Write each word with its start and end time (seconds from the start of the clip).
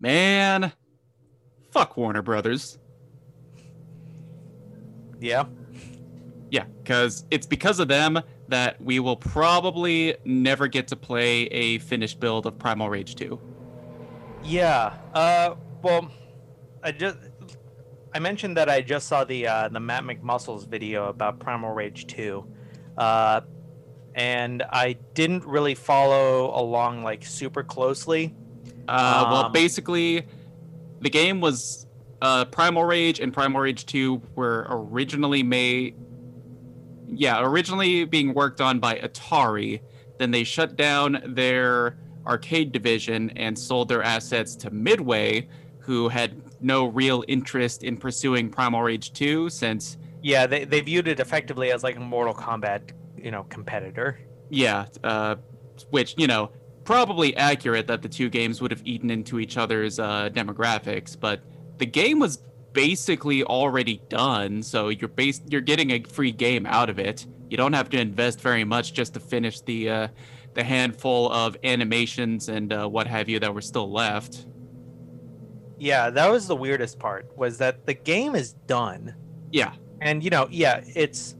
Man, 0.00 0.72
fuck 1.70 1.96
Warner 1.96 2.22
Brothers. 2.22 2.78
Yeah. 5.20 5.44
Yeah, 6.50 6.64
because 6.82 7.26
it's 7.30 7.46
because 7.46 7.80
of 7.80 7.88
them 7.88 8.20
that 8.48 8.80
we 8.80 9.00
will 9.00 9.16
probably 9.16 10.16
never 10.24 10.68
get 10.68 10.88
to 10.88 10.96
play 10.96 11.42
a 11.46 11.78
finished 11.78 12.20
build 12.20 12.46
of 12.46 12.58
Primal 12.58 12.88
Rage 12.88 13.14
2. 13.16 13.38
Yeah. 14.44 14.94
Uh, 15.12 15.56
well, 15.82 16.10
I 16.82 16.92
just 16.92 17.18
I 18.14 18.20
mentioned 18.20 18.56
that 18.56 18.68
I 18.70 18.80
just 18.80 19.08
saw 19.08 19.24
the 19.24 19.46
uh, 19.46 19.68
the 19.68 19.80
Matt 19.80 20.04
McMuscles 20.04 20.66
video 20.66 21.08
about 21.08 21.38
Primal 21.38 21.72
Rage 21.72 22.06
2, 22.06 22.44
uh, 22.96 23.40
and 24.14 24.62
I 24.70 24.94
didn't 25.14 25.44
really 25.44 25.74
follow 25.74 26.54
along 26.58 27.02
like 27.02 27.24
super 27.24 27.62
closely. 27.62 28.34
Uh, 28.88 29.28
well, 29.30 29.44
Um, 29.46 29.52
basically, 29.52 30.26
the 31.00 31.10
game 31.10 31.40
was 31.40 31.86
uh, 32.22 32.44
Primal 32.46 32.84
Rage 32.84 33.20
and 33.20 33.32
Primal 33.32 33.60
Rage 33.60 33.86
2 33.86 34.20
were 34.34 34.66
originally 34.70 35.42
made. 35.42 35.94
Yeah, 37.06 37.40
originally 37.42 38.04
being 38.04 38.34
worked 38.34 38.60
on 38.60 38.80
by 38.80 38.96
Atari. 38.96 39.80
Then 40.18 40.30
they 40.30 40.44
shut 40.44 40.76
down 40.76 41.22
their 41.26 41.96
arcade 42.26 42.72
division 42.72 43.30
and 43.30 43.58
sold 43.58 43.88
their 43.88 44.02
assets 44.02 44.56
to 44.56 44.70
Midway, 44.70 45.48
who 45.78 46.08
had 46.08 46.42
no 46.60 46.86
real 46.86 47.24
interest 47.28 47.84
in 47.84 47.96
pursuing 47.96 48.50
Primal 48.50 48.82
Rage 48.82 49.12
2 49.12 49.48
since 49.48 49.96
Yeah, 50.22 50.46
they, 50.46 50.64
they 50.64 50.80
viewed 50.80 51.08
it 51.08 51.20
effectively 51.20 51.70
as 51.70 51.82
like 51.82 51.96
a 51.96 52.00
Mortal 52.00 52.34
Kombat, 52.34 52.90
you 53.16 53.30
know, 53.30 53.44
competitor. 53.44 54.18
Yeah, 54.50 54.86
uh, 55.04 55.36
which 55.90 56.14
you 56.18 56.26
know 56.26 56.50
probably 56.88 57.36
accurate 57.36 57.86
that 57.86 58.00
the 58.00 58.08
two 58.08 58.30
games 58.30 58.62
would 58.62 58.70
have 58.70 58.80
eaten 58.82 59.10
into 59.10 59.38
each 59.38 59.58
other's 59.58 59.98
uh, 59.98 60.30
demographics, 60.32 61.20
but 61.20 61.42
the 61.76 61.84
game 61.84 62.18
was 62.18 62.38
basically 62.72 63.44
already 63.44 64.00
done, 64.08 64.62
so 64.62 64.88
you're 64.88 65.06
base 65.06 65.38
you're 65.50 65.60
getting 65.60 65.90
a 65.90 66.02
free 66.04 66.32
game 66.32 66.64
out 66.64 66.88
of 66.88 66.98
it. 66.98 67.26
You 67.50 67.58
don't 67.58 67.74
have 67.74 67.90
to 67.90 68.00
invest 68.00 68.40
very 68.40 68.64
much 68.64 68.94
just 68.94 69.12
to 69.12 69.20
finish 69.20 69.60
the 69.60 69.90
uh, 69.90 70.08
the 70.54 70.64
handful 70.64 71.30
of 71.30 71.58
animations 71.62 72.48
and 72.48 72.72
uh, 72.72 72.88
what 72.88 73.06
have 73.06 73.28
you 73.28 73.38
that 73.38 73.52
were 73.52 73.60
still 73.60 73.92
left. 73.92 74.46
Yeah, 75.76 76.08
that 76.08 76.30
was 76.30 76.46
the 76.46 76.56
weirdest 76.56 76.98
part 76.98 77.36
was 77.36 77.58
that 77.58 77.84
the 77.84 77.92
game 77.92 78.34
is 78.34 78.54
done. 78.66 79.14
Yeah, 79.52 79.74
And 80.00 80.24
you 80.24 80.30
know, 80.30 80.48
yeah, 80.50 80.80
it's 80.86 81.36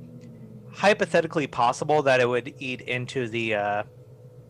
hypothetically 0.70 1.46
possible 1.46 2.02
that 2.02 2.20
it 2.20 2.28
would 2.28 2.54
eat 2.58 2.82
into 2.82 3.28
the 3.28 3.54
uh, 3.54 3.82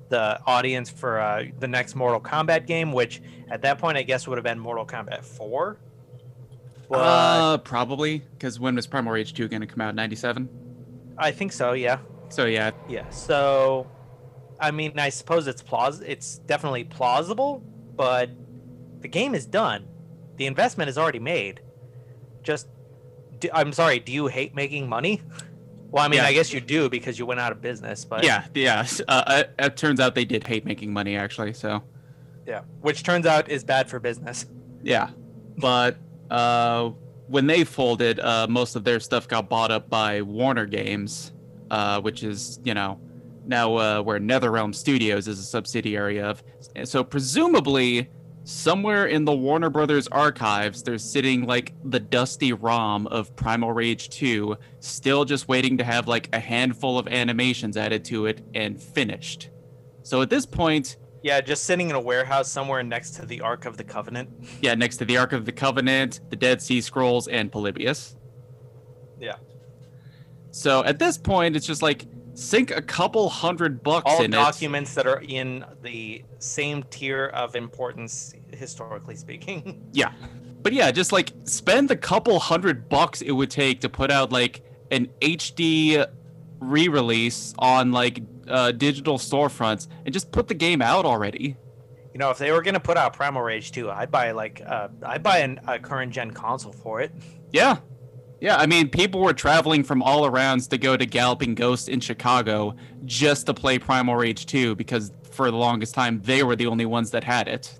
the 0.09 0.41
audience 0.47 0.91
for 0.91 1.21
uh, 1.21 1.45
the 1.59 1.69
next 1.69 1.95
Mortal 1.95 2.21
Kombat 2.21 2.67
game, 2.67 2.93
which 2.93 3.21
at 3.51 3.63
that 3.63 3.79
point 3.79 3.97
I 3.99 4.03
guess 4.03 4.27
would 4.27 4.39
have 4.39 4.45
been 4.45 4.59
Mortal 4.59 4.87
Kombat 4.87 5.25
Four. 5.25 5.79
But 6.89 6.99
uh, 6.99 7.59
probably 7.59 8.19
because 8.33 8.59
when 8.59 8.75
was 8.75 8.87
Primal 8.87 9.13
Rage 9.13 9.35
2 9.35 9.49
going 9.49 9.61
to 9.61 9.67
come 9.67 9.81
out? 9.83 9.95
'97. 9.95 10.49
I 11.19 11.33
think 11.33 11.53
so. 11.53 11.73
Yeah, 11.73 11.99
So 12.29 12.47
yeah, 12.47 12.71
yeah. 12.89 13.09
So, 13.11 13.87
I 14.61 14.71
mean, 14.71 14.99
I 14.99 15.09
suppose 15.09 15.47
it's 15.47 15.63
plaus. 15.63 16.01
It's 16.01 16.39
definitely 16.39 16.85
plausible, 16.85 17.63
but 17.97 18.31
the 19.01 19.09
game 19.09 19.35
is 19.35 19.45
done. 19.45 19.87
The 20.37 20.47
investment 20.47 20.89
is 20.89 20.97
already 20.97 21.19
made. 21.19 21.61
Just, 22.43 22.69
do, 23.41 23.49
I'm 23.53 23.73
sorry. 23.73 23.99
Do 23.99 24.13
you 24.13 24.29
hate 24.29 24.55
making 24.55 24.89
money? 24.89 25.21
Well, 25.91 26.05
I 26.05 26.09
mean, 26.09 26.19
Yeah. 26.19 26.27
I 26.27 26.33
guess 26.33 26.53
you 26.53 26.61
do 26.61 26.89
because 26.91 27.19
you 27.19 27.25
went 27.27 27.41
out 27.41 27.51
of 27.53 27.61
business, 27.63 28.05
but 28.05 28.25
yeah, 28.25 28.45
yeah. 28.55 28.87
Uh, 29.09 29.43
it, 29.45 29.55
it 29.59 29.77
turns 29.77 30.01
out 30.01 30.15
they 30.15 30.25
did 30.27 30.47
hate 30.47 30.65
making 30.65 30.93
money 30.93 31.17
actually. 31.17 31.53
So. 31.55 31.83
yeah, 32.47 32.61
which 32.83 33.03
turns 33.03 33.27
out 33.27 33.49
is 33.49 33.65
bad 33.65 33.89
for 33.89 33.99
business. 33.99 34.47
Yeah, 34.83 35.11
but 35.57 35.97
uh, 36.31 36.91
when 37.27 37.47
they 37.47 37.65
folded, 37.65 38.21
uh, 38.21 38.47
most 38.49 38.77
of 38.77 38.85
their 38.85 39.01
stuff 39.01 39.29
got 39.29 39.49
bought 39.49 39.71
up 39.71 39.89
by 39.89 40.23
Warner 40.23 40.67
Games, 40.67 41.33
uh, 41.71 42.01
which 42.01 42.23
is 42.23 42.61
you 42.65 42.75
know 42.75 43.01
now 43.47 43.75
uh, 43.77 44.03
where 44.03 44.21
NetherRealm 44.21 44.75
Studios 44.75 45.27
is 45.27 45.39
a 45.39 45.43
subsidiary 45.43 46.21
of. 46.21 46.43
So 46.85 47.03
presumably, 47.03 48.11
somewhere 48.49 49.07
in 49.07 49.27
the 49.27 49.33
Warner 49.33 49.69
Brothers 49.69 50.09
archives, 50.09 50.83
there's 50.83 51.05
sitting 51.05 51.45
like 51.45 51.75
the 51.85 52.01
dusty 52.01 52.55
ROM 52.55 53.07
of 53.09 53.35
Primal 53.37 53.73
Rage 53.73 54.09
2, 54.09 54.57
still 54.81 55.27
just 55.27 55.49
waiting 55.49 55.77
to 55.77 55.85
have 55.85 56.09
like 56.09 56.31
a 56.33 56.41
handful 56.41 56.99
of 56.99 57.07
animations 57.09 57.77
added 57.77 58.05
to 58.07 58.25
it 58.27 58.41
and 58.55 58.83
finished. 58.83 59.51
So 60.03 60.23
at 60.23 60.31
this 60.31 60.47
point, 60.47 60.97
Yeah, 61.23 61.41
just 61.43 61.65
sitting 61.65 61.91
in 61.91 61.97
a 61.97 62.01
warehouse 62.01 62.49
somewhere 62.51 62.83
next 62.83 63.11
to 63.17 63.27
the 63.27 63.43
Ark 63.43 63.67
of 63.67 63.77
the 63.77 63.85
Covenant. 63.85 64.31
Yeah, 64.63 64.75
next 64.75 64.97
to 64.99 65.05
the 65.05 65.19
Ark 65.19 65.33
of 65.33 65.45
the 65.45 65.53
Covenant, 65.53 66.21
the 66.31 66.37
Dead 66.37 66.63
Sea 66.63 66.81
Scrolls, 66.81 67.29
and 67.29 67.53
Polybius. 67.53 68.17
Yeah. 69.21 69.37
So 70.53 70.85
at 70.85 70.99
this 70.99 71.19
point, 71.19 71.55
it's 71.55 71.67
just 71.67 71.83
like 71.83 72.07
sink 72.39 72.71
a 72.71 72.81
couple 72.81 73.29
hundred 73.29 73.83
bucks 73.83 74.05
All 74.07 74.23
in 74.23 74.31
documents 74.31 74.95
that 74.95 75.07
are 75.07 75.21
in 75.27 75.65
the 75.83 76.25
same 76.39 76.85
tier 76.85 77.27
of 77.27 77.57
importance, 77.57 78.33
historically 78.53 79.17
speaking. 79.17 79.85
Yeah. 79.93 80.13
But 80.61 80.73
yeah, 80.73 80.91
just 80.91 81.13
like 81.13 81.33
spend 81.45 81.89
the 81.89 81.97
couple 81.97 82.39
hundred 82.39 82.89
bucks 82.89 83.23
it 83.23 83.31
would 83.31 83.51
take 83.51 83.81
to 83.81 83.89
put 83.89 84.11
out 84.11 84.33
like 84.33 84.63
an 84.91 85.09
HD 85.21 86.05
re-release 86.61 87.55
on 87.59 87.93
like 87.93 88.21
uh, 88.49 88.73
digital 88.73 89.19
storefronts 89.19 89.89
and 90.05 90.13
just 90.13 90.31
put 90.31 90.49
the 90.49 90.55
game 90.55 90.83
out 90.83 91.05
already. 91.05 91.57
You 92.13 92.19
know, 92.19 92.31
if 92.31 92.39
they 92.39 92.51
were 92.51 92.63
gonna 92.63 92.81
put 92.81 92.97
out 92.97 93.13
Primal 93.13 93.43
Rage 93.43 93.73
2, 93.73 93.91
I'd 93.91 94.11
buy 94.11 94.33
like 94.33 94.61
uh, 94.65 94.89
I'd 95.05 95.23
buy 95.23 95.39
an, 95.39 95.61
a 95.67 95.79
current 95.79 96.13
gen 96.13 96.33
console 96.33 96.73
for 96.73 97.01
it. 97.01 97.13
Yeah. 97.53 97.79
Yeah, 98.41 98.57
I 98.57 98.67
mean, 98.67 98.89
people 98.89 99.21
were 99.21 99.33
traveling 99.33 99.83
from 99.83 100.03
all 100.03 100.23
arounds 100.23 100.69
to 100.71 100.79
go 100.79 100.97
to 100.97 101.05
Galloping 101.05 101.57
Ghost 101.57 101.89
in 101.89 101.99
Chicago 101.99 102.77
just 103.05 103.47
to 103.47 103.55
play 103.55 103.79
Primal 103.79 104.15
Rage 104.15 104.47
2 104.47 104.77
because 104.77 105.13
for 105.33 105.51
the 105.51 105.57
longest 105.57 105.95
time 105.95 106.21
they 106.23 106.43
were 106.43 106.55
the 106.55 106.67
only 106.67 106.87
ones 106.87 107.11
that 107.11 107.25
had 107.25 107.49
it. 107.49 107.79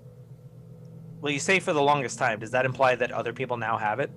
Well, 1.21 1.31
you 1.31 1.39
say 1.39 1.59
for 1.59 1.73
the 1.73 1.81
longest 1.81 2.19
time. 2.19 2.39
Does 2.39 2.51
that 2.51 2.65
imply 2.65 2.95
that 2.95 3.11
other 3.11 3.33
people 3.33 3.57
now 3.57 3.77
have 3.77 3.99
it? 3.99 4.11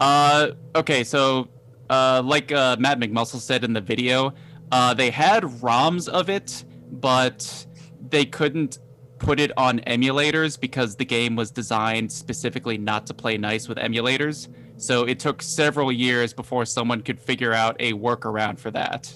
Uh, 0.00 0.50
okay, 0.74 1.02
so 1.04 1.48
uh, 1.88 2.22
like 2.24 2.52
uh, 2.52 2.76
Matt 2.78 2.98
McMuscle 2.98 3.40
said 3.40 3.64
in 3.64 3.72
the 3.72 3.80
video, 3.80 4.34
uh, 4.72 4.92
they 4.94 5.10
had 5.10 5.44
ROMs 5.44 6.08
of 6.08 6.28
it, 6.28 6.64
but 6.90 7.66
they 8.10 8.24
couldn't 8.24 8.78
put 9.18 9.40
it 9.40 9.50
on 9.56 9.80
emulators 9.80 10.60
because 10.60 10.96
the 10.96 11.04
game 11.04 11.36
was 11.36 11.50
designed 11.50 12.12
specifically 12.12 12.76
not 12.76 13.06
to 13.06 13.14
play 13.14 13.38
nice 13.38 13.68
with 13.68 13.78
emulators. 13.78 14.48
So 14.76 15.04
it 15.04 15.18
took 15.18 15.42
several 15.42 15.90
years 15.90 16.32
before 16.32 16.64
someone 16.66 17.00
could 17.02 17.18
figure 17.20 17.52
out 17.52 17.76
a 17.80 17.92
workaround 17.94 18.58
for 18.58 18.70
that. 18.72 19.12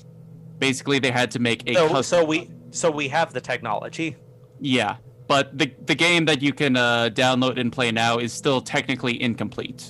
Basically, 0.58 0.98
they 0.98 1.10
had 1.10 1.30
to 1.32 1.38
make 1.38 1.68
a 1.68 1.74
So, 1.74 1.88
custom. 1.88 2.02
so 2.02 2.24
we 2.24 2.50
so 2.70 2.90
we 2.90 3.08
have 3.08 3.32
the 3.32 3.40
technology. 3.40 4.16
Yeah, 4.60 4.96
but 5.26 5.56
the 5.56 5.72
the 5.86 5.94
game 5.94 6.24
that 6.26 6.40
you 6.42 6.52
can 6.52 6.76
uh, 6.76 7.10
download 7.12 7.58
and 7.58 7.72
play 7.72 7.90
now 7.92 8.18
is 8.18 8.32
still 8.32 8.60
technically 8.60 9.20
incomplete 9.20 9.86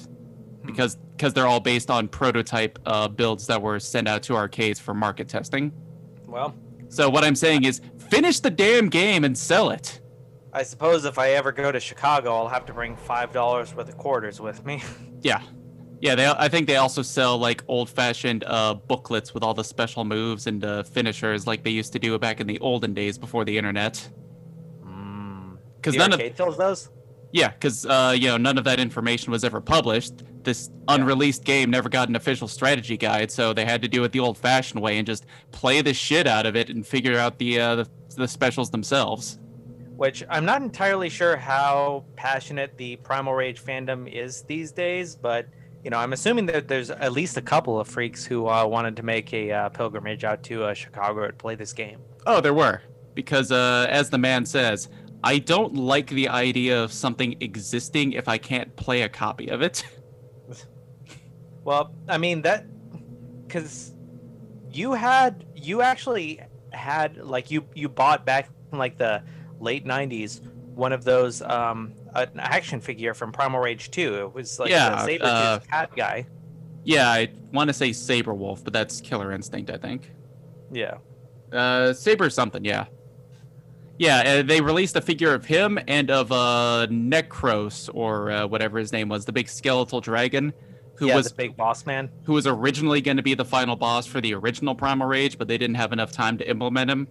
because 0.64 0.96
because 1.16 1.34
they're 1.34 1.46
all 1.46 1.60
based 1.60 1.90
on 1.90 2.08
prototype 2.08 2.78
uh, 2.86 3.06
builds 3.08 3.46
that 3.48 3.60
were 3.60 3.78
sent 3.78 4.08
out 4.08 4.22
to 4.24 4.36
arcades 4.36 4.80
for 4.80 4.94
market 4.94 5.28
testing. 5.28 5.72
Well, 6.26 6.54
So 6.88 7.10
what 7.10 7.24
I'm 7.24 7.36
saying 7.36 7.64
is 7.64 7.80
finish 8.10 8.40
the 8.40 8.50
damn 8.50 8.88
game 8.88 9.24
and 9.24 9.36
sell 9.36 9.70
it. 9.70 10.00
I 10.52 10.62
suppose 10.64 11.04
if 11.04 11.18
I 11.18 11.30
ever 11.32 11.52
go 11.52 11.70
to 11.70 11.78
Chicago, 11.78 12.34
I'll 12.34 12.48
have 12.48 12.64
to 12.66 12.72
bring 12.72 12.96
five 12.96 13.32
dollars 13.32 13.74
worth 13.74 13.88
of 13.88 13.96
quarters 13.98 14.40
with 14.40 14.64
me. 14.64 14.82
Yeah. 15.22 15.42
Yeah, 16.00 16.14
they 16.14 16.26
I 16.26 16.48
think 16.48 16.66
they 16.66 16.76
also 16.76 17.02
sell 17.02 17.36
like 17.36 17.62
old-fashioned 17.68 18.44
uh, 18.46 18.74
booklets 18.74 19.34
with 19.34 19.42
all 19.42 19.52
the 19.52 19.64
special 19.64 20.04
moves 20.04 20.46
and 20.46 20.64
uh, 20.64 20.82
finishers 20.82 21.46
like 21.46 21.62
they 21.62 21.70
used 21.70 21.92
to 21.92 21.98
do 21.98 22.18
back 22.18 22.40
in 22.40 22.46
the 22.46 22.58
olden 22.60 22.94
days 22.94 23.18
before 23.18 23.44
the 23.44 23.58
internet. 23.58 24.08
Mm. 24.82 25.58
Because 25.76 25.92
The 25.94 25.98
none 25.98 26.12
of 26.14 26.36
sells 26.36 26.56
those. 26.56 26.88
Yeah, 27.32 27.48
because 27.48 27.84
uh, 27.84 28.14
you 28.16 28.28
know 28.28 28.38
none 28.38 28.56
of 28.56 28.64
that 28.64 28.80
information 28.80 29.30
was 29.30 29.44
ever 29.44 29.60
published. 29.60 30.24
This 30.42 30.70
unreleased 30.88 31.44
game 31.44 31.70
never 31.70 31.90
got 31.90 32.08
an 32.08 32.16
official 32.16 32.48
strategy 32.48 32.96
guide, 32.96 33.30
so 33.30 33.52
they 33.52 33.66
had 33.66 33.82
to 33.82 33.88
do 33.88 34.02
it 34.04 34.12
the 34.12 34.20
old-fashioned 34.20 34.80
way 34.80 34.96
and 34.96 35.06
just 35.06 35.26
play 35.52 35.82
the 35.82 35.92
shit 35.92 36.26
out 36.26 36.46
of 36.46 36.56
it 36.56 36.70
and 36.70 36.86
figure 36.86 37.18
out 37.18 37.38
the 37.38 37.60
uh, 37.60 37.76
the, 37.76 37.88
the 38.16 38.26
specials 38.26 38.70
themselves. 38.70 39.38
which 39.96 40.24
I'm 40.30 40.46
not 40.46 40.62
entirely 40.62 41.10
sure 41.10 41.36
how 41.36 42.04
passionate 42.16 42.78
the 42.78 42.96
Primal 42.96 43.34
Rage 43.34 43.62
fandom 43.62 44.10
is 44.10 44.42
these 44.44 44.72
days, 44.72 45.14
but 45.14 45.46
you 45.84 45.90
know, 45.90 45.98
I'm 45.98 46.12
assuming 46.12 46.46
that 46.46 46.68
there's 46.68 46.90
at 46.90 47.12
least 47.12 47.36
a 47.36 47.42
couple 47.42 47.80
of 47.80 47.88
freaks 47.88 48.24
who 48.24 48.48
uh, 48.48 48.66
wanted 48.66 48.96
to 48.96 49.02
make 49.02 49.32
a 49.32 49.50
uh, 49.50 49.68
pilgrimage 49.70 50.24
out 50.24 50.42
to 50.44 50.64
uh, 50.64 50.74
Chicago 50.74 51.26
to 51.26 51.32
play 51.32 51.54
this 51.54 51.72
game. 51.72 52.00
Oh, 52.26 52.40
there 52.40 52.54
were 52.54 52.82
because 53.14 53.50
uh, 53.50 53.86
as 53.90 54.10
the 54.10 54.18
man 54.18 54.46
says, 54.46 54.88
I 55.24 55.38
don't 55.38 55.74
like 55.74 56.08
the 56.08 56.28
idea 56.28 56.82
of 56.82 56.92
something 56.92 57.36
existing 57.40 58.12
if 58.12 58.28
I 58.28 58.38
can't 58.38 58.74
play 58.76 59.02
a 59.02 59.08
copy 59.08 59.48
of 59.48 59.62
it. 59.62 59.84
Well, 61.62 61.92
I 62.08 62.16
mean 62.16 62.40
that 62.42 62.64
because 63.46 63.92
you 64.72 64.92
had 64.92 65.44
you 65.54 65.82
actually 65.82 66.40
had 66.72 67.18
like 67.18 67.50
you 67.50 67.66
you 67.74 67.88
bought 67.88 68.24
back 68.24 68.48
in 68.72 68.78
like 68.78 68.96
the 68.96 69.22
late 69.60 69.84
'90s 69.84 70.40
one 70.74 70.92
of 70.92 71.04
those 71.04 71.42
um, 71.42 71.92
an 72.14 72.38
action 72.38 72.80
figure 72.80 73.14
from 73.14 73.32
Primal 73.32 73.60
Rage 73.60 73.90
2. 73.90 74.14
It 74.20 74.34
was 74.34 74.58
like 74.58 74.70
Yeah, 74.70 75.02
a 75.02 75.04
saber 75.04 75.24
uh, 75.24 75.58
cat 75.70 75.90
guy. 75.96 76.26
Yeah, 76.84 77.08
I 77.08 77.28
want 77.52 77.68
to 77.68 77.74
say 77.74 77.90
Sabrewulf, 77.90 78.64
but 78.64 78.72
that's 78.72 79.00
Killer 79.00 79.32
Instinct, 79.32 79.70
I 79.70 79.76
think. 79.76 80.10
Yeah. 80.72 80.98
Uh, 81.52 81.92
Saber 81.92 82.30
something, 82.30 82.64
yeah. 82.64 82.86
Yeah, 83.98 84.20
uh, 84.20 84.42
they 84.42 84.62
released 84.62 84.96
a 84.96 85.00
figure 85.02 85.34
of 85.34 85.44
him 85.44 85.78
and 85.86 86.10
of 86.10 86.32
uh, 86.32 86.86
Necros 86.90 87.90
or 87.92 88.30
uh, 88.30 88.46
whatever 88.46 88.78
his 88.78 88.92
name 88.92 89.10
was, 89.10 89.26
the 89.26 89.32
big 89.32 89.46
skeletal 89.48 90.00
dragon, 90.00 90.54
who 90.94 91.08
yeah, 91.08 91.16
was 91.16 91.28
the 91.28 91.34
big 91.34 91.54
boss 91.54 91.84
man. 91.84 92.08
who 92.24 92.32
was 92.32 92.46
originally 92.46 93.02
going 93.02 93.18
to 93.18 93.22
be 93.22 93.34
the 93.34 93.44
final 93.44 93.76
boss 93.76 94.06
for 94.06 94.22
the 94.22 94.32
original 94.32 94.74
Primal 94.74 95.06
Rage, 95.06 95.36
but 95.36 95.48
they 95.48 95.58
didn't 95.58 95.76
have 95.76 95.92
enough 95.92 96.12
time 96.12 96.38
to 96.38 96.48
implement 96.48 96.90
him. 96.90 97.08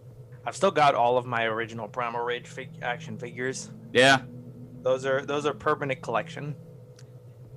I've 0.47 0.55
still 0.55 0.71
got 0.71 0.95
all 0.95 1.17
of 1.17 1.27
my 1.27 1.43
original 1.43 1.87
Primal 1.87 2.21
Rage 2.21 2.47
fig- 2.47 2.69
action 2.81 3.19
figures. 3.19 3.69
Yeah, 3.93 4.21
Those 4.81 5.05
are 5.05 5.25
those 5.25 5.45
are 5.45 5.53
permanent 5.53 6.01
collection. 6.01 6.55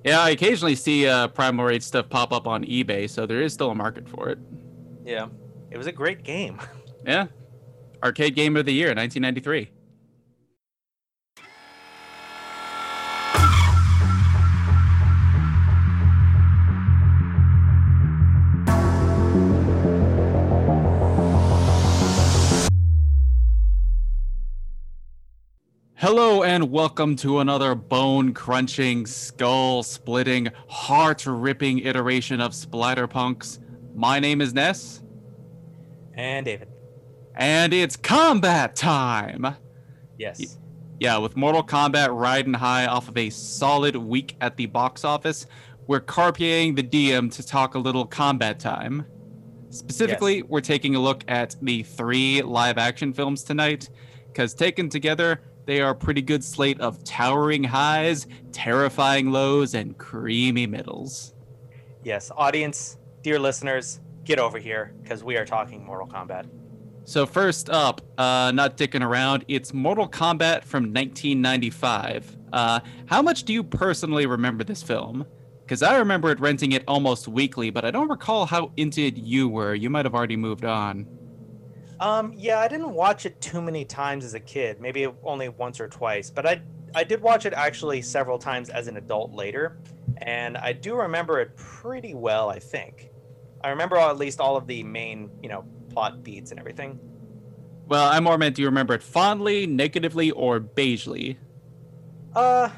yeah. 0.03 0.21
I 0.21 0.31
occasionally 0.31 0.75
see 0.75 1.07
uh, 1.07 1.27
Primal 1.29 1.65
Rage 1.65 1.83
stuff 1.83 2.09
pop 2.09 2.31
up 2.33 2.47
on 2.47 2.63
eBay, 2.65 3.09
so 3.09 3.25
there 3.25 3.41
is 3.41 3.53
still 3.53 3.71
a 3.71 3.75
market 3.75 4.07
for 4.09 4.29
it. 4.29 4.37
Yeah. 5.05 5.27
It 5.71 5.77
was 5.77 5.87
a 5.87 5.91
great 5.91 6.23
game. 6.23 6.59
Yeah, 7.05 7.27
arcade 8.01 8.33
game 8.33 8.55
of 8.55 8.65
the 8.65 8.71
year, 8.73 8.87
1993. 8.95 9.69
Hello 26.03 26.43
and 26.43 26.69
welcome 26.69 27.15
to 27.15 27.39
another 27.39 27.75
bone 27.75 28.33
crunching, 28.33 29.05
skull 29.05 29.83
splitting, 29.83 30.49
heart 30.67 31.25
ripping 31.25 31.79
iteration 31.79 32.41
of 32.41 32.51
Splatterpunks. 32.51 33.59
My 33.95 34.19
name 34.19 34.41
is 34.41 34.53
Ness, 34.53 35.01
And 36.13 36.45
David. 36.45 36.67
and 37.35 37.71
it's 37.71 37.95
Kombat 37.95 38.73
Time! 38.73 39.55
Yes. 40.17 40.57
Yeah, 40.99 41.19
with 41.19 41.37
Mortal 41.37 41.63
Kombat 41.63 42.09
riding 42.11 42.53
high 42.53 42.85
off 42.85 43.07
of 43.07 43.15
a 43.15 43.29
solid 43.29 43.95
week 43.95 44.35
at 44.41 44.57
the 44.57 44.65
box 44.65 45.05
office, 45.05 45.45
we're 45.87 46.01
carping 46.01 46.75
the 46.75 46.83
DM 46.83 47.33
to 47.33 47.47
talk 47.47 47.75
a 47.75 47.79
little 47.79 48.05
combat 48.05 48.59
time. 48.59 49.05
Specifically, 49.69 50.41
we're 50.41 50.59
taking 50.59 50.95
a 50.95 50.99
look 50.99 51.23
at 51.29 51.55
the 51.61 51.83
three 51.83 52.41
live 52.41 52.77
action 52.77 53.13
films 53.13 53.41
tonight, 53.41 53.89
because 54.27 54.53
taken 54.53 54.89
together, 54.89 55.39
they 55.65 55.81
are 55.81 55.91
a 55.91 55.95
pretty 55.95 56.21
good 56.21 56.43
slate 56.43 56.79
of 56.81 57.03
towering 57.03 57.63
highs, 57.63 58.27
terrifying 58.51 59.31
lows, 59.31 59.73
and 59.73 59.97
creamy 59.97 60.67
middles. 60.67 61.33
Yes. 62.03 62.31
Audience, 62.35 62.97
dear 63.21 63.39
listeners, 63.39 64.01
get 64.25 64.39
over 64.39 64.59
here 64.59 64.93
because 65.01 65.23
we 65.23 65.37
are 65.37 65.45
talking 65.45 65.85
Mortal 65.85 66.07
Kombat. 66.07 66.47
So 67.05 67.25
first 67.25 67.69
up, 67.69 68.01
uh, 68.17 68.51
not 68.53 68.77
dicking 68.77 69.05
around, 69.05 69.43
it's 69.47 69.73
Mortal 69.73 70.07
Kombat 70.07 70.63
from 70.63 70.83
1995. 70.93 72.37
Uh, 72.53 72.79
how 73.07 73.21
much 73.21 73.43
do 73.43 73.51
you 73.51 73.63
personally 73.63 74.25
remember 74.25 74.63
this 74.63 74.81
film? 74.81 75.25
Because 75.63 75.83
I 75.83 75.97
remember 75.97 76.31
it 76.31 76.39
renting 76.39 76.73
it 76.73 76.83
almost 76.87 77.27
weekly, 77.27 77.69
but 77.69 77.83
I 77.83 77.91
don't 77.91 78.09
recall 78.09 78.45
how 78.45 78.71
into 78.77 79.01
it 79.01 79.17
you 79.17 79.49
were. 79.49 79.73
You 79.73 79.89
might 79.89 80.05
have 80.05 80.15
already 80.15 80.37
moved 80.37 80.65
on. 80.65 81.07
Um, 82.03 82.33
yeah, 82.35 82.59
I 82.59 82.67
didn't 82.67 82.93
watch 82.93 83.25
it 83.25 83.39
too 83.39 83.61
many 83.61 83.85
times 83.85 84.25
as 84.25 84.33
a 84.33 84.39
kid, 84.39 84.81
maybe 84.81 85.07
only 85.23 85.47
once 85.47 85.79
or 85.79 85.87
twice, 85.87 86.29
but 86.29 86.45
I 86.45 86.61
I 86.93 87.05
did 87.05 87.21
watch 87.21 87.45
it 87.45 87.53
actually 87.53 88.01
several 88.01 88.37
times 88.37 88.69
as 88.69 88.87
an 88.89 88.97
adult 88.97 89.31
later, 89.31 89.77
and 90.17 90.57
I 90.57 90.73
do 90.73 90.95
remember 90.95 91.39
it 91.39 91.55
pretty 91.55 92.13
well, 92.13 92.49
I 92.49 92.59
think. 92.59 93.09
I 93.63 93.69
remember 93.69 93.95
at 93.95 94.17
least 94.17 94.41
all 94.41 94.57
of 94.57 94.67
the 94.67 94.83
main, 94.83 95.31
you 95.41 95.47
know, 95.47 95.63
plot 95.91 96.23
beats 96.23 96.51
and 96.51 96.59
everything. 96.59 96.99
Well, 97.87 98.09
I 98.09 98.19
more 98.19 98.37
meant 98.37 98.57
do 98.57 98.61
you 98.63 98.67
remember 98.67 98.93
it 98.93 99.01
fondly, 99.01 99.65
negatively, 99.65 100.29
or 100.31 100.59
beigely? 100.59 101.37
Uh 102.35 102.69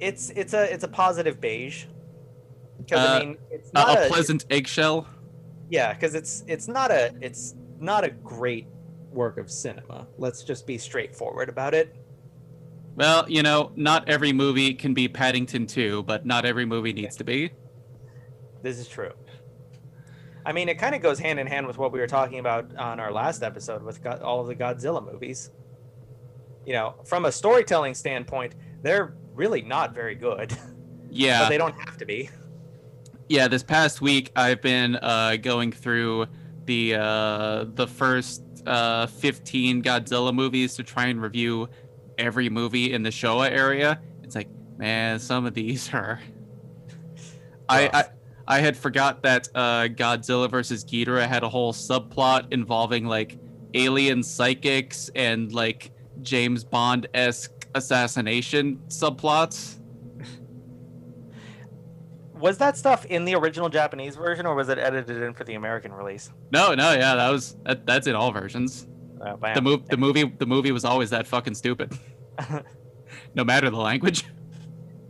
it's 0.00 0.30
it's 0.30 0.52
a 0.52 0.64
it's 0.72 0.82
a 0.82 0.88
positive 0.88 1.40
beige. 1.40 1.84
Cuz 2.90 2.98
Uh, 2.98 3.06
I 3.06 3.18
mean, 3.20 3.38
it's 3.52 3.72
not 3.72 3.96
a 3.96 4.06
a, 4.06 4.08
pleasant 4.08 4.46
eggshell? 4.50 5.06
Yeah, 5.68 5.94
cuz 5.94 6.16
it's 6.16 6.42
it's 6.48 6.66
not 6.66 6.90
a 6.90 7.14
it's 7.20 7.54
not 7.80 8.04
a 8.04 8.10
great 8.10 8.66
work 9.10 9.38
of 9.38 9.50
cinema. 9.50 10.06
Let's 10.18 10.42
just 10.44 10.66
be 10.66 10.78
straightforward 10.78 11.48
about 11.48 11.74
it. 11.74 11.96
Well, 12.96 13.28
you 13.28 13.42
know, 13.42 13.72
not 13.76 14.08
every 14.08 14.32
movie 14.32 14.74
can 14.74 14.94
be 14.94 15.08
Paddington 15.08 15.66
2, 15.66 16.02
but 16.04 16.26
not 16.26 16.44
every 16.44 16.64
movie 16.66 16.92
needs 16.92 17.16
to 17.16 17.24
be. 17.24 17.50
This 18.62 18.78
is 18.78 18.86
true. 18.88 19.12
I 20.44 20.52
mean, 20.52 20.68
it 20.68 20.78
kind 20.78 20.94
of 20.94 21.02
goes 21.02 21.18
hand 21.18 21.38
in 21.38 21.46
hand 21.46 21.66
with 21.66 21.78
what 21.78 21.92
we 21.92 21.98
were 22.00 22.06
talking 22.06 22.38
about 22.38 22.74
on 22.76 22.98
our 23.00 23.12
last 23.12 23.42
episode 23.42 23.82
with 23.82 24.04
all 24.22 24.40
of 24.40 24.46
the 24.48 24.54
Godzilla 24.54 25.04
movies. 25.04 25.50
You 26.66 26.74
know, 26.74 26.94
from 27.04 27.24
a 27.24 27.32
storytelling 27.32 27.94
standpoint, 27.94 28.54
they're 28.82 29.14
really 29.34 29.62
not 29.62 29.94
very 29.94 30.14
good, 30.14 30.56
Yeah. 31.10 31.40
but 31.40 31.48
they 31.48 31.58
don't 31.58 31.74
have 31.80 31.96
to 31.98 32.04
be. 32.06 32.28
yeah 33.28 33.46
this 33.48 33.62
past 33.62 34.00
week 34.00 34.30
i've 34.36 34.60
been 34.60 34.96
uh, 34.96 35.36
going 35.40 35.70
through 35.72 36.26
the 36.66 36.94
uh, 36.94 37.64
the 37.74 37.86
first 37.86 38.42
uh, 38.66 39.06
15 39.06 39.82
godzilla 39.82 40.34
movies 40.34 40.74
to 40.76 40.82
try 40.82 41.06
and 41.06 41.20
review 41.20 41.68
every 42.18 42.48
movie 42.48 42.92
in 42.92 43.02
the 43.02 43.10
showa 43.10 43.50
era. 43.50 44.00
It's 44.22 44.34
like 44.34 44.48
man 44.80 45.18
some 45.18 45.44
of 45.44 45.54
these 45.54 45.92
are 45.94 46.18
I, 47.68 47.90
I 47.92 48.04
i 48.48 48.60
had 48.60 48.76
forgot 48.76 49.22
that 49.22 49.48
uh, 49.54 49.88
godzilla 49.88 50.50
versus 50.50 50.84
ghidorah 50.84 51.28
had 51.28 51.44
a 51.44 51.48
whole 51.48 51.72
subplot 51.72 52.52
involving 52.52 53.04
like 53.04 53.38
alien 53.74 54.22
psychics 54.22 55.10
and 55.14 55.52
like 55.52 55.92
james 56.22 56.64
bond-esque 56.64 57.68
assassination 57.74 58.80
subplots 58.88 59.79
Was 62.40 62.58
that 62.58 62.76
stuff 62.76 63.04
in 63.06 63.24
the 63.24 63.34
original 63.34 63.68
Japanese 63.68 64.16
version, 64.16 64.46
or 64.46 64.54
was 64.54 64.68
it 64.68 64.78
edited 64.78 65.22
in 65.22 65.34
for 65.34 65.44
the 65.44 65.54
American 65.54 65.92
release? 65.92 66.30
no 66.50 66.74
no 66.74 66.92
yeah 66.92 67.14
that 67.14 67.28
was 67.30 67.56
that, 67.64 67.86
that's 67.86 68.06
in 68.06 68.14
all 68.14 68.32
versions 68.32 68.86
Uh, 69.24 69.36
the 69.54 69.60
move 69.62 69.86
the 69.88 69.96
movie 69.96 70.24
the 70.38 70.46
movie 70.46 70.72
was 70.72 70.84
always 70.84 71.10
that 71.10 71.26
fucking 71.26 71.54
stupid 71.54 71.92
no 73.34 73.44
matter 73.44 73.68
the 73.70 73.76
language 73.76 74.24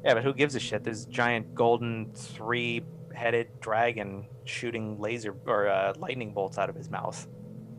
yeah, 0.05 0.15
but 0.15 0.23
who 0.25 0.33
gives 0.33 0.55
a 0.55 0.59
shit? 0.61 0.83
There's 0.83 1.05
giant 1.05 1.55
golden 1.55 2.11
three-headed 2.15 3.61
dragon 3.61 4.25
shooting 4.45 4.99
laser 4.99 5.35
or 5.47 5.69
uh, 5.69 5.93
lightning 5.99 6.33
bolts 6.33 6.57
out 6.57 6.71
of 6.71 6.75
his 6.75 6.89
mouth. 6.89 7.29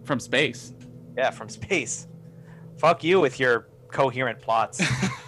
from 0.04 0.20
space 0.20 0.72
Yeah, 1.18 1.32
from 1.32 1.50
space. 1.50 2.08
Fuck 2.78 3.04
you 3.04 3.20
with 3.20 3.40
your 3.40 3.68
coherent 3.92 4.40
plots. 4.40 4.82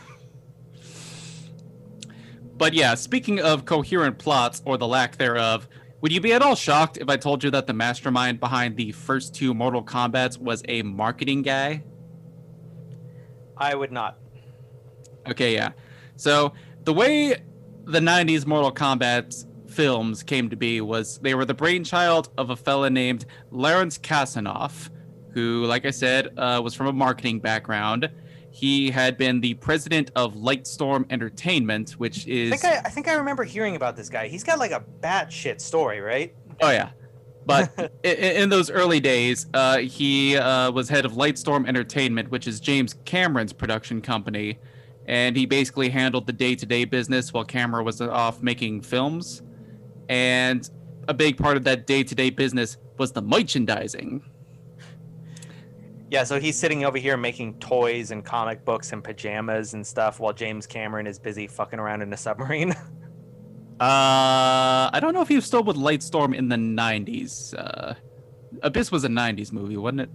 but 2.64 2.74
yeah 2.74 2.96
speaking 2.96 3.40
of 3.40 3.66
coherent 3.66 4.18
plots 4.18 4.62
or 4.66 4.78
the 4.78 4.88
lack 4.88 5.18
thereof 5.18 5.68
would 6.02 6.12
you 6.12 6.22
be 6.22 6.34
at 6.34 6.42
all 6.42 6.56
shocked 6.56 6.98
if 6.98 7.10
i 7.10 7.18
told 7.18 7.44
you 7.44 7.52
that 7.52 7.68
the 7.68 7.74
mastermind 7.74 8.40
behind 8.40 8.76
the 8.78 8.92
first 8.92 9.36
two 9.36 9.54
mortal 9.54 9.84
kombats 9.84 10.38
was 10.38 10.64
a 10.68 10.82
marketing 10.82 11.42
guy 11.42 11.84
I 13.58 13.76
would 13.76 13.92
not. 13.92 14.18
Okay, 15.30 15.54
yeah. 15.54 15.72
So 16.16 16.54
the 16.84 16.94
way 16.94 17.36
the 17.86 18.00
90s 18.00 18.46
Mortal 18.46 18.72
Kombat 18.72 19.46
films 19.70 20.24
came 20.24 20.50
to 20.50 20.56
be 20.56 20.82
was 20.82 21.18
they 21.20 21.34
were 21.34 21.46
the 21.46 21.54
brainchild 21.54 22.30
of 22.38 22.50
a 22.50 22.56
fella 22.56 22.90
named 22.90 23.26
Lawrence 23.52 23.98
Kasanoff, 23.98 24.90
who, 25.32 25.66
like 25.66 25.86
I 25.86 25.92
said, 25.92 26.38
uh, 26.38 26.62
was 26.64 26.74
from 26.74 26.88
a 26.88 26.94
marketing 26.94 27.40
background. 27.40 28.10
He 28.56 28.92
had 28.92 29.18
been 29.18 29.42
the 29.42 29.56
president 29.56 30.12
of 30.16 30.36
Lightstorm 30.36 31.12
Entertainment, 31.12 31.94
which 31.94 32.28
I 32.28 32.30
is 32.32 32.50
think 32.62 32.64
I, 32.66 32.78
I 32.86 32.90
think 32.90 33.08
I 33.08 33.16
remember 33.16 33.44
hearing 33.44 33.76
about 33.76 33.96
this 33.96 34.10
guy. 34.10 34.28
He's 34.28 34.44
got 34.44 34.60
like 34.60 34.70
a 34.72 34.84
batshit 35.02 35.60
story, 35.60 36.00
right? 36.02 36.34
oh 36.62 36.70
yeah. 36.70 36.92
But 37.48 37.72
i- 37.80 37.90
i- 38.06 38.10
in 38.12 38.50
those 38.50 38.70
early 38.70 39.00
days, 39.00 39.48
uh, 39.56 39.80
he 39.80 40.38
uh, 40.38 40.72
was 40.72 40.88
head 40.88 41.04
of 41.04 41.14
Lightstorm 41.14 41.68
Entertainment, 41.68 42.30
which 42.30 42.48
is 42.48 42.60
James 42.60 42.94
Cameron's 43.06 43.54
production 43.54 44.02
company, 44.02 44.60
and 45.08 45.36
he 45.36 45.48
basically 45.48 45.90
handled 45.90 46.28
the 46.28 46.32
day-to-day 46.34 46.86
business 46.86 47.34
while 47.34 47.44
Cameron 47.44 47.84
was 47.86 48.00
off 48.02 48.42
making 48.44 48.82
films. 48.82 49.42
And 50.10 50.70
a 51.08 51.14
big 51.14 51.38
part 51.38 51.58
of 51.58 51.64
that 51.64 51.88
day-to-day 51.88 52.30
business 52.30 52.78
was 53.00 53.12
the 53.12 53.22
merchandising. 53.22 54.24
Yeah, 56.14 56.24
so 56.26 56.40
he's 56.40 56.56
sitting 56.56 56.86
over 56.86 57.00
here 57.00 57.18
making 57.18 57.56
toys 57.56 58.12
and 58.12 58.24
comic 58.24 58.64
books 58.64 58.94
and 58.94 59.04
pajamas 59.04 59.74
and 59.74 59.86
stuff 59.86 60.20
while 60.20 60.32
James 60.32 60.68
Cameron 60.68 61.08
is 61.08 61.18
busy 61.18 61.48
fucking 61.48 61.80
around 61.80 62.04
in 62.04 62.14
a 62.14 62.18
submarine. 62.18 62.76
Uh, 63.80 64.88
I 64.94 65.00
don't 65.02 65.14
know 65.14 65.22
if 65.22 65.28
he 65.28 65.36
was 65.36 65.46
still 65.46 65.64
with 65.64 65.76
Lightstorm 65.76 66.34
in 66.34 66.48
the 66.48 66.56
'90s. 66.56 67.54
Uh, 67.58 67.96
Abyss 68.62 68.92
was 68.92 69.04
a 69.04 69.10
'90s 69.10 69.52
movie, 69.52 69.76
wasn't 69.76 70.02
it? 70.02 70.10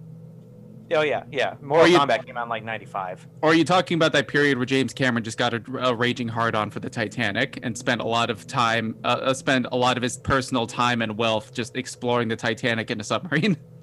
Oh 0.95 1.03
yeah, 1.03 1.25
yeah. 1.31 1.55
Mortal 1.61 1.89
you- 1.89 1.99
Kombat 1.99 2.25
came 2.25 2.37
out 2.39 2.45
in 2.45 2.49
like 2.49 2.63
'95. 2.63 3.27
Or 3.43 3.51
are 3.51 3.55
you 3.55 3.65
talking 3.65 3.97
about 3.97 4.13
that 4.13 4.29
period 4.29 4.57
where 4.57 4.65
James 4.65 4.95
Cameron 4.95 5.25
just 5.25 5.37
got 5.37 5.53
a, 5.53 5.63
a 5.81 5.95
raging 5.95 6.29
hard 6.29 6.55
on 6.55 6.71
for 6.71 6.79
the 6.79 6.89
Titanic 6.89 7.59
and 7.65 7.77
spent 7.77 8.01
a 8.01 8.07
lot 8.07 8.31
of 8.31 8.47
time, 8.47 8.97
uh, 9.05 9.19
uh, 9.21 9.35
spent 9.35 9.67
a 9.73 9.77
lot 9.77 9.97
of 9.99 10.05
his 10.05 10.17
personal 10.17 10.67
time 10.67 11.03
and 11.03 11.19
wealth 11.19 11.53
just 11.53 11.77
exploring 11.77 12.29
the 12.29 12.37
Titanic 12.37 12.93
in 12.93 13.01
a 13.01 13.05
submarine? 13.05 13.57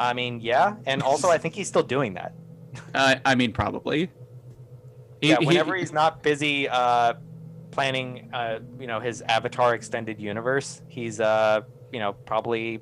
I 0.00 0.12
mean, 0.14 0.40
yeah, 0.40 0.74
and 0.86 1.02
also 1.02 1.28
I 1.28 1.38
think 1.38 1.54
he's 1.54 1.68
still 1.68 1.82
doing 1.84 2.14
that. 2.14 2.32
Uh, 2.94 3.16
I 3.24 3.34
mean, 3.34 3.52
probably. 3.52 4.10
He- 5.20 5.28
yeah, 5.30 5.36
he- 5.40 5.46
whenever 5.46 5.74
he's 5.76 5.92
not 5.92 6.22
busy 6.22 6.68
uh, 6.68 7.14
planning, 7.72 8.30
uh, 8.32 8.60
you 8.80 8.86
know, 8.86 8.98
his 9.00 9.22
Avatar 9.22 9.74
extended 9.74 10.18
universe, 10.20 10.80
he's, 10.88 11.20
uh, 11.20 11.60
you 11.92 11.98
know, 11.98 12.12
probably 12.12 12.80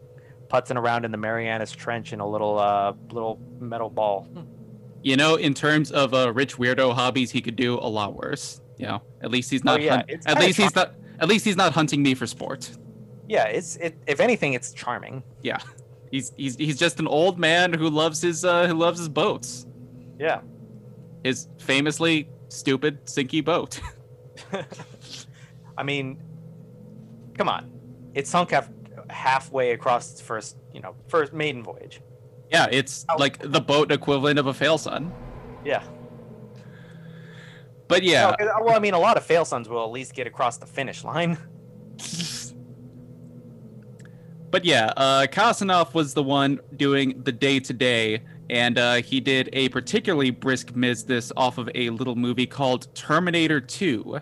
putzing 0.48 0.76
around 0.76 1.04
in 1.04 1.10
the 1.10 1.16
Marianas 1.18 1.72
Trench 1.72 2.12
in 2.12 2.20
a 2.20 2.26
little, 2.28 2.58
uh, 2.58 2.92
little 3.10 3.38
metal 3.60 3.90
ball. 3.90 4.28
you 5.02 5.16
know, 5.16 5.34
in 5.36 5.52
terms 5.54 5.90
of 5.90 6.12
uh, 6.14 6.32
rich 6.32 6.56
weirdo 6.56 6.94
hobbies, 6.94 7.30
he 7.30 7.40
could 7.40 7.56
do 7.56 7.74
a 7.74 7.88
lot 7.88 8.14
worse. 8.14 8.60
You 8.78 8.86
know, 8.86 9.02
at 9.22 9.30
least 9.30 9.50
he's 9.50 9.62
Oh, 9.62 9.72
not. 9.72 9.82
yeah, 9.82 9.96
hunt- 9.96 10.10
it's 10.10 10.26
at 10.26 10.38
least 10.38 10.58
he's 10.58 10.74
not. 10.74 10.94
At 11.20 11.28
least 11.28 11.44
he's 11.44 11.56
not 11.56 11.72
hunting 11.72 12.02
me 12.02 12.14
for 12.14 12.26
sport. 12.26 12.70
Yeah, 13.28 13.44
it's, 13.44 13.76
it. 13.76 13.98
If 14.06 14.20
anything, 14.20 14.52
it's 14.54 14.72
charming. 14.72 15.22
Yeah, 15.42 15.58
he's 16.10 16.32
he's 16.36 16.56
he's 16.56 16.78
just 16.78 16.98
an 17.00 17.06
old 17.06 17.38
man 17.38 17.72
who 17.72 17.88
loves 17.90 18.20
his 18.22 18.44
uh, 18.44 18.66
who 18.66 18.74
loves 18.74 18.98
his 18.98 19.08
boats. 19.08 19.66
Yeah. 20.18 20.40
His 21.24 21.48
famously 21.58 22.28
stupid 22.48 23.04
sinky 23.06 23.44
boat. 23.44 23.80
I 25.76 25.82
mean, 25.82 26.18
come 27.34 27.48
on, 27.48 27.70
it 28.14 28.26
sunk 28.26 28.50
half, 28.50 28.68
halfway 29.10 29.72
across 29.72 30.12
its 30.12 30.20
first, 30.20 30.56
you 30.72 30.80
know, 30.80 30.94
first 31.08 31.32
maiden 31.32 31.62
voyage. 31.62 32.00
yeah, 32.50 32.66
it's 32.70 33.04
Oh. 33.10 33.16
like 33.16 33.38
the 33.38 33.60
boat 33.60 33.92
equivalent 33.92 34.38
of 34.38 34.46
a 34.46 34.54
fail 34.54 34.78
son. 34.78 35.12
Yeah. 35.64 35.82
But 37.88 38.02
yeah, 38.02 38.34
No, 38.38 38.64
well, 38.64 38.76
I 38.76 38.78
mean, 38.80 38.94
a 38.94 38.98
lot 38.98 39.16
of 39.16 39.24
fail 39.24 39.44
sons 39.44 39.68
will 39.68 39.82
at 39.84 39.90
least 39.90 40.14
get 40.14 40.26
across 40.26 40.56
the 40.58 40.66
finish 40.66 41.04
line. 41.04 41.38
But 44.50 44.64
yeah, 44.64 44.92
uh, 44.96 45.26
Kasanoff 45.30 45.94
was 45.94 46.14
the 46.14 46.22
one 46.22 46.60
doing 46.76 47.22
the 47.24 47.32
day 47.32 47.60
to 47.60 47.72
day, 47.72 48.22
and 48.48 48.78
uh, 48.78 48.94
he 48.96 49.20
did 49.20 49.50
a 49.52 49.68
particularly 49.68 50.30
brisk 50.30 50.72
business 50.74 51.30
off 51.36 51.58
of 51.58 51.68
a 51.74 51.90
little 51.90 52.16
movie 52.16 52.46
called 52.46 52.92
Terminator 52.94 53.60
2. 53.60 54.18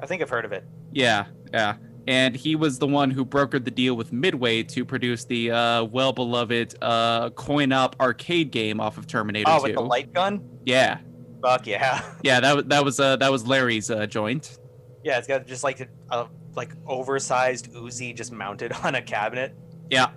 I 0.00 0.06
think 0.06 0.20
I've 0.22 0.28
heard 0.30 0.44
of 0.44 0.52
it. 0.52 0.64
Yeah, 0.92 1.26
yeah. 1.52 1.76
And 2.08 2.36
he 2.36 2.54
was 2.54 2.78
the 2.78 2.86
one 2.86 3.10
who 3.10 3.24
brokered 3.24 3.64
the 3.64 3.70
deal 3.70 3.96
with 3.96 4.12
Midway 4.12 4.62
to 4.64 4.84
produce 4.84 5.24
the 5.24 5.50
uh, 5.50 5.84
well 5.84 6.12
beloved 6.12 6.76
uh, 6.82 7.30
coin 7.30 7.72
op 7.72 7.96
arcade 8.00 8.52
game 8.52 8.80
off 8.80 8.96
of 8.98 9.06
Terminator 9.06 9.50
Oh, 9.50 9.58
2. 9.58 9.62
with 9.64 9.74
the 9.74 9.80
light 9.80 10.12
gun? 10.12 10.46
Yeah, 10.64 10.98
Fuck 11.42 11.66
yeah. 11.66 12.02
yeah. 12.22 12.40
That 12.40 12.54
was 12.56 12.64
that 12.66 12.84
was 12.84 13.00
uh, 13.00 13.16
that 13.16 13.32
was 13.32 13.46
Larry's 13.46 13.90
uh, 13.90 14.06
joint. 14.06 14.58
Yeah, 15.04 15.18
it's 15.18 15.26
got 15.26 15.46
just 15.46 15.64
like 15.64 15.80
a 16.10 16.28
like 16.56 16.72
oversized 16.86 17.72
Uzi 17.72 18.14
just 18.14 18.32
mounted 18.32 18.72
on 18.84 18.94
a 18.94 19.02
cabinet. 19.02 19.54
Yeah. 19.90 20.08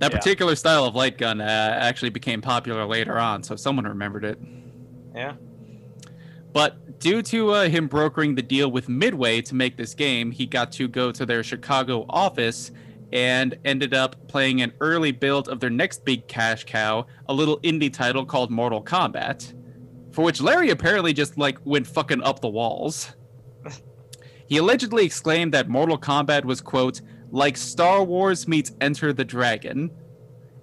That 0.00 0.12
Yeah. 0.12 0.18
particular 0.18 0.54
style 0.56 0.84
of 0.84 0.94
light 0.94 1.18
gun 1.18 1.40
uh, 1.40 1.44
actually 1.80 2.10
became 2.10 2.40
popular 2.40 2.84
later 2.84 3.18
on, 3.18 3.42
so 3.42 3.56
someone 3.56 3.84
remembered 3.86 4.24
it. 4.24 4.38
Yeah. 5.14 5.34
But 6.52 7.00
due 7.00 7.20
to 7.22 7.50
uh, 7.50 7.68
him 7.68 7.86
brokering 7.88 8.34
the 8.34 8.42
deal 8.42 8.70
with 8.70 8.88
Midway 8.88 9.40
to 9.42 9.54
make 9.54 9.76
this 9.76 9.94
game, 9.94 10.30
he 10.30 10.46
got 10.46 10.70
to 10.72 10.86
go 10.88 11.10
to 11.10 11.26
their 11.26 11.42
Chicago 11.42 12.06
office 12.08 12.70
and 13.12 13.56
ended 13.64 13.94
up 13.94 14.28
playing 14.28 14.62
an 14.62 14.72
early 14.80 15.12
build 15.12 15.48
of 15.48 15.60
their 15.60 15.70
next 15.70 16.04
big 16.04 16.26
cash 16.28 16.64
cow, 16.64 17.06
a 17.28 17.32
little 17.34 17.58
indie 17.60 17.92
title 17.92 18.24
called 18.24 18.50
Mortal 18.50 18.82
Kombat, 18.82 19.52
for 20.12 20.22
which 20.22 20.40
Larry 20.40 20.70
apparently 20.70 21.12
just 21.12 21.36
like 21.38 21.58
went 21.64 21.86
fucking 21.86 22.22
up 22.22 22.40
the 22.40 22.48
walls. 22.48 23.14
He 24.46 24.58
allegedly 24.58 25.04
exclaimed 25.04 25.52
that 25.54 25.68
Mortal 25.68 25.98
Kombat 25.98 26.44
was 26.44 26.60
quote 26.60 27.00
like 27.30 27.56
Star 27.56 28.04
Wars 28.04 28.46
meets 28.46 28.72
Enter 28.80 29.12
the 29.12 29.24
Dragon, 29.24 29.90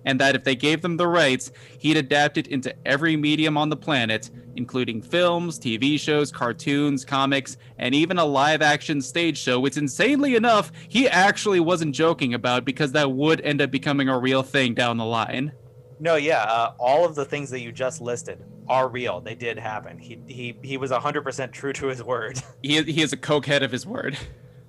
and 0.06 0.20
that 0.20 0.36
if 0.36 0.44
they 0.44 0.56
gave 0.56 0.82
them 0.82 0.98
the 0.98 1.08
rights, 1.08 1.52
he'd 1.80 1.98
adapt 1.98 2.38
it 2.38 2.48
into 2.48 2.74
every 2.86 3.18
medium 3.18 3.58
on 3.58 3.70
the 3.70 3.76
planet, 3.76 4.30
including 4.56 5.02
films, 5.02 5.60
TV 5.60 6.00
shows, 6.00 6.32
cartoons, 6.32 7.04
comics, 7.04 7.58
and 7.78 7.94
even 7.94 8.18
a 8.18 8.26
live 8.26 8.62
action 8.62 9.02
stage 9.02 9.38
show, 9.38 9.60
which 9.60 9.78
insanely 9.78 10.36
enough, 10.36 10.72
he 10.88 11.08
actually 11.10 11.60
wasn't 11.60 11.94
joking 11.94 12.34
about 12.34 12.66
because 12.66 12.92
that 12.94 13.12
would 13.12 13.42
end 13.42 13.62
up 13.62 13.70
becoming 13.70 14.10
a 14.10 14.18
real 14.18 14.44
thing 14.44 14.74
down 14.74 14.98
the 14.98 15.06
line. 15.06 15.52
No, 16.00 16.16
yeah, 16.16 16.44
uh, 16.44 16.74
all 16.80 17.06
of 17.06 17.16
the 17.16 17.26
things 17.26 17.50
that 17.52 17.60
you 17.60 17.72
just 17.72 18.02
listed 18.02 18.44
are 18.72 18.88
real. 18.88 19.20
They 19.20 19.36
did 19.36 19.60
happen. 19.60 20.00
He 20.00 20.22
he 20.28 20.58
he 20.63 20.78
was 20.78 20.92
100% 20.92 21.51
true 21.51 21.74
to 21.74 21.88
his 21.88 22.01
word. 22.01 22.42
He, 22.63 22.82
he 22.84 23.01
is 23.01 23.12
a 23.12 23.18
cokehead 23.18 23.63
of 23.63 23.72
his 23.72 23.88
word. 23.88 24.16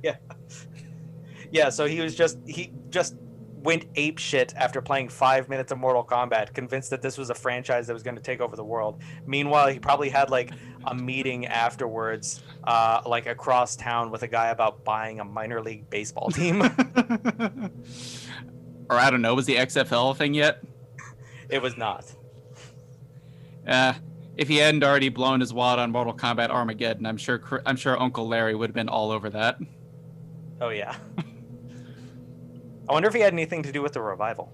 yeah, 0.03 0.17
yeah. 1.51 1.69
so 1.69 1.87
he 1.87 2.01
was 2.01 2.17
just 2.17 2.39
he 2.47 2.73
just 2.89 3.15
went 3.53 3.85
ape 3.95 4.19
shit 4.19 4.53
after 4.57 4.81
playing 4.81 5.09
5 5.09 5.49
minutes 5.49 5.71
of 5.71 5.79
Mortal 5.79 6.05
Kombat, 6.05 6.53
convinced 6.53 6.91
that 6.91 7.01
this 7.01 7.17
was 7.17 7.31
a 7.31 7.35
franchise 7.35 7.87
that 7.87 7.93
was 7.93 8.03
going 8.03 8.17
to 8.17 8.23
take 8.23 8.41
over 8.41 8.57
the 8.57 8.65
world. 8.65 9.01
Meanwhile, 9.25 9.69
he 9.69 9.79
probably 9.79 10.09
had 10.09 10.31
like 10.31 10.51
a 10.87 10.95
meeting 10.95 11.47
afterwards 11.47 12.43
uh 12.65 13.03
like 13.07 13.27
across 13.27 13.77
town 13.77 14.11
with 14.11 14.23
a 14.23 14.29
guy 14.29 14.49
about 14.49 14.85
buying 14.85 15.21
a 15.21 15.25
minor 15.25 15.63
league 15.63 15.89
baseball 15.91 16.31
team. 16.31 16.63
or 18.91 18.99
I 18.99 19.11
don't 19.11 19.23
know, 19.23 19.35
was 19.35 19.47
the 19.47 19.57
XFL 19.57 20.13
a 20.13 20.15
thing 20.15 20.35
yet? 20.35 20.63
it 21.51 21.61
was 21.61 21.77
not. 21.77 22.11
Uh, 23.67 23.95
if 24.37 24.49
he 24.49 24.57
hadn't 24.57 24.83
already 24.83 25.09
blown 25.09 25.41
his 25.41 25.53
wad 25.53 25.79
on 25.79 25.91
Mortal 25.91 26.15
Kombat 26.15 26.51
Armageddon, 26.51 27.07
I'm 27.07 27.17
sure 27.17 27.63
I'm 27.67 27.77
sure 27.77 28.01
Uncle 28.01 28.27
Larry 28.27 28.55
would 28.55 28.71
have 28.71 28.75
been 28.75 28.89
all 28.89 29.11
over 29.11 29.31
that. 29.31 29.59
Oh 30.61 30.71
yeah. 30.71 30.97
I 32.89 32.93
wonder 32.93 33.09
if 33.09 33.15
he 33.15 33.21
had 33.21 33.33
anything 33.33 33.63
to 33.63 33.73
do 33.73 33.83
with 33.83 33.93
the 33.93 34.01
revival. 34.01 34.53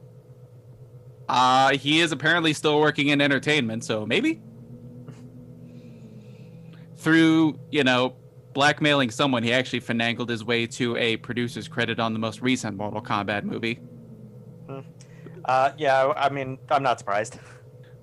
Uh, 1.29 1.77
he 1.77 2.01
is 2.01 2.13
apparently 2.13 2.53
still 2.53 2.81
working 2.81 3.09
in 3.09 3.21
entertainment, 3.21 3.85
so 3.85 4.07
maybe 4.07 4.41
through 6.97 7.59
you 7.71 7.85
know 7.85 8.17
blackmailing 8.55 9.11
someone, 9.11 9.43
he 9.43 9.53
actually 9.53 9.81
finagled 9.81 10.29
his 10.29 10.45
way 10.45 10.67
to 10.67 10.97
a 10.97 11.17
producer's 11.19 11.69
credit 11.69 12.01
on 12.01 12.13
the 12.13 12.19
most 12.19 12.41
recent 12.43 12.77
Mortal 12.77 13.01
Kombat 13.01 13.45
movie. 13.45 13.79
Uh, 15.45 15.71
yeah, 15.79 16.13
I 16.17 16.29
mean, 16.29 16.59
I'm 16.71 16.83
not 16.83 16.99
surprised. 16.99 17.39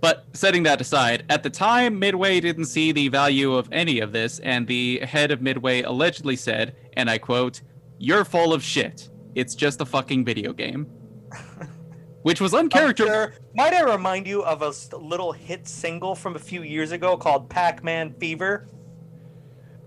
But 0.05 0.23
setting 0.33 0.61
that 0.61 0.79
aside, 0.79 1.25
at 1.31 1.41
the 1.41 1.49
time, 1.49 1.97
Midway 1.97 2.39
didn't 2.39 2.65
see 2.65 2.91
the 2.91 3.07
value 3.07 3.55
of 3.55 3.67
any 3.71 4.01
of 4.01 4.11
this, 4.11 4.37
and 4.37 4.67
the 4.67 4.99
head 4.99 5.31
of 5.31 5.41
Midway 5.41 5.81
allegedly 5.81 6.35
said, 6.35 6.75
and 6.93 7.09
I 7.09 7.17
quote, 7.17 7.63
You're 7.97 8.23
full 8.23 8.53
of 8.53 8.61
shit. 8.61 9.09
It's 9.33 9.55
just 9.55 9.81
a 9.81 9.85
fucking 9.85 10.23
video 10.23 10.53
game. 10.53 10.85
Which 12.21 12.39
was 12.39 12.53
uncharacteristic. 12.53 13.33
Sure. 13.33 13.33
Might 13.55 13.73
I 13.73 13.81
remind 13.81 14.27
you 14.27 14.43
of 14.43 14.61
a 14.61 14.71
little 14.95 15.31
hit 15.31 15.67
single 15.67 16.13
from 16.13 16.35
a 16.35 16.39
few 16.39 16.61
years 16.61 16.91
ago 16.91 17.17
called 17.17 17.49
Pac-Man 17.49 18.13
Fever? 18.19 18.67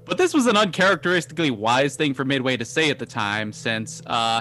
But 0.04 0.18
this 0.18 0.34
was 0.34 0.48
an 0.48 0.56
uncharacteristically 0.56 1.52
wise 1.52 1.94
thing 1.94 2.12
for 2.12 2.24
Midway 2.24 2.56
to 2.56 2.64
say 2.64 2.90
at 2.90 2.98
the 2.98 3.06
time, 3.06 3.52
since 3.52 4.02
uh, 4.06 4.40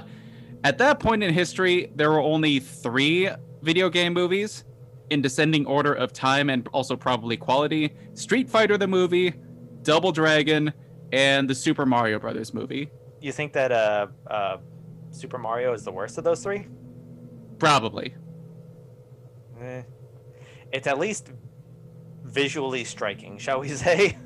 at 0.63 0.79
that 0.79 0.99
point 0.99 1.21
in 1.21 1.31
history, 1.31 1.91
there 1.93 2.09
were 2.09 2.19
only 2.19 2.61
three 2.61 3.29
video 3.61 3.91
game 3.91 4.13
movies 4.13 4.63
in 5.09 5.21
descending 5.21 5.65
order 5.65 5.93
of 5.93 6.13
time 6.13 6.49
and 6.49 6.67
also 6.73 6.95
probably 6.95 7.37
quality 7.37 7.93
Street 8.13 8.49
Fighter 8.49 8.77
the 8.77 8.87
movie, 8.87 9.33
Double 9.83 10.11
Dragon, 10.11 10.73
and 11.11 11.49
the 11.49 11.55
Super 11.55 11.85
Mario 11.85 12.19
Brothers 12.19 12.53
movie. 12.53 12.89
You 13.21 13.31
think 13.31 13.53
that 13.53 13.71
uh, 13.71 14.07
uh, 14.29 14.57
Super 15.11 15.37
Mario 15.37 15.73
is 15.73 15.83
the 15.83 15.91
worst 15.91 16.17
of 16.17 16.23
those 16.23 16.43
three? 16.43 16.67
Probably. 17.57 18.13
Eh. 19.61 19.83
It's 20.71 20.87
at 20.87 20.99
least 20.99 21.31
visually 22.23 22.83
striking, 22.83 23.37
shall 23.37 23.61
we 23.61 23.69
say? 23.69 24.17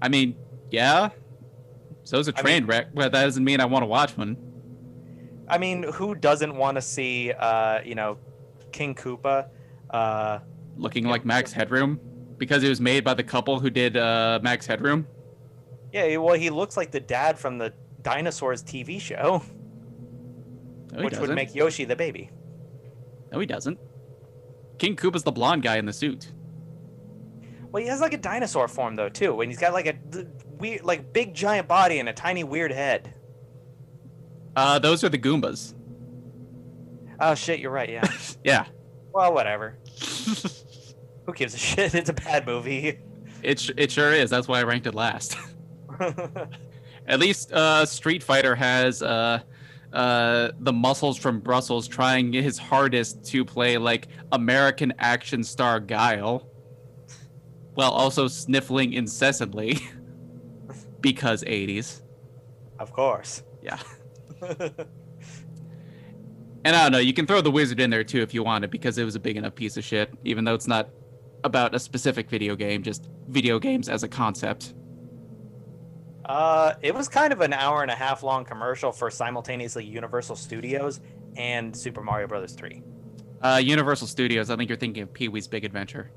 I 0.00 0.08
mean, 0.08 0.36
yeah. 0.70 1.10
So's 2.04 2.28
a 2.28 2.32
train 2.32 2.62
mean- 2.62 2.66
wreck, 2.66 2.94
but 2.94 3.12
that 3.12 3.24
doesn't 3.24 3.44
mean 3.44 3.60
I 3.60 3.64
want 3.64 3.82
to 3.82 3.86
watch 3.86 4.16
one. 4.16 4.36
I 5.48 5.58
mean, 5.58 5.82
who 5.82 6.14
doesn't 6.14 6.54
want 6.56 6.76
to 6.76 6.82
see, 6.82 7.32
uh, 7.32 7.80
you 7.84 7.94
know, 7.94 8.16
King 8.72 8.94
Koopa? 8.94 9.48
Uh, 9.90 10.38
Looking 10.76 11.04
Yeah. 11.04 11.10
like 11.10 11.24
Max 11.24 11.52
Headroom 11.52 12.00
because 12.38 12.62
it 12.64 12.68
was 12.68 12.80
made 12.80 13.04
by 13.04 13.14
the 13.14 13.22
couple 13.22 13.60
who 13.60 13.70
did 13.70 13.96
uh, 13.96 14.40
Max 14.42 14.66
Headroom. 14.66 15.06
yeah, 15.92 16.16
well, 16.16 16.34
he 16.34 16.50
looks 16.50 16.76
like 16.76 16.90
the 16.90 17.00
dad 17.00 17.38
from 17.38 17.58
the 17.58 17.72
Dinosaurs 18.00 18.62
TV 18.64 19.00
show, 19.00 19.42
No, 20.92 21.02
which 21.04 21.12
would 21.14 21.20
doesn't. 21.20 21.34
make 21.34 21.54
Yoshi 21.54 21.84
the 21.84 21.94
baby. 21.94 22.30
No, 23.30 23.38
he 23.38 23.46
doesn't. 23.46 23.78
King 24.78 24.96
Koopa's 24.96 25.22
the 25.22 25.30
blonde 25.32 25.62
guy 25.62 25.76
in 25.76 25.86
the 25.86 25.92
suit. 25.92 26.32
Well, 27.70 27.82
he 27.82 27.88
has 27.88 28.00
like 28.00 28.12
a 28.14 28.18
dinosaur 28.18 28.66
form 28.68 28.96
though 28.96 29.08
too, 29.08 29.40
and 29.42 29.50
he's 29.50 29.60
got 29.60 29.72
like 29.72 29.86
a 29.86 29.94
weird, 30.58 30.82
like 30.84 31.12
big 31.12 31.34
giant 31.34 31.68
body 31.68 31.98
and 32.00 32.08
a 32.08 32.12
tiny 32.12 32.44
weird 32.44 32.72
head. 32.72 33.14
Uh, 34.56 34.78
those 34.78 35.04
are 35.04 35.08
the 35.08 35.18
Goombas. 35.18 35.74
Oh 37.24 37.36
shit, 37.36 37.60
you're 37.60 37.70
right. 37.70 37.88
Yeah. 37.88 38.04
Yeah. 38.44 38.66
Well, 39.12 39.32
whatever. 39.32 39.78
Who 41.26 41.32
gives 41.34 41.54
a 41.54 41.58
shit? 41.58 41.94
It's 41.94 42.10
a 42.10 42.12
bad 42.14 42.44
movie. 42.46 42.98
It 43.42 43.70
it 43.76 43.92
sure 43.92 44.12
is. 44.12 44.30
That's 44.30 44.48
why 44.48 44.58
I 44.58 44.64
ranked 44.64 44.86
it 44.88 44.94
last. 44.94 45.36
At 47.06 47.20
least 47.20 47.52
uh, 47.52 47.86
Street 47.86 48.22
Fighter 48.22 48.56
has 48.56 49.02
uh, 49.02 49.40
uh, 49.92 50.50
the 50.58 50.72
muscles 50.72 51.16
from 51.16 51.38
Brussels 51.38 51.86
trying 51.86 52.32
his 52.32 52.58
hardest 52.58 53.24
to 53.26 53.44
play 53.44 53.78
like 53.78 54.08
American 54.32 54.92
action 54.98 55.44
star 55.44 55.78
Guile, 55.78 56.48
while 57.74 57.92
also 57.92 58.26
sniffling 58.26 58.94
incessantly 58.94 59.78
because 61.00 61.44
80s. 61.44 62.02
of 62.80 62.92
course. 62.92 63.42
Yeah. 63.62 63.78
And 66.64 66.76
I 66.76 66.82
don't 66.84 66.92
know, 66.92 66.98
you 66.98 67.12
can 67.12 67.26
throw 67.26 67.40
the 67.40 67.50
wizard 67.50 67.80
in 67.80 67.90
there 67.90 68.04
too 68.04 68.20
if 68.20 68.32
you 68.32 68.42
want 68.42 68.64
it 68.64 68.70
because 68.70 68.98
it 68.98 69.04
was 69.04 69.16
a 69.16 69.20
big 69.20 69.36
enough 69.36 69.54
piece 69.54 69.76
of 69.76 69.84
shit, 69.84 70.10
even 70.24 70.44
though 70.44 70.54
it's 70.54 70.68
not 70.68 70.90
about 71.44 71.74
a 71.74 71.78
specific 71.78 72.30
video 72.30 72.54
game, 72.54 72.82
just 72.82 73.08
video 73.28 73.58
games 73.58 73.88
as 73.88 74.04
a 74.04 74.08
concept. 74.08 74.74
Uh, 76.24 76.74
it 76.82 76.94
was 76.94 77.08
kind 77.08 77.32
of 77.32 77.40
an 77.40 77.52
hour 77.52 77.82
and 77.82 77.90
a 77.90 77.94
half 77.96 78.22
long 78.22 78.44
commercial 78.44 78.92
for 78.92 79.10
simultaneously 79.10 79.84
Universal 79.84 80.36
Studios 80.36 81.00
and 81.36 81.76
Super 81.76 82.00
Mario 82.00 82.28
Brothers 82.28 82.52
3. 82.52 82.80
Uh, 83.42 83.60
Universal 83.62 84.06
Studios, 84.06 84.48
I 84.50 84.56
think 84.56 84.70
you're 84.70 84.78
thinking 84.78 85.02
of 85.02 85.12
Pee 85.12 85.26
Wee's 85.26 85.48
Big 85.48 85.64
Adventure. 85.64 86.12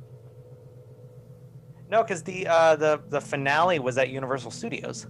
No, 1.90 2.04
because 2.04 2.24
the 2.24 2.48
uh, 2.48 2.76
the 2.76 3.02
the 3.10 3.22
finale 3.22 3.80
was 3.80 3.98
at 3.98 4.10
Universal 4.10 4.52
Studios. 4.52 5.08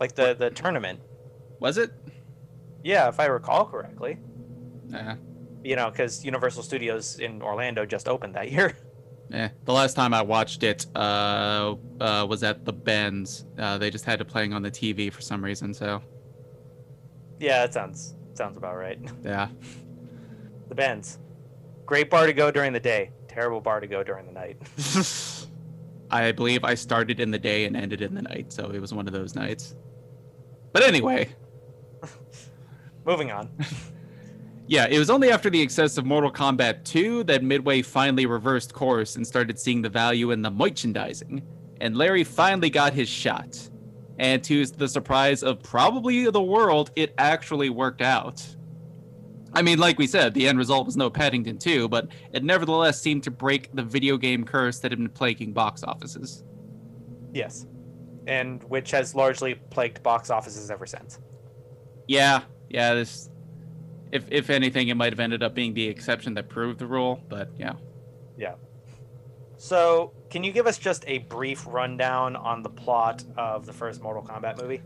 Like 0.00 0.14
the 0.14 0.34
the 0.34 0.50
tournament. 0.50 1.00
Was 1.60 1.78
it? 1.78 1.92
Yeah, 2.82 3.08
if 3.08 3.20
I 3.20 3.26
recall 3.26 3.66
correctly. 3.66 4.18
Yeah. 4.88 5.16
You 5.64 5.76
know, 5.76 5.90
because 5.90 6.24
Universal 6.24 6.62
Studios 6.62 7.18
in 7.18 7.42
Orlando 7.42 7.84
just 7.84 8.08
opened 8.08 8.34
that 8.34 8.50
year. 8.52 8.76
Yeah. 9.30 9.50
The 9.64 9.72
last 9.72 9.94
time 9.94 10.14
I 10.14 10.22
watched 10.22 10.62
it 10.62 10.86
uh, 10.94 11.74
uh, 12.00 12.26
was 12.28 12.42
at 12.42 12.64
the 12.64 12.72
Benz. 12.72 13.44
Uh, 13.58 13.76
they 13.78 13.90
just 13.90 14.04
had 14.04 14.20
it 14.20 14.24
playing 14.24 14.52
on 14.54 14.62
the 14.62 14.70
TV 14.70 15.12
for 15.12 15.20
some 15.20 15.44
reason, 15.44 15.74
so 15.74 16.00
yeah, 17.38 17.60
that 17.60 17.74
sounds 17.74 18.14
sounds 18.34 18.56
about 18.56 18.76
right. 18.76 18.98
yeah. 19.24 19.48
The 20.68 20.74
Benz, 20.74 21.18
great 21.86 22.10
bar 22.10 22.26
to 22.26 22.32
go 22.32 22.50
during 22.50 22.72
the 22.72 22.80
day. 22.80 23.10
Terrible 23.28 23.60
bar 23.60 23.80
to 23.80 23.86
go 23.86 24.02
during 24.02 24.26
the 24.26 24.32
night. 24.32 24.56
I 26.10 26.32
believe 26.32 26.64
I 26.64 26.74
started 26.74 27.20
in 27.20 27.30
the 27.30 27.38
day 27.38 27.66
and 27.66 27.76
ended 27.76 28.00
in 28.00 28.14
the 28.14 28.22
night, 28.22 28.52
so 28.52 28.70
it 28.70 28.80
was 28.80 28.94
one 28.94 29.06
of 29.06 29.12
those 29.12 29.34
nights. 29.34 29.74
But 30.72 30.82
anyway, 30.82 31.28
Moving 33.08 33.32
on. 33.32 33.48
yeah, 34.66 34.86
it 34.86 34.98
was 34.98 35.08
only 35.08 35.32
after 35.32 35.48
the 35.48 35.62
excess 35.62 35.96
of 35.96 36.04
Mortal 36.04 36.30
Kombat 36.30 36.84
2 36.84 37.24
that 37.24 37.42
Midway 37.42 37.80
finally 37.80 38.26
reversed 38.26 38.74
course 38.74 39.16
and 39.16 39.26
started 39.26 39.58
seeing 39.58 39.80
the 39.80 39.88
value 39.88 40.30
in 40.30 40.42
the 40.42 40.50
merchandising. 40.50 41.42
And 41.80 41.96
Larry 41.96 42.22
finally 42.22 42.68
got 42.68 42.92
his 42.92 43.08
shot. 43.08 43.66
And 44.18 44.44
to 44.44 44.66
the 44.66 44.86
surprise 44.86 45.42
of 45.42 45.62
probably 45.62 46.28
the 46.28 46.42
world, 46.42 46.90
it 46.96 47.14
actually 47.16 47.70
worked 47.70 48.02
out. 48.02 48.46
I 49.54 49.62
mean, 49.62 49.78
like 49.78 49.98
we 49.98 50.06
said, 50.06 50.34
the 50.34 50.46
end 50.46 50.58
result 50.58 50.84
was 50.84 50.98
no 50.98 51.08
Paddington 51.08 51.56
2, 51.56 51.88
but 51.88 52.08
it 52.34 52.44
nevertheless 52.44 53.00
seemed 53.00 53.22
to 53.22 53.30
break 53.30 53.74
the 53.74 53.82
video 53.82 54.18
game 54.18 54.44
curse 54.44 54.80
that 54.80 54.92
had 54.92 54.98
been 54.98 55.08
plaguing 55.08 55.54
box 55.54 55.82
offices. 55.82 56.44
Yes, 57.32 57.66
and 58.26 58.62
which 58.64 58.90
has 58.90 59.14
largely 59.14 59.54
plagued 59.54 60.02
box 60.02 60.28
offices 60.28 60.70
ever 60.70 60.84
since. 60.84 61.20
Yeah, 62.06 62.42
yeah, 62.68 62.94
this 62.94 63.30
if 64.12 64.24
if 64.30 64.50
anything 64.50 64.88
it 64.88 64.96
might 64.96 65.12
have 65.12 65.20
ended 65.20 65.42
up 65.42 65.54
being 65.54 65.74
the 65.74 65.86
exception 65.86 66.34
that 66.34 66.48
proved 66.48 66.78
the 66.78 66.86
rule, 66.86 67.20
but 67.28 67.50
yeah. 67.58 67.74
Yeah. 68.36 68.54
So, 69.56 70.12
can 70.30 70.44
you 70.44 70.52
give 70.52 70.68
us 70.68 70.78
just 70.78 71.04
a 71.08 71.18
brief 71.18 71.66
rundown 71.66 72.36
on 72.36 72.62
the 72.62 72.70
plot 72.70 73.24
of 73.36 73.66
the 73.66 73.72
first 73.72 74.00
Mortal 74.00 74.22
Kombat 74.22 74.62
movie? 74.62 74.80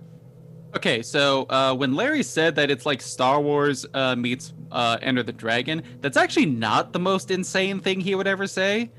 Okay, 0.75 1.03
so 1.03 1.43
uh, 1.51 1.75
when 1.75 1.95
Larry 1.95 2.23
said 2.23 2.55
that 2.55 2.71
it's 2.71 2.87
like 2.87 3.03
Star 3.03 3.39
Wars 3.39 3.85
uh, 3.93 4.17
meets 4.17 4.55
uh, 4.71 4.97
Enter 5.03 5.23
the 5.23 5.33
Dragon, 5.33 5.83
that's 6.01 6.17
actually 6.17 6.47
not 6.47 6.95
the 6.95 6.99
most 6.99 7.31
insane 7.31 7.79
thing 7.81 8.01
he 8.01 8.15
would 8.15 8.27
ever 8.27 8.47
say, 8.47 8.91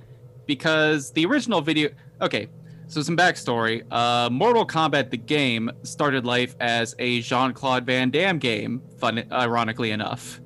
because 0.45 1.11
the 1.11 1.25
original 1.25 1.61
video. 1.61 1.89
Okay, 2.21 2.47
so 2.93 3.01
some 3.01 3.17
backstory: 3.17 3.83
uh, 3.91 4.29
Mortal 4.29 4.65
Kombat 4.65 5.09
the 5.09 5.17
game 5.17 5.69
started 5.83 6.25
life 6.25 6.55
as 6.59 6.95
a 6.99 7.21
Jean 7.21 7.53
Claude 7.53 7.85
Van 7.85 8.09
Damme 8.09 8.37
game. 8.39 8.81
Fun, 8.99 9.23
ironically 9.31 9.91
enough. 9.91 10.39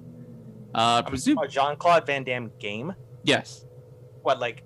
Uh, 0.73 1.01
presume 1.03 1.38
A 1.39 1.47
Jean 1.47 1.75
Claude 1.75 2.05
Van 2.05 2.23
Damme 2.23 2.51
game? 2.60 2.93
yes, 3.23 3.65
What 4.21 4.39
like? 4.39 4.63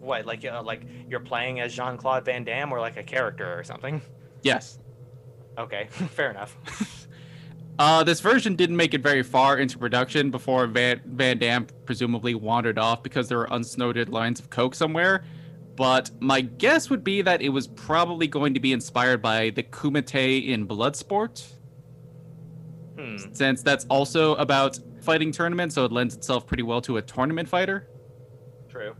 What 0.00 0.26
like 0.26 0.44
uh, 0.44 0.62
like 0.62 0.82
you're 1.08 1.20
playing 1.20 1.60
as 1.60 1.74
Jean 1.74 1.96
Claude 1.96 2.24
Van 2.24 2.44
Damme 2.44 2.72
or 2.72 2.80
like 2.80 2.96
a 2.96 3.02
character 3.02 3.58
or 3.58 3.64
something? 3.64 4.00
yes. 4.42 4.78
Okay, 5.58 5.88
fair 5.90 6.30
enough. 6.30 6.56
Uh, 7.80 8.02
this 8.02 8.18
version 8.20 8.56
didn't 8.56 8.74
make 8.74 8.92
it 8.92 9.00
very 9.04 9.22
far 9.22 9.58
into 9.58 9.78
production 9.78 10.32
before 10.32 10.66
Van, 10.66 11.00
Van 11.06 11.38
Damme 11.38 11.64
presumably 11.84 12.34
wandered 12.34 12.76
off 12.76 13.04
because 13.04 13.28
there 13.28 13.38
were 13.38 13.46
unsnoted 13.52 14.08
lines 14.08 14.40
of 14.40 14.50
coke 14.50 14.74
somewhere. 14.74 15.22
But 15.78 16.10
my 16.20 16.40
guess 16.40 16.90
would 16.90 17.04
be 17.04 17.22
that 17.22 17.40
it 17.40 17.50
was 17.50 17.68
probably 17.68 18.26
going 18.26 18.52
to 18.54 18.58
be 18.58 18.72
inspired 18.72 19.22
by 19.22 19.50
the 19.50 19.62
Kumite 19.62 20.48
in 20.48 20.66
Bloodsport, 20.66 21.52
Hmm. 22.98 23.16
since 23.32 23.62
that's 23.62 23.86
also 23.88 24.34
about 24.34 24.76
fighting 25.02 25.30
tournaments, 25.30 25.76
so 25.76 25.84
it 25.84 25.92
lends 25.92 26.16
itself 26.16 26.48
pretty 26.48 26.64
well 26.64 26.80
to 26.80 26.96
a 26.96 27.02
tournament 27.02 27.48
fighter. 27.48 27.86
True. 28.68 28.96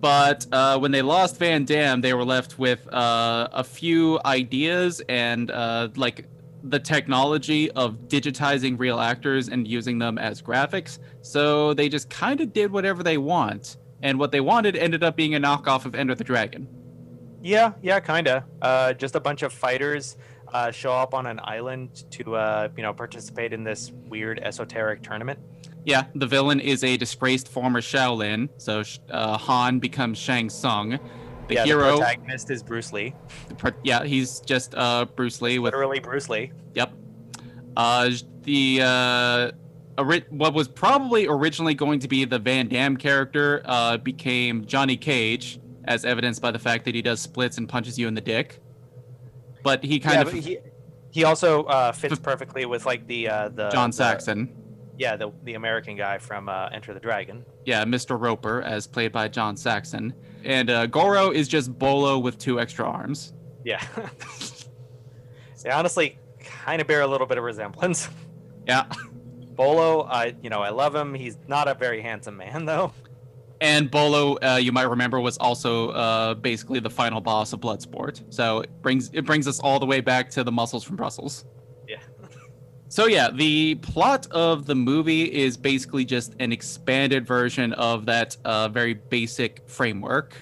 But 0.00 0.46
uh, 0.50 0.80
when 0.80 0.90
they 0.90 1.02
lost 1.02 1.38
Van 1.38 1.64
Damme, 1.64 2.00
they 2.00 2.12
were 2.12 2.24
left 2.24 2.58
with 2.58 2.92
uh, 2.92 3.48
a 3.52 3.62
few 3.62 4.18
ideas 4.24 5.00
and 5.08 5.52
uh, 5.52 5.90
like 5.94 6.26
the 6.64 6.80
technology 6.80 7.70
of 7.72 8.08
digitizing 8.08 8.76
real 8.76 8.98
actors 8.98 9.48
and 9.48 9.66
using 9.66 10.00
them 10.00 10.18
as 10.18 10.42
graphics. 10.42 10.98
So 11.22 11.72
they 11.72 11.88
just 11.88 12.10
kind 12.10 12.40
of 12.40 12.52
did 12.52 12.72
whatever 12.72 13.04
they 13.04 13.18
want. 13.18 13.76
And 14.02 14.18
what 14.18 14.32
they 14.32 14.40
wanted 14.40 14.76
ended 14.76 15.02
up 15.02 15.16
being 15.16 15.34
a 15.34 15.40
knockoff 15.40 15.84
of 15.84 15.94
Enter 15.94 16.14
the 16.14 16.24
Dragon. 16.24 16.68
Yeah, 17.42 17.72
yeah, 17.82 18.00
kinda. 18.00 18.44
Uh, 18.62 18.92
just 18.92 19.14
a 19.14 19.20
bunch 19.20 19.42
of 19.42 19.52
fighters 19.52 20.16
uh, 20.52 20.70
show 20.70 20.92
up 20.92 21.14
on 21.14 21.26
an 21.26 21.40
island 21.42 22.04
to 22.10 22.36
uh, 22.36 22.68
you 22.76 22.82
know 22.82 22.92
participate 22.92 23.52
in 23.52 23.64
this 23.64 23.92
weird 24.08 24.40
esoteric 24.40 25.02
tournament. 25.02 25.38
Yeah, 25.84 26.04
the 26.14 26.26
villain 26.26 26.60
is 26.60 26.84
a 26.84 26.96
disgraced 26.96 27.48
former 27.48 27.80
Shaolin. 27.80 28.48
So 28.58 28.82
uh, 29.10 29.38
Han 29.38 29.78
becomes 29.78 30.18
Shang 30.18 30.50
Tsung. 30.50 30.98
The 31.48 31.54
yeah, 31.54 31.64
hero, 31.64 31.92
the 31.92 31.98
protagonist 31.98 32.50
is 32.50 32.62
Bruce 32.62 32.92
Lee. 32.92 33.14
pro- 33.56 33.72
yeah, 33.82 34.04
he's 34.04 34.40
just 34.40 34.74
uh, 34.74 35.06
Bruce 35.16 35.40
Lee 35.40 35.58
with 35.58 35.72
Literally 35.72 35.98
Bruce 35.98 36.28
Lee. 36.28 36.52
Yep. 36.74 36.92
Uh, 37.76 38.10
the 38.42 38.80
uh, 38.82 39.50
what 39.98 40.54
was 40.54 40.68
probably 40.68 41.26
originally 41.26 41.74
going 41.74 42.00
to 42.00 42.08
be 42.08 42.24
the 42.24 42.38
Van 42.38 42.68
Damme 42.68 42.96
character 42.96 43.62
uh, 43.64 43.96
became 43.96 44.64
Johnny 44.64 44.96
Cage, 44.96 45.58
as 45.84 46.04
evidenced 46.04 46.40
by 46.40 46.50
the 46.50 46.58
fact 46.58 46.84
that 46.84 46.94
he 46.94 47.02
does 47.02 47.20
splits 47.20 47.58
and 47.58 47.68
punches 47.68 47.98
you 47.98 48.08
in 48.08 48.14
the 48.14 48.20
dick. 48.20 48.60
But 49.62 49.82
he 49.84 49.98
kind 49.98 50.14
yeah, 50.16 50.20
of 50.22 50.32
he, 50.32 50.58
he 51.10 51.24
also 51.24 51.64
uh, 51.64 51.92
fits 51.92 52.18
perfectly 52.18 52.64
with 52.66 52.86
like 52.86 53.06
the 53.06 53.28
uh, 53.28 53.48
the 53.48 53.70
John 53.70 53.90
the- 53.90 53.96
Saxon, 53.96 54.54
yeah, 54.98 55.16
the 55.16 55.32
the 55.44 55.54
American 55.54 55.96
guy 55.96 56.18
from 56.18 56.48
uh, 56.48 56.68
Enter 56.72 56.94
the 56.94 57.00
Dragon. 57.00 57.44
yeah, 57.64 57.84
Mr. 57.84 58.20
Roper, 58.20 58.62
as 58.62 58.86
played 58.86 59.12
by 59.12 59.28
John 59.28 59.56
Saxon, 59.56 60.14
and 60.44 60.70
uh, 60.70 60.86
Goro 60.86 61.30
is 61.30 61.48
just 61.48 61.76
Bolo 61.78 62.18
with 62.18 62.38
two 62.38 62.60
extra 62.60 62.88
arms. 62.88 63.32
Yeah. 63.64 63.84
they 65.62 65.70
honestly 65.70 66.18
kind 66.40 66.80
of 66.80 66.86
bear 66.86 67.00
a 67.02 67.06
little 67.06 67.26
bit 67.26 67.38
of 67.38 67.44
resemblance. 67.44 68.08
Yeah, 68.66 68.86
Bolo, 69.58 70.04
I 70.04 70.36
you 70.42 70.50
know 70.50 70.62
I 70.62 70.70
love 70.70 70.94
him. 70.94 71.14
He's 71.14 71.36
not 71.48 71.68
a 71.68 71.74
very 71.74 72.00
handsome 72.00 72.38
man 72.38 72.64
though. 72.72 72.94
and 73.60 73.90
Bolo, 73.90 74.36
uh, 74.42 74.56
you 74.56 74.72
might 74.72 74.88
remember, 74.88 75.20
was 75.20 75.36
also 75.38 75.90
uh, 75.90 76.34
basically 76.34 76.80
the 76.80 76.90
final 76.90 77.20
boss 77.20 77.52
of 77.52 77.60
Bloodsport. 77.60 78.22
So 78.30 78.60
it 78.60 78.70
brings 78.82 79.10
it 79.12 79.26
brings 79.26 79.48
us 79.48 79.60
all 79.60 79.80
the 79.80 79.86
way 79.86 80.00
back 80.00 80.30
to 80.32 80.44
the 80.44 80.52
muscles 80.52 80.84
from 80.84 80.96
Brussels. 80.96 81.44
Yeah. 81.88 81.98
So 82.90 83.06
yeah, 83.06 83.30
the 83.30 83.74
plot 83.76 84.26
of 84.30 84.64
the 84.64 84.74
movie 84.74 85.24
is 85.30 85.58
basically 85.58 86.06
just 86.06 86.34
an 86.40 86.52
expanded 86.52 87.26
version 87.26 87.74
of 87.74 88.06
that 88.06 88.36
uh, 88.46 88.68
very 88.68 88.94
basic 88.94 89.62
framework, 89.68 90.34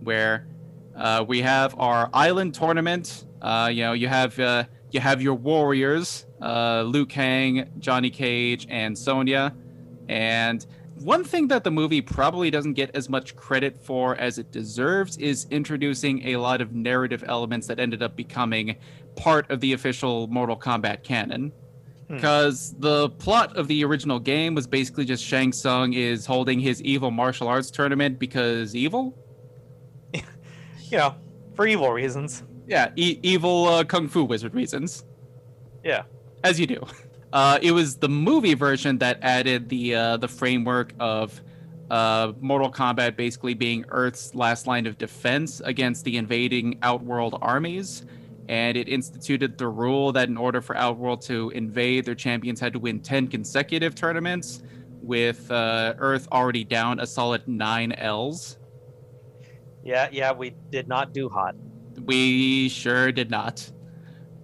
where 0.00 0.48
uh, 0.96 1.24
we 1.28 1.42
have 1.42 1.78
our 1.78 2.10
island 2.12 2.54
tournament. 2.54 3.26
Uh, 3.40 3.70
you 3.72 3.84
know, 3.84 3.92
you 3.92 4.08
have 4.08 4.36
uh, 4.40 4.64
you 4.90 4.98
have 5.00 5.22
your 5.22 5.34
warriors, 5.36 6.25
uh, 6.40 6.82
Liu 6.82 7.06
Kang, 7.06 7.68
Johnny 7.78 8.10
Cage, 8.10 8.66
and 8.70 8.96
Sonya, 8.96 9.54
and 10.08 10.66
one 11.00 11.24
thing 11.24 11.48
that 11.48 11.62
the 11.62 11.70
movie 11.70 12.00
probably 12.00 12.50
doesn't 12.50 12.72
get 12.72 12.90
as 12.94 13.10
much 13.10 13.36
credit 13.36 13.76
for 13.76 14.16
as 14.16 14.38
it 14.38 14.50
deserves 14.50 15.16
is 15.18 15.46
introducing 15.50 16.26
a 16.28 16.36
lot 16.36 16.60
of 16.62 16.74
narrative 16.74 17.22
elements 17.26 17.66
that 17.66 17.78
ended 17.78 18.02
up 18.02 18.16
becoming 18.16 18.76
part 19.14 19.50
of 19.50 19.60
the 19.60 19.74
official 19.74 20.26
Mortal 20.28 20.56
Kombat 20.56 21.02
canon. 21.02 21.52
Hmm. 22.08 22.14
Because 22.14 22.74
the 22.78 23.10
plot 23.10 23.56
of 23.56 23.68
the 23.68 23.84
original 23.84 24.18
game 24.18 24.54
was 24.54 24.66
basically 24.66 25.04
just 25.04 25.22
Shang 25.22 25.52
Tsung 25.52 25.92
is 25.92 26.24
holding 26.24 26.60
his 26.60 26.80
evil 26.82 27.10
martial 27.10 27.48
arts 27.48 27.70
tournament 27.70 28.18
because 28.18 28.74
evil? 28.74 29.16
You 30.88 30.98
know, 30.98 31.16
for 31.54 31.66
evil 31.66 31.90
reasons. 31.90 32.44
Yeah, 32.68 32.92
e- 32.94 33.18
evil 33.24 33.66
uh, 33.66 33.82
kung 33.82 34.06
fu 34.06 34.22
wizard 34.22 34.54
reasons. 34.54 35.04
Yeah. 35.82 36.04
As 36.46 36.60
you 36.60 36.68
do. 36.68 36.80
Uh, 37.32 37.58
it 37.60 37.72
was 37.72 37.96
the 37.96 38.08
movie 38.08 38.54
version 38.54 38.98
that 38.98 39.18
added 39.20 39.68
the 39.68 39.96
uh, 39.96 40.16
the 40.16 40.28
framework 40.28 40.94
of 41.00 41.42
uh, 41.90 42.32
Mortal 42.40 42.70
Kombat 42.70 43.16
basically 43.16 43.52
being 43.52 43.84
Earth's 43.88 44.32
last 44.32 44.68
line 44.68 44.86
of 44.86 44.96
defense 44.96 45.60
against 45.64 46.04
the 46.04 46.16
invading 46.16 46.78
Outworld 46.82 47.36
armies. 47.42 48.06
And 48.48 48.76
it 48.76 48.88
instituted 48.88 49.58
the 49.58 49.66
rule 49.66 50.12
that 50.12 50.28
in 50.28 50.36
order 50.36 50.60
for 50.60 50.76
Outworld 50.76 51.20
to 51.22 51.50
invade, 51.50 52.04
their 52.04 52.14
champions 52.14 52.60
had 52.60 52.72
to 52.74 52.78
win 52.78 53.00
10 53.00 53.26
consecutive 53.26 53.96
tournaments, 53.96 54.62
with 55.02 55.50
uh, 55.50 55.94
Earth 55.98 56.28
already 56.30 56.62
down 56.62 57.00
a 57.00 57.06
solid 57.06 57.46
nine 57.48 57.90
L's. 57.92 58.56
Yeah, 59.82 60.08
yeah, 60.12 60.30
we 60.30 60.54
did 60.70 60.86
not 60.86 61.12
do 61.12 61.28
hot. 61.28 61.56
We 62.04 62.68
sure 62.68 63.10
did 63.10 63.30
not. 63.30 63.68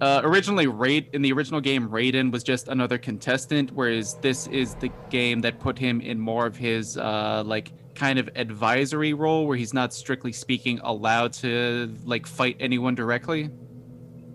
Uh, 0.03 0.21
originally, 0.25 0.67
Raid 0.67 1.11
in 1.12 1.23
the 1.23 1.33
original 1.33 1.61
game, 1.61 1.88
Raiden 1.88 2.33
was 2.33 2.43
just 2.43 2.67
another 2.67 2.99
contestant, 2.99 3.71
whereas 3.71 4.15
this 4.15 4.49
is 4.49 4.75
the 4.75 4.91
game 5.11 5.43
that 5.43 5.61
put 5.61 5.79
him 5.79 6.01
in 6.01 6.19
more 6.19 6.45
of 6.45 6.57
his 6.57 6.99
uh, 6.99 7.45
like 7.47 7.73
kind 7.95 8.19
of 8.19 8.29
advisory 8.35 9.12
role, 9.12 9.47
where 9.47 9.57
he's 9.57 9.73
not 9.73 9.95
strictly 9.95 10.33
speaking 10.33 10.81
allowed 10.83 11.33
to 11.35 11.95
like 12.05 12.27
fight 12.27 12.57
anyone 12.59 12.97
directly. 12.97 13.49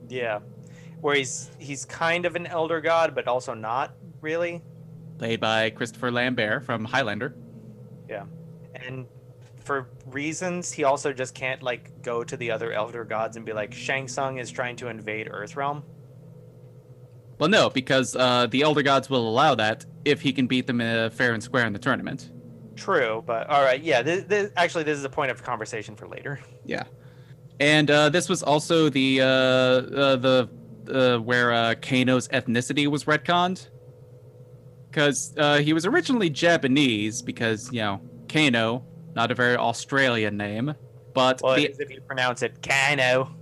Yeah. 0.08 0.40
Where 1.02 1.16
he's 1.16 1.50
he's 1.60 1.84
kind 1.84 2.26
of 2.26 2.38
an 2.38 2.48
elder 2.48 2.80
god, 2.80 3.14
but 3.14 3.28
also 3.28 3.54
not 3.54 3.94
really. 4.22 4.62
Played 5.18 5.42
by 5.42 5.70
Christopher 5.72 6.12
Lambert 6.12 6.64
from 6.64 6.86
Highlander. 6.86 7.36
Yeah, 8.08 8.24
and 8.74 9.06
for 9.68 9.90
reasons, 10.08 10.72
he 10.72 10.84
also 10.84 11.14
just 11.14 11.36
can't 11.36 11.62
like 11.62 12.02
go 12.02 12.24
to 12.24 12.36
the 12.36 12.50
other 12.50 12.72
elder 12.72 13.04
gods 13.04 13.38
and 13.38 13.46
be 13.46 13.54
like, 13.54 13.74
Shang 13.74 14.08
Tsung 14.08 14.40
is 14.40 14.50
trying 14.50 14.78
to 14.78 14.88
invade 14.88 15.28
Earthrealm. 15.28 15.84
Well, 17.40 17.50
no, 17.50 17.70
because 17.70 18.16
uh, 18.16 18.48
the 18.48 18.64
Elder 18.64 18.82
Gods 18.82 19.10
will 19.10 19.28
allow 19.28 19.54
that 19.56 19.86
if 20.06 20.22
he 20.22 20.34
can 20.34 20.48
beat 20.48 20.66
them 20.66 20.82
uh, 20.82 21.10
fair 21.10 21.34
and 21.34 21.44
square 21.44 21.68
in 21.68 21.74
the 21.74 21.80
tournament. 21.80 22.32
True, 22.76 23.24
but 23.26 23.48
all 23.48 23.62
right, 23.62 23.82
yeah. 23.84 24.02
This, 24.02 24.24
this, 24.24 24.52
actually, 24.56 24.84
this 24.86 24.98
is 24.98 25.04
a 25.04 25.10
point 25.10 25.32
of 25.32 25.44
conversation 25.44 25.96
for 25.96 26.08
later. 26.08 26.40
Yeah, 26.66 26.84
and 27.62 27.90
uh, 27.90 28.10
this 28.10 28.28
was 28.28 28.44
also 28.44 28.90
the 28.90 29.22
uh, 29.22 29.26
uh, 29.26 30.16
the 30.18 30.50
uh, 30.92 31.18
where 31.20 31.54
uh, 31.54 31.76
Kano's 31.76 32.28
ethnicity 32.28 32.88
was 32.88 33.06
retconned, 33.06 33.70
because 34.90 35.34
uh, 35.38 35.60
he 35.60 35.72
was 35.72 35.86
originally 35.86 36.30
Japanese. 36.30 37.22
Because 37.22 37.72
you 37.72 37.80
know 37.80 38.02
Kano, 38.28 38.84
not 39.18 39.32
a 39.32 39.36
very 39.36 39.58
Australian 39.58 40.38
name, 40.38 40.74
but 41.14 41.42
Well, 41.42 41.56
the, 41.56 41.66
if 41.80 41.90
you 41.90 42.00
pronounce 42.02 42.44
it 42.44 42.62
Kano. 42.62 43.36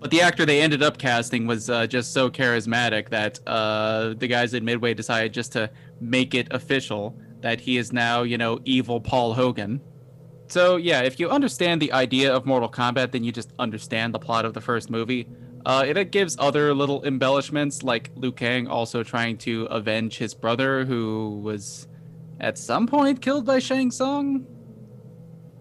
but 0.00 0.10
the 0.10 0.22
actor 0.22 0.46
they 0.46 0.62
ended 0.62 0.82
up 0.82 0.96
casting 0.98 1.46
was 1.46 1.68
uh, 1.68 1.86
just 1.86 2.12
so 2.14 2.30
charismatic 2.30 3.10
that 3.10 3.38
uh, 3.46 4.14
the 4.16 4.26
guys 4.26 4.54
at 4.54 4.62
Midway 4.62 4.94
decided 4.94 5.32
just 5.34 5.52
to 5.52 5.70
make 6.00 6.34
it 6.34 6.48
official 6.50 7.16
that 7.42 7.60
he 7.60 7.76
is 7.76 7.92
now, 7.92 8.22
you 8.22 8.38
know, 8.38 8.58
evil 8.64 8.98
Paul 8.98 9.34
Hogan. 9.34 9.78
So 10.48 10.76
yeah, 10.76 11.02
if 11.02 11.20
you 11.20 11.28
understand 11.28 11.82
the 11.82 11.92
idea 11.92 12.32
of 12.34 12.46
Mortal 12.46 12.70
Kombat, 12.70 13.12
then 13.12 13.24
you 13.24 13.32
just 13.32 13.52
understand 13.58 14.14
the 14.14 14.18
plot 14.18 14.46
of 14.46 14.54
the 14.54 14.60
first 14.62 14.88
movie. 14.90 15.28
Uh, 15.66 15.84
it, 15.86 15.96
it 15.98 16.10
gives 16.12 16.36
other 16.38 16.74
little 16.74 17.04
embellishments, 17.04 17.82
like 17.82 18.10
Liu 18.16 18.32
Kang 18.32 18.66
also 18.68 19.02
trying 19.02 19.36
to 19.38 19.64
avenge 19.66 20.16
his 20.16 20.32
brother, 20.34 20.84
who 20.86 21.40
was 21.42 21.88
at 22.40 22.56
some 22.58 22.86
point 22.86 23.20
killed 23.20 23.44
by 23.44 23.58
Shang 23.58 23.90
Tsung. 23.90 24.46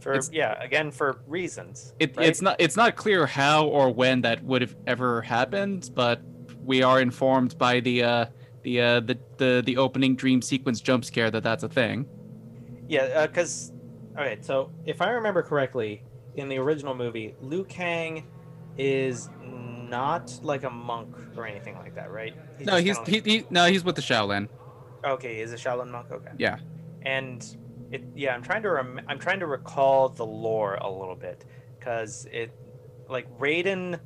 For 0.04 0.12
It's- 0.12 0.30
yeah, 0.34 0.62
again 0.62 0.92
for 0.92 1.22
reasons. 1.28 1.94
It, 1.98 2.18
right? 2.18 2.28
It's 2.28 2.42
not 2.42 2.58
it's 2.60 2.76
not 2.76 2.98
clear 2.98 3.26
how 3.26 3.68
or 3.68 3.90
when 3.90 4.22
that 4.22 4.44
would 4.44 4.62
have 4.62 4.76
ever 4.86 5.22
happened, 5.22 5.90
but 5.96 6.22
we 6.62 6.84
are 6.84 7.00
informed 7.00 7.58
by 7.58 7.80
the 7.80 8.04
uh, 8.04 8.26
the, 8.64 8.82
uh, 8.82 9.00
the 9.00 9.18
the 9.38 9.64
the 9.66 9.78
opening 9.78 10.18
dream 10.18 10.42
sequence 10.42 10.82
jump 10.82 11.06
scare 11.06 11.32
that 11.32 11.44
that's 11.44 11.64
a 11.64 11.70
thing. 11.70 12.06
Yeah, 12.90 13.26
because 13.28 13.72
all 14.18 14.24
right. 14.24 14.44
So 14.44 14.72
if 14.86 15.02
I 15.02 15.12
remember 15.12 15.42
correctly, 15.42 16.04
in 16.36 16.50
the 16.50 16.58
original 16.58 16.96
movie, 16.96 17.36
Liu 17.40 17.64
Kang 17.64 18.28
is 18.78 19.30
not 19.42 20.38
like 20.44 20.66
a 20.66 20.70
monk 20.70 21.16
or 21.38 21.48
anything 21.48 21.76
like 21.76 21.96
that, 21.96 22.12
right? 22.12 22.36
no, 22.60 22.82
just 22.82 23.08
he's 23.08 23.24
he, 23.24 23.38
he 23.38 23.46
no 23.50 23.68
he's 23.68 23.86
with 23.86 23.96
the 23.96 24.02
Shaolin. 24.02 24.50
okay. 25.06 25.40
He's 25.40 25.54
a 25.54 25.58
Shaolin 25.58 25.90
monk. 25.90 26.12
Okay. 26.12 26.32
Yeah. 26.38 26.58
And 27.04 27.58
it 27.94 28.04
yeah, 28.16 28.34
I'm 28.34 28.42
trying 28.42 28.64
to 28.64 28.72
rem- 28.72 29.02
I'm 29.08 29.20
trying 29.20 29.40
to 29.40 29.46
recall 29.46 30.10
the 30.10 30.26
lore 30.26 30.76
a 30.76 30.90
little 30.92 31.16
bit 31.16 31.46
because 31.78 32.28
it 32.32 32.52
like 33.08 33.30
Raiden 33.38 34.00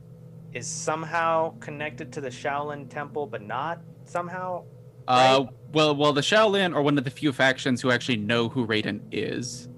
is 0.54 0.67
somehow 0.67 1.58
connected 1.60 2.12
to 2.13 2.21
the 2.21 2.30
Shaolin 2.30 2.89
Temple, 2.89 3.28
but 3.28 3.41
not 3.41 3.82
somehow. 4.06 4.65
Uh, 5.08 5.45
well, 5.71 5.95
well, 5.95 6.12
the 6.12 6.21
Shaolin 6.21 6.76
are 6.76 6.82
one 6.82 6.97
of 6.97 7.06
the 7.06 7.10
few 7.10 7.32
factions 7.32 7.82
who 7.82 7.91
actually 7.91 8.17
know 8.17 8.50
who 8.50 8.67
Raiden 8.67 9.00
is, 9.13 9.69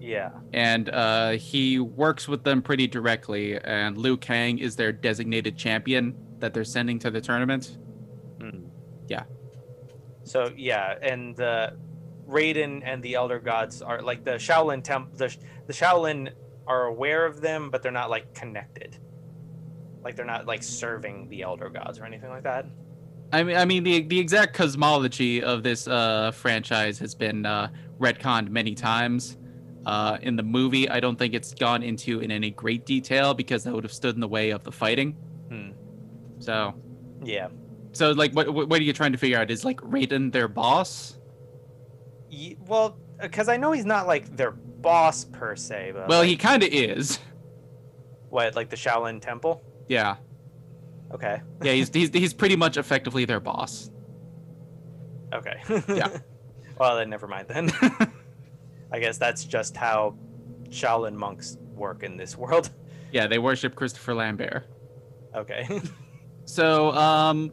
Yeah. 0.00 0.30
and 0.54 0.88
uh, 0.88 1.32
he 1.32 1.78
works 1.78 2.26
with 2.26 2.42
them 2.42 2.62
pretty 2.62 2.86
directly. 2.86 3.58
And 3.60 3.98
Liu 3.98 4.16
Kang 4.16 4.58
is 4.58 4.76
their 4.76 4.92
designated 4.92 5.58
champion 5.58 6.16
that 6.38 6.54
they're 6.54 6.64
sending 6.64 6.98
to 7.00 7.10
the 7.10 7.20
tournament. 7.20 7.76
Yeah. 9.08 9.24
So 10.22 10.52
yeah, 10.56 10.94
and 11.02 11.36
the 11.36 11.76
Raiden 12.28 12.82
and 12.84 13.02
the 13.02 13.14
Elder 13.14 13.38
Gods 13.38 13.80
are 13.82 14.02
like 14.02 14.24
the 14.24 14.32
Shaolin 14.32 14.82
temp. 14.84 15.16
The 15.16 15.34
the 15.66 15.72
Shaolin 15.72 16.30
are 16.66 16.84
aware 16.86 17.24
of 17.24 17.40
them, 17.40 17.70
but 17.70 17.82
they're 17.82 17.92
not 17.92 18.10
like 18.10 18.34
connected. 18.34 18.98
Like 20.04 20.16
they're 20.16 20.24
not 20.26 20.46
like 20.46 20.62
serving 20.62 21.28
the 21.28 21.42
Elder 21.42 21.68
Gods 21.70 21.98
or 21.98 22.04
anything 22.04 22.30
like 22.30 22.44
that. 22.44 22.66
I 23.32 23.42
mean, 23.42 23.56
I 23.56 23.64
mean, 23.64 23.82
the 23.82 24.02
the 24.02 24.18
exact 24.18 24.54
cosmology 24.54 25.42
of 25.42 25.62
this 25.62 25.88
uh, 25.88 26.30
franchise 26.32 26.98
has 26.98 27.14
been 27.14 27.46
uh, 27.46 27.68
retconned 27.98 28.48
many 28.50 28.74
times. 28.74 29.36
Uh, 29.86 30.18
in 30.20 30.36
the 30.36 30.42
movie, 30.42 30.88
I 30.90 31.00
don't 31.00 31.16
think 31.18 31.32
it's 31.32 31.54
gone 31.54 31.82
into 31.82 32.20
in 32.20 32.30
any 32.30 32.50
great 32.50 32.84
detail 32.84 33.32
because 33.32 33.64
that 33.64 33.72
would 33.72 33.84
have 33.84 33.92
stood 33.92 34.14
in 34.14 34.20
the 34.20 34.28
way 34.28 34.50
of 34.50 34.62
the 34.62 34.72
fighting. 34.72 35.12
Hmm. 35.48 35.70
So, 36.40 36.74
Yeah. 37.24 37.48
so 37.92 38.10
like, 38.12 38.32
what 38.32 38.52
what 38.52 38.68
what 38.68 38.80
are 38.80 38.82
you 38.82 38.92
trying 38.92 39.12
to 39.12 39.18
figure 39.18 39.38
out? 39.38 39.50
Is 39.50 39.64
like 39.64 39.80
Raiden 39.80 40.30
their 40.32 40.48
boss? 40.48 41.17
Well, 42.66 42.96
because 43.20 43.48
I 43.48 43.56
know 43.56 43.72
he's 43.72 43.84
not 43.86 44.06
like 44.06 44.36
their 44.36 44.52
boss 44.52 45.24
per 45.24 45.56
se, 45.56 45.92
but 45.94 46.08
Well, 46.08 46.20
like, 46.20 46.28
he 46.28 46.36
kind 46.36 46.62
of 46.62 46.68
is. 46.72 47.18
what 48.30 48.54
like 48.56 48.70
the 48.70 48.76
Shaolin 48.76 49.20
Temple. 49.20 49.62
Yeah, 49.88 50.16
Okay. 51.12 51.40
yeah, 51.62 51.72
he's 51.72 51.88
he's 51.92 52.10
he's 52.10 52.34
pretty 52.34 52.56
much 52.56 52.76
effectively 52.76 53.24
their 53.24 53.40
boss. 53.40 53.90
Okay. 55.32 55.56
Yeah. 55.88 56.08
well, 56.78 56.96
then 56.96 57.10
never 57.10 57.26
mind 57.26 57.48
then. 57.48 57.70
I 58.92 58.98
guess 59.00 59.18
that's 59.18 59.44
just 59.44 59.76
how 59.76 60.16
Shaolin 60.70 61.14
monks 61.14 61.56
work 61.74 62.02
in 62.02 62.16
this 62.16 62.36
world. 62.36 62.70
Yeah, 63.10 63.26
they 63.26 63.38
worship 63.38 63.74
Christopher 63.74 64.12
Lambert. 64.12 64.66
Okay. 65.34 65.80
So, 66.44 66.90
um, 66.92 67.50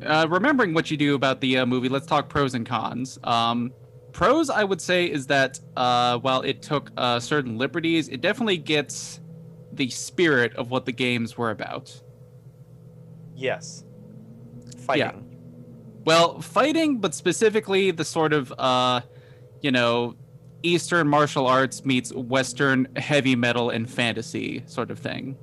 uh, 0.00 0.24
remembering 0.30 0.74
what 0.74 0.92
you 0.92 0.96
do 0.96 1.16
about 1.16 1.40
the 1.40 1.58
uh, 1.58 1.66
movie, 1.66 1.88
let's 1.88 2.06
talk 2.06 2.28
pros 2.28 2.54
and 2.54 2.64
cons. 2.64 3.18
Um, 3.24 3.72
pros, 4.16 4.48
I 4.48 4.64
would 4.64 4.80
say, 4.80 5.04
is 5.04 5.26
that 5.26 5.60
uh, 5.76 6.18
while 6.18 6.40
it 6.40 6.62
took 6.62 6.90
uh, 6.96 7.20
certain 7.20 7.58
liberties, 7.58 8.08
it 8.08 8.22
definitely 8.22 8.56
gets 8.56 9.20
the 9.74 9.90
spirit 9.90 10.56
of 10.56 10.70
what 10.70 10.86
the 10.86 10.92
games 10.92 11.36
were 11.36 11.50
about. 11.50 11.94
yes. 13.36 13.84
Fighting. 14.78 15.04
Yeah. 15.04 15.36
Well, 16.06 16.40
fighting, 16.40 16.98
but 16.98 17.14
specifically 17.14 17.90
the 17.90 18.04
sort 18.06 18.32
of, 18.32 18.54
uh, 18.56 19.02
you 19.60 19.70
know, 19.70 20.14
Eastern 20.62 21.08
martial 21.08 21.46
arts 21.46 21.84
meets 21.84 22.10
Western 22.14 22.88
heavy 22.96 23.36
metal 23.36 23.68
and 23.68 23.90
fantasy 23.90 24.62
sort 24.66 24.90
of 24.90 24.98
thing. 24.98 25.36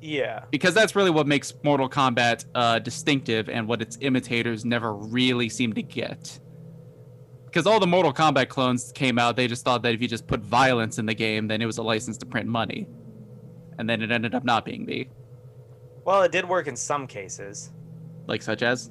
Yeah. 0.00 0.44
because 0.50 0.74
that's 0.74 0.94
really 0.94 1.10
what 1.10 1.26
makes 1.26 1.54
Mortal 1.62 1.88
Kombat 1.88 2.44
uh, 2.54 2.78
distinctive 2.80 3.48
and 3.48 3.66
what 3.68 3.80
its 3.80 3.96
imitators 4.00 4.64
never 4.64 4.94
really 4.94 5.48
seem 5.48 5.72
to 5.74 5.82
get. 5.82 6.40
Because 7.54 7.68
all 7.68 7.78
the 7.78 7.86
Mortal 7.86 8.12
Kombat 8.12 8.48
clones 8.48 8.90
came 8.90 9.16
out, 9.16 9.36
they 9.36 9.46
just 9.46 9.64
thought 9.64 9.82
that 9.82 9.94
if 9.94 10.02
you 10.02 10.08
just 10.08 10.26
put 10.26 10.40
violence 10.40 10.98
in 10.98 11.06
the 11.06 11.14
game, 11.14 11.46
then 11.46 11.62
it 11.62 11.66
was 11.66 11.78
a 11.78 11.84
license 11.84 12.18
to 12.18 12.26
print 12.26 12.48
money. 12.48 12.88
And 13.78 13.88
then 13.88 14.02
it 14.02 14.10
ended 14.10 14.34
up 14.34 14.42
not 14.42 14.64
being 14.64 14.84
me. 14.84 15.08
Well, 16.04 16.22
it 16.22 16.32
did 16.32 16.48
work 16.48 16.66
in 16.66 16.74
some 16.74 17.06
cases. 17.06 17.70
Like, 18.26 18.42
such 18.42 18.64
as? 18.64 18.90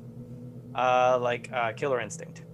Uh, 0.73 1.19
like 1.21 1.51
uh, 1.51 1.73
Killer 1.73 1.99
Instinct. 1.99 2.45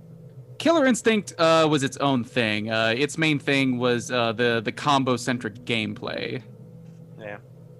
Killer 0.58 0.88
Instinct 0.88 1.36
uh, 1.38 1.68
was 1.70 1.84
its 1.84 1.98
own 1.98 2.24
thing. 2.24 2.72
Uh, 2.72 2.96
its 2.98 3.20
main 3.20 3.38
thing 3.38 3.78
was 3.78 4.10
uh, 4.10 4.32
the, 4.32 4.62
the 4.66 4.72
combo 4.72 5.16
centric 5.16 5.64
gameplay. 5.64 6.42
Yeah. 7.20 7.38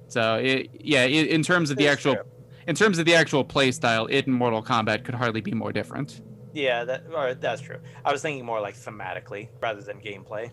So, 0.08 0.36
it, 0.36 0.70
yeah, 0.80 1.02
i 1.02 1.06
in 1.06 1.42
terms 1.42 1.72
of 1.72 1.78
the 1.78 1.88
actual 1.88 2.14
true. 2.14 2.24
in 2.68 2.76
terms 2.76 3.00
of 3.00 3.06
the 3.06 3.16
actual 3.16 3.44
play 3.44 3.72
style, 3.72 4.06
it 4.06 4.28
and 4.28 4.36
Mortal 4.36 4.62
Kombat 4.62 5.04
could 5.04 5.16
hardly 5.16 5.42
be 5.42 5.54
more 5.54 5.72
different. 5.72 6.22
Yeah, 6.54 6.84
that 6.86 7.04
or 7.14 7.34
that's 7.34 7.62
true. 7.62 7.80
I 8.04 8.12
was 8.12 8.22
thinking 8.22 8.46
more 8.46 8.60
like 8.60 8.76
thematically 8.76 9.50
rather 9.62 9.82
than 9.82 10.00
gameplay. 10.00 10.52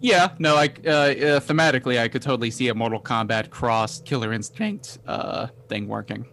Yeah, 0.00 0.34
no, 0.38 0.54
like 0.54 0.80
uh, 0.84 0.90
uh, 0.90 1.40
thematically 1.40 1.98
I 2.00 2.08
could 2.08 2.22
totally 2.22 2.50
see 2.50 2.68
a 2.68 2.74
Mortal 2.74 3.00
Kombat 3.00 3.50
cross 3.50 4.00
Killer 4.02 4.32
Instinct 4.32 4.98
uh, 5.06 5.46
thing 5.68 5.86
working. 5.88 6.26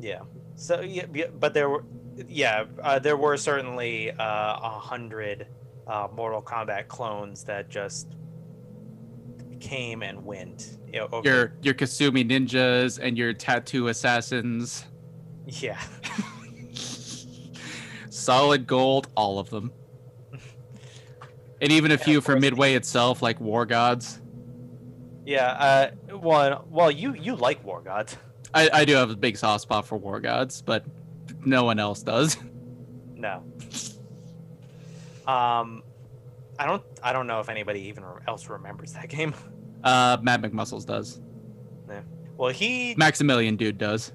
Yeah. 0.00 0.20
So 0.56 0.80
yeah, 0.80 1.06
but 1.38 1.54
there 1.54 1.70
were 1.70 1.84
yeah 2.26 2.64
uh, 2.82 2.98
there 2.98 3.16
were 3.16 3.36
certainly 3.36 4.10
uh, 4.10 4.14
a 4.18 4.78
hundred 4.80 5.46
uh, 5.86 6.08
Mortal 6.14 6.42
Kombat 6.42 6.88
clones 6.88 7.44
that 7.44 7.68
just 7.70 8.16
came 9.60 10.02
and 10.02 10.24
went. 10.24 10.78
You 10.92 11.00
know, 11.00 11.08
over- 11.12 11.28
Your 11.28 11.52
your 11.62 11.74
Kasumi 11.74 12.28
ninjas 12.28 12.98
and 13.00 13.16
your 13.16 13.32
tattoo 13.32 13.88
assassins, 13.88 14.84
yeah. 15.46 15.80
solid 18.28 18.66
gold, 18.66 19.08
all 19.14 19.38
of 19.38 19.48
them, 19.48 19.72
and 21.62 21.72
even 21.72 21.92
a 21.92 21.96
few 21.98 22.20
for 22.20 22.32
course- 22.32 22.42
Midway 22.42 22.74
itself, 22.74 23.22
like 23.22 23.40
War 23.40 23.64
Gods. 23.64 24.20
Yeah, 25.24 25.46
uh, 26.10 26.16
well, 26.16 26.66
well, 26.70 26.90
you 26.90 27.14
you 27.14 27.36
like 27.36 27.64
War 27.64 27.80
Gods? 27.80 28.18
I, 28.52 28.68
I 28.72 28.84
do 28.84 28.94
have 28.96 29.10
a 29.10 29.16
big 29.16 29.38
soft 29.38 29.62
spot 29.62 29.86
for 29.86 29.96
War 29.96 30.20
Gods, 30.20 30.60
but 30.60 30.84
no 31.46 31.64
one 31.64 31.78
else 31.78 32.02
does. 32.02 32.36
No. 33.20 33.42
Um, 35.26 35.82
I 36.56 36.66
don't 36.66 36.84
I 37.02 37.12
don't 37.12 37.26
know 37.26 37.40
if 37.40 37.48
anybody 37.48 37.80
even 37.88 38.04
else 38.28 38.48
remembers 38.48 38.92
that 38.92 39.08
game. 39.08 39.34
Uh, 39.84 40.16
Matt 40.22 40.42
McMuscles 40.42 40.84
does. 40.84 41.20
Yeah. 41.88 42.00
Well, 42.36 42.52
he 42.52 42.94
Maximilian 42.96 43.54
Dood 43.56 43.78
does. 43.78 44.10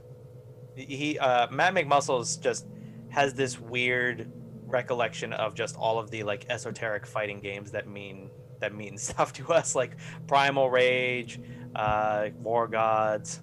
he 0.76 1.18
uh, 1.20 1.50
Matt 1.52 1.74
McMuscles 1.74 2.40
just 2.42 2.66
has 3.14 3.36
this 3.36 3.60
weird 3.60 4.32
recollection 4.66 5.34
of 5.34 5.54
just 5.54 5.76
all 5.78 6.00
of 6.00 6.10
the 6.10 6.24
like 6.24 6.48
esoteric 6.50 7.06
fighting 7.06 7.40
games 7.40 7.72
that 7.72 7.88
mean 7.88 8.32
that 8.60 8.74
mean 8.74 8.98
stuff 9.10 9.32
to 9.34 9.54
us, 9.54 9.76
like 9.76 9.96
Primal 10.28 10.70
Rage, 10.70 11.40
uh, 11.76 12.30
War 12.42 12.68
Gods, 12.68 13.40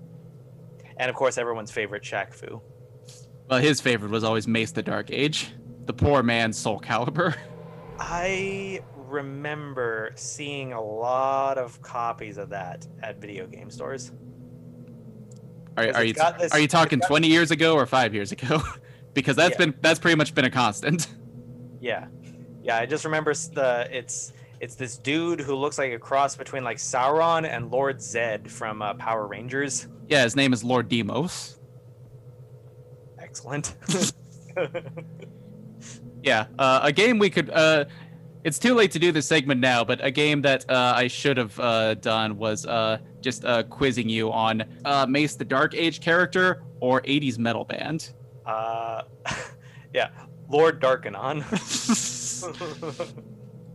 and 0.97 1.09
of 1.09 1.15
course 1.15 1.39
everyone's 1.39 1.71
favorite 1.71 2.03
Shaq 2.03 2.35
Fu. 2.35 2.61
Well, 3.49 3.61
his 3.61 3.81
favorite 3.81 4.11
was 4.11 4.25
always 4.25 4.47
Mace 4.49 4.73
the 4.73 4.83
Dark 4.83 5.11
Age, 5.11 5.53
the 5.87 5.93
poor 5.93 6.23
man's 6.23 6.59
Soul 6.59 6.81
Calibur. 6.81 7.37
I 7.99 8.81
remember 8.97 10.13
seeing 10.17 10.73
a 10.73 10.81
lot 10.83 11.59
of 11.59 11.81
copies 11.81 12.39
of 12.39 12.49
that 12.51 12.87
at 13.03 13.21
video 13.21 13.47
game 13.47 13.71
stores. 13.71 14.11
Are, 15.77 15.93
are 15.95 16.05
you 16.05 16.15
got 16.15 16.39
this- 16.39 16.53
are 16.53 16.59
you 16.59 16.69
talking 16.69 16.99
got- 16.99 17.09
20 17.09 17.29
years 17.29 17.53
ago 17.53 17.75
or 17.75 17.87
five 17.87 18.15
years 18.15 18.33
ago? 18.33 18.61
because 19.14 19.37
that's 19.37 19.53
Yeah. 19.53 19.66
been 19.66 19.75
that's 19.81 19.99
pretty 19.99 20.16
much 20.16 20.35
been 20.35 20.44
a 20.44 20.51
constant. 20.51 21.07
Yeah, 21.83 22.09
yeah. 22.62 22.77
I 22.77 22.85
just 22.85 23.07
remember 23.07 23.33
the 23.33 23.88
it's 23.90 24.35
it's 24.61 24.75
this 24.75 24.99
dude 24.99 25.40
who 25.40 25.55
looks 25.55 25.79
like 25.79 25.92
a 25.92 25.99
cross 25.99 26.37
between 26.37 26.62
like 26.62 26.77
Sauron 26.77 27.49
and 27.49 27.70
Lord 27.70 28.03
Zed 28.03 28.51
from 28.51 28.83
uh, 28.83 28.92
Power 28.94 29.27
Rangers. 29.27 29.88
Yeah, 30.07 30.23
his 30.25 30.37
name 30.37 30.53
is 30.53 30.62
Lord 30.62 30.88
Deimos. 30.90 31.59
Excellent. 33.18 33.75
Yeah, 36.23 36.46
uh, 36.59 36.81
a 36.83 36.92
game 36.92 37.18
we 37.18 37.31
could. 37.31 37.49
Uh, 37.49 37.87
it's 38.44 38.59
too 38.59 38.75
late 38.75 38.90
to 38.90 38.99
do 38.99 39.11
this 39.11 39.27
segment 39.27 39.61
now, 39.61 39.85
but 39.85 40.05
a 40.05 40.11
game 40.11 40.42
that 40.42 40.68
uh, 40.68 40.92
I 40.94 41.07
should 41.09 41.38
have 41.38 41.59
uh, 41.59 41.94
done 41.94 42.37
was 42.37 42.66
uh, 42.66 42.99
just 43.23 43.44
uh, 43.46 43.62
quizzing 43.62 44.09
you 44.09 44.31
on 44.31 44.64
uh, 44.85 45.07
Mace 45.09 45.37
the 45.37 45.44
Dark 45.46 45.75
Age 45.75 46.01
character 46.01 46.62
or 46.81 47.01
80s 47.03 47.38
metal 47.38 47.64
band. 47.64 48.12
Uh, 48.51 49.03
yeah, 49.95 50.11
Lord 50.49 50.81
Darkanon. 50.81 51.45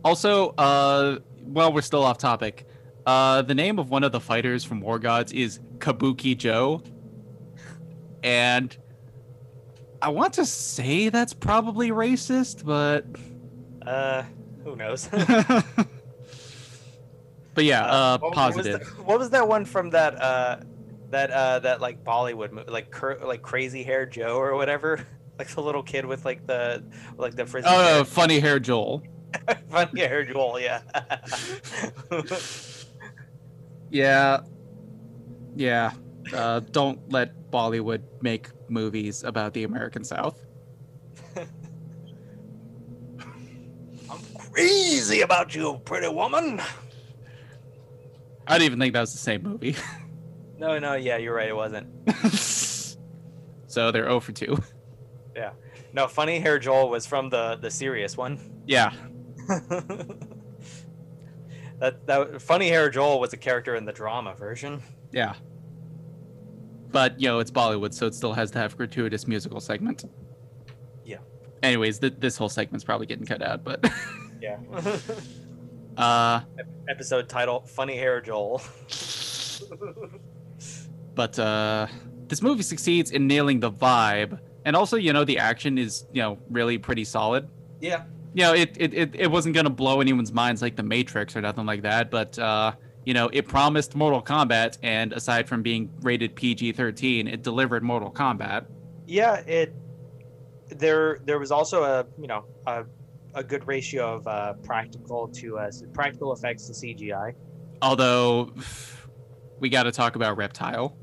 Also, 0.04 0.50
uh, 0.50 1.18
while 1.42 1.72
we're 1.72 1.82
still 1.82 2.04
off 2.04 2.16
topic, 2.16 2.64
uh, 3.06 3.42
the 3.42 3.56
name 3.56 3.80
of 3.80 3.90
one 3.90 4.04
of 4.04 4.12
the 4.12 4.20
fighters 4.20 4.62
from 4.62 4.80
War 4.80 5.00
Gods 5.00 5.32
is 5.32 5.58
Kabuki 5.78 6.36
Jo. 6.36 6.80
And 8.22 8.76
I 10.00 10.10
want 10.10 10.34
to 10.34 10.46
say 10.46 11.08
that's 11.08 11.32
probably 11.32 11.90
racist, 11.90 12.64
but. 12.64 13.04
uh, 13.84 14.22
who 14.62 14.76
knows? 14.76 15.08
but 17.54 17.64
yeah, 17.64 17.84
uh, 17.86 18.18
what- 18.18 18.32
positive. 18.32 18.80
What 18.82 18.96
was, 18.98 19.06
what 19.06 19.18
was 19.18 19.30
that 19.30 19.48
one 19.48 19.64
from 19.64 19.90
that 19.90 20.22
uh, 20.22 20.60
that 21.16 21.30
uh, 21.30 21.58
that 21.60 21.80
like 21.80 22.04
Bollywood 22.04 22.52
movie, 22.52 22.70
like 22.70 22.90
cur- 22.90 23.18
like 23.24 23.40
Crazy 23.42 23.82
Hair 23.82 24.06
Joe 24.06 24.36
or 24.36 24.54
whatever? 24.54 25.06
Like 25.38 25.48
the 25.48 25.60
little 25.60 25.82
kid 25.82 26.06
with 26.06 26.24
like 26.24 26.46
the 26.46 26.82
like 27.18 27.36
the 27.36 27.44
frizzy 27.44 27.68
Oh, 27.70 27.96
hair. 27.96 28.04
funny 28.06 28.40
hair 28.40 28.58
Joel. 28.58 29.02
funny 29.70 30.00
hair 30.00 30.24
Joel, 30.24 30.58
yeah. 30.58 30.80
Yeah. 33.90 34.40
Yeah. 35.54 35.92
Uh, 36.32 36.60
don't 36.60 36.98
let 37.12 37.50
Bollywood 37.50 38.00
make 38.22 38.48
movies 38.70 39.24
about 39.24 39.52
the 39.52 39.64
American 39.64 40.04
South. 40.04 40.40
I'm 44.10 44.18
crazy 44.52 45.20
about 45.20 45.54
you, 45.54 45.80
pretty 45.84 46.08
woman. 46.08 46.60
I 48.46 48.56
don't 48.56 48.64
even 48.64 48.78
think 48.78 48.94
that 48.94 49.00
was 49.00 49.12
the 49.12 49.18
same 49.18 49.42
movie. 49.42 49.76
No, 50.58 50.78
no, 50.78 50.94
yeah, 50.94 51.16
you're 51.18 51.34
right. 51.34 51.48
It 51.48 51.56
wasn't. 51.56 51.86
so 53.66 53.90
they're 53.92 54.04
0 54.04 54.20
for 54.20 54.32
2. 54.32 54.56
Yeah. 55.36 55.50
No, 55.92 56.08
funny 56.08 56.38
hair 56.38 56.58
Joel 56.58 56.88
was 56.88 57.04
from 57.04 57.28
the 57.28 57.56
the 57.60 57.70
serious 57.70 58.16
one. 58.16 58.38
Yeah. 58.66 58.90
that 61.78 62.06
that 62.06 62.40
funny 62.40 62.68
hair 62.68 62.88
Joel 62.88 63.20
was 63.20 63.34
a 63.34 63.36
character 63.36 63.74
in 63.74 63.84
the 63.84 63.92
drama 63.92 64.34
version. 64.34 64.82
Yeah. 65.12 65.34
But, 66.88 67.20
you 67.20 67.28
know, 67.28 67.38
it's 67.40 67.50
Bollywood, 67.50 67.92
so 67.92 68.06
it 68.06 68.14
still 68.14 68.32
has 68.32 68.50
to 68.52 68.58
have 68.58 68.78
gratuitous 68.78 69.26
musical 69.26 69.60
segment. 69.60 70.04
Yeah. 71.04 71.18
Anyways, 71.62 71.98
th- 71.98 72.14
this 72.18 72.38
whole 72.38 72.48
segment's 72.48 72.84
probably 72.84 73.06
getting 73.06 73.26
cut 73.26 73.42
out, 73.42 73.62
but. 73.62 73.86
Yeah. 74.40 74.56
uh, 75.98 76.40
Episode 76.88 77.28
title: 77.28 77.60
Funny 77.66 77.96
hair 77.96 78.22
Joel. 78.22 78.62
But 81.16 81.36
uh, 81.38 81.88
this 82.28 82.40
movie 82.40 82.62
succeeds 82.62 83.10
in 83.10 83.26
nailing 83.26 83.58
the 83.58 83.72
vibe. 83.72 84.38
And 84.64 84.76
also, 84.76 84.96
you 84.96 85.12
know, 85.12 85.24
the 85.24 85.38
action 85.38 85.78
is, 85.78 86.06
you 86.12 86.22
know, 86.22 86.38
really 86.48 86.78
pretty 86.78 87.04
solid. 87.04 87.48
Yeah. 87.80 88.04
you 88.34 88.44
know, 88.44 88.54
it, 88.54 88.76
it, 88.78 88.94
it, 88.94 89.14
it 89.14 89.30
wasn't 89.30 89.54
gonna 89.54 89.70
blow 89.70 90.00
anyone's 90.00 90.32
minds 90.32 90.62
like 90.62 90.76
the 90.76 90.82
Matrix 90.84 91.34
or 91.34 91.40
nothing 91.40 91.66
like 91.66 91.82
that, 91.82 92.10
but 92.10 92.38
uh, 92.38 92.72
you 93.06 93.14
know, 93.14 93.30
it 93.32 93.46
promised 93.46 93.94
Mortal 93.94 94.20
Kombat, 94.20 94.78
and 94.82 95.12
aside 95.12 95.48
from 95.48 95.62
being 95.62 95.90
rated 96.00 96.34
PG-13, 96.34 97.32
it 97.32 97.42
delivered 97.42 97.84
Mortal 97.84 98.10
Kombat. 98.10 98.66
Yeah, 99.06 99.36
it 99.46 99.74
there 100.68 101.20
there 101.24 101.38
was 101.38 101.52
also 101.52 101.84
a 101.84 102.04
you 102.20 102.26
know 102.26 102.44
a, 102.66 102.84
a 103.34 103.44
good 103.44 103.66
ratio 103.68 104.16
of 104.16 104.26
uh, 104.26 104.54
practical 104.64 105.28
to 105.28 105.58
uh, 105.58 105.70
practical 105.94 106.32
effects 106.32 106.66
to 106.66 106.72
CGI. 106.72 107.34
Although, 107.80 108.52
we 109.60 109.68
got 109.68 109.84
to 109.84 109.92
talk 109.92 110.16
about 110.16 110.36
Reptile, 110.36 110.96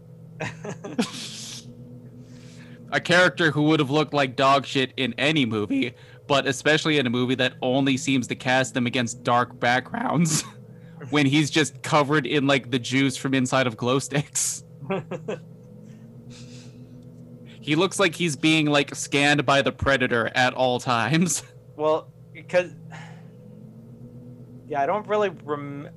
a 2.92 3.00
character 3.00 3.52
who 3.52 3.64
would 3.64 3.80
have 3.80 3.90
looked 3.90 4.14
like 4.14 4.36
dog 4.36 4.66
shit 4.66 4.94
in 4.98 5.14
any 5.18 5.46
movie, 5.46 5.94
but 6.28 6.48
especially 6.48 6.98
in 6.98 7.08
a 7.08 7.10
movie 7.10 7.36
that 7.36 7.54
only 7.62 7.98
seems 7.98 8.28
to 8.28 8.36
cast 8.36 8.74
them 8.74 8.86
against 8.86 9.24
dark 9.24 9.60
backgrounds, 9.60 10.44
when 11.10 11.26
he's 11.26 11.50
just 11.50 11.82
covered 11.84 12.26
in 12.26 12.48
like 12.48 12.72
the 12.72 12.80
juice 12.80 13.18
from 13.18 13.34
inside 13.34 13.68
of 13.68 13.78
glow 13.78 14.00
sticks. 14.00 14.64
He 17.64 17.76
looks 17.76 17.98
like 17.98 18.14
he's 18.14 18.36
being 18.36 18.66
like 18.66 18.94
scanned 18.94 19.46
by 19.46 19.62
the 19.62 19.72
predator 19.72 20.30
at 20.36 20.54
all 20.54 20.82
times. 20.82 21.44
well, 21.78 22.12
because 22.34 22.72
yeah, 24.68 24.82
I 24.82 24.86
don't 24.86 25.08
really 25.08 25.30
rem. 25.30 25.90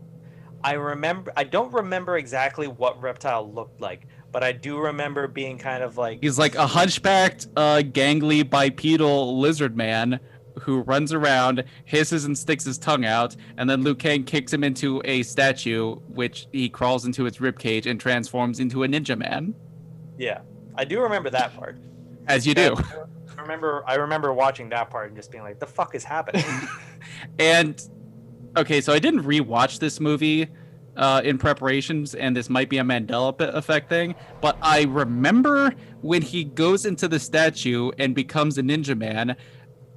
I 0.62 0.74
remember. 0.74 1.32
I 1.36 1.42
don't 1.42 1.72
remember 1.72 2.18
exactly 2.18 2.68
what 2.68 3.02
reptile 3.02 3.52
looked 3.52 3.80
like, 3.80 4.06
but 4.32 4.42
I 4.44 4.52
do 4.52 4.78
remember 4.78 5.26
being 5.28 5.58
kind 5.58 5.82
of 5.82 5.96
like 5.96 6.18
He's 6.20 6.38
like 6.38 6.54
a 6.54 6.66
hunchbacked, 6.66 7.48
uh, 7.56 7.82
gangly 7.84 8.48
bipedal 8.48 9.38
lizard 9.38 9.76
man 9.76 10.20
who 10.60 10.80
runs 10.80 11.12
around, 11.12 11.64
hisses 11.84 12.24
and 12.24 12.36
sticks 12.36 12.64
his 12.64 12.78
tongue 12.78 13.04
out, 13.04 13.36
and 13.58 13.68
then 13.68 13.82
Liu 13.82 13.94
Kang 13.94 14.24
kicks 14.24 14.52
him 14.52 14.64
into 14.64 15.02
a 15.04 15.22
statue, 15.22 15.96
which 16.08 16.48
he 16.52 16.68
crawls 16.68 17.04
into 17.04 17.26
its 17.26 17.38
ribcage 17.38 17.84
and 17.84 18.00
transforms 18.00 18.58
into 18.58 18.82
a 18.82 18.88
ninja 18.88 19.16
man. 19.18 19.54
yeah. 20.18 20.40
I 20.78 20.84
do 20.84 21.00
remember 21.00 21.30
that 21.30 21.56
part. 21.56 21.78
As 22.28 22.46
you 22.46 22.54
do. 22.54 22.76
I 22.76 23.40
remember. 23.40 23.82
I 23.86 23.94
remember 23.94 24.32
watching 24.32 24.68
that 24.70 24.90
part 24.90 25.08
and 25.08 25.16
just 25.16 25.30
being 25.30 25.42
like, 25.42 25.58
"The 25.58 25.66
fuck 25.66 25.94
is 25.94 26.04
happening?" 26.04 26.44
and 27.38 27.80
okay, 28.56 28.80
so 28.82 28.92
I 28.92 28.98
didn't 28.98 29.22
rewatch 29.22 29.78
this 29.78 30.00
movie 30.00 30.48
uh, 30.96 31.20
in 31.24 31.38
preparations, 31.38 32.14
and 32.14 32.36
this 32.36 32.48
might 32.48 32.68
be 32.68 32.78
a 32.78 32.82
Mandela 32.82 33.38
effect 33.54 33.88
thing, 33.88 34.14
but 34.40 34.56
I 34.62 34.84
remember 34.84 35.72
when 36.00 36.22
he 36.22 36.44
goes 36.44 36.86
into 36.86 37.08
the 37.08 37.18
statue 37.18 37.90
and 37.98 38.14
becomes 38.14 38.58
a 38.58 38.62
ninja 38.62 38.96
man, 38.96 39.36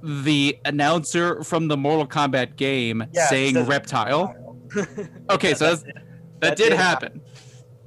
the 0.02 0.58
announcer 0.64 1.42
from 1.42 1.68
the 1.68 1.76
Mortal 1.76 2.06
Kombat 2.06 2.56
game 2.56 3.04
Yeah, 3.12 3.26
saying 3.28 3.54
says 3.54 3.68
reptile. 3.68 4.36
Okay, 5.30 5.50
Yeah, 5.50 5.54
so 5.54 5.76
that, 5.76 5.94
that 6.40 6.56
did 6.56 6.70
did 6.70 6.78
happen. 6.78 7.20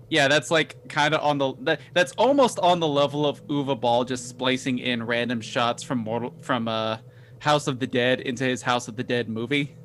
Yeah, 0.10 0.28
that's 0.28 0.52
like 0.52 0.90
kind 0.90 1.14
of 1.14 1.22
on 1.22 1.38
the 1.38 1.54
that, 1.62 1.80
that's 1.94 2.12
almost 2.14 2.60
on 2.60 2.80
the 2.80 2.88
level 2.88 3.26
of 3.26 3.46
Uwe 3.48 3.80
Boll 3.80 4.04
just 4.04 4.28
splicing 4.30 4.80
in 4.80 5.04
random 5.04 5.42
shots 5.42 5.82
from 5.82 6.00
Mortal 6.00 6.36
from 6.42 6.68
uh 6.68 6.98
House 7.40 7.68
of 7.68 7.80
the 7.80 7.88
Dead 7.88 8.22
into 8.22 8.44
his 8.44 8.62
House 8.62 8.88
of 8.88 8.96
the 8.96 9.04
Dead 9.04 9.28
movie. 9.28 9.76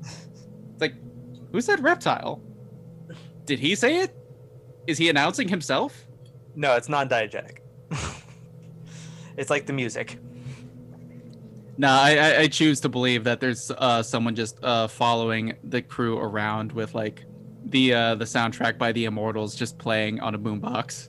It's 0.00 0.80
like, 0.80 0.94
who 1.52 1.60
said 1.60 1.82
reptile? 1.82 2.42
Did 3.44 3.58
he 3.58 3.74
say 3.74 4.00
it? 4.00 4.16
Is 4.86 4.98
he 4.98 5.08
announcing 5.08 5.48
himself? 5.48 6.06
No, 6.54 6.76
it's 6.76 6.88
non-diegetic. 6.88 7.58
it's 9.36 9.50
like 9.50 9.66
the 9.66 9.72
music. 9.72 10.18
No, 11.78 11.88
I, 11.88 12.16
I, 12.16 12.38
I 12.40 12.48
choose 12.48 12.80
to 12.80 12.88
believe 12.88 13.24
that 13.24 13.40
there's 13.40 13.70
uh, 13.70 14.02
someone 14.02 14.34
just 14.34 14.62
uh, 14.62 14.88
following 14.88 15.54
the 15.64 15.80
crew 15.82 16.18
around 16.18 16.72
with 16.72 16.94
like 16.94 17.24
the 17.64 17.94
uh, 17.94 18.14
the 18.14 18.24
soundtrack 18.24 18.78
by 18.78 18.92
the 18.92 19.06
Immortals 19.06 19.54
just 19.54 19.78
playing 19.78 20.20
on 20.20 20.34
a 20.34 20.38
boombox. 20.38 21.08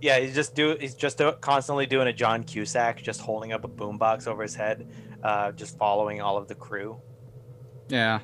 Yeah, 0.00 0.18
he's 0.18 0.34
just 0.34 0.54
do 0.54 0.76
he's 0.80 0.94
just 0.94 1.20
constantly 1.40 1.86
doing 1.86 2.08
a 2.08 2.12
John 2.12 2.44
Cusack, 2.44 3.02
just 3.02 3.20
holding 3.20 3.52
up 3.52 3.64
a 3.64 3.68
boombox 3.68 4.26
over 4.26 4.42
his 4.42 4.54
head, 4.54 4.88
uh, 5.22 5.52
just 5.52 5.78
following 5.78 6.20
all 6.20 6.36
of 6.36 6.48
the 6.48 6.54
crew. 6.54 7.00
Yeah. 7.88 8.20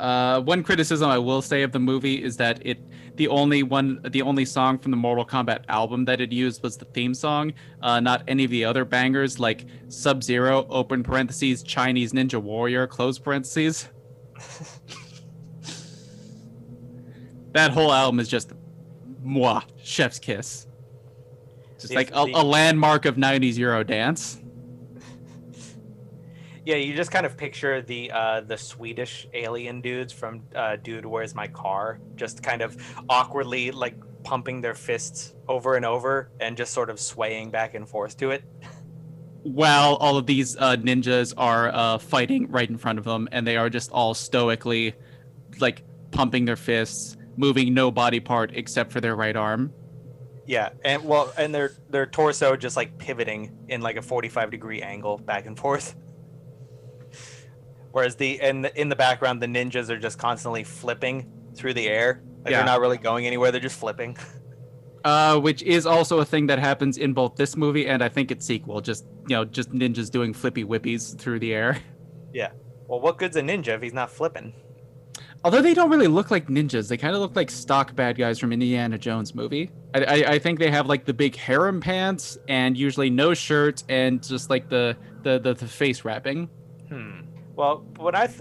Uh, 0.00 0.40
one 0.40 0.62
criticism 0.62 1.10
I 1.10 1.18
will 1.18 1.42
say 1.42 1.62
of 1.62 1.72
the 1.72 1.78
movie 1.78 2.24
is 2.24 2.38
that 2.38 2.64
it 2.66 2.78
the 3.16 3.28
only 3.28 3.62
one 3.62 4.00
the 4.08 4.22
only 4.22 4.46
song 4.46 4.78
from 4.78 4.92
the 4.92 4.96
Mortal 4.96 5.26
Kombat 5.26 5.64
album 5.68 6.06
that 6.06 6.22
it 6.22 6.32
used 6.32 6.62
was 6.62 6.78
the 6.78 6.86
theme 6.86 7.12
song, 7.12 7.52
uh, 7.82 8.00
not 8.00 8.22
any 8.26 8.44
of 8.44 8.50
the 8.50 8.64
other 8.64 8.86
bangers 8.86 9.38
like 9.38 9.66
Sub 9.88 10.22
Zero 10.22 10.66
open 10.70 11.02
parentheses 11.02 11.62
Chinese 11.62 12.12
Ninja 12.14 12.40
Warrior 12.40 12.86
close 12.86 13.18
parentheses. 13.18 13.88
that 17.52 17.72
whole 17.72 17.92
album 17.92 18.20
is 18.20 18.28
just 18.28 18.52
moi 19.22 19.60
chef's 19.82 20.18
kiss. 20.18 20.66
Just 21.78 21.88
The- 21.90 21.94
like 21.96 22.10
a, 22.14 22.24
the- 22.24 22.32
a 22.36 22.42
landmark 22.42 23.04
of 23.04 23.16
90s 23.16 23.58
Euro 23.58 23.84
dance. 23.84 24.39
Yeah, 26.66 26.76
you 26.76 26.94
just 26.94 27.10
kind 27.10 27.24
of 27.24 27.36
picture 27.36 27.80
the 27.80 28.10
uh, 28.12 28.40
the 28.42 28.58
Swedish 28.58 29.26
alien 29.32 29.80
dudes 29.80 30.12
from 30.12 30.42
uh, 30.54 30.76
Dude, 30.76 31.06
Where's 31.06 31.34
My 31.34 31.46
Car? 31.48 32.00
Just 32.16 32.42
kind 32.42 32.60
of 32.62 32.76
awkwardly 33.08 33.70
like 33.70 33.94
pumping 34.24 34.60
their 34.60 34.74
fists 34.74 35.34
over 35.48 35.76
and 35.76 35.84
over 35.86 36.30
and 36.40 36.56
just 36.56 36.74
sort 36.74 36.90
of 36.90 37.00
swaying 37.00 37.50
back 37.50 37.74
and 37.74 37.88
forth 37.88 38.16
to 38.18 38.30
it. 38.30 38.44
while 39.42 39.94
all 39.96 40.18
of 40.18 40.26
these 40.26 40.54
uh, 40.58 40.76
ninjas 40.76 41.32
are 41.38 41.70
uh, 41.74 41.96
fighting 41.98 42.50
right 42.50 42.68
in 42.68 42.76
front 42.76 42.98
of 42.98 43.04
them, 43.06 43.26
and 43.32 43.46
they 43.46 43.56
are 43.56 43.70
just 43.70 43.90
all 43.90 44.12
stoically, 44.12 44.94
like 45.60 45.82
pumping 46.10 46.44
their 46.44 46.56
fists, 46.56 47.16
moving 47.36 47.72
no 47.72 47.90
body 47.90 48.20
part 48.20 48.50
except 48.54 48.92
for 48.92 49.00
their 49.00 49.16
right 49.16 49.36
arm. 49.36 49.72
Yeah, 50.46 50.70
and 50.84 51.04
well, 51.04 51.32
and 51.38 51.54
their 51.54 51.72
their 51.88 52.06
torso 52.06 52.56
just 52.56 52.76
like 52.76 52.98
pivoting 52.98 53.56
in 53.68 53.80
like 53.80 53.96
a 53.96 54.02
45 54.02 54.50
degree 54.50 54.82
angle 54.82 55.16
back 55.18 55.46
and 55.46 55.58
forth. 55.58 55.94
Whereas 57.92 58.16
the 58.16 58.40
in 58.40 58.62
the, 58.62 58.80
in 58.80 58.88
the 58.88 58.96
background, 58.96 59.42
the 59.42 59.46
ninjas 59.46 59.90
are 59.90 59.98
just 59.98 60.18
constantly 60.18 60.64
flipping 60.64 61.30
through 61.54 61.74
the 61.74 61.88
air. 61.88 62.22
Like 62.44 62.52
Yeah. 62.52 62.58
they're 62.58 62.66
not 62.66 62.80
really 62.80 62.98
going 62.98 63.26
anywhere; 63.26 63.50
they're 63.50 63.60
just 63.60 63.78
flipping. 63.78 64.16
Uh, 65.02 65.38
which 65.40 65.62
is 65.62 65.86
also 65.86 66.18
a 66.18 66.24
thing 66.26 66.46
that 66.48 66.58
happens 66.58 66.98
in 66.98 67.14
both 67.14 67.34
this 67.36 67.56
movie 67.56 67.86
and 67.86 68.04
I 68.04 68.10
think 68.10 68.30
its 68.30 68.44
sequel. 68.44 68.82
Just 68.82 69.06
you 69.28 69.34
know, 69.34 69.46
just 69.46 69.70
ninjas 69.72 70.10
doing 70.10 70.34
flippy 70.34 70.62
whippies 70.62 71.18
through 71.18 71.38
the 71.40 71.54
air. 71.54 71.78
Yeah. 72.34 72.50
Well, 72.86 73.00
what 73.00 73.16
good's 73.18 73.34
a 73.36 73.40
ninja 73.40 73.68
if 73.68 73.80
he's 73.82 73.94
not 73.94 74.10
flipping? 74.10 74.52
Although 75.42 75.62
they 75.62 75.72
don't 75.72 75.90
really 75.90 76.06
look 76.06 76.30
like 76.30 76.48
ninjas, 76.48 76.88
they 76.88 76.96
kind 76.98 77.14
of 77.14 77.20
look 77.22 77.34
like 77.34 77.50
stock 77.50 77.96
bad 77.96 78.16
guys 78.18 78.38
from 78.38 78.52
Indiana 78.52 78.98
Jones 78.98 79.34
movie. 79.34 79.70
I, 79.94 80.04
I, 80.04 80.14
I 80.34 80.38
think 80.38 80.58
they 80.58 80.70
have 80.70 80.86
like 80.86 81.06
the 81.06 81.14
big 81.14 81.34
harem 81.34 81.80
pants 81.80 82.36
and 82.46 82.76
usually 82.76 83.08
no 83.08 83.32
shirt 83.32 83.82
and 83.88 84.22
just 84.22 84.50
like 84.50 84.68
the 84.68 84.96
the, 85.22 85.38
the, 85.40 85.54
the 85.54 85.66
face 85.66 86.04
wrapping. 86.04 86.48
Hmm. 86.90 87.20
Well, 87.60 87.84
what 87.98 88.14
I, 88.14 88.26
th- 88.26 88.40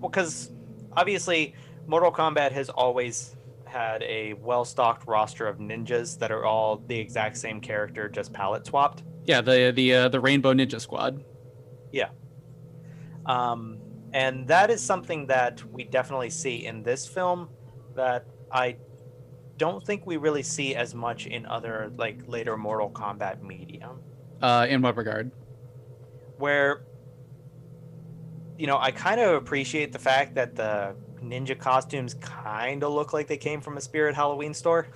because 0.00 0.52
obviously 0.92 1.56
Mortal 1.88 2.12
Kombat 2.12 2.52
has 2.52 2.68
always 2.68 3.34
had 3.64 4.00
a 4.04 4.34
well-stocked 4.34 5.08
roster 5.08 5.48
of 5.48 5.58
ninjas 5.58 6.16
that 6.20 6.30
are 6.30 6.44
all 6.44 6.76
the 6.86 6.96
exact 6.96 7.36
same 7.36 7.60
character, 7.60 8.08
just 8.08 8.32
palette 8.32 8.64
swapped. 8.64 9.02
Yeah, 9.24 9.40
the 9.40 9.72
the 9.74 9.94
uh, 9.94 10.08
the 10.08 10.20
Rainbow 10.20 10.54
Ninja 10.54 10.80
Squad. 10.80 11.24
Yeah. 11.90 12.10
Um, 13.26 13.80
and 14.12 14.46
that 14.46 14.70
is 14.70 14.80
something 14.80 15.26
that 15.26 15.64
we 15.72 15.82
definitely 15.82 16.30
see 16.30 16.64
in 16.64 16.84
this 16.84 17.08
film 17.08 17.48
that 17.96 18.24
I 18.52 18.76
don't 19.56 19.84
think 19.84 20.06
we 20.06 20.16
really 20.16 20.44
see 20.44 20.76
as 20.76 20.94
much 20.94 21.26
in 21.26 21.44
other 21.44 21.90
like 21.96 22.20
later 22.28 22.56
Mortal 22.56 22.88
Kombat 22.88 23.42
media. 23.42 23.90
Uh, 24.40 24.68
in 24.70 24.80
what 24.80 24.96
regard? 24.96 25.32
where 26.40 26.82
you 28.60 28.66
know 28.66 28.78
i 28.78 28.90
kind 28.90 29.20
of 29.20 29.34
appreciate 29.34 29.90
the 29.92 29.98
fact 29.98 30.34
that 30.34 30.54
the 30.54 30.94
ninja 31.22 31.58
costumes 31.58 32.14
kind 32.14 32.84
of 32.84 32.92
look 32.92 33.12
like 33.12 33.26
they 33.26 33.36
came 33.36 33.60
from 33.60 33.76
a 33.76 33.80
spirit 33.80 34.14
halloween 34.14 34.52
store 34.54 34.88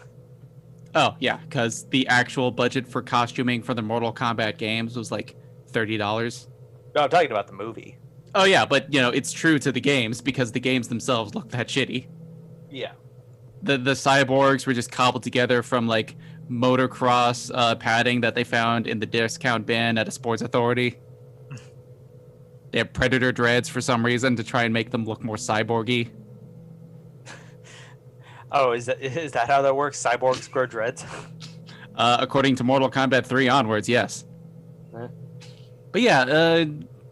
Oh 0.97 1.17
yeah, 1.19 1.39
because 1.39 1.89
the 1.89 2.07
actual 2.07 2.53
budget 2.53 2.87
for 2.87 3.03
costuming 3.03 3.63
for 3.65 3.75
the 3.75 3.83
Mortal 3.83 4.13
Kombat 4.13 4.59
games 4.59 4.97
was 4.97 5.11
like 5.11 5.35
thirty 5.67 5.97
dollars. 5.97 6.47
no 6.95 7.01
i'm 7.03 7.09
talking 7.11 7.33
about 7.33 7.49
the 7.49 7.53
movie 7.53 7.97
Oh 8.37 8.45
yeah, 8.45 8.65
but 8.65 8.93
you 8.95 9.01
know 9.01 9.11
it's 9.11 9.33
true 9.33 9.59
to 9.59 9.73
the 9.73 9.81
games 9.81 10.21
because 10.21 10.53
the 10.53 10.61
games 10.61 10.87
themselves 10.87 11.35
look 11.35 11.49
that 11.51 11.67
shitty. 11.67 12.07
yeah 12.71 12.93
The 13.63 13.77
the 13.79 13.93
cyborgs 13.93 14.69
were 14.69 14.73
just 14.73 14.93
cobbled 14.93 15.25
together 15.25 15.65
from 15.65 15.89
like 15.89 16.15
motocross 16.49 17.51
uh, 17.53 17.75
padding 17.75 18.21
that 18.21 18.37
they 18.37 18.45
found 18.45 18.87
in 18.87 19.01
the 19.01 19.07
discount 19.07 19.67
bin 19.67 19.99
at 19.99 20.07
a 20.07 20.13
Sports 20.13 20.43
Authority. 20.43 20.99
They 22.75 22.79
have 22.79 22.93
predator 22.93 23.31
dreads 23.31 23.69
for 23.69 23.81
some 23.81 24.05
reason 24.05 24.35
to 24.35 24.43
try 24.43 24.65
and 24.65 24.75
make 24.75 24.91
them 24.91 25.05
look 25.05 25.23
more 25.23 25.37
cyborgy. 25.37 26.11
oh 28.51 28.73
is 28.73 28.87
that 28.87 29.01
is 29.01 29.31
that 29.31 29.47
how 29.47 29.63
that 29.63 29.77
works 29.77 30.03
cyborgs 30.03 30.51
grow 30.51 30.67
dreads 30.67 31.05
Uh, 31.95 32.17
according 32.19 32.57
to 32.57 32.65
Mortal 32.65 32.91
Kombat 32.91 33.25
3 33.25 33.49
onwards, 33.49 33.89
yes. 33.89 34.25
Huh. 34.93 35.07
But 35.93 36.03
yeah, 36.03 36.23
uh, 36.23 36.65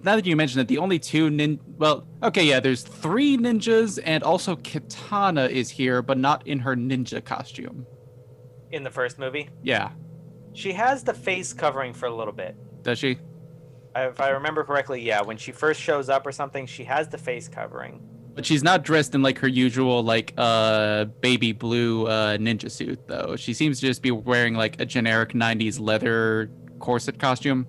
now 0.02 0.16
that 0.16 0.26
you 0.26 0.34
mention 0.34 0.60
it, 0.60 0.66
the 0.66 0.78
only 0.78 0.98
two 0.98 1.30
nin 1.30 1.60
well, 1.78 2.08
okay, 2.24 2.42
yeah, 2.42 2.58
there's 2.58 2.82
three 2.82 3.38
ninjas 3.38 4.00
and 4.02 4.24
also 4.24 4.56
Katana 4.56 5.44
is 5.44 5.70
here, 5.70 6.02
but 6.02 6.18
not 6.18 6.44
in 6.44 6.58
her 6.58 6.74
ninja 6.74 7.24
costume. 7.24 7.86
in 8.72 8.82
the 8.82 8.90
first 8.90 9.16
movie 9.16 9.48
Yeah, 9.62 9.92
she 10.54 10.72
has 10.72 11.04
the 11.04 11.14
face 11.14 11.52
covering 11.52 11.92
for 11.92 12.06
a 12.06 12.12
little 12.16 12.34
bit 12.34 12.56
does 12.82 12.98
she? 12.98 13.18
If 13.96 14.20
i 14.20 14.28
remember 14.30 14.64
correctly 14.64 15.00
yeah 15.02 15.20
when 15.22 15.36
she 15.36 15.52
first 15.52 15.80
shows 15.80 16.08
up 16.08 16.26
or 16.26 16.32
something 16.32 16.66
she 16.66 16.84
has 16.84 17.08
the 17.08 17.18
face 17.18 17.48
covering 17.48 18.00
But 18.34 18.46
she's 18.46 18.62
not 18.62 18.82
dressed 18.82 19.14
in 19.14 19.20
like 19.22 19.38
her 19.40 19.48
usual 19.48 20.02
like 20.02 20.32
uh 20.38 21.04
baby 21.20 21.52
blue 21.52 22.06
uh 22.06 22.38
ninja 22.38 22.70
suit 22.70 22.98
though. 23.06 23.36
She 23.36 23.52
seems 23.52 23.78
to 23.80 23.86
just 23.86 24.00
be 24.00 24.10
wearing 24.10 24.54
like 24.54 24.80
a 24.80 24.86
generic 24.86 25.34
90s 25.34 25.78
leather 25.78 26.50
corset 26.78 27.18
costume 27.18 27.66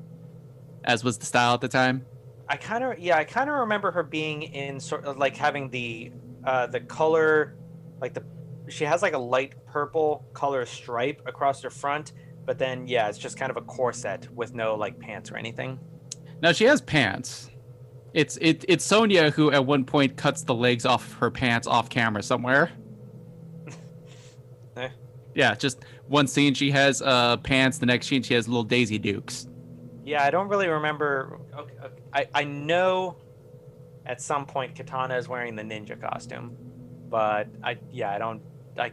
as 0.86 1.04
was 1.04 1.18
the 1.18 1.26
style 1.26 1.54
at 1.54 1.62
the 1.62 1.68
time. 1.68 2.06
I 2.48 2.56
kind 2.58 2.84
of 2.84 2.98
yeah, 3.00 3.18
I 3.18 3.26
kind 3.26 3.50
of 3.50 3.56
remember 3.58 3.92
her 3.92 4.04
being 4.04 4.44
in 4.44 4.80
sort 4.80 5.04
of 5.06 5.18
like 5.18 5.36
having 5.36 5.70
the 5.70 6.12
uh 6.46 6.68
the 6.68 6.80
color 6.80 7.56
like 8.00 8.14
the 8.14 8.24
she 8.70 8.86
has 8.86 9.02
like 9.02 9.14
a 9.14 9.18
light 9.18 9.54
purple 9.66 10.26
color 10.34 10.66
stripe 10.66 11.22
across 11.26 11.62
her 11.64 11.70
front, 11.70 12.14
but 12.46 12.58
then 12.58 12.88
yeah, 12.88 13.10
it's 13.10 13.18
just 13.18 13.38
kind 13.38 13.50
of 13.52 13.58
a 13.58 13.62
corset 13.62 14.30
with 14.34 14.54
no 14.54 14.76
like 14.76 14.98
pants 15.00 15.30
or 15.32 15.36
anything. 15.36 15.78
Now 16.44 16.52
she 16.52 16.66
has 16.66 16.82
pants. 16.82 17.50
It's 18.14 18.38
it 18.42 18.66
it's 18.68 18.84
Sonya 18.84 19.32
who 19.32 19.50
at 19.52 19.66
one 19.66 19.86
point 19.86 20.18
cuts 20.18 20.44
the 20.44 20.54
legs 20.54 20.86
off 20.86 21.14
her 21.14 21.32
pants 21.32 21.68
off 21.68 21.90
camera 21.90 22.22
somewhere. 22.22 22.70
Eh. 24.76 24.90
Yeah, 25.36 25.54
just 25.54 25.86
one 26.08 26.26
scene 26.26 26.56
she 26.56 26.72
has 26.72 27.00
uh 27.04 27.38
pants, 27.38 27.78
the 27.78 27.86
next 27.86 28.08
scene 28.08 28.24
she 28.24 28.34
has 28.34 28.48
little 28.48 28.64
Daisy 28.64 28.98
Dukes. 28.98 29.48
Yeah, 30.04 30.24
I 30.24 30.32
don't 30.32 30.48
really 30.48 30.68
remember. 30.68 31.40
Okay, 31.56 31.74
okay, 31.84 32.02
I 32.12 32.28
I 32.34 32.44
know 32.44 33.18
at 34.08 34.20
some 34.20 34.48
point 34.48 34.76
Katana 34.76 35.16
is 35.16 35.30
wearing 35.30 35.56
the 35.56 35.62
ninja 35.62 36.00
costume, 36.02 36.58
but 37.08 37.48
I 37.64 37.78
yeah 37.92 38.12
I 38.12 38.18
don't 38.18 38.42
I. 38.78 38.92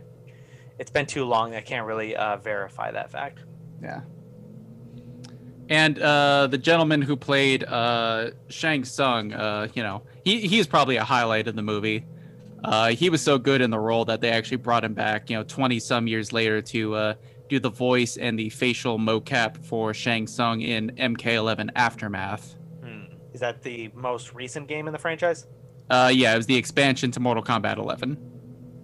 It's 0.79 0.91
been 0.91 1.07
too 1.07 1.25
long. 1.25 1.55
I 1.55 1.63
can't 1.63 1.87
really 1.87 2.15
uh, 2.15 2.37
verify 2.37 2.91
that 2.93 3.11
fact. 3.11 3.43
Yeah. 3.83 4.03
And 5.71 6.01
uh, 6.01 6.49
the 6.49 6.59
gentleman 6.59 7.01
who 7.01 7.17
played 7.17 7.63
uh, 7.63 8.33
Shang 8.49 8.85
Tsung, 8.85 9.33
uh, 9.33 9.69
you 9.73 9.85
know, 9.85 10.03
he 10.25 10.41
he's 10.41 10.67
probably 10.67 10.97
a 10.97 11.05
highlight 11.05 11.47
of 11.47 11.55
the 11.55 11.63
movie. 11.63 12.05
Uh, 12.65 12.89
he 12.89 13.09
was 13.09 13.23
so 13.23 13.39
good 13.39 13.61
in 13.63 13.71
the 13.71 13.79
role 13.79 14.05
that 14.05 14.21
they 14.21 14.31
actually 14.31 14.59
brought 14.59 14.85
him 14.85 14.93
back, 14.93 15.31
you 15.31 15.37
know, 15.37 15.43
20 15.45 15.79
some 15.79 16.07
years 16.07 16.31
later 16.33 16.61
to 16.61 16.95
uh, 16.95 17.15
do 17.49 17.59
the 17.59 17.71
voice 17.71 18.19
and 18.19 18.39
the 18.39 18.51
facial 18.51 18.99
mocap 18.99 19.65
for 19.65 19.95
Shang 19.95 20.27
Tsung 20.27 20.61
in 20.61 20.91
MK11 20.99 21.71
Aftermath. 21.75 22.57
Hmm. 22.83 23.05
Is 23.33 23.41
that 23.41 23.63
the 23.63 23.91
most 23.95 24.35
recent 24.35 24.67
game 24.67 24.89
in 24.89 24.93
the 24.93 24.99
franchise? 24.99 25.47
Uh, 25.89 26.11
yeah, 26.13 26.35
it 26.35 26.37
was 26.37 26.47
the 26.47 26.57
expansion 26.57 27.11
to 27.13 27.21
Mortal 27.21 27.43
Kombat 27.43 27.79
11 27.79 28.19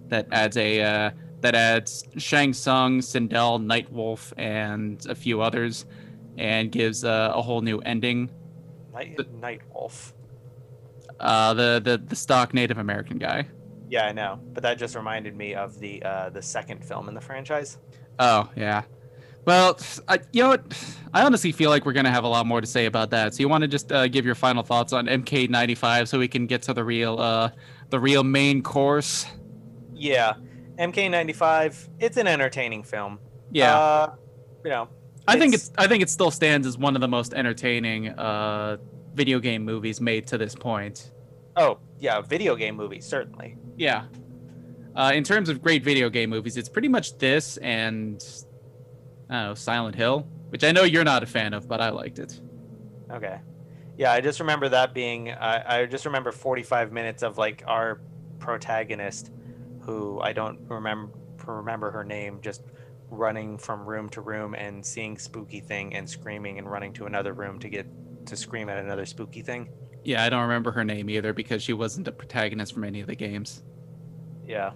that 0.07 0.27
adds 0.31 0.57
a 0.57 0.81
uh, 0.81 1.11
that 1.41 1.53
adds 1.53 2.05
Shang 2.17 2.53
Tsung, 2.53 2.99
Sindel, 2.99 3.61
Nightwolf, 3.61 4.33
and 4.37 5.05
a 5.07 5.15
few 5.15 5.41
others, 5.41 5.85
and 6.37 6.71
gives 6.71 7.03
uh, 7.03 7.31
a 7.33 7.41
whole 7.41 7.61
new 7.61 7.79
ending. 7.79 8.29
Night 8.93 9.17
Nightwolf. 9.17 10.13
Uh, 11.19 11.53
the 11.53 11.81
the 11.83 11.97
the 11.97 12.15
stock 12.15 12.53
Native 12.53 12.77
American 12.77 13.17
guy. 13.17 13.47
Yeah, 13.89 14.05
I 14.05 14.11
know, 14.11 14.39
but 14.53 14.63
that 14.63 14.77
just 14.77 14.95
reminded 14.95 15.35
me 15.35 15.55
of 15.55 15.79
the 15.79 16.03
uh, 16.03 16.29
the 16.29 16.41
second 16.41 16.83
film 16.83 17.07
in 17.07 17.15
the 17.15 17.21
franchise. 17.21 17.77
Oh 18.19 18.49
yeah. 18.55 18.83
Well, 19.45 19.79
I, 20.09 20.19
you 20.33 20.43
know 20.43 20.49
what? 20.49 20.95
I 21.13 21.23
honestly 21.23 21.53
feel 21.53 21.69
like 21.69 21.85
we're 21.85 21.93
gonna 21.93 22.11
have 22.11 22.25
a 22.25 22.27
lot 22.27 22.45
more 22.45 22.59
to 22.59 22.67
say 22.67 22.85
about 22.85 23.11
that. 23.11 23.33
So 23.33 23.39
you 23.39 23.47
want 23.49 23.61
to 23.61 23.67
just 23.67 23.91
uh, 23.91 24.07
give 24.09 24.25
your 24.25 24.35
final 24.35 24.61
thoughts 24.61 24.91
on 24.91 25.07
MK95 25.07 26.09
so 26.09 26.19
we 26.19 26.27
can 26.27 26.47
get 26.47 26.61
to 26.63 26.73
the 26.73 26.83
real 26.83 27.17
uh, 27.19 27.49
the 27.89 27.99
real 27.99 28.23
main 28.23 28.61
course. 28.61 29.25
Yeah, 29.93 30.33
MK95. 30.77 31.89
It's 31.99 32.17
an 32.17 32.27
entertaining 32.27 32.83
film. 32.83 33.19
Yeah. 33.51 33.77
Uh, 33.77 34.15
you 34.65 34.69
know. 34.69 34.89
I 35.27 35.37
think 35.37 35.53
it's 35.53 35.71
I 35.77 35.87
think 35.87 36.01
it 36.01 36.09
still 36.09 36.31
stands 36.31 36.65
as 36.65 36.77
one 36.77 36.95
of 36.95 37.01
the 37.01 37.07
most 37.07 37.33
entertaining 37.33 38.09
uh, 38.09 38.77
video 39.13 39.39
game 39.39 39.63
movies 39.63 39.99
made 39.99 40.27
to 40.27 40.37
this 40.37 40.55
point. 40.55 41.11
Oh 41.55 41.79
yeah, 41.99 42.21
video 42.21 42.55
game 42.55 42.75
movies 42.75 43.05
certainly. 43.05 43.57
Yeah. 43.75 44.05
Uh, 44.95 45.11
in 45.13 45.23
terms 45.23 45.49
of 45.49 45.61
great 45.61 45.83
video 45.83 46.09
game 46.09 46.29
movies, 46.29 46.57
it's 46.57 46.69
pretty 46.69 46.87
much 46.87 47.17
this 47.17 47.57
and 47.57 48.23
I 49.29 49.33
don't 49.33 49.47
know 49.49 49.53
Silent 49.55 49.95
Hill, 49.95 50.27
which 50.49 50.63
I 50.63 50.71
know 50.71 50.83
you're 50.83 51.03
not 51.03 51.23
a 51.23 51.27
fan 51.27 51.53
of, 51.53 51.67
but 51.67 51.81
I 51.81 51.89
liked 51.89 52.19
it. 52.19 52.39
Okay. 53.11 53.39
Yeah, 53.97 54.11
I 54.11 54.21
just 54.21 54.39
remember 54.39 54.69
that 54.69 54.93
being. 54.93 55.31
Uh, 55.31 55.63
I 55.65 55.85
just 55.85 56.05
remember 56.05 56.31
45 56.31 56.91
minutes 56.91 57.23
of 57.23 57.37
like 57.37 57.63
our 57.67 57.99
protagonist, 58.39 59.31
who 59.81 60.19
I 60.21 60.33
don't 60.33 60.59
remember 60.69 61.11
remember 61.45 61.91
her 61.91 62.03
name, 62.03 62.39
just 62.41 62.61
running 63.09 63.57
from 63.57 63.85
room 63.85 64.09
to 64.09 64.21
room 64.21 64.53
and 64.53 64.85
seeing 64.85 65.17
spooky 65.17 65.61
thing 65.61 65.95
and 65.95 66.09
screaming 66.09 66.59
and 66.59 66.69
running 66.69 66.93
to 66.93 67.05
another 67.05 67.33
room 67.33 67.59
to 67.59 67.69
get 67.69 67.87
to 68.25 68.35
scream 68.35 68.69
at 68.69 68.77
another 68.77 69.05
spooky 69.05 69.41
thing. 69.41 69.69
Yeah, 70.03 70.23
I 70.23 70.29
don't 70.29 70.41
remember 70.41 70.71
her 70.71 70.83
name 70.83 71.09
either 71.09 71.33
because 71.33 71.61
she 71.63 71.73
wasn't 71.73 72.07
a 72.07 72.11
protagonist 72.11 72.73
from 72.73 72.83
any 72.83 73.01
of 73.01 73.07
the 73.07 73.15
games. 73.15 73.63
Yeah. 74.45 74.71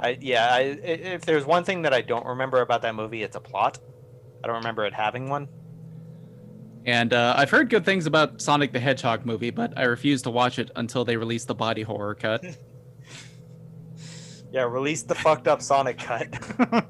I 0.00 0.16
yeah, 0.20 0.48
I, 0.52 0.60
if 0.60 1.24
there's 1.24 1.44
one 1.44 1.64
thing 1.64 1.82
that 1.82 1.92
I 1.92 2.02
don't 2.02 2.24
remember 2.24 2.60
about 2.60 2.82
that 2.82 2.94
movie, 2.94 3.22
it's 3.22 3.36
a 3.36 3.40
plot. 3.40 3.78
I 4.42 4.46
don't 4.46 4.56
remember 4.56 4.84
it 4.86 4.94
having 4.94 5.28
one. 5.28 5.48
And 6.86 7.12
uh, 7.12 7.34
I've 7.36 7.50
heard 7.50 7.68
good 7.68 7.84
things 7.84 8.06
about 8.06 8.40
Sonic 8.40 8.72
the 8.72 8.80
Hedgehog 8.80 9.26
movie, 9.26 9.50
but 9.50 9.76
I 9.76 9.82
refuse 9.82 10.22
to 10.22 10.30
watch 10.30 10.58
it 10.58 10.70
until 10.76 11.04
they 11.04 11.16
release 11.16 11.44
the 11.44 11.54
body 11.54 11.82
horror 11.82 12.14
cut. 12.14 12.44
yeah, 14.52 14.62
release 14.62 15.02
the 15.02 15.14
fucked 15.14 15.48
up 15.48 15.60
Sonic 15.62 15.98
cut. 15.98 16.28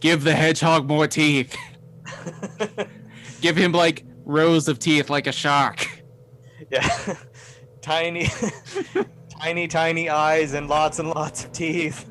Give 0.00 0.24
the 0.24 0.34
hedgehog 0.34 0.88
more 0.88 1.06
teeth. 1.06 1.54
Give 3.40 3.56
him 3.56 3.72
like 3.72 4.04
rows 4.24 4.68
of 4.68 4.78
teeth 4.78 5.10
like 5.10 5.26
a 5.26 5.32
shark. 5.32 5.86
Yeah. 6.70 7.16
tiny 7.82 8.28
tiny 9.40 9.68
tiny 9.68 10.08
eyes 10.08 10.54
and 10.54 10.68
lots 10.68 10.98
and 10.98 11.08
lots 11.10 11.44
of 11.44 11.52
teeth. 11.52 12.06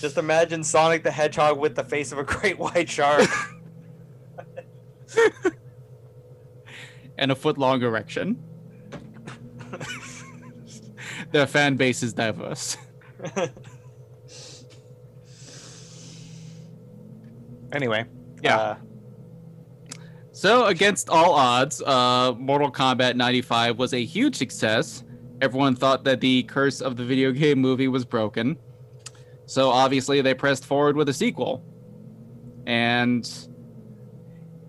Just 0.00 0.16
imagine 0.16 0.64
Sonic 0.64 1.02
the 1.02 1.10
Hedgehog 1.10 1.58
with 1.58 1.74
the 1.74 1.84
face 1.84 2.12
of 2.12 2.18
a 2.18 2.24
great 2.24 2.58
white 2.58 2.88
shark. 2.88 3.28
and 7.18 7.30
a 7.30 7.34
foot 7.34 7.58
long 7.58 7.82
erection. 7.82 8.42
Their 11.32 11.46
fan 11.46 11.76
base 11.76 12.02
is 12.02 12.12
diverse. 12.12 12.76
anyway, 17.72 18.04
Yeah. 18.42 18.56
uh, 18.56 18.76
So, 20.32 20.66
against 20.66 21.10
all 21.10 21.34
odds, 21.34 21.82
uh, 21.82 22.32
Mortal 22.38 22.72
Kombat 22.72 23.14
95 23.16 23.78
was 23.78 23.92
a 23.92 24.02
huge 24.04 24.34
success. 24.36 25.04
Everyone 25.42 25.74
thought 25.76 26.04
that 26.04 26.20
the 26.20 26.42
curse 26.44 26.80
of 26.80 26.96
the 26.96 27.04
video 27.04 27.30
game 27.32 27.58
movie 27.58 27.88
was 27.88 28.04
broken. 28.04 28.56
So, 29.46 29.68
obviously, 29.70 30.20
they 30.22 30.32
pressed 30.34 30.64
forward 30.64 30.96
with 30.96 31.08
a 31.08 31.12
sequel. 31.12 31.62
And 32.66 33.28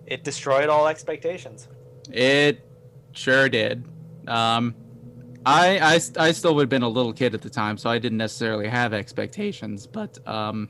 it 0.06 0.24
destroyed 0.24 0.68
all 0.68 0.86
expectations. 0.88 1.68
it 2.10 2.60
sure 3.12 3.48
did. 3.48 3.84
Um, 4.26 4.74
I, 5.44 5.78
I, 5.78 6.00
I 6.18 6.32
still 6.32 6.54
would 6.54 6.62
have 6.62 6.68
been 6.68 6.82
a 6.82 6.88
little 6.88 7.12
kid 7.12 7.34
at 7.34 7.42
the 7.42 7.50
time, 7.50 7.76
so 7.76 7.90
I 7.90 7.98
didn't 7.98 8.18
necessarily 8.18 8.68
have 8.68 8.92
expectations. 8.92 9.86
But, 9.86 10.18
um, 10.26 10.68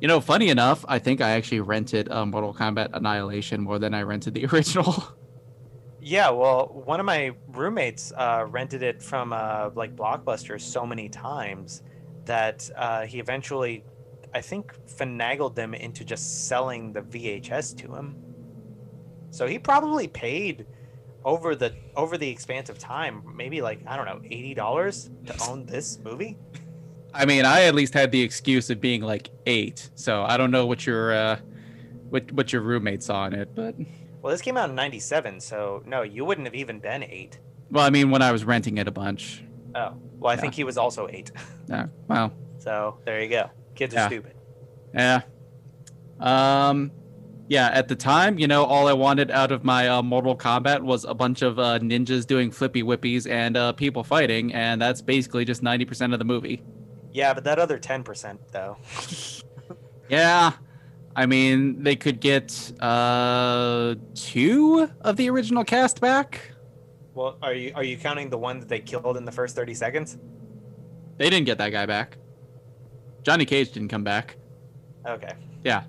you 0.00 0.08
know, 0.08 0.20
funny 0.20 0.48
enough, 0.48 0.84
I 0.88 0.98
think 0.98 1.20
I 1.20 1.30
actually 1.30 1.60
rented 1.60 2.10
uh, 2.10 2.26
Mortal 2.26 2.54
Kombat 2.54 2.90
Annihilation 2.92 3.62
more 3.62 3.78
than 3.78 3.94
I 3.94 4.02
rented 4.02 4.34
the 4.34 4.46
original. 4.52 5.04
Yeah, 6.02 6.30
well, 6.30 6.66
one 6.84 6.98
of 6.98 7.06
my 7.06 7.32
roommates 7.48 8.12
uh, 8.16 8.46
rented 8.48 8.82
it 8.82 9.02
from 9.02 9.32
uh, 9.32 9.70
like 9.74 9.96
Blockbuster 9.96 10.60
so 10.60 10.86
many 10.86 11.08
times 11.08 11.82
that 12.24 12.70
uh, 12.76 13.02
he 13.02 13.20
eventually, 13.20 13.84
I 14.34 14.40
think, 14.40 14.74
finagled 14.86 15.54
them 15.54 15.74
into 15.74 16.04
just 16.04 16.46
selling 16.48 16.92
the 16.92 17.02
VHS 17.02 17.76
to 17.78 17.94
him. 17.94 18.16
So 19.30 19.46
he 19.46 19.58
probably 19.58 20.08
paid 20.08 20.66
over 21.24 21.54
the 21.54 21.72
over 21.96 22.16
the 22.16 22.28
expanse 22.28 22.68
of 22.68 22.78
time, 22.78 23.22
maybe 23.36 23.60
like 23.62 23.80
I 23.86 23.96
don't 23.96 24.06
know, 24.06 24.20
eighty 24.24 24.54
dollars 24.54 25.10
to 25.26 25.48
own 25.48 25.66
this 25.66 25.98
movie. 26.04 26.36
I 27.12 27.24
mean, 27.26 27.44
I 27.44 27.62
at 27.62 27.74
least 27.74 27.92
had 27.94 28.12
the 28.12 28.22
excuse 28.22 28.70
of 28.70 28.80
being 28.80 29.02
like 29.02 29.30
eight, 29.46 29.90
so 29.94 30.22
I 30.22 30.36
don't 30.36 30.50
know 30.50 30.66
what 30.66 30.86
your 30.86 31.12
uh, 31.12 31.38
what 32.08 32.30
what 32.32 32.52
your 32.52 32.62
roommate 32.62 33.02
saw 33.02 33.26
in 33.26 33.34
it, 33.34 33.54
but 33.54 33.74
Well, 34.22 34.30
this 34.32 34.40
came 34.42 34.56
out 34.56 34.70
in 34.70 34.76
'97, 34.76 35.40
so 35.40 35.82
no, 35.86 36.02
you 36.02 36.24
wouldn't 36.24 36.46
have 36.46 36.54
even 36.54 36.78
been 36.78 37.02
eight. 37.02 37.38
well, 37.70 37.84
I 37.84 37.90
mean, 37.90 38.10
when 38.10 38.22
I 38.22 38.32
was 38.32 38.44
renting 38.44 38.78
it 38.78 38.86
a 38.88 38.90
bunch. 38.92 39.42
Oh, 39.74 39.92
well, 40.18 40.30
I 40.30 40.34
Yeah. 40.34 40.40
think 40.40 40.54
he 40.54 40.64
was 40.64 40.76
also 40.78 41.08
eight. 41.08 41.30
Yeah, 41.68 41.86
well, 42.08 42.32
So 42.58 42.96
there 43.04 43.22
you 43.22 43.28
go. 43.28 43.48
Kids 43.76 43.94
Yeah. 43.94 44.06
are 44.06 44.08
stupid. 44.08 44.34
yeah. 44.92 45.20
Um, 46.18 46.90
yeah. 47.50 47.68
At 47.74 47.88
the 47.88 47.96
time, 47.96 48.38
you 48.38 48.46
know, 48.46 48.64
all 48.64 48.88
I 48.88 48.94
wanted 48.94 49.30
out 49.30 49.52
of 49.52 49.64
my 49.64 49.88
uh, 49.88 50.00
Mortal 50.00 50.34
Kombat 50.36 50.80
was 50.80 51.04
a 51.04 51.12
bunch 51.12 51.42
of 51.42 51.58
uh, 51.58 51.80
ninjas 51.80 52.26
doing 52.26 52.50
flippy 52.50 52.82
whippies 52.82 53.30
and 53.30 53.58
uh, 53.58 53.72
people 53.72 54.02
fighting, 54.02 54.54
and 54.54 54.80
that's 54.80 55.02
basically 55.02 55.44
just 55.44 55.62
ninety 55.62 55.84
percent 55.84 56.14
of 56.14 56.18
the 56.18 56.24
movie. 56.24 56.62
Yeah, 57.12 57.34
but 57.34 57.44
that 57.44 57.58
other 57.58 57.78
ten 57.78 58.02
percent 58.02 58.40
though. 58.52 58.78
Yeah. 60.10 60.52
I 61.16 61.26
mean, 61.26 61.82
they 61.82 61.96
could 61.96 62.20
get 62.20 62.72
uh 62.80 63.94
two 64.14 64.88
of 65.00 65.16
the 65.16 65.30
original 65.30 65.64
cast 65.64 66.00
back. 66.00 66.52
Well, 67.14 67.38
are 67.42 67.54
you 67.54 67.72
are 67.74 67.84
you 67.84 67.96
counting 67.96 68.28
the 68.28 68.38
one 68.38 68.60
that 68.60 68.68
they 68.68 68.80
killed 68.80 69.16
in 69.16 69.24
the 69.24 69.32
first 69.32 69.54
thirty 69.56 69.74
seconds? 69.74 70.18
They 71.16 71.30
didn't 71.30 71.46
get 71.46 71.58
that 71.58 71.70
guy 71.70 71.86
back. 71.86 72.18
Johnny 73.22 73.44
Cage 73.44 73.72
didn't 73.72 73.88
come 73.88 74.04
back. 74.04 74.36
Okay. 75.06 75.32
Yeah. 75.64 75.84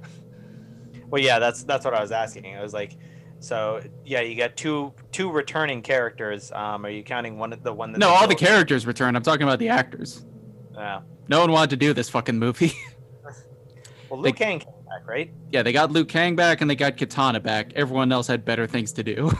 Well, 1.11 1.21
yeah, 1.21 1.37
that's 1.39 1.63
that's 1.63 1.85
what 1.85 1.93
I 1.93 2.01
was 2.01 2.11
asking. 2.11 2.55
I 2.55 2.61
was 2.63 2.73
like, 2.73 2.97
so 3.39 3.81
yeah, 4.05 4.21
you 4.21 4.35
got 4.35 4.55
two 4.57 4.93
two 5.11 5.29
returning 5.31 5.81
characters. 5.81 6.51
Um, 6.53 6.85
are 6.85 6.89
you 6.89 7.03
counting 7.03 7.37
one 7.37 7.53
of 7.53 7.61
the 7.63 7.73
one 7.73 7.91
that? 7.91 7.99
No, 7.99 8.09
they 8.09 8.15
all 8.15 8.27
the 8.27 8.35
characters 8.35 8.87
returned. 8.87 9.15
I'm 9.15 9.23
talking 9.23 9.43
about 9.43 9.59
the 9.59 9.69
actors. 9.69 10.25
Yeah. 10.73 11.01
No 11.27 11.41
one 11.41 11.51
wanted 11.51 11.69
to 11.71 11.75
do 11.77 11.93
this 11.93 12.09
fucking 12.09 12.39
movie. 12.39 12.73
Well, 14.09 14.21
They- 14.21 14.31
Liu 14.31 14.33
Kang 14.33 14.59
came 14.59 14.73
back, 14.89 15.07
right? 15.07 15.31
yeah, 15.51 15.63
they 15.63 15.71
got 15.71 15.89
Liu 15.93 16.03
Kang 16.03 16.35
back 16.35 16.59
and 16.59 16.69
they 16.69 16.75
got 16.75 16.97
Katana 16.97 17.39
back. 17.39 17.71
Everyone 17.77 18.11
else 18.11 18.27
had 18.27 18.43
better 18.43 18.67
things 18.67 18.91
to 18.91 19.03
do. 19.03 19.31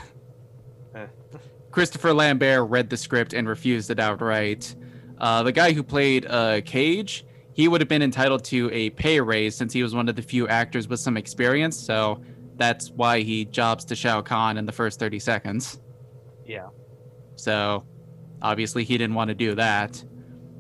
Christopher 1.72 2.14
Lambert 2.14 2.70
read 2.70 2.90
the 2.90 2.96
script 2.96 3.34
and 3.34 3.50
refused 3.50 3.90
it 3.92 4.00
outright. 4.00 4.74
Uh, 5.18 5.44
the 5.44 5.52
guy 5.52 5.72
who 5.74 5.84
played 5.84 6.26
uh, 6.26 6.62
Cage, 6.62 7.26
he 7.62 7.68
would 7.68 7.80
have 7.80 7.88
been 7.88 8.02
entitled 8.02 8.44
to 8.44 8.72
a 8.74 8.90
pay 8.90 9.22
raise 9.22 9.56
since 9.56 9.72
he 9.72 9.84
was 9.84 9.94
one 9.94 10.10
of 10.10 10.16
the 10.16 10.22
few 10.24 10.48
actors 10.48 10.88
with 10.88 11.00
some 11.00 11.16
experience. 11.16 11.80
So 11.80 12.20
that's 12.56 12.90
why 12.90 13.20
he 13.20 13.46
jobs 13.46 13.86
to 13.86 13.96
Shao 13.96 14.24
Kahn 14.24 14.58
in 14.58 14.66
the 14.66 14.72
first 14.72 14.98
30 14.98 15.20
seconds. 15.20 15.80
Yeah. 16.44 16.70
So 17.36 17.86
obviously 18.42 18.84
he 18.84 18.98
didn't 18.98 19.14
want 19.14 19.28
to 19.28 19.36
do 19.36 19.54
that. 19.54 20.04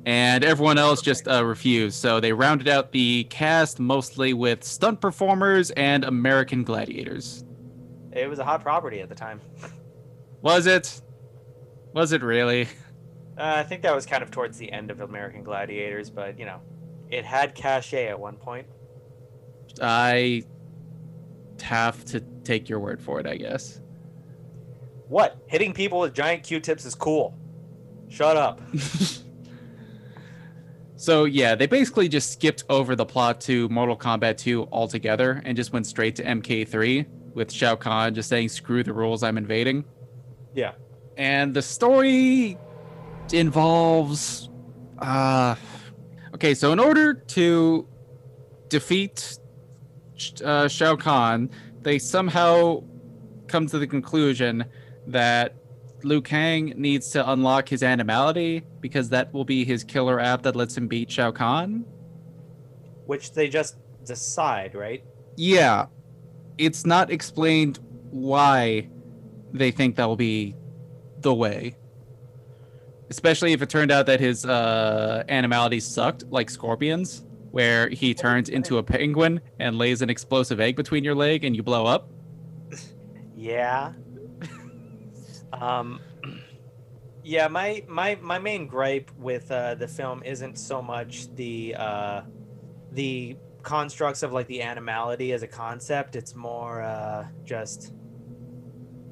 And 0.05 0.43
everyone 0.43 0.77
else 0.77 1.01
just 1.01 1.27
uh, 1.27 1.43
refused. 1.43 1.95
So 1.95 2.19
they 2.19 2.33
rounded 2.33 2.67
out 2.67 2.91
the 2.91 3.23
cast 3.31 3.79
mostly 3.79 4.35
with 4.35 4.63
stunt 4.63 5.01
performers 5.01 5.71
and 5.71 6.03
American 6.03 6.63
gladiators. 6.63 7.43
It 8.11 8.29
was 8.29 8.37
a 8.37 8.45
hot 8.45 8.61
property 8.61 8.99
at 9.01 9.09
the 9.09 9.15
time. 9.15 9.41
Was 10.43 10.67
it? 10.67 11.01
Was 11.93 12.11
it 12.11 12.21
really? 12.21 12.67
Uh, 13.37 13.55
I 13.57 13.63
think 13.63 13.81
that 13.83 13.95
was 13.95 14.05
kind 14.05 14.21
of 14.23 14.31
towards 14.31 14.57
the 14.57 14.71
end 14.71 14.91
of 14.91 15.01
American 15.01 15.43
Gladiators, 15.43 16.09
but 16.09 16.39
you 16.39 16.45
know, 16.45 16.61
it 17.11 17.25
had 17.25 17.53
cachet 17.53 18.07
at 18.07 18.19
one 18.19 18.37
point. 18.37 18.65
I 19.81 20.43
have 21.61 22.03
to 22.05 22.21
take 22.43 22.69
your 22.69 22.79
word 22.79 23.01
for 23.01 23.19
it, 23.19 23.27
I 23.27 23.35
guess. 23.35 23.79
What? 25.07 25.37
Hitting 25.47 25.73
people 25.73 25.99
with 25.99 26.13
giant 26.13 26.43
Q-tips 26.43 26.85
is 26.85 26.95
cool. 26.95 27.37
Shut 28.07 28.37
up. 28.37 28.61
so 30.95 31.25
yeah, 31.25 31.55
they 31.55 31.67
basically 31.67 32.07
just 32.07 32.31
skipped 32.31 32.63
over 32.69 32.95
the 32.95 33.05
plot 33.05 33.41
to 33.41 33.67
Mortal 33.69 33.97
Kombat 33.97 34.37
2 34.37 34.69
altogether 34.71 35.41
and 35.45 35.55
just 35.55 35.73
went 35.73 35.85
straight 35.85 36.15
to 36.15 36.23
MK3 36.23 37.05
with 37.33 37.51
Shao 37.51 37.75
Kahn 37.75 38.13
just 38.13 38.29
saying 38.29 38.49
"Screw 38.49 38.83
the 38.83 38.93
rules, 38.93 39.23
I'm 39.23 39.37
invading." 39.37 39.85
Yeah. 40.53 40.73
And 41.17 41.53
the 41.53 41.61
story 41.61 42.57
involves 43.31 44.49
uh 44.99 45.55
okay, 46.41 46.55
so 46.55 46.71
in 46.71 46.79
order 46.79 47.13
to 47.13 47.87
defeat 48.67 49.37
uh, 50.43 50.67
Shao 50.67 50.95
Kahn, 50.95 51.51
they 51.83 51.99
somehow 51.99 52.81
come 53.45 53.67
to 53.67 53.77
the 53.77 53.85
conclusion 53.85 54.65
that 55.05 55.55
Liu 56.03 56.19
Kang 56.19 56.73
needs 56.77 57.11
to 57.11 57.31
unlock 57.31 57.69
his 57.69 57.83
animality 57.83 58.63
because 58.79 59.09
that 59.09 59.31
will 59.31 59.45
be 59.45 59.63
his 59.63 59.83
killer 59.83 60.19
app 60.19 60.41
that 60.41 60.55
lets 60.55 60.75
him 60.75 60.87
beat 60.87 61.11
Shao 61.11 61.29
Kahn. 61.29 61.85
Which 63.05 63.33
they 63.33 63.47
just 63.47 63.77
decide, 64.03 64.73
right? 64.73 65.03
Yeah. 65.37 65.85
It's 66.57 66.87
not 66.87 67.11
explained 67.11 67.77
why 68.09 68.89
they 69.53 69.69
think 69.69 69.95
that 69.97 70.07
will 70.07 70.15
be 70.15 70.55
the 71.19 71.35
way. 71.35 71.75
Especially 73.11 73.51
if 73.51 73.61
it 73.61 73.69
turned 73.69 73.91
out 73.91 74.05
that 74.05 74.21
his 74.21 74.45
uh, 74.45 75.25
animality 75.27 75.81
sucked, 75.81 76.23
like 76.31 76.49
scorpions, 76.49 77.25
where 77.51 77.89
he 77.89 78.13
turns 78.13 78.47
into 78.47 78.77
a 78.77 78.83
penguin 78.83 79.41
and 79.59 79.77
lays 79.77 80.01
an 80.01 80.09
explosive 80.09 80.61
egg 80.61 80.77
between 80.77 81.03
your 81.03 81.13
leg 81.13 81.43
and 81.43 81.53
you 81.53 81.61
blow 81.61 81.85
up. 81.85 82.09
Yeah. 83.35 83.91
um, 85.51 85.99
yeah, 87.21 87.49
my 87.49 87.83
my 87.89 88.17
my 88.21 88.39
main 88.39 88.65
gripe 88.65 89.11
with 89.17 89.51
uh, 89.51 89.75
the 89.75 89.89
film 89.89 90.23
isn't 90.23 90.57
so 90.57 90.81
much 90.81 91.35
the 91.35 91.75
uh, 91.77 92.21
the 92.93 93.35
constructs 93.61 94.23
of 94.23 94.31
like 94.31 94.47
the 94.47 94.61
animality 94.61 95.33
as 95.33 95.43
a 95.43 95.47
concept. 95.47 96.15
It's 96.15 96.33
more 96.33 96.81
uh, 96.81 97.27
just 97.43 97.93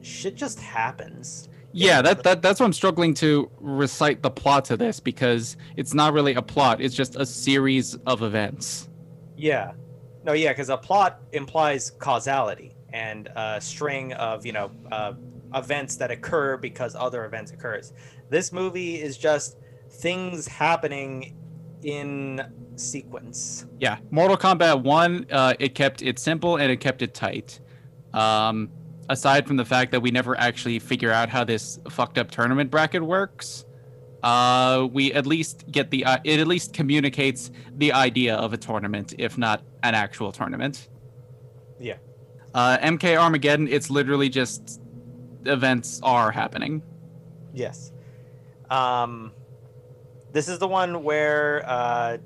shit 0.01 0.35
just 0.35 0.57
happens. 0.61 1.48
Yeah, 1.71 2.01
that, 2.01 2.23
that 2.23 2.41
that's 2.41 2.59
what 2.59 2.65
I'm 2.65 2.73
struggling 2.73 3.13
to 3.15 3.49
recite 3.59 4.21
the 4.21 4.31
plot 4.31 4.65
to 4.65 4.77
this 4.77 4.99
because 4.99 5.57
it's 5.75 5.93
not 5.93 6.13
really 6.13 6.33
a 6.33 6.41
plot, 6.41 6.81
it's 6.81 6.95
just 6.95 7.15
a 7.15 7.25
series 7.25 7.95
of 8.05 8.23
events. 8.23 8.89
Yeah. 9.37 9.73
No, 10.23 10.33
yeah, 10.33 10.49
because 10.49 10.69
a 10.69 10.77
plot 10.77 11.21
implies 11.31 11.91
causality 11.91 12.73
and 12.91 13.27
a 13.35 13.61
string 13.61 14.13
of, 14.13 14.45
you 14.45 14.51
know, 14.51 14.71
uh, 14.91 15.13
events 15.55 15.95
that 15.97 16.11
occur 16.11 16.57
because 16.57 16.95
other 16.95 17.25
events 17.25 17.51
occurs. 17.51 17.93
This 18.29 18.51
movie 18.51 19.01
is 19.01 19.17
just 19.17 19.57
things 19.89 20.47
happening 20.47 21.35
in 21.83 22.41
sequence. 22.75 23.65
Yeah, 23.79 23.97
Mortal 24.11 24.37
Kombat 24.37 24.83
1, 24.83 25.27
uh, 25.31 25.53
it 25.59 25.75
kept 25.75 26.01
it 26.01 26.19
simple 26.19 26.57
and 26.57 26.71
it 26.71 26.77
kept 26.77 27.01
it 27.01 27.13
tight. 27.13 27.59
Um, 28.13 28.69
aside 29.09 29.47
from 29.47 29.57
the 29.57 29.65
fact 29.65 29.91
that 29.91 29.99
we 29.99 30.11
never 30.11 30.39
actually 30.39 30.79
figure 30.79 31.11
out 31.11 31.27
how 31.29 31.43
this 31.43 31.79
fucked 31.89 32.17
up 32.17 32.31
tournament 32.31 32.71
bracket 32.71 33.01
works, 33.01 33.65
uh, 34.23 34.87
we 34.91 35.11
at 35.13 35.25
least 35.25 35.69
get 35.71 35.89
the 35.89 36.05
uh, 36.05 36.17
it 36.23 36.39
at 36.39 36.47
least 36.47 36.73
communicates 36.73 37.51
the 37.77 37.91
idea 37.91 38.35
of 38.35 38.53
a 38.53 38.57
tournament, 38.57 39.13
if 39.17 39.37
not 39.37 39.63
an 39.83 39.95
actual 39.95 40.31
tournament. 40.31 40.89
Yeah. 41.79 41.97
Uh, 42.53 42.77
MK 42.79 43.17
Armageddon, 43.17 43.67
it's 43.67 43.89
literally 43.89 44.29
just 44.29 44.81
events 45.45 45.99
are 46.03 46.31
happening. 46.31 46.81
Yes. 47.53 47.91
Um, 48.69 49.31
this 50.31 50.47
is 50.47 50.59
the 50.59 50.67
one 50.67 51.03
where 51.03 51.63
uh, 51.67 52.17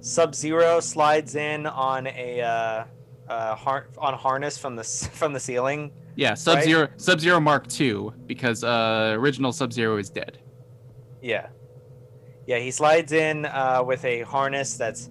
Sub 0.00 0.34
Zero 0.34 0.80
slides 0.80 1.34
in 1.34 1.66
on 1.66 2.06
a 2.06 2.40
uh, 2.40 2.84
uh, 3.30 3.54
har- 3.54 3.88
on 3.96 4.14
harness 4.14 4.58
from 4.58 4.76
the 4.76 4.84
from 5.12 5.32
the 5.32 5.40
ceiling. 5.40 5.92
Yeah, 6.16 6.34
Sub 6.34 6.62
Zero 6.62 6.82
right? 6.82 7.00
Sub 7.00 7.20
Zero 7.20 7.40
Mark 7.40 7.66
II 7.80 8.10
because 8.26 8.64
uh, 8.64 9.14
original 9.16 9.52
Sub 9.52 9.72
Zero 9.72 9.96
is 9.96 10.10
dead. 10.10 10.38
Yeah, 11.22 11.48
yeah, 12.46 12.58
he 12.58 12.70
slides 12.70 13.12
in 13.12 13.46
uh, 13.46 13.82
with 13.86 14.04
a 14.04 14.22
harness 14.22 14.76
that's 14.76 15.08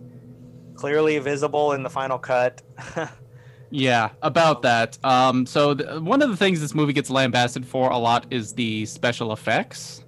clearly 0.75 1.17
visible 1.19 1.73
in 1.73 1.83
the 1.83 1.89
final 1.89 2.17
cut. 2.17 2.61
yeah, 3.69 4.09
about 4.21 4.61
that. 4.63 4.97
Um, 5.03 5.45
so 5.45 5.73
th- 5.73 6.01
one 6.01 6.21
of 6.21 6.29
the 6.29 6.37
things 6.37 6.59
this 6.61 6.75
movie 6.75 6.93
gets 6.93 7.09
lambasted 7.09 7.65
for 7.65 7.89
a 7.91 7.97
lot 7.97 8.25
is 8.29 8.53
the 8.53 8.85
special 8.85 9.31
effects. 9.31 10.03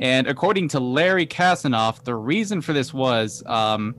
And 0.00 0.26
according 0.26 0.68
to 0.68 0.80
Larry 0.80 1.26
Kasanoff, 1.26 2.02
the 2.02 2.14
reason 2.14 2.60
for 2.60 2.72
this 2.72 2.92
was 2.92 3.42
um, 3.46 3.94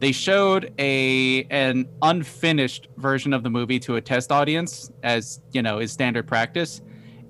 they 0.00 0.12
showed 0.12 0.72
a 0.78 1.44
an 1.44 1.88
unfinished 2.02 2.88
version 2.96 3.32
of 3.32 3.42
the 3.42 3.50
movie 3.50 3.78
to 3.80 3.96
a 3.96 4.00
test 4.00 4.30
audience 4.30 4.90
as 5.02 5.40
you 5.52 5.62
know 5.62 5.78
is 5.78 5.92
standard 5.92 6.26
practice. 6.26 6.80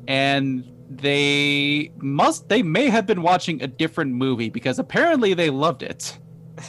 And 0.06 0.64
they 0.90 1.92
must 1.98 2.48
they 2.48 2.62
may 2.62 2.88
have 2.88 3.06
been 3.06 3.22
watching 3.22 3.62
a 3.62 3.66
different 3.66 4.12
movie 4.12 4.50
because 4.50 4.78
apparently 4.78 5.34
they 5.34 5.50
loved 5.50 5.82
it. 5.82 6.18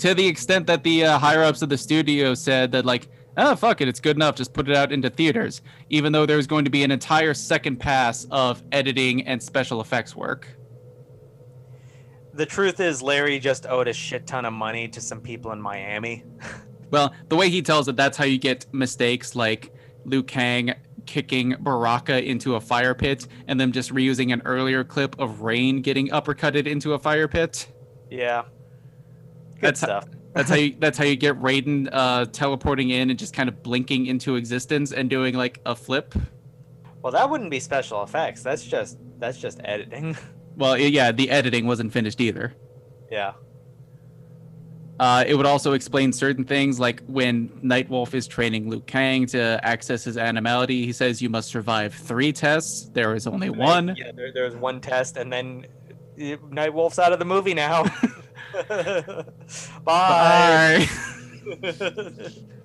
To 0.00 0.12
the 0.12 0.26
extent 0.26 0.66
that 0.66 0.84
the 0.84 1.06
uh, 1.06 1.18
higher 1.18 1.42
ups 1.42 1.62
of 1.62 1.70
the 1.70 1.78
studio 1.78 2.34
said 2.34 2.70
that 2.72 2.84
like 2.84 3.08
oh 3.38 3.56
fuck 3.56 3.80
it 3.80 3.88
it's 3.88 3.98
good 3.98 4.16
enough 4.16 4.34
just 4.34 4.52
put 4.52 4.68
it 4.68 4.76
out 4.76 4.92
into 4.92 5.08
theaters 5.08 5.62
even 5.88 6.12
though 6.12 6.26
there's 6.26 6.46
going 6.46 6.66
to 6.66 6.70
be 6.70 6.84
an 6.84 6.90
entire 6.90 7.32
second 7.32 7.76
pass 7.76 8.26
of 8.30 8.62
editing 8.72 9.26
and 9.26 9.42
special 9.42 9.80
effects 9.80 10.14
work 10.14 10.55
the 12.36 12.46
truth 12.46 12.80
is 12.80 13.02
Larry 13.02 13.38
just 13.38 13.66
owed 13.66 13.88
a 13.88 13.92
shit 13.92 14.26
ton 14.26 14.44
of 14.44 14.52
money 14.52 14.88
to 14.88 15.00
some 15.00 15.20
people 15.20 15.52
in 15.52 15.60
Miami. 15.60 16.24
well, 16.90 17.12
the 17.28 17.36
way 17.36 17.48
he 17.48 17.62
tells 17.62 17.88
it, 17.88 17.96
that's 17.96 18.16
how 18.16 18.24
you 18.24 18.38
get 18.38 18.66
mistakes 18.72 19.34
like 19.34 19.74
Liu 20.04 20.22
Kang 20.22 20.74
kicking 21.06 21.56
Baraka 21.60 22.22
into 22.22 22.56
a 22.56 22.60
fire 22.60 22.94
pit 22.94 23.26
and 23.48 23.58
then 23.58 23.72
just 23.72 23.92
reusing 23.92 24.32
an 24.32 24.42
earlier 24.44 24.84
clip 24.84 25.18
of 25.18 25.40
Rain 25.40 25.80
getting 25.80 26.08
uppercutted 26.08 26.66
into 26.66 26.92
a 26.94 26.98
fire 26.98 27.28
pit. 27.28 27.68
Yeah. 28.10 28.42
Good 29.54 29.60
that's 29.60 29.80
stuff. 29.80 30.04
How, 30.04 30.10
that's 30.34 30.50
how 30.50 30.56
you 30.56 30.76
that's 30.78 30.98
how 30.98 31.04
you 31.04 31.16
get 31.16 31.40
Raiden 31.40 31.88
uh, 31.90 32.26
teleporting 32.26 32.90
in 32.90 33.10
and 33.10 33.18
just 33.18 33.34
kind 33.34 33.48
of 33.48 33.62
blinking 33.62 34.06
into 34.06 34.36
existence 34.36 34.92
and 34.92 35.08
doing 35.08 35.34
like 35.34 35.60
a 35.64 35.74
flip. 35.74 36.14
Well, 37.02 37.12
that 37.12 37.30
wouldn't 37.30 37.50
be 37.50 37.60
special 37.60 38.02
effects. 38.02 38.42
That's 38.42 38.64
just 38.64 38.98
that's 39.18 39.38
just 39.38 39.60
editing. 39.64 40.16
Well, 40.56 40.76
yeah, 40.78 41.12
the 41.12 41.30
editing 41.30 41.66
wasn't 41.66 41.92
finished 41.92 42.20
either. 42.20 42.54
Yeah. 43.10 43.34
Uh, 44.98 45.24
it 45.26 45.34
would 45.34 45.44
also 45.44 45.74
explain 45.74 46.10
certain 46.10 46.44
things, 46.44 46.80
like 46.80 47.02
when 47.06 47.48
Nightwolf 47.62 48.14
is 48.14 48.26
training 48.26 48.70
Liu 48.70 48.80
Kang 48.80 49.26
to 49.26 49.60
access 49.62 50.04
his 50.04 50.16
animality. 50.16 50.86
He 50.86 50.92
says 50.92 51.20
you 51.20 51.28
must 51.28 51.50
survive 51.50 51.92
three 51.92 52.32
tests. 52.32 52.88
There 52.94 53.14
is 53.14 53.26
only 53.26 53.50
one. 53.50 53.94
Yeah, 53.98 54.12
there, 54.12 54.32
there's 54.32 54.56
one 54.56 54.80
test, 54.80 55.18
and 55.18 55.30
then 55.30 55.66
Nightwolf's 56.18 56.98
out 56.98 57.12
of 57.12 57.18
the 57.18 57.26
movie 57.26 57.52
now. 57.52 57.84
Bye. 59.84 60.88
Bye. 61.62 62.32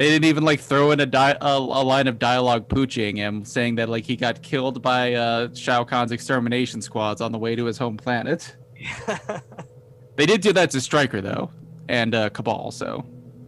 they 0.00 0.08
didn't 0.08 0.24
even 0.24 0.44
like 0.44 0.60
throw 0.60 0.92
in 0.92 1.00
a, 1.00 1.04
di- 1.04 1.36
a, 1.42 1.56
a 1.56 1.84
line 1.84 2.06
of 2.06 2.18
dialogue 2.18 2.70
pooching 2.70 3.16
him, 3.16 3.44
saying 3.44 3.74
that 3.74 3.90
like 3.90 4.02
he 4.02 4.16
got 4.16 4.40
killed 4.40 4.80
by 4.80 5.12
uh, 5.12 5.52
Shao 5.52 5.84
Kahn's 5.84 6.10
extermination 6.10 6.80
squads 6.80 7.20
on 7.20 7.32
the 7.32 7.38
way 7.38 7.54
to 7.54 7.66
his 7.66 7.76
home 7.76 7.98
planet. 7.98 8.56
they 10.16 10.24
did 10.24 10.40
do 10.40 10.54
that 10.54 10.70
to 10.70 10.80
Stryker 10.80 11.20
though, 11.20 11.50
and 11.90 12.14
uh, 12.14 12.30
Kabal. 12.30 12.72
So 12.72 13.04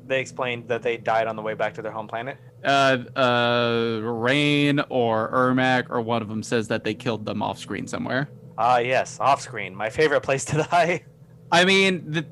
they 0.06 0.20
explained 0.20 0.68
that 0.68 0.82
they 0.82 0.98
died 0.98 1.26
on 1.26 1.36
the 1.36 1.42
way 1.42 1.54
back 1.54 1.72
to 1.72 1.80
their 1.80 1.90
home 1.90 2.06
planet. 2.06 2.36
Uh, 2.62 2.98
uh, 3.16 4.00
Rain 4.02 4.78
or 4.90 5.32
Ermac 5.32 5.86
or 5.88 6.02
one 6.02 6.20
of 6.20 6.28
them 6.28 6.42
says 6.42 6.68
that 6.68 6.84
they 6.84 6.92
killed 6.92 7.24
them 7.24 7.42
off 7.42 7.58
screen 7.58 7.86
somewhere. 7.86 8.28
Ah, 8.58 8.76
yes, 8.76 9.18
off 9.20 9.40
screen. 9.40 9.74
My 9.74 9.88
favorite 9.88 10.20
place 10.20 10.44
to 10.44 10.56
die. 10.70 11.02
I 11.50 11.64
mean, 11.64 12.04
the, 12.10 12.26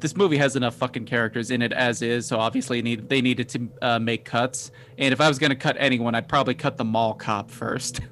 this 0.00 0.16
movie 0.16 0.36
has 0.36 0.56
enough 0.56 0.74
fucking 0.76 1.04
characters 1.06 1.50
in 1.50 1.62
it 1.62 1.72
as 1.72 2.02
is, 2.02 2.26
so 2.26 2.38
obviously 2.38 2.82
need 2.82 3.08
they 3.08 3.20
needed 3.20 3.48
to 3.50 3.68
uh, 3.82 3.98
make 3.98 4.24
cuts. 4.24 4.70
And 4.96 5.12
if 5.12 5.20
I 5.20 5.28
was 5.28 5.38
gonna 5.38 5.56
cut 5.56 5.76
anyone, 5.78 6.14
I'd 6.14 6.28
probably 6.28 6.54
cut 6.54 6.76
the 6.76 6.84
mall 6.84 7.14
cop 7.14 7.50
first. 7.50 8.00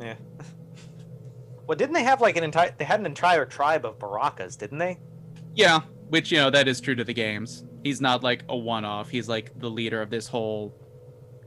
Yeah. 0.00 0.16
Well, 1.66 1.76
didn't 1.78 1.94
they 1.94 2.02
have 2.02 2.20
like 2.20 2.36
an 2.36 2.44
entire? 2.44 2.74
They 2.76 2.84
had 2.84 3.00
an 3.00 3.06
entire 3.06 3.46
tribe 3.46 3.86
of 3.86 3.98
Barakas, 3.98 4.58
didn't 4.58 4.76
they? 4.76 4.98
Yeah, 5.54 5.80
which 6.08 6.30
you 6.30 6.36
know 6.36 6.50
that 6.50 6.68
is 6.68 6.78
true 6.78 6.94
to 6.94 7.04
the 7.04 7.14
games. 7.14 7.64
He's 7.82 8.02
not 8.02 8.22
like 8.22 8.44
a 8.50 8.56
one-off. 8.56 9.08
He's 9.08 9.30
like 9.30 9.58
the 9.58 9.70
leader 9.70 10.02
of 10.02 10.10
this 10.10 10.28
whole 10.28 10.74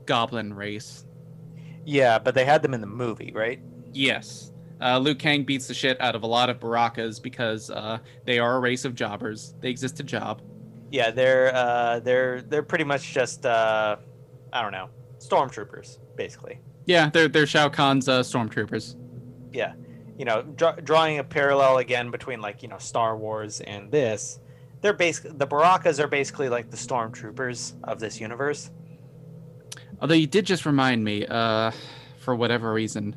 goblin 0.06 0.52
race. 0.52 1.06
Yeah, 1.84 2.18
but 2.18 2.34
they 2.34 2.44
had 2.44 2.62
them 2.62 2.74
in 2.74 2.80
the 2.80 2.88
movie, 2.88 3.32
right? 3.32 3.60
Yes. 3.92 4.50
Uh, 4.80 4.98
Liu 4.98 5.14
Kang 5.14 5.42
beats 5.42 5.66
the 5.66 5.74
shit 5.74 6.00
out 6.00 6.14
of 6.14 6.22
a 6.22 6.26
lot 6.26 6.50
of 6.50 6.60
Barakas 6.60 7.20
because 7.20 7.70
uh, 7.70 7.98
they 8.24 8.38
are 8.38 8.56
a 8.56 8.60
race 8.60 8.84
of 8.84 8.94
jobbers. 8.94 9.54
They 9.60 9.70
exist 9.70 9.96
to 9.96 10.04
job. 10.04 10.42
Yeah, 10.90 11.10
they're 11.10 11.54
uh, 11.54 12.00
they're 12.00 12.42
they're 12.42 12.62
pretty 12.62 12.84
much 12.84 13.12
just 13.12 13.44
uh, 13.44 13.96
I 14.52 14.62
don't 14.62 14.72
know, 14.72 14.88
stormtroopers 15.18 15.98
basically. 16.16 16.60
Yeah, 16.86 17.10
they're 17.10 17.28
they're 17.28 17.46
Shao 17.46 17.68
Kahn's 17.68 18.08
uh, 18.08 18.20
stormtroopers. 18.20 18.96
Yeah, 19.52 19.74
you 20.16 20.24
know, 20.24 20.42
dra- 20.42 20.80
drawing 20.82 21.18
a 21.18 21.24
parallel 21.24 21.78
again 21.78 22.10
between 22.10 22.40
like 22.40 22.62
you 22.62 22.68
know 22.68 22.78
Star 22.78 23.16
Wars 23.16 23.60
and 23.60 23.90
this, 23.90 24.40
they're 24.80 24.94
basically 24.94 25.32
the 25.32 25.46
Barakas 25.46 25.98
are 25.98 26.08
basically 26.08 26.48
like 26.48 26.70
the 26.70 26.76
stormtroopers 26.76 27.74
of 27.84 28.00
this 28.00 28.20
universe. 28.20 28.70
Although 30.00 30.14
you 30.14 30.26
did 30.28 30.46
just 30.46 30.64
remind 30.64 31.04
me, 31.04 31.26
uh, 31.26 31.72
for 32.20 32.34
whatever 32.34 32.72
reason, 32.72 33.16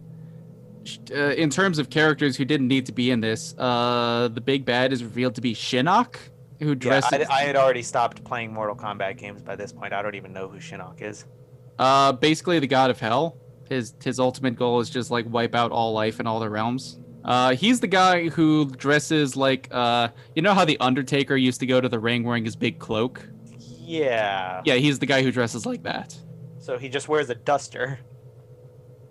uh, 1.11 1.15
in 1.15 1.49
terms 1.49 1.79
of 1.79 1.89
characters 1.89 2.38
who 2.38 2.45
didn't 2.45 2.67
need 2.67 2.86
to 2.86 2.91
be 2.91 3.11
in 3.11 3.21
this, 3.21 3.55
uh, 3.57 4.29
the 4.34 4.41
big 4.41 4.65
bad 4.65 4.91
is 4.93 5.03
revealed 5.03 5.36
to 5.36 5.41
be 5.41 5.53
Shinnok, 5.53 6.15
who 6.59 6.75
Yeah. 6.82 7.01
I, 7.03 7.25
I 7.29 7.41
had 7.41 7.55
already 7.55 7.82
stopped 7.82 8.23
playing 8.23 8.53
Mortal 8.53 8.75
Kombat 8.75 9.17
games 9.17 9.41
by 9.41 9.55
this 9.55 9.71
point. 9.71 9.93
I 9.93 10.01
don't 10.01 10.15
even 10.15 10.34
know 10.34 10.47
who 10.47 10.59
Shinnok 10.59 11.01
is. 11.01 11.25
Uh, 11.79 12.11
basically 12.11 12.59
the 12.59 12.67
god 12.67 12.89
of 12.89 12.99
hell. 12.99 13.38
His 13.69 13.93
his 14.03 14.19
ultimate 14.19 14.55
goal 14.55 14.82
is 14.82 14.89
just 14.89 15.11
like 15.11 15.25
wipe 15.27 15.55
out 15.55 15.71
all 15.71 15.93
life 15.93 16.19
in 16.19 16.27
all 16.27 16.39
the 16.39 16.49
realms. 16.49 16.99
Uh, 17.23 17.55
he's 17.55 17.79
the 17.79 17.88
guy 17.88 18.29
who 18.29 18.65
dresses 18.65 19.36
like 19.36 19.67
uh, 19.71 20.09
you 20.36 20.41
know 20.41 20.53
how 20.53 20.65
the 20.65 20.77
Undertaker 20.79 21.36
used 21.36 21.59
to 21.61 21.65
go 21.65 21.79
to 21.79 21.88
the 21.88 21.99
ring 21.99 22.23
wearing 22.23 22.43
his 22.43 22.55
big 22.55 22.79
cloak. 22.79 23.27
Yeah. 23.57 24.61
Yeah, 24.65 24.75
he's 24.75 24.99
the 24.99 25.05
guy 25.05 25.21
who 25.21 25.32
dresses 25.32 25.65
like 25.65 25.84
that. 25.84 26.15
So 26.59 26.77
he 26.77 26.89
just 26.89 27.07
wears 27.07 27.29
a 27.29 27.36
duster. 27.36 27.99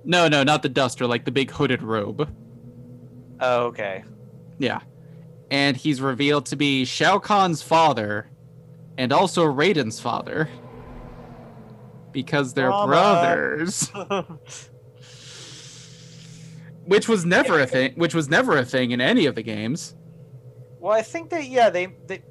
No, 0.05 0.29
no, 0.29 0.43
not 0.43 0.63
the 0.63 0.69
duster, 0.69 1.07
like 1.07 1.25
the 1.25 1.31
big 1.31 1.51
hooded 1.51 1.83
robe. 1.83 2.29
Oh, 3.41 3.67
okay. 3.67 4.05
Yeah, 4.59 4.81
and 5.51 5.77
he's 5.77 6.01
revealed 6.01 6.47
to 6.47 6.57
be 6.57 6.85
Shao 6.85 7.19
Kahn's 7.19 7.63
father, 7.63 8.31
and 8.99 9.13
also 9.13 9.45
Raiden's 9.45 10.01
father, 10.01 10.49
because 12.13 12.55
they're 12.55 12.69
Drama. 12.69 12.87
brothers. 12.87 13.91
Which 16.85 17.09
was 17.09 17.25
never 17.25 17.61
a 17.61 17.67
thing. 17.67 17.93
Which 17.95 18.15
was 18.15 18.29
never 18.29 18.59
a 18.59 18.65
thing 18.65 18.91
in 18.91 19.01
any 19.01 19.27
of 19.27 19.35
the 19.35 19.43
games. 19.43 19.95
Well, 20.81 20.93
I 20.93 21.03
think 21.03 21.31
that 21.31 21.47
yeah, 21.47 21.71
they 21.71 21.87
they. 22.07 22.23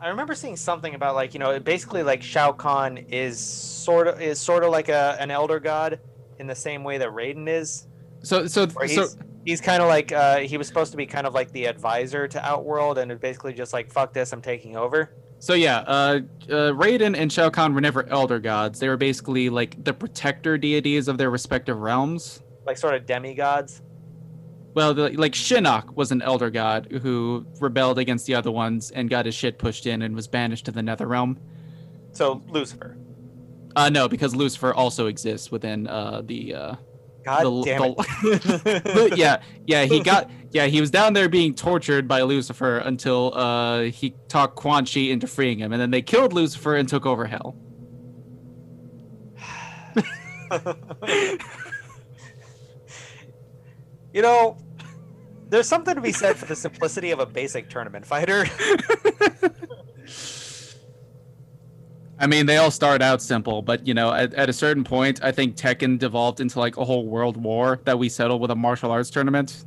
I 0.00 0.08
remember 0.08 0.34
seeing 0.34 0.56
something 0.56 0.94
about 0.94 1.14
like 1.14 1.34
you 1.34 1.40
know 1.40 1.58
basically 1.58 2.02
like 2.02 2.22
Shao 2.22 2.52
Kahn 2.52 2.98
is 3.08 3.38
sort 3.40 4.06
of 4.06 4.20
is 4.20 4.38
sort 4.38 4.62
of 4.62 4.70
like 4.70 4.88
a 4.88 5.16
an 5.18 5.30
elder 5.30 5.58
god 5.58 6.00
in 6.38 6.46
the 6.46 6.54
same 6.54 6.84
way 6.84 6.98
that 6.98 7.08
Raiden 7.10 7.48
is. 7.48 7.86
So, 8.22 8.46
so, 8.46 8.66
Or 8.76 8.88
so, 8.88 9.02
he's 9.02 9.16
he's 9.44 9.60
kind 9.60 9.82
of 9.82 9.88
like 9.88 10.12
uh, 10.12 10.38
he 10.38 10.58
was 10.58 10.66
supposed 10.66 10.90
to 10.90 10.96
be 10.96 11.06
kind 11.06 11.26
of 11.26 11.34
like 11.34 11.50
the 11.52 11.66
advisor 11.66 12.26
to 12.28 12.44
Outworld, 12.44 12.98
and 12.98 13.20
basically 13.20 13.52
just 13.52 13.72
like 13.72 13.90
fuck 13.90 14.12
this, 14.12 14.32
I'm 14.32 14.42
taking 14.42 14.76
over. 14.76 15.10
so 15.38 15.54
yeah. 15.54 15.78
Uh, 15.80 16.20
uh, 16.48 16.72
Raiden 16.72 17.16
and 17.16 17.32
Shao 17.32 17.50
Kahn 17.50 17.74
were 17.74 17.80
never 17.80 18.08
elder 18.08 18.38
gods. 18.38 18.80
They 18.80 18.88
were 18.88 18.96
basically 18.96 19.48
like 19.48 19.82
the 19.84 19.92
protector 19.92 20.58
deities 20.58 21.08
of 21.08 21.18
their 21.18 21.30
respective 21.30 21.78
realms. 21.78 22.42
Like 22.66 22.76
sort 22.76 22.94
of 22.94 23.06
demigods. 23.06 23.82
Well, 24.74 24.94
the, 24.94 25.10
like 25.10 25.32
Shinnok 25.32 25.94
was 25.96 26.12
an 26.12 26.22
elder 26.22 26.50
god 26.50 26.88
who 27.02 27.46
rebelled 27.60 27.98
against 27.98 28.26
the 28.26 28.34
other 28.34 28.50
ones 28.50 28.90
and 28.90 29.08
got 29.08 29.26
his 29.26 29.34
shit 29.34 29.58
pushed 29.58 29.86
in 29.86 30.02
and 30.02 30.14
was 30.14 30.28
banished 30.28 30.66
to 30.66 30.72
the 30.72 30.82
Nether 30.82 31.06
Realm. 31.06 31.38
So 32.12 32.42
Lucifer. 32.48 32.96
Uh, 33.78 33.88
no, 33.90 34.08
because 34.08 34.34
Lucifer 34.34 34.74
also 34.74 35.06
exists 35.06 35.52
within 35.52 35.86
uh, 35.86 36.20
the. 36.24 36.52
Uh, 36.52 36.74
God 37.24 37.44
the, 37.44 37.62
damn 37.62 37.82
it. 37.82 37.96
the- 38.22 39.14
yeah, 39.16 39.40
yeah, 39.66 39.84
he 39.84 40.00
got. 40.00 40.28
Yeah, 40.50 40.66
he 40.66 40.80
was 40.80 40.90
down 40.90 41.12
there 41.12 41.28
being 41.28 41.54
tortured 41.54 42.08
by 42.08 42.22
Lucifer 42.22 42.78
until 42.78 43.32
uh, 43.36 43.82
he 43.82 44.16
talked 44.26 44.56
Quan 44.56 44.84
Chi 44.84 45.02
into 45.02 45.28
freeing 45.28 45.60
him, 45.60 45.72
and 45.72 45.80
then 45.80 45.92
they 45.92 46.02
killed 46.02 46.32
Lucifer 46.32 46.74
and 46.74 46.88
took 46.88 47.06
over 47.06 47.24
Hell. 47.24 47.56
you 54.12 54.22
know, 54.22 54.58
there's 55.50 55.68
something 55.68 55.94
to 55.94 56.00
be 56.00 56.10
said 56.10 56.34
for 56.34 56.46
the 56.46 56.56
simplicity 56.56 57.12
of 57.12 57.20
a 57.20 57.26
basic 57.26 57.70
tournament 57.70 58.04
fighter. 58.04 58.44
I 62.20 62.26
mean, 62.26 62.46
they 62.46 62.56
all 62.56 62.70
start 62.70 63.00
out 63.00 63.22
simple, 63.22 63.62
but 63.62 63.86
you 63.86 63.94
know, 63.94 64.12
at, 64.12 64.34
at 64.34 64.48
a 64.48 64.52
certain 64.52 64.82
point, 64.82 65.22
I 65.22 65.30
think 65.30 65.56
Tekken 65.56 65.98
devolved 65.98 66.40
into 66.40 66.58
like 66.58 66.76
a 66.76 66.84
whole 66.84 67.06
world 67.06 67.36
war 67.36 67.80
that 67.84 67.98
we 67.98 68.08
settled 68.08 68.40
with 68.40 68.50
a 68.50 68.56
martial 68.56 68.90
arts 68.90 69.08
tournament. 69.08 69.64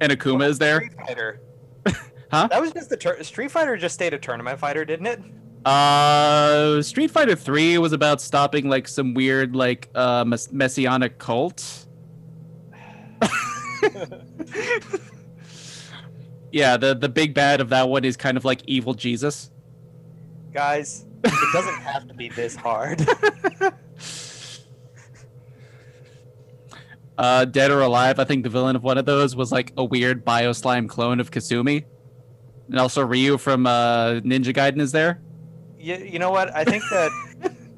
And 0.00 0.12
Akuma 0.12 0.48
is 0.48 0.58
there. 0.58 0.80
Street 0.80 0.94
Fighter. 1.06 1.40
Huh? 2.32 2.48
That 2.50 2.62
was 2.62 2.72
just 2.72 2.88
the 2.88 2.96
tur- 2.96 3.22
Street 3.22 3.50
Fighter 3.50 3.76
just 3.76 3.94
stayed 3.94 4.14
a 4.14 4.18
tournament 4.18 4.58
fighter, 4.58 4.86
didn't 4.86 5.04
it? 5.04 5.20
Uh, 5.66 6.80
Street 6.80 7.10
Fighter 7.10 7.36
Three 7.36 7.76
was 7.76 7.92
about 7.92 8.22
stopping 8.22 8.70
like 8.70 8.88
some 8.88 9.12
weird 9.12 9.54
like 9.54 9.90
uh 9.94 10.24
mess- 10.24 10.50
messianic 10.50 11.18
cult. 11.18 11.86
yeah, 16.52 16.78
the 16.78 16.94
the 16.94 17.10
big 17.10 17.34
bad 17.34 17.60
of 17.60 17.68
that 17.68 17.90
one 17.90 18.04
is 18.06 18.16
kind 18.16 18.38
of 18.38 18.46
like 18.46 18.62
evil 18.66 18.94
Jesus. 18.94 19.50
Guys, 20.52 21.06
it 21.24 21.52
doesn't 21.52 21.74
have 21.82 22.06
to 22.08 22.14
be 22.14 22.28
this 22.28 22.54
hard. 22.56 23.06
Uh, 27.18 27.44
Dead 27.44 27.70
or 27.70 27.82
Alive, 27.82 28.18
I 28.18 28.24
think 28.24 28.42
the 28.42 28.48
villain 28.48 28.74
of 28.74 28.82
one 28.82 28.96
of 28.96 29.04
those 29.04 29.36
was 29.36 29.52
like 29.52 29.72
a 29.76 29.84
weird 29.84 30.24
bio 30.24 30.52
slime 30.52 30.88
clone 30.88 31.20
of 31.20 31.30
Kasumi, 31.30 31.84
and 32.68 32.78
also 32.80 33.04
Ryu 33.04 33.36
from 33.36 33.66
uh, 33.66 34.14
Ninja 34.24 34.52
Gaiden 34.54 34.80
is 34.80 34.92
there. 34.92 35.20
you, 35.78 35.94
you 35.96 36.18
know 36.18 36.30
what? 36.30 36.52
I 36.56 36.64
think 36.64 36.82
that 36.90 37.10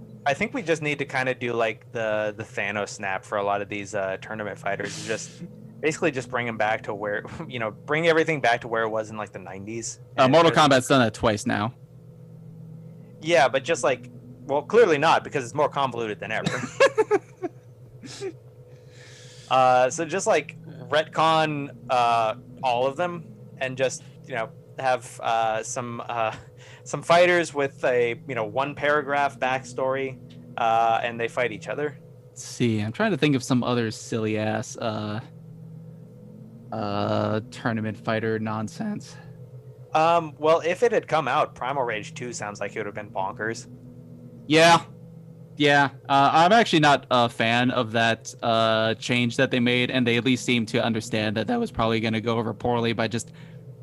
I 0.27 0.35
think 0.35 0.55
we 0.55 0.62
just 0.62 0.83
need 0.83 0.99
to 1.01 1.05
kind 1.05 1.29
of 1.29 1.41
do 1.41 1.53
like 1.53 1.91
the 1.93 2.33
the 2.37 2.45
Thanos 2.45 2.91
snap 2.91 3.25
for 3.25 3.37
a 3.37 3.43
lot 3.43 3.61
of 3.61 3.68
these 3.68 3.95
uh, 3.95 4.16
tournament 4.22 4.57
fighters. 4.57 4.97
and 4.99 5.07
Just 5.07 5.43
basically 5.81 6.12
just 6.12 6.31
bring 6.31 6.47
them 6.47 6.57
back 6.57 6.83
to 6.85 6.95
where 6.95 7.25
you 7.49 7.59
know 7.59 7.72
bring 7.72 8.07
everything 8.07 8.41
back 8.41 8.61
to 8.62 8.68
where 8.68 8.85
it 8.85 8.89
was 8.89 9.11
in 9.11 9.16
like 9.16 9.33
the 9.33 9.41
90s. 9.41 9.99
Uh, 10.16 10.29
Mortal 10.29 10.53
Kombat's 10.53 10.87
done 10.87 11.01
that 11.01 11.12
twice 11.12 11.45
now. 11.45 11.75
Yeah, 13.25 13.49
but 13.49 13.64
just 13.64 13.83
like 13.83 14.11
well, 14.47 14.62
clearly 14.62 14.99
not 14.99 15.25
because 15.25 15.45
it's 15.45 15.55
more 15.55 15.70
convoluted 15.70 16.20
than 16.20 16.31
ever. 16.31 16.61
uh, 19.51 19.89
so 19.89 20.05
just 20.05 20.27
like 20.27 20.57
retcon 20.91 21.75
uh, 21.89 22.35
all 22.62 22.87
of 22.87 22.97
them 22.97 23.25
and 23.59 23.79
just 23.79 24.03
you 24.27 24.35
know 24.35 24.51
have 24.79 25.18
uh, 25.20 25.62
some 25.62 26.03
uh, 26.07 26.35
some 26.85 27.03
fighters 27.03 27.55
with 27.55 27.83
a 27.85 28.20
you 28.29 28.35
know 28.35 28.45
one 28.45 28.75
paragraph 28.75 29.39
backstory 29.39 30.18
uh, 30.59 31.01
and 31.03 31.18
they 31.18 31.29
fight 31.29 31.51
each 31.51 31.68
other. 31.68 31.99
Let's 32.29 32.45
see, 32.45 32.81
I'm 32.81 32.93
trying 32.93 33.12
to 33.12 33.16
think 33.16 33.35
of 33.37 33.43
some 33.43 33.64
other 33.64 33.91
silly 33.91 34.37
ass 34.37 34.77
uh, 34.77 35.20
uh, 36.72 37.41
tournament 37.51 37.97
fighter 37.97 38.39
nonsense. 38.39 39.16
Um, 39.95 40.34
well, 40.38 40.61
if 40.61 40.82
it 40.82 40.92
had 40.92 41.07
come 41.07 41.28
out, 41.28 41.55
Primal 41.55 41.84
Rage 41.84 42.14
2 42.14 42.32
sounds 42.32 42.61
like 42.61 42.74
it 42.74 42.80
would 42.80 42.86
have 42.86 42.95
been 42.95 43.11
bonkers. 43.11 43.68
Yeah, 44.47 44.82
yeah. 45.57 45.90
Uh, 46.09 46.30
I'm 46.32 46.53
actually 46.53 46.80
not 46.80 47.07
a 47.11 47.28
fan 47.28 47.70
of 47.70 47.92
that 47.92 48.34
uh, 48.42 48.95
change 48.95 49.36
that 49.36 49.51
they 49.51 49.61
made, 49.61 49.90
and 49.90 50.07
they 50.07 50.16
at 50.16 50.24
least 50.24 50.45
seem 50.45 50.66
to 50.66 50.82
understand 50.82 51.36
that 51.36 51.47
that 51.47 51.61
was 51.61 51.70
probably 51.70 52.01
going 52.01 52.14
to 52.14 52.20
go 52.20 52.38
over 52.38 52.53
poorly 52.53 52.92
by 52.92 53.09
just 53.09 53.32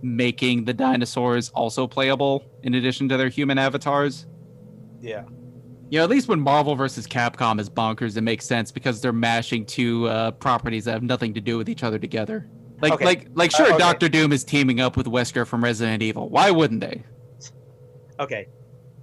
making 0.01 0.66
the 0.66 0.74
dinosaurs 0.74 1.49
also 1.49 1.88
playable 1.88 2.43
in 2.64 2.74
addition 2.74 3.07
to 3.09 3.18
their 3.18 3.30
human 3.30 3.57
avatars. 3.57 4.26
Yeah. 4.99 5.24
You 5.89 5.99
know, 5.99 6.03
at 6.03 6.09
least 6.09 6.28
when 6.28 6.39
Marvel 6.39 6.76
versus 6.76 7.05
Capcom 7.05 7.59
is 7.59 7.70
bonkers, 7.70 8.16
it 8.18 8.22
makes 8.22 8.45
sense 8.45 8.72
because 8.72 9.01
they're 9.01 9.12
mashing 9.14 9.66
two 9.66 10.07
uh, 10.07 10.32
properties 10.32 10.86
that 10.86 10.93
have 10.93 11.03
nothing 11.03 11.34
to 11.34 11.41
do 11.41 11.57
with 11.57 11.70
each 11.70 11.84
other 11.84 11.99
together. 11.99 12.49
Like, 12.82 12.93
Okay. 12.93 13.05
like, 13.05 13.27
like, 13.36 13.53
Uh, 13.53 13.57
sure, 13.57 13.67
okay. 13.69 13.77
Doctor 13.77 14.09
Doom 14.09 14.32
is 14.32 14.43
teaming 14.43 14.79
up 14.79 14.97
with 14.97 15.05
Wesker 15.07 15.45
from 15.45 15.63
Resident 15.63 16.01
Evil. 16.01 16.29
Why 16.29 16.51
wouldn't 16.51 16.82
they? 16.82 17.03
Okay. 18.19 18.47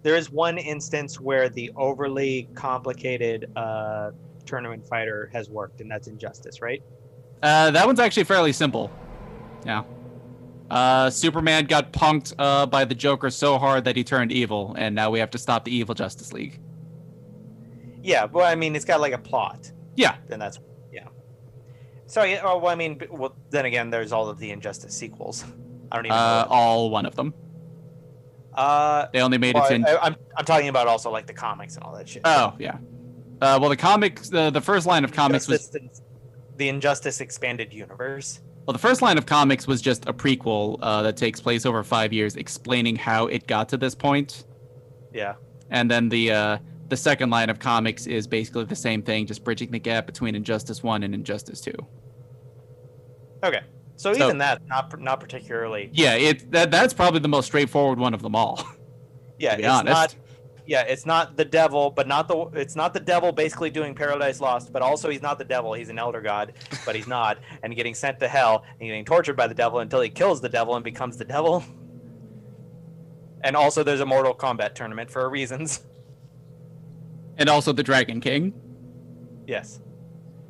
There 0.02 0.16
is 0.16 0.30
one 0.30 0.58
instance 0.58 1.20
where 1.20 1.48
the 1.48 1.70
overly 1.76 2.48
complicated 2.54 3.50
uh, 3.56 4.10
tournament 4.46 4.86
fighter 4.86 5.28
has 5.32 5.50
worked, 5.50 5.80
and 5.80 5.90
that's 5.90 6.08
Injustice, 6.08 6.60
right? 6.62 6.82
Uh, 7.42 7.70
that 7.70 7.86
one's 7.86 8.00
actually 8.00 8.24
fairly 8.24 8.52
simple. 8.52 8.90
Yeah. 9.64 9.82
Uh, 10.70 11.08
Superman 11.10 11.64
got 11.64 11.92
punked 11.92 12.34
uh, 12.38 12.66
by 12.66 12.84
the 12.84 12.94
Joker 12.94 13.30
so 13.30 13.58
hard 13.58 13.84
that 13.84 13.96
he 13.96 14.04
turned 14.04 14.32
evil, 14.32 14.74
and 14.78 14.94
now 14.94 15.10
we 15.10 15.18
have 15.18 15.30
to 15.30 15.38
stop 15.38 15.64
the 15.64 15.74
evil 15.74 15.94
Justice 15.94 16.32
League. 16.32 16.60
Yeah, 18.02 18.26
but 18.26 18.40
I 18.44 18.54
mean, 18.54 18.76
it's 18.76 18.84
got 18.84 19.00
like 19.00 19.12
a 19.12 19.18
plot. 19.18 19.70
Yeah. 19.96 20.16
Then 20.28 20.38
that's. 20.38 20.58
So 22.08 22.22
yeah, 22.24 22.40
oh, 22.42 22.58
well, 22.58 22.72
I 22.72 22.74
mean, 22.74 23.00
well, 23.10 23.36
then 23.50 23.66
again, 23.66 23.90
there's 23.90 24.12
all 24.12 24.28
of 24.28 24.38
the 24.38 24.50
Injustice 24.50 24.94
sequels. 24.96 25.44
I 25.92 25.96
don't 25.96 26.06
even 26.06 26.16
Uh, 26.16 26.42
know. 26.44 26.48
all 26.50 26.90
one 26.90 27.04
of 27.06 27.14
them. 27.14 27.32
Uh, 28.54 29.06
They 29.12 29.20
only 29.20 29.38
made 29.38 29.54
well, 29.54 29.66
it 29.66 29.74
in. 29.74 29.84
I, 29.86 29.96
I'm 29.98 30.16
I'm 30.36 30.44
talking 30.44 30.68
about 30.68 30.86
also 30.88 31.10
like 31.10 31.26
the 31.26 31.32
comics 31.34 31.76
and 31.76 31.84
all 31.84 31.94
that 31.96 32.08
shit. 32.08 32.22
Oh, 32.24 32.54
yeah. 32.58 32.78
Uh, 33.40 33.58
well, 33.60 33.68
the 33.68 33.76
comics, 33.76 34.28
the 34.30 34.50
the 34.50 34.60
first 34.60 34.86
line 34.86 35.04
of 35.04 35.12
comics 35.12 35.46
was 35.46 35.70
the 36.56 36.68
Injustice 36.68 37.20
expanded 37.20 37.72
universe. 37.72 38.40
well, 38.66 38.72
the 38.72 38.78
first 38.80 39.00
line 39.00 39.16
of 39.16 39.26
comics 39.26 39.66
was 39.68 39.80
just 39.80 40.08
a 40.08 40.12
prequel 40.12 40.78
uh, 40.82 41.02
that 41.02 41.16
takes 41.16 41.40
place 41.40 41.64
over 41.64 41.84
five 41.84 42.12
years, 42.12 42.34
explaining 42.36 42.96
how 42.96 43.26
it 43.28 43.46
got 43.46 43.68
to 43.68 43.76
this 43.76 43.94
point. 43.94 44.44
Yeah. 45.12 45.34
And 45.70 45.88
then 45.90 46.08
the 46.08 46.32
uh, 46.32 46.58
the 46.88 46.96
second 46.96 47.30
line 47.30 47.50
of 47.50 47.58
comics 47.58 48.06
is 48.06 48.26
basically 48.26 48.64
the 48.64 48.76
same 48.76 49.02
thing, 49.02 49.26
just 49.26 49.44
bridging 49.44 49.70
the 49.70 49.78
gap 49.78 50.06
between 50.06 50.34
Injustice 50.34 50.82
One 50.82 51.02
and 51.02 51.14
Injustice 51.14 51.60
Two. 51.60 51.72
Okay. 53.44 53.60
So, 53.96 54.12
So- 54.12 54.24
even 54.26 54.38
that, 54.38 54.66
not 54.66 54.98
not 55.00 55.20
particularly. 55.20 55.90
Yeah, 55.92 56.14
it 56.14 56.50
that 56.52 56.70
that's 56.70 56.94
probably 56.94 57.20
the 57.20 57.28
most 57.28 57.46
straightforward 57.46 57.98
one 57.98 58.14
of 58.14 58.22
them 58.22 58.34
all. 58.34 58.64
Yeah, 59.40 59.54
be 59.54 59.62
it's 59.62 59.70
honest. 59.72 59.94
not. 59.94 60.16
Yeah, 60.66 60.82
it's 60.82 61.06
not 61.06 61.36
the 61.36 61.44
devil, 61.44 61.90
but 61.90 62.08
not 62.08 62.26
the. 62.26 62.46
It's 62.54 62.74
not 62.74 62.92
the 62.92 62.98
devil 62.98 63.30
basically 63.30 63.70
doing 63.70 63.94
Paradise 63.94 64.40
Lost, 64.40 64.72
but 64.72 64.82
also 64.82 65.08
he's 65.10 65.22
not 65.22 65.38
the 65.38 65.44
devil. 65.44 65.72
He's 65.74 65.90
an 65.90 65.98
elder 65.98 66.20
god, 66.20 66.54
but 66.84 66.96
he's 66.96 67.06
not, 67.06 67.38
and 67.62 67.72
getting 67.76 67.94
sent 67.94 68.18
to 68.18 68.26
hell 68.26 68.64
and 68.80 68.80
getting 68.88 69.04
tortured 69.04 69.36
by 69.36 69.46
the 69.46 69.54
devil 69.54 69.78
until 69.78 70.00
he 70.00 70.10
kills 70.10 70.40
the 70.40 70.48
devil 70.48 70.74
and 70.74 70.82
becomes 70.84 71.16
the 71.16 71.24
devil. 71.24 71.62
And 73.44 73.54
also, 73.54 73.84
there's 73.84 74.00
a 74.00 74.06
Mortal 74.06 74.34
Kombat 74.34 74.74
tournament 74.74 75.08
for 75.08 75.30
reasons. 75.30 75.84
And 77.38 77.48
also 77.48 77.72
the 77.72 77.82
Dragon 77.82 78.20
King. 78.20 78.52
Yes. 79.46 79.80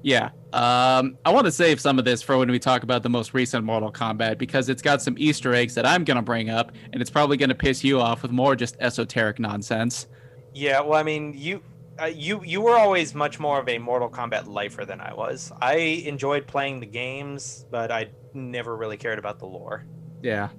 Yeah. 0.02 0.30
Um, 0.52 1.18
I 1.24 1.30
want 1.30 1.44
to 1.44 1.52
save 1.52 1.80
some 1.80 1.98
of 1.98 2.04
this 2.04 2.22
for 2.22 2.38
when 2.38 2.50
we 2.50 2.58
talk 2.58 2.82
about 2.82 3.02
the 3.02 3.08
most 3.10 3.34
recent 3.34 3.64
Mortal 3.64 3.92
Kombat 3.92 4.38
because 4.38 4.68
it's 4.68 4.82
got 4.82 5.02
some 5.02 5.14
Easter 5.18 5.54
eggs 5.54 5.74
that 5.74 5.86
I'm 5.86 6.04
gonna 6.04 6.22
bring 6.22 6.50
up, 6.50 6.72
and 6.92 7.00
it's 7.02 7.10
probably 7.10 7.36
gonna 7.36 7.54
piss 7.54 7.84
you 7.84 8.00
off 8.00 8.22
with 8.22 8.30
more 8.30 8.56
just 8.56 8.76
esoteric 8.80 9.38
nonsense. 9.38 10.06
Yeah. 10.54 10.80
Well, 10.80 10.98
I 10.98 11.02
mean, 11.02 11.34
you. 11.36 11.62
Uh, 12.00 12.04
you 12.04 12.40
you 12.44 12.60
were 12.60 12.76
always 12.76 13.12
much 13.12 13.40
more 13.40 13.58
of 13.58 13.68
a 13.68 13.76
Mortal 13.76 14.08
Kombat 14.08 14.46
lifer 14.46 14.84
than 14.84 15.00
I 15.00 15.12
was. 15.12 15.50
I 15.60 15.74
enjoyed 15.74 16.46
playing 16.46 16.78
the 16.78 16.86
games, 16.86 17.66
but 17.72 17.90
I 17.90 18.10
never 18.34 18.76
really 18.76 18.96
cared 18.96 19.18
about 19.18 19.40
the 19.40 19.46
lore. 19.46 19.84
Yeah. 20.22 20.50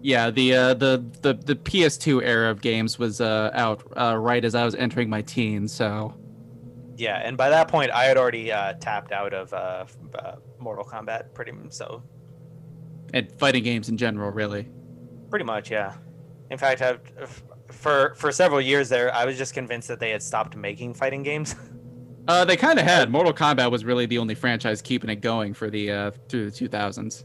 Yeah, 0.00 0.30
the 0.30 0.54
uh, 0.54 0.74
the 0.74 1.04
the 1.22 1.34
the 1.34 1.54
PS2 1.56 2.22
era 2.22 2.50
of 2.50 2.60
games 2.60 2.98
was 2.98 3.20
uh, 3.20 3.50
out 3.52 3.82
uh, 3.96 4.16
right 4.16 4.44
as 4.44 4.54
I 4.54 4.64
was 4.64 4.74
entering 4.76 5.10
my 5.10 5.22
teens, 5.22 5.72
so 5.72 6.14
Yeah, 6.96 7.20
and 7.24 7.36
by 7.36 7.50
that 7.50 7.68
point, 7.68 7.90
I 7.90 8.04
had 8.04 8.16
already 8.16 8.52
uh, 8.52 8.74
tapped 8.74 9.10
out 9.12 9.34
of 9.34 9.52
uh, 9.52 9.86
uh, 10.14 10.36
Mortal 10.58 10.84
Kombat, 10.84 11.34
pretty 11.34 11.50
m- 11.50 11.70
so 11.70 12.02
and 13.14 13.30
fighting 13.38 13.64
games 13.64 13.88
in 13.88 13.96
general, 13.96 14.30
really. 14.30 14.68
pretty 15.30 15.44
much, 15.44 15.70
yeah. 15.70 15.94
In 16.50 16.58
fact, 16.58 16.80
I've, 16.80 17.00
for 17.72 18.14
for 18.16 18.30
several 18.30 18.60
years 18.60 18.88
there, 18.88 19.12
I 19.14 19.24
was 19.24 19.36
just 19.36 19.52
convinced 19.52 19.88
that 19.88 19.98
they 19.98 20.10
had 20.10 20.22
stopped 20.22 20.56
making 20.56 20.94
fighting 20.94 21.22
games. 21.22 21.54
Uh, 22.28 22.44
they 22.44 22.58
kind 22.58 22.78
of 22.78 22.84
had. 22.84 23.08
Mortal 23.08 23.32
Kombat 23.32 23.70
was 23.70 23.86
really 23.86 24.04
the 24.04 24.18
only 24.18 24.34
franchise 24.34 24.82
keeping 24.82 25.08
it 25.08 25.22
going 25.22 25.54
for 25.54 25.70
the 25.70 25.90
uh, 25.90 26.10
through 26.28 26.50
the 26.50 26.68
2000s. 26.68 27.24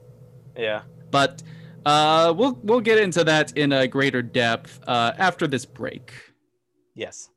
yeah. 0.56 0.84
But 1.12 1.44
uh, 1.86 2.34
we'll 2.36 2.60
we'll 2.64 2.82
get 2.82 2.98
into 3.00 3.24
that 3.24 3.56
in 3.58 3.72
a 3.72 3.88
greater 3.88 4.22
depth 4.22 4.80
uh, 4.88 5.14
after 5.18 5.48
this 5.48 5.66
break. 5.66 6.12
Yes. 6.96 7.30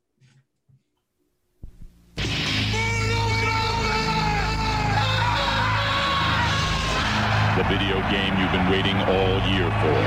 The 7.57 7.63
video 7.63 7.99
game 8.11 8.37
you've 8.37 8.51
been 8.51 8.69
waiting 8.69 8.97
all 8.97 9.41
year 9.49 9.71
for. 9.81 9.97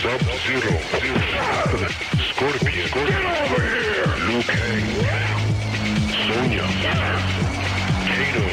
Sub-Zero, 0.07 0.75
Scorpion, 2.31 2.89
Liu 4.27 4.43
Kang, 4.43 4.87
Sonya, 6.27 6.67
Kano, 8.07 8.47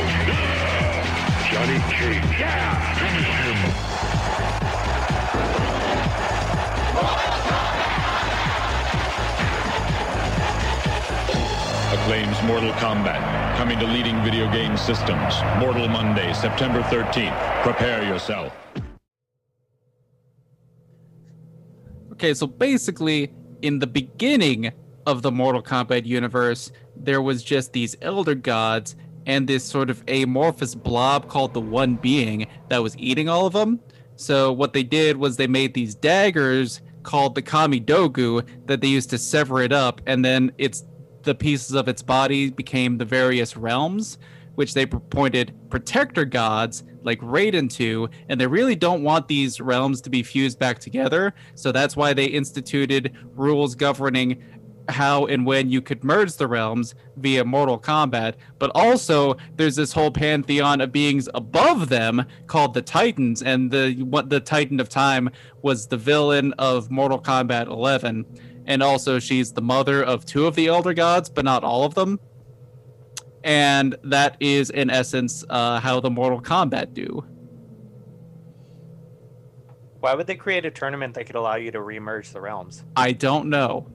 Johnny 1.50 1.80
Cage. 1.94 2.42
Finish 2.98 3.53
Acclaim's 12.04 12.44
Mortal 12.44 12.74
Kombat, 12.74 13.56
coming 13.56 13.80
to 13.80 13.86
leading 13.86 14.22
video 14.26 14.52
game 14.52 14.76
systems. 14.76 15.36
Mortal 15.58 15.88
Monday, 15.88 16.34
September 16.34 16.82
13th. 16.82 17.64
Prepare 17.64 18.04
yourself. 18.04 18.54
Okay, 22.12 22.34
so 22.34 22.46
basically, 22.46 23.34
in 23.62 23.80
the 23.80 23.88
beginning 23.88 24.74
of 25.06 25.22
the 25.22 25.32
Mortal 25.32 25.64
Kombat 25.64 26.06
universe, 26.06 26.74
there 26.98 27.22
was 27.22 27.42
just 27.42 27.72
these 27.72 27.96
elder 28.02 28.36
gods 28.36 28.98
and 29.26 29.48
this 29.48 29.64
sort 29.64 29.90
of 29.90 30.04
amorphous 30.10 30.76
blob 30.76 31.30
called 31.30 31.54
the 31.54 31.62
One 31.62 31.96
Being 31.96 32.48
that 32.68 32.84
was 32.84 32.98
eating 32.98 33.30
all 33.30 33.46
of 33.46 33.54
them. 33.54 33.80
So 34.18 34.52
what 34.52 34.74
they 34.74 34.84
did 34.84 35.16
was 35.16 35.38
they 35.38 35.48
made 35.48 35.74
these 35.74 35.96
daggers 35.96 36.82
called 37.04 37.36
the 37.36 37.42
Kami 37.42 37.80
Dogu 37.80 38.46
that 38.66 38.82
they 38.82 38.88
used 38.90 39.10
to 39.12 39.18
sever 39.18 39.62
it 39.62 39.72
up, 39.72 40.02
and 40.06 40.26
then 40.26 40.52
it's 40.58 40.84
the 41.24 41.36
pieces 41.36 41.76
of 41.76 41.88
its 41.88 42.02
body 42.02 42.50
became 42.50 42.98
the 42.98 43.06
various 43.06 43.58
realms, 43.58 44.18
which 44.56 44.74
they 44.74 44.84
appointed 44.84 45.54
protector 45.70 46.26
gods 46.26 46.84
like 47.04 47.20
Raiden 47.20 47.70
to, 47.74 48.10
and 48.30 48.40
they 48.40 48.48
really 48.48 48.76
don't 48.76 49.04
want 49.04 49.28
these 49.28 49.60
realms 49.60 50.02
to 50.02 50.10
be 50.10 50.24
fused 50.24 50.60
back 50.60 50.80
together. 50.80 51.34
So 51.56 51.72
that's 51.72 51.96
why 51.96 52.14
they 52.14 52.26
instituted 52.26 53.16
rules 53.36 53.76
governing 53.76 54.42
how 54.90 55.26
and 55.28 55.46
when 55.46 55.70
you 55.70 55.82
could 55.82 56.04
merge 56.04 56.36
the 56.36 56.48
realms 56.48 56.96
via 57.18 57.44
Mortal 57.44 57.80
Kombat. 57.80 58.36
But 58.60 58.72
also, 58.76 59.38
there's 59.56 59.76
this 59.76 59.94
whole 59.94 60.12
pantheon 60.12 60.82
of 60.82 60.92
beings 60.92 61.30
above 61.34 61.90
them 61.90 62.26
called 62.48 62.74
the 62.74 62.82
Titans, 62.82 63.42
and 63.42 63.72
the 63.72 63.94
what 64.04 64.30
the 64.30 64.40
Titan 64.40 64.80
of 64.80 64.90
Time 64.90 65.30
was 65.62 65.88
the 65.88 65.98
villain 65.98 66.54
of 66.54 66.92
Mortal 66.92 67.22
Kombat 67.22 67.68
11. 67.68 68.26
And 68.66 68.82
also, 68.82 69.20
she's 69.20 69.52
the 69.54 69.62
mother 69.62 70.04
of 70.04 70.26
two 70.26 70.46
of 70.48 70.56
the 70.56 70.68
Elder 70.68 70.94
Gods, 70.94 71.30
but 71.30 71.44
not 71.46 71.64
all 71.64 71.84
of 71.84 71.94
them. 71.96 72.20
And 73.44 73.96
that 74.04 74.38
is, 74.40 74.70
in 74.70 74.90
essence, 74.90 75.44
uh, 75.50 75.80
how 75.80 76.00
the 76.00 76.10
Mortal 76.10 76.42
Kombat 76.42 76.94
do. 76.94 77.26
Why 80.00 80.14
would 80.14 80.28
they 80.28 80.36
create 80.36 80.66
a 80.66 80.72
tournament 80.72 81.14
that 81.16 81.26
could 81.26 81.36
allow 81.36 81.56
you 81.56 81.72
to 81.72 81.80
remerge 81.80 82.32
the 82.32 82.42
realms? 82.42 82.84
I 82.96 83.12
don't 83.12 83.50
know. 83.50 83.88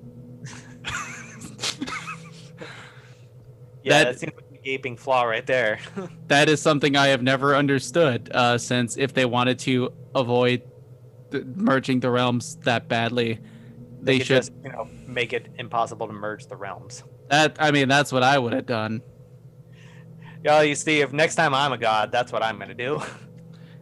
Yeah, 3.84 4.04
That- 4.04 4.12
that, 4.12 4.18
seems 4.20 4.32
like 4.36 4.44
a 4.60 4.62
gaping 4.62 4.96
flaw 4.96 5.22
right 5.22 5.46
there. 5.46 5.78
That 6.26 6.48
is 6.50 6.60
something 6.60 6.94
I 6.96 7.06
have 7.08 7.22
never 7.22 7.56
understood. 7.56 8.28
Uh, 8.34 8.58
since 8.58 8.98
if 8.98 9.14
they 9.14 9.24
wanted 9.24 9.58
to 9.60 9.92
avoid 10.14 10.62
merging 11.54 12.00
the 12.00 12.10
realms 12.10 12.56
that 12.64 12.86
badly, 12.88 13.38
they 14.08 14.18
should. 14.18 14.36
just, 14.36 14.52
you 14.64 14.70
know, 14.70 14.88
make 15.06 15.32
it 15.32 15.48
impossible 15.58 16.06
to 16.06 16.12
merge 16.12 16.46
the 16.46 16.56
realms. 16.56 17.04
That 17.30 17.56
I 17.60 17.70
mean, 17.70 17.88
that's 17.88 18.10
what 18.10 18.22
I 18.22 18.38
would 18.38 18.52
have 18.54 18.66
done. 18.66 19.02
Yeah, 20.44 20.62
you 20.62 20.74
see, 20.74 21.00
if 21.00 21.12
next 21.12 21.34
time 21.34 21.52
I'm 21.54 21.72
a 21.72 21.78
god, 21.78 22.10
that's 22.10 22.32
what 22.32 22.42
I'm 22.42 22.58
gonna 22.58 22.74
do. 22.74 23.00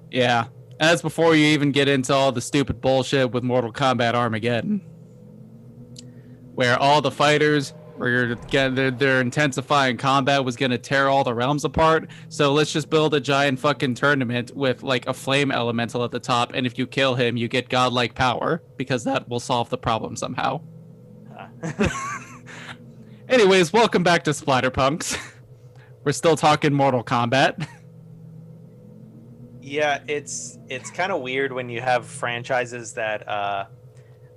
Yeah, 0.09 0.45
and 0.45 0.89
that's 0.89 1.03
before 1.03 1.35
you 1.35 1.47
even 1.47 1.73
get 1.73 1.89
into 1.89 2.15
all 2.15 2.31
the 2.31 2.41
stupid 2.41 2.81
bullshit 2.81 3.33
with 3.33 3.43
Mortal 3.43 3.73
Kombat 3.73 4.15
Armageddon, 4.15 4.81
where 6.55 6.79
all 6.79 7.03
the 7.03 7.11
fighters 7.11 7.75
were 7.99 8.35
getting 8.49 8.75
their, 8.75 8.91
their 8.91 9.21
intensifying 9.21 9.97
combat 9.97 10.45
was 10.45 10.57
gonna 10.57 10.79
tear 10.79 11.09
all 11.09 11.25
the 11.25 11.35
realms 11.35 11.65
apart. 11.65 12.09
So 12.29 12.53
let's 12.53 12.73
just 12.73 12.91
build 12.91 13.15
a 13.15 13.21
giant 13.21 13.59
fucking 13.59 13.95
tournament 13.95 14.55
with 14.55 14.83
like 14.83 15.07
a 15.07 15.15
flame 15.15 15.51
elemental 15.51 16.05
at 16.05 16.11
the 16.11 16.21
top, 16.21 16.53
and 16.55 16.67
if 16.67 16.79
you 16.79 16.87
kill 16.87 17.15
him, 17.15 17.37
you 17.37 17.49
get 17.49 17.69
godlike 17.69 18.15
power 18.15 18.63
because 18.77 19.05
that 19.05 19.29
will 19.29 19.41
solve 19.41 19.71
the 19.71 19.79
problem 19.79 20.17
somehow. 20.17 20.61
Uh, 21.63 21.89
Anyways, 23.29 23.73
welcome 23.73 24.03
back 24.03 24.23
to 24.25 24.31
Splatterpunks. 24.31 25.19
We're 26.05 26.13
still 26.13 26.37
talking 26.37 26.73
Mortal 26.73 27.03
Kombat. 27.03 27.67
yeah, 29.61 30.01
it's 30.07 30.59
it's 30.69 30.91
kind 30.93 31.11
of 31.11 31.23
weird 31.23 31.53
when 31.53 31.69
you 31.69 31.81
have 31.81 32.07
franchises 32.07 32.93
that 32.93 33.29
uh, 33.29 33.67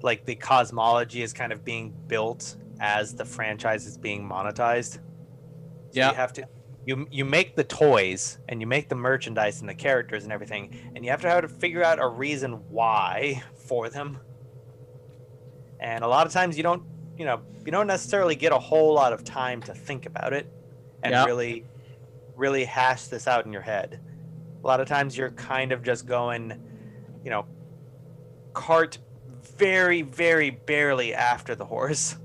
like 0.01 0.25
the 0.25 0.33
cosmology 0.33 1.21
is 1.21 1.33
kind 1.33 1.53
of 1.53 1.63
being 1.63 1.93
built 2.07 2.55
as 2.79 3.13
the 3.15 3.25
franchise 3.25 3.85
is 3.85 3.97
being 3.97 4.27
monetized. 4.27 4.93
So 5.91 5.99
Yeah. 5.99 6.09
you 6.11 6.15
have 6.15 6.33
to 6.33 6.45
you 6.85 7.07
you 7.11 7.25
make 7.25 7.55
the 7.55 7.63
toys 7.63 8.39
and 8.47 8.61
you 8.61 8.67
make 8.67 8.89
the 8.89 8.95
merchandise 8.95 9.59
and 9.59 9.69
the 9.69 9.73
characters 9.75 10.23
and 10.23 10.31
everything, 10.33 10.73
and 10.95 11.03
you 11.03 11.11
have 11.11 11.21
to 11.21 11.29
have 11.29 11.41
to 11.41 11.47
figure 11.49 11.83
out 11.83 11.99
a 11.99 12.07
reason 12.07 12.63
why 12.69 13.43
for 13.55 13.89
them. 13.89 14.19
And 15.79 16.03
a 16.03 16.07
lot 16.07 16.25
of 16.25 16.33
times 16.33 16.57
you 16.57 16.63
don't, 16.63 16.83
you 17.17 17.25
know, 17.25 17.41
you 17.65 17.71
don't 17.71 17.87
necessarily 17.87 18.35
get 18.35 18.51
a 18.51 18.59
whole 18.59 18.93
lot 18.93 19.13
of 19.13 19.23
time 19.23 19.61
to 19.63 19.73
think 19.73 20.05
about 20.05 20.33
it 20.33 20.47
and 21.03 21.13
Yeah. 21.13 21.25
really, 21.25 21.65
really 22.35 22.65
hash 22.65 23.07
this 23.07 23.27
out 23.27 23.45
in 23.45 23.53
your 23.53 23.61
head. 23.61 23.99
A 24.63 24.67
lot 24.67 24.79
of 24.79 24.87
times 24.87 25.17
you're 25.17 25.31
kind 25.31 25.71
of 25.71 25.83
just 25.83 26.05
going, 26.05 26.59
you 27.23 27.29
know, 27.29 27.45
cart 28.53 28.97
very, 29.57 30.01
very 30.01 30.49
barely 30.49 31.13
after 31.13 31.55
the 31.55 31.65
horse. 31.65 32.15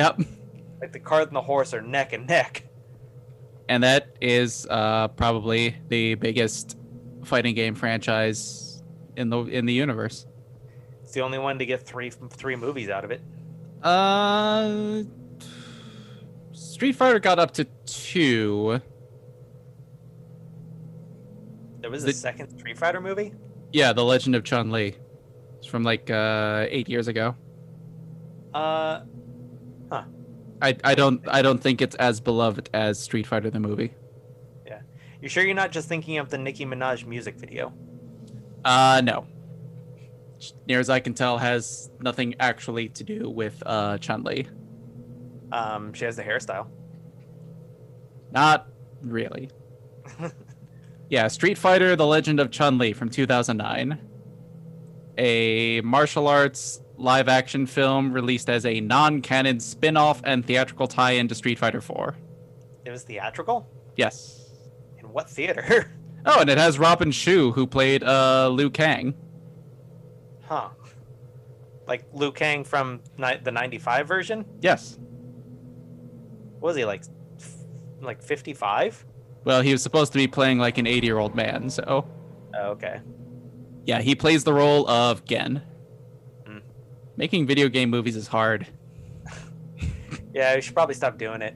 Yep. 0.00 0.20
Like 0.80 0.92
the 0.92 1.00
cart 1.00 1.28
and 1.28 1.36
the 1.36 1.42
horse 1.42 1.74
are 1.74 1.82
neck 1.82 2.14
and 2.14 2.26
neck. 2.26 2.64
And 3.68 3.82
that 3.82 4.16
is 4.20 4.66
uh, 4.70 5.08
probably 5.08 5.76
the 5.88 6.14
biggest 6.14 6.78
fighting 7.22 7.54
game 7.54 7.74
franchise 7.74 8.82
in 9.16 9.28
the 9.28 9.40
in 9.44 9.66
the 9.66 9.74
universe. 9.74 10.26
It's 11.02 11.12
the 11.12 11.20
only 11.20 11.38
one 11.38 11.58
to 11.58 11.66
get 11.66 11.86
three 11.86 12.08
three 12.10 12.56
movies 12.56 12.88
out 12.88 13.04
of 13.04 13.10
it. 13.10 13.20
Uh, 13.82 15.02
Street 16.52 16.92
Fighter 16.92 17.18
got 17.18 17.38
up 17.38 17.50
to 17.52 17.64
two. 17.84 18.80
There 21.80 21.90
was 21.90 22.04
a 22.04 22.12
second 22.12 22.58
Street 22.58 22.78
Fighter 22.78 23.00
movie. 23.00 23.34
Yeah, 23.72 23.92
The 23.92 24.04
Legend 24.04 24.34
of 24.34 24.44
Chun 24.44 24.70
Li. 24.70 24.96
It's 25.58 25.66
from 25.66 25.82
like 25.82 26.10
uh, 26.10 26.66
eight 26.68 26.88
years 26.88 27.06
ago. 27.08 27.36
Uh, 28.54 29.02
I, 30.62 30.76
I 30.84 30.94
don't 30.94 31.26
I 31.28 31.42
don't 31.42 31.60
think 31.60 31.80
it's 31.80 31.96
as 31.96 32.20
beloved 32.20 32.70
as 32.74 32.98
Street 32.98 33.26
Fighter 33.26 33.50
the 33.50 33.60
movie. 33.60 33.94
Yeah, 34.66 34.80
you 35.20 35.28
sure 35.28 35.44
you're 35.44 35.54
not 35.54 35.72
just 35.72 35.88
thinking 35.88 36.18
of 36.18 36.28
the 36.28 36.38
Nicki 36.38 36.66
Minaj 36.66 37.06
music 37.06 37.36
video? 37.36 37.72
Uh, 38.64 39.00
no. 39.02 39.26
Near 40.66 40.80
as 40.80 40.88
I 40.88 41.00
can 41.00 41.14
tell, 41.14 41.38
has 41.38 41.90
nothing 42.00 42.34
actually 42.40 42.88
to 42.90 43.04
do 43.04 43.28
with 43.28 43.62
uh, 43.66 43.98
Chun 43.98 44.22
Li. 44.24 44.46
Um, 45.52 45.92
she 45.92 46.04
has 46.04 46.16
the 46.16 46.22
hairstyle. 46.22 46.66
Not 48.32 48.68
really. 49.02 49.50
yeah, 51.10 51.28
Street 51.28 51.58
Fighter: 51.58 51.96
The 51.96 52.06
Legend 52.06 52.40
of 52.40 52.50
Chun 52.50 52.78
Li 52.78 52.92
from 52.92 53.08
2009, 53.08 53.98
a 55.18 55.80
martial 55.82 56.26
arts 56.26 56.80
live-action 57.00 57.66
film 57.66 58.12
released 58.12 58.48
as 58.48 58.64
a 58.66 58.80
non-canon 58.80 59.60
spin-off 59.60 60.20
and 60.24 60.44
theatrical 60.46 60.86
tie-in 60.86 61.28
to 61.28 61.34
Street 61.34 61.58
Fighter 61.58 61.80
4. 61.80 62.16
It 62.84 62.90
was 62.90 63.02
theatrical. 63.02 63.68
Yes. 63.96 64.50
In 64.98 65.12
what 65.12 65.28
theater? 65.30 65.92
Oh, 66.26 66.38
and 66.42 66.50
it 66.50 66.58
has 66.58 66.78
Robin 66.78 67.10
Shou, 67.12 67.50
who 67.52 67.66
played 67.66 68.04
uh, 68.04 68.50
Liu 68.50 68.68
Kang. 68.68 69.14
huh? 70.42 70.68
Like 71.86 72.04
Liu 72.12 72.30
Kang 72.30 72.62
from 72.62 73.00
ni- 73.16 73.38
the 73.42 73.50
'95 73.50 74.06
version. 74.06 74.44
Yes. 74.60 74.98
What 76.58 76.68
was 76.68 76.76
he 76.76 76.84
like? 76.84 77.04
f- 77.38 77.54
Like 78.02 78.22
55? 78.22 79.06
Well, 79.44 79.62
he 79.62 79.72
was 79.72 79.82
supposed 79.82 80.12
to 80.12 80.18
be 80.18 80.26
playing 80.26 80.58
like 80.58 80.76
an 80.76 80.84
80-year-old 80.84 81.34
man, 81.34 81.70
so 81.70 82.06
Oh, 82.54 82.66
okay. 82.72 83.00
yeah, 83.86 84.02
he 84.02 84.14
plays 84.14 84.44
the 84.44 84.52
role 84.52 84.86
of 84.90 85.24
Gen. 85.24 85.62
Making 87.20 87.46
video 87.46 87.68
game 87.68 87.90
movies 87.90 88.16
is 88.16 88.26
hard. 88.26 88.66
Yeah, 90.32 90.54
we 90.54 90.62
should 90.62 90.72
probably 90.72 90.94
stop 90.94 91.18
doing 91.18 91.42
it. 91.42 91.54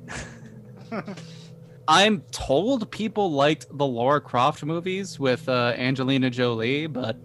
I'm 1.88 2.20
told 2.32 2.90
people 2.90 3.32
liked 3.32 3.68
the 3.70 3.86
Laura 3.86 4.20
Croft 4.20 4.62
movies 4.62 5.18
with 5.18 5.48
uh, 5.48 5.72
Angelina 5.78 6.28
Jolie, 6.28 6.86
but 6.86 7.16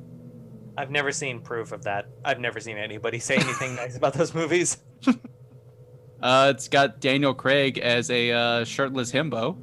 I've 0.77 0.89
never 0.89 1.11
seen 1.11 1.41
proof 1.41 1.73
of 1.73 1.83
that. 1.83 2.05
I've 2.23 2.39
never 2.39 2.61
seen 2.61 2.77
anybody 2.77 3.19
say 3.19 3.35
anything 3.35 3.75
nice 3.75 3.97
about 3.97 4.13
those 4.13 4.33
movies. 4.33 4.77
uh, 6.21 6.53
it's 6.55 6.69
got 6.69 7.01
Daniel 7.01 7.33
Craig 7.33 7.77
as 7.77 8.09
a 8.09 8.31
uh, 8.31 8.63
shirtless 8.63 9.11
himbo. 9.11 9.57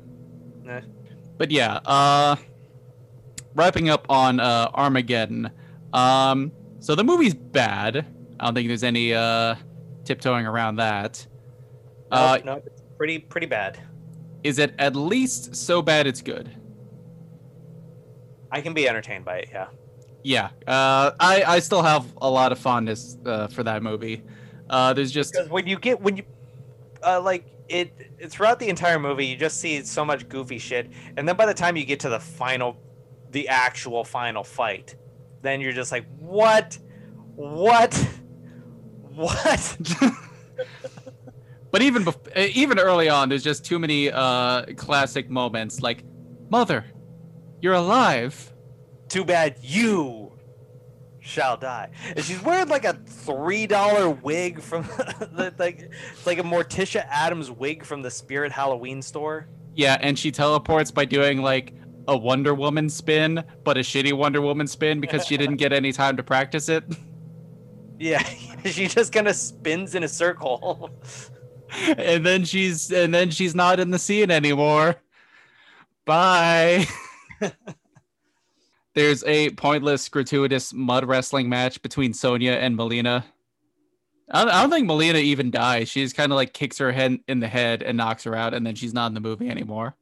Eh. 0.69 0.83
But 1.39 1.51
yeah, 1.51 1.77
uh, 1.87 2.37
wrapping 3.55 3.89
up 3.89 4.05
on 4.11 4.39
uh, 4.39 4.71
Armageddon. 4.75 5.51
Um, 5.95 6.53
so 6.81 6.95
the 6.95 7.05
movie's 7.05 7.33
bad. 7.33 8.07
I 8.39 8.45
don't 8.47 8.55
think 8.55 8.69
there's 8.69 8.85
any 8.85 9.15
uh, 9.15 9.55
tiptoeing 10.05 10.47
around 10.47 10.77
that. 10.77 11.27
Uh, 12.11 12.35
Nope, 12.37 12.45
nope, 12.45 12.63
it's 12.67 12.83
pretty 12.97 13.19
pretty 13.19 13.47
bad. 13.47 13.79
is 14.45 14.59
it 14.59 14.75
at 14.79 14.95
least 14.95 15.57
so 15.57 15.83
bad 15.83 16.07
it's 16.07 16.23
good? 16.23 16.51
I 18.51 18.61
can 18.61 18.75
be 18.75 18.89
entertained 18.89 19.25
by 19.25 19.39
it. 19.39 19.49
Yeah. 19.53 19.67
Yeah, 20.23 20.47
uh, 20.67 21.13
I 21.21 21.45
I 21.47 21.59
still 21.61 21.83
have 21.83 22.05
a 22.21 22.29
lot 22.29 22.51
of 22.51 22.59
fondness 22.59 23.17
uh, 23.25 23.47
for 23.47 23.63
that 23.63 23.83
movie. 23.83 24.23
Uh, 24.69 24.93
there's 24.93 25.13
just 25.13 25.33
because 25.33 25.49
when 25.49 25.67
you 25.69 25.79
get 25.79 26.01
when 26.01 26.17
you 26.17 26.25
uh, 27.05 27.21
like 27.21 27.45
it, 27.69 28.13
it 28.19 28.31
throughout 28.31 28.59
the 28.59 28.69
entire 28.69 28.99
movie 28.99 29.27
you 29.27 29.37
just 29.37 29.61
see 29.61 29.83
so 29.85 30.05
much 30.05 30.29
goofy 30.29 30.59
shit 30.59 30.91
and 31.17 31.29
then 31.29 31.37
by 31.37 31.47
the 31.47 31.55
time 31.55 31.77
you 31.77 31.85
get 31.85 32.01
to 32.01 32.09
the 32.09 32.19
final 32.19 32.77
the 33.31 33.49
actual 33.49 34.05
final 34.05 34.43
fight 34.43 34.97
then 35.43 35.61
you're 35.61 35.73
just 35.73 35.93
like 35.93 36.07
what 36.19 36.79
what 37.37 38.09
what 39.17 39.77
But 41.73 41.83
even 41.83 42.05
bef- 42.05 42.37
uh, 42.37 42.49
even 42.55 42.79
early 42.79 43.09
on, 43.09 43.29
there's 43.29 43.43
just 43.43 43.65
too 43.65 43.79
many 43.79 44.11
uh, 44.11 44.67
classic 44.77 45.29
moments 45.29 45.83
like, 45.83 46.05
"Mother, 46.49 46.85
you're 47.61 47.75
alive." 47.75 48.53
too 49.09 49.25
bad 49.25 49.57
you 49.63 50.33
shall 51.21 51.57
die 51.57 51.89
and 52.15 52.25
she's 52.25 52.43
wearing 52.43 52.69
like 52.69 52.85
a 52.85 52.95
three 53.07 53.67
dollar 53.67 54.11
wig 54.11 54.61
from 54.61 54.83
the, 55.37 55.55
like 55.59 55.91
it's 56.13 56.27
like 56.27 56.39
a 56.39 56.43
morticia 56.43 57.07
addams 57.09 57.51
wig 57.51 57.85
from 57.85 58.03
the 58.03 58.11
spirit 58.11 58.51
halloween 58.51 59.01
store 59.01 59.47
Yeah, 59.75 59.97
and 60.01 60.19
she 60.19 60.31
teleports 60.33 60.91
by 60.91 61.05
doing 61.05 61.43
like 61.43 61.75
a 62.09 62.17
Wonder 62.17 62.55
Woman 62.55 62.89
spin, 62.89 63.45
but 63.65 63.77
a 63.77 63.81
shitty 63.81 64.13
Wonder 64.13 64.41
Woman 64.41 64.67
spin 64.67 65.01
because 65.01 65.27
she 65.27 65.37
didn't 65.37 65.57
get 65.57 65.73
any 65.73 65.93
time 65.93 66.17
to 66.17 66.23
practice 66.23 66.69
it. 66.69 66.85
yeah 67.99 68.23
she 68.65 68.87
just 68.87 69.13
kind 69.13 69.29
of 69.29 69.37
spins 69.37 69.95
in 69.95 70.03
a 70.03 70.09
circle 70.09 70.91
and 71.97 72.25
then 72.25 72.45
she's 72.45 72.91
and 72.93 73.15
then 73.15 73.31
she's 73.31 73.55
not 73.55 73.81
in 73.81 73.91
the 73.91 73.99
scene 73.99 74.31
anymore. 74.31 74.97
Bye. 76.05 76.87
There's 78.95 79.25
a 79.25 79.51
pointless, 79.51 80.09
gratuitous 80.09 80.73
mud 80.73 81.05
wrestling 81.05 81.49
match 81.49 81.83
between 81.83 82.15
Sonya 82.15 82.53
and 82.53 82.77
Melina. 82.77 83.27
I 84.31 84.45
don't, 84.45 84.55
I 84.55 84.63
don't 84.63 84.71
think 84.71 84.87
Melina 84.87 85.19
even 85.19 85.51
dies. 85.51 85.89
She 85.89 86.03
just 86.03 86.17
kind 86.17 86.33
of 86.33 86.37
like 86.37 86.53
kicks 86.53 86.79
her 86.79 86.93
head 86.93 87.19
in 87.29 87.41
the 87.41 87.49
head 87.49 87.83
and 87.83 87.97
knocks 87.97 88.25
her 88.25 88.35
out, 88.35 88.55
and 88.55 88.67
then 88.67 88.75
she's 88.75 88.95
not 88.95 89.09
in 89.09 89.15
the 89.15 89.21
movie 89.21 89.51
anymore. 89.51 89.97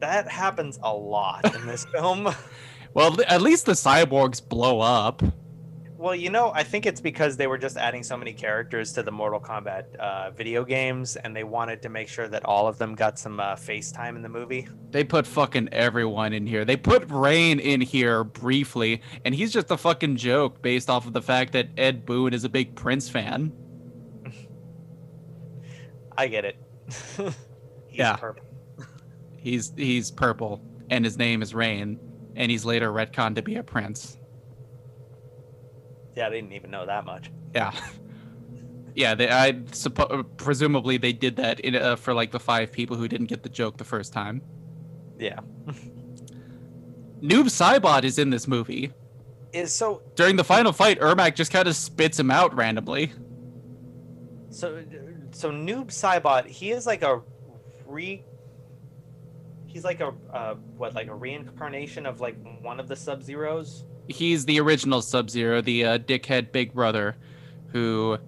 That 0.00 0.28
happens 0.28 0.78
a 0.82 0.94
lot 0.94 1.54
in 1.54 1.66
this 1.66 1.86
film. 1.86 2.28
Well, 2.92 3.16
at 3.26 3.40
least 3.40 3.66
the 3.66 3.72
cyborgs 3.72 4.46
blow 4.46 4.80
up. 4.80 5.22
Well, 5.96 6.14
you 6.14 6.28
know, 6.28 6.50
I 6.52 6.64
think 6.64 6.86
it's 6.86 7.00
because 7.00 7.36
they 7.36 7.46
were 7.46 7.56
just 7.56 7.76
adding 7.76 8.02
so 8.02 8.16
many 8.16 8.32
characters 8.32 8.92
to 8.94 9.02
the 9.04 9.12
Mortal 9.12 9.38
Kombat 9.38 9.94
uh, 9.96 10.30
video 10.32 10.64
games, 10.64 11.14
and 11.14 11.34
they 11.36 11.44
wanted 11.44 11.82
to 11.82 11.88
make 11.88 12.08
sure 12.08 12.26
that 12.28 12.44
all 12.44 12.66
of 12.66 12.78
them 12.78 12.96
got 12.96 13.16
some 13.16 13.38
uh, 13.38 13.54
face 13.54 13.92
time 13.92 14.16
in 14.16 14.22
the 14.22 14.28
movie. 14.28 14.66
They 14.90 15.04
put 15.04 15.24
fucking 15.24 15.68
everyone 15.70 16.32
in 16.32 16.48
here. 16.48 16.64
They 16.64 16.76
put 16.76 17.08
Rain 17.10 17.60
in 17.60 17.80
here 17.80 18.24
briefly, 18.24 19.02
and 19.24 19.34
he's 19.34 19.52
just 19.52 19.70
a 19.70 19.76
fucking 19.76 20.16
joke 20.16 20.60
based 20.62 20.90
off 20.90 21.06
of 21.06 21.12
the 21.12 21.22
fact 21.22 21.52
that 21.52 21.68
Ed 21.76 22.04
Boon 22.04 22.34
is 22.34 22.42
a 22.42 22.48
big 22.48 22.74
Prince 22.74 23.08
fan. 23.08 23.52
I 26.18 26.26
get 26.26 26.44
it. 26.44 26.56
He's 27.16 27.98
Yeah. 27.98 28.16
purple. 28.16 28.44
He's 29.36 29.72
he's 29.76 30.10
purple, 30.10 30.60
and 30.90 31.04
his 31.04 31.16
name 31.18 31.40
is 31.42 31.54
Rain, 31.54 31.98
and 32.34 32.50
he's 32.50 32.64
later 32.64 32.90
retconned 32.90 33.36
to 33.36 33.42
be 33.42 33.56
a 33.56 33.62
prince. 33.62 34.18
Yeah, 36.16 36.26
I 36.28 36.30
didn't 36.30 36.52
even 36.52 36.70
know 36.70 36.86
that 36.86 37.04
much. 37.04 37.30
Yeah, 37.54 37.72
yeah. 38.94 39.14
They, 39.14 39.28
I 39.30 39.52
suppo- 39.52 40.24
presumably 40.36 40.96
they 40.96 41.12
did 41.12 41.36
that 41.36 41.60
in, 41.60 41.74
uh, 41.76 41.96
for 41.96 42.14
like 42.14 42.30
the 42.30 42.40
five 42.40 42.70
people 42.72 42.96
who 42.96 43.08
didn't 43.08 43.26
get 43.26 43.42
the 43.42 43.48
joke 43.48 43.76
the 43.76 43.84
first 43.84 44.12
time. 44.12 44.42
Yeah. 45.18 45.40
Noob 47.20 47.46
Saibot 47.46 48.04
is 48.04 48.18
in 48.18 48.30
this 48.30 48.46
movie. 48.46 48.92
Is 49.52 49.72
so 49.72 50.02
During 50.16 50.36
the 50.36 50.44
final 50.44 50.72
fight, 50.72 51.00
Ermac 51.00 51.36
just 51.36 51.52
kind 51.52 51.68
of 51.68 51.76
spits 51.76 52.18
him 52.18 52.30
out 52.30 52.54
randomly. 52.54 53.12
so 54.50 54.82
so 55.30 55.50
Noob 55.50 55.86
Saibot. 55.86 56.46
He 56.46 56.70
is 56.70 56.86
like 56.86 57.02
a 57.02 57.22
re. 57.86 58.22
He's 59.66 59.84
like 59.84 60.00
a 60.00 60.12
uh, 60.32 60.54
what 60.76 60.94
like 60.94 61.08
a 61.08 61.14
reincarnation 61.14 62.06
of 62.06 62.20
like 62.20 62.36
one 62.62 62.78
of 62.78 62.88
the 62.88 62.96
Sub 62.96 63.22
Zeros. 63.22 63.84
He's 64.08 64.44
the 64.44 64.60
original 64.60 65.02
Sub 65.02 65.30
Zero, 65.30 65.60
the 65.60 65.84
uh, 65.84 65.98
dickhead 65.98 66.52
big 66.52 66.72
brother, 66.74 67.16
who 67.68 68.18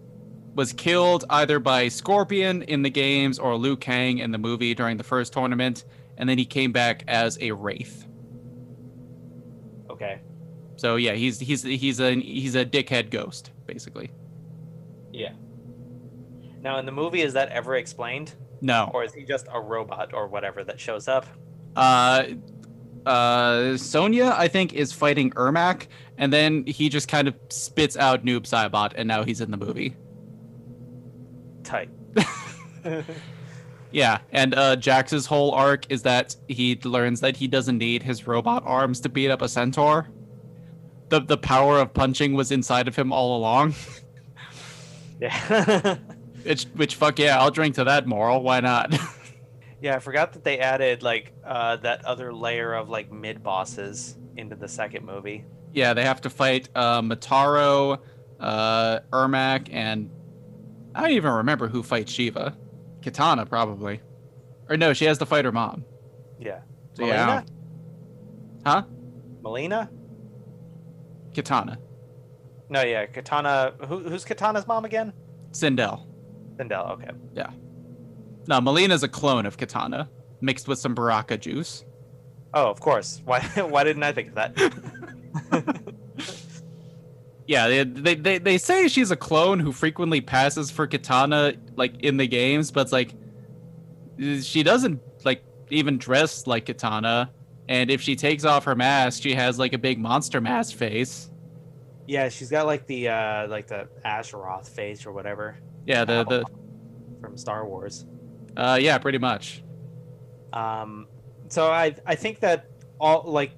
was 0.54 0.72
killed 0.72 1.24
either 1.30 1.58
by 1.58 1.88
Scorpion 1.88 2.62
in 2.62 2.82
the 2.82 2.90
games 2.90 3.38
or 3.38 3.56
Liu 3.56 3.76
Kang 3.76 4.18
in 4.18 4.30
the 4.30 4.38
movie 4.38 4.74
during 4.74 4.96
the 4.96 5.04
first 5.04 5.32
tournament, 5.32 5.84
and 6.16 6.28
then 6.28 6.38
he 6.38 6.44
came 6.46 6.72
back 6.72 7.04
as 7.08 7.38
a 7.40 7.52
wraith. 7.52 8.06
Okay. 9.90 10.20
So 10.76 10.96
yeah, 10.96 11.12
he's 11.12 11.38
he's 11.38 11.62
he's 11.62 12.00
a 12.00 12.14
he's 12.14 12.54
a 12.54 12.64
dickhead 12.64 13.10
ghost 13.10 13.50
basically. 13.66 14.10
Yeah. 15.12 15.32
Now, 16.60 16.78
in 16.78 16.86
the 16.86 16.92
movie, 16.92 17.22
is 17.22 17.32
that 17.34 17.48
ever 17.50 17.76
explained, 17.76 18.34
No. 18.60 18.90
or 18.92 19.04
is 19.04 19.14
he 19.14 19.24
just 19.24 19.46
a 19.52 19.60
robot 19.60 20.12
or 20.12 20.26
whatever 20.26 20.64
that 20.64 20.80
shows 20.80 21.06
up? 21.06 21.26
Uh, 21.76 22.24
uh, 23.06 23.76
Sonya, 23.76 24.34
I 24.36 24.48
think, 24.48 24.72
is 24.74 24.92
fighting 24.92 25.30
Ermac, 25.32 25.86
and 26.18 26.32
then 26.32 26.66
he 26.66 26.88
just 26.88 27.08
kind 27.08 27.28
of 27.28 27.34
spits 27.48 27.96
out 27.96 28.24
Noob 28.24 28.42
Saibot, 28.42 28.92
and 28.96 29.06
now 29.08 29.24
he's 29.24 29.40
in 29.40 29.50
the 29.50 29.56
movie. 29.56 29.96
Tight. 31.62 31.90
Yeah, 33.96 34.18
and 34.30 34.54
uh, 34.54 34.76
Jax's 34.76 35.24
whole 35.24 35.52
arc 35.52 35.90
is 35.90 36.02
that 36.02 36.36
he 36.48 36.78
learns 36.84 37.20
that 37.20 37.36
he 37.36 37.48
doesn't 37.48 37.78
need 37.78 38.02
his 38.02 38.26
robot 38.26 38.62
arms 38.66 39.00
to 39.00 39.08
beat 39.08 39.30
up 39.30 39.40
a 39.42 39.48
centaur. 39.48 40.08
The 41.08 41.20
the 41.20 41.38
power 41.38 41.78
of 41.78 41.94
punching 41.94 42.34
was 42.34 42.52
inside 42.52 42.88
of 42.88 42.96
him 42.96 43.12
all 43.12 43.36
along. 43.36 43.74
Yeah. 45.18 45.96
which 46.42 46.64
which 46.74 46.94
fuck 46.96 47.18
yeah, 47.18 47.40
I'll 47.40 47.50
drink 47.50 47.76
to 47.76 47.84
that 47.84 48.06
moral. 48.06 48.42
Why 48.42 48.60
not? 48.60 48.94
Yeah, 49.80 49.96
I 49.96 49.98
forgot 49.98 50.32
that 50.32 50.42
they 50.44 50.58
added 50.58 51.02
like 51.02 51.32
uh, 51.44 51.76
that 51.76 52.04
other 52.04 52.32
layer 52.32 52.72
of 52.74 52.88
like 52.88 53.12
mid 53.12 53.42
bosses 53.42 54.16
into 54.36 54.56
the 54.56 54.68
second 54.68 55.04
movie. 55.04 55.44
yeah, 55.72 55.92
they 55.94 56.04
have 56.04 56.20
to 56.22 56.30
fight 56.30 56.68
uh, 56.74 57.02
Motaro, 57.02 57.98
uh, 58.40 59.00
Ermac, 59.12 59.68
and 59.72 60.10
I 60.94 61.00
don't 61.02 61.10
even 61.10 61.32
remember 61.32 61.68
who 61.68 61.82
fights 61.82 62.12
Sheeva. 62.12 62.54
Katana 63.02 63.44
probably, 63.46 64.00
or 64.68 64.76
no, 64.76 64.92
she 64.94 65.04
has 65.04 65.18
to 65.18 65.26
fight 65.26 65.44
her 65.44 65.52
mom. 65.52 65.84
Yeah. 66.38 66.60
So, 66.94 67.02
Mileena? 67.04 67.26
don't- 67.26 67.50
Huh? 68.66 68.82
Mileena? 69.42 69.88
Katana, 71.34 71.78
No, 72.70 72.82
yeah, 72.82 73.06
Katana. 73.06 73.74
Who, 73.86 74.00
who's 74.00 74.24
Katana's 74.24 74.66
mom 74.66 74.84
again? 74.86 75.12
Sindel. 75.52 76.06
Sindel. 76.56 76.90
Okay. 76.92 77.10
No, 78.48 78.60
Mileena's 78.60 79.02
a 79.02 79.08
clone 79.08 79.46
of 79.46 79.56
Katana, 79.58 80.08
mixed 80.40 80.68
with 80.68 80.78
some 80.78 80.94
Baraka 80.94 81.36
juice. 81.36 81.84
Oh, 82.54 82.70
of 82.70 82.80
course. 82.80 83.20
Why? 83.24 83.40
Why 83.56 83.84
didn't 83.84 84.02
I 84.02 84.12
think 84.12 84.28
of 84.28 84.34
that? 84.34 85.74
Yeah, 87.48 87.68
they, 87.68 87.84
they, 87.84 88.14
they, 88.16 88.38
they 88.38 88.58
say 88.58 88.88
she's 88.88 89.12
a 89.12 89.16
clone 89.16 89.60
who 89.60 89.70
frequently 89.70 90.20
passes 90.20 90.68
for 90.68 90.88
Katana, 90.88 91.54
like, 91.76 92.00
in 92.00 92.16
the 92.16 92.26
games, 92.26 92.72
but 92.72 92.80
it's 92.80 92.92
like, 92.92 93.14
she 94.42 94.64
doesn't, 94.64 95.00
like, 95.24 95.44
even 95.70 95.96
dress 95.96 96.48
like 96.48 96.66
Katana. 96.66 97.30
And 97.68 97.88
if 97.88 98.00
she 98.00 98.16
takes 98.16 98.44
off 98.44 98.64
her 98.64 98.74
mask, 98.74 99.22
she 99.22 99.32
has, 99.34 99.60
like, 99.60 99.74
a 99.74 99.78
big 99.78 100.00
monster 100.00 100.40
mask 100.40 100.74
face. 100.76 101.30
yeah, 102.08 102.28
she's 102.30 102.50
got 102.50 102.66
like 102.66 102.86
the 102.86 103.08
uh 103.10 103.46
like 103.48 103.66
the 103.68 103.88
Asheroth 104.04 104.68
face 104.68 105.06
or 105.06 105.12
whatever 105.12 105.56
Yeah, 105.86 106.04
the, 106.04 106.24
the, 106.24 106.44
from 107.20 107.36
Star 107.36 107.64
Wars. 107.66 108.06
Uh, 108.56 108.78
yeah, 108.80 108.98
pretty 108.98 109.18
much. 109.18 109.62
Um, 110.52 111.06
so 111.48 111.66
I 111.70 111.94
I 112.06 112.14
think 112.14 112.40
that 112.40 112.66
all 113.00 113.22
like, 113.26 113.52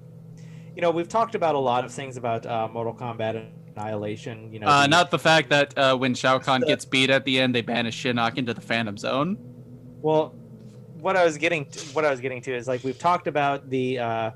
you 0.75 0.81
know, 0.81 0.91
we've 0.91 1.07
talked 1.07 1.35
about 1.35 1.55
a 1.55 1.59
lot 1.59 1.85
of 1.85 1.91
things 1.91 2.17
about 2.17 2.45
uh, 2.45 2.67
Mortal 2.71 2.93
Kombat 2.93 3.35
and 3.35 3.47
Annihilation. 3.75 4.51
You 4.51 4.59
know, 4.59 4.67
Uh, 4.67 4.81
the- 4.83 4.87
not 4.89 5.11
the 5.11 5.19
fact 5.19 5.49
that, 5.49 5.77
uh, 5.77 5.95
when 5.97 6.13
Shao 6.13 6.39
Kahn 6.39 6.61
the- 6.61 6.67
gets 6.67 6.85
beat 6.85 7.09
at 7.09 7.23
the 7.25 7.39
end, 7.39 7.55
they 7.55 7.61
banish 7.61 8.01
Shinnok 8.03 8.37
into 8.37 8.53
the 8.53 8.61
Phantom 8.61 8.97
Zone. 8.97 9.37
Well, 10.01 10.33
what 10.99 11.15
I 11.15 11.23
was 11.23 11.37
getting 11.37 11.65
to, 11.65 11.79
what 11.95 12.03
I 12.05 12.11
was 12.11 12.19
getting 12.19 12.41
to 12.41 12.53
is 12.53 12.67
like 12.67 12.83
we've 12.83 12.99
talked 12.99 13.27
about 13.27 13.69
the 13.69 13.99
uh, 13.99 14.31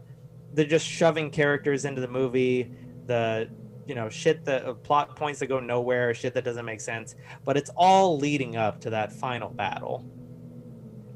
the 0.54 0.64
just 0.64 0.86
shoving 0.88 1.30
characters 1.32 1.84
into 1.86 2.00
the 2.00 2.08
movie, 2.08 2.72
the 3.08 3.50
you 3.86 3.96
know 3.96 4.08
shit 4.08 4.46
that 4.46 4.66
uh, 4.66 4.74
plot 4.74 5.16
points 5.16 5.40
that 5.42 5.48
go 5.48 5.60
nowhere, 5.60 6.14
shit 6.14 6.34
that 6.36 6.46
doesn't 6.46 6.64
make 6.66 6.80
sense, 6.80 7.16
but 7.44 7.58
it's 7.58 7.70
all 7.76 8.18
leading 8.18 8.56
up 8.56 8.80
to 8.82 8.90
that 8.92 9.12
final 9.12 9.50
battle, 9.50 10.06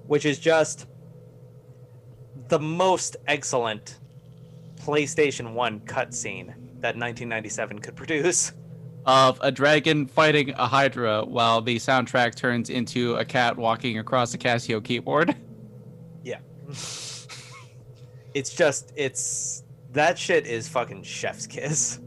which 0.08 0.26
is 0.26 0.40
just 0.40 0.88
the 2.48 2.60
most 2.60 3.18
excellent 3.28 4.00
PlayStation 4.80 5.54
One 5.54 5.80
cutscene 5.82 6.48
that 6.80 6.96
1997 6.96 7.80
could 7.80 7.96
produce. 7.96 8.54
of 9.06 9.40
a 9.42 9.52
dragon 9.52 10.06
fighting 10.06 10.50
a 10.52 10.68
hydra 10.68 11.24
while 11.24 11.62
the 11.62 11.78
soundtrack 11.78 12.36
turns 12.36 12.70
into 12.70 13.16
a 13.16 13.24
cat 13.26 13.56
walking 13.58 14.00
across 14.00 14.34
a 14.34 14.38
Casio 14.38 14.84
keyboard. 14.84 15.36
Yeah. 16.24 16.40
it's 18.34 18.54
just 18.54 18.92
it's 18.96 19.64
that 19.94 20.20
shit 20.20 20.46
is 20.46 20.68
fucking 20.68 21.04
chef's 21.04 21.48
kiss 21.48 22.00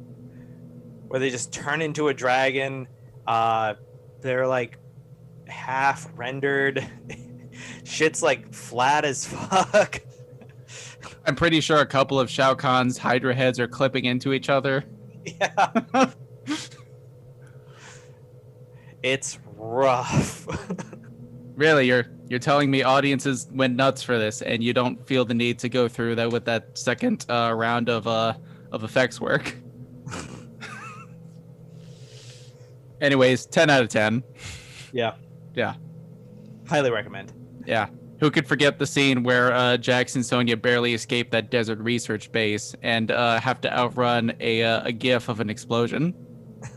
where 1.09 1.19
they 1.19 1.31
just 1.31 1.53
turn 1.53 1.81
into 1.81 2.09
a 2.09 2.15
dragon 2.15 2.87
uh 3.27 3.75
they're 4.21 4.47
like 4.47 4.79
half 5.47 6.07
rendered 6.15 6.87
shit's 7.85 8.23
like 8.23 8.53
flat 8.53 9.05
as 9.05 9.27
fuck 9.49 10.01
I'm 11.27 11.35
pretty 11.37 11.61
sure 11.61 11.79
a 11.81 11.87
couple 11.87 12.19
of 12.21 12.31
Shao 12.31 12.55
Kahn's 12.55 12.97
hydra 12.99 13.35
heads 13.35 13.59
are 13.61 13.69
clipping 13.69 14.05
into 14.07 14.33
each 14.33 14.49
other. 14.49 14.85
yeah 15.25 15.73
it's 19.03 19.39
rough 19.57 20.47
Really, 21.57 21.87
you're 21.89 22.07
you're 22.31 22.39
telling 22.39 22.71
me 22.71 22.83
audiences 22.85 23.47
went 23.53 23.77
nuts 23.77 24.03
for 24.03 24.17
this, 24.19 24.41
and 24.41 24.65
you 24.65 24.73
don't 24.73 25.07
feel 25.07 25.27
the 25.27 25.35
need 25.35 25.59
to 25.59 25.69
go 25.69 25.89
through 25.89 26.15
that 26.15 26.31
with 26.33 26.47
that 26.47 26.79
second 26.79 27.27
uh, 27.29 27.53
round 27.55 27.91
of 27.91 28.07
uh 28.07 28.33
of 28.73 28.83
effects 28.83 29.21
work. 29.21 29.55
Anyways, 33.03 33.45
ten 33.45 33.69
out 33.69 33.83
of 33.83 33.91
ten. 33.91 34.23
yeah 34.93 35.17
Yeah. 35.55 35.75
highly 36.67 36.91
recommend 36.91 37.31
Yeah. 37.67 37.89
Who 38.21 38.31
could 38.31 38.47
forget 38.47 38.79
the 38.79 38.87
scene 38.87 39.23
where 39.23 39.53
uh, 39.53 39.77
Jax 39.79 40.15
and 40.15 40.25
Sonya 40.25 40.57
barely 40.57 40.93
escape 40.93 41.31
that 41.31 41.51
desert 41.51 41.79
research 41.79 42.31
base 42.31 42.75
and 42.83 43.11
uh, 43.11 43.41
have 43.41 43.61
to 43.63 43.73
outrun 43.73 44.35
a 44.41 44.63
uh, 44.63 44.83
a 44.85 44.93
gif 44.93 45.29
of 45.29 45.41
an 45.41 45.49
explosion? 45.49 46.15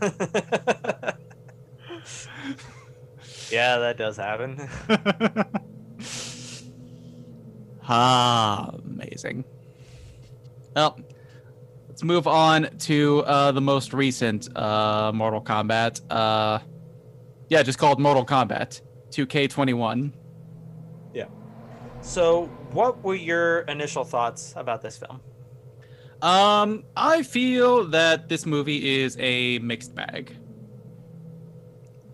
yeah 3.50 3.76
that 3.76 3.96
does 3.98 4.16
happen 4.16 4.66
ah, 7.88 8.70
amazing. 8.84 9.44
Well, 10.74 10.98
let's 11.88 12.02
move 12.02 12.26
on 12.26 12.76
to 12.80 13.20
uh, 13.20 13.52
the 13.52 13.60
most 13.60 13.92
recent 13.92 14.54
uh, 14.56 15.12
Mortal 15.14 15.40
Kombat. 15.40 16.00
Uh, 16.10 16.58
yeah, 17.48 17.62
just 17.62 17.78
called 17.78 18.00
Mortal 18.00 18.24
Kombat 18.24 18.80
2K21. 19.10 20.12
So 22.04 22.44
what 22.72 23.02
were 23.02 23.14
your 23.14 23.60
initial 23.60 24.04
thoughts 24.04 24.52
about 24.56 24.82
this 24.82 24.96
film 24.96 25.20
Um, 26.22 26.84
I 26.96 27.22
feel 27.22 27.84
that 27.88 28.28
this 28.28 28.46
movie 28.46 29.00
is 29.02 29.16
a 29.18 29.58
mixed 29.60 29.94
bag. 29.94 30.36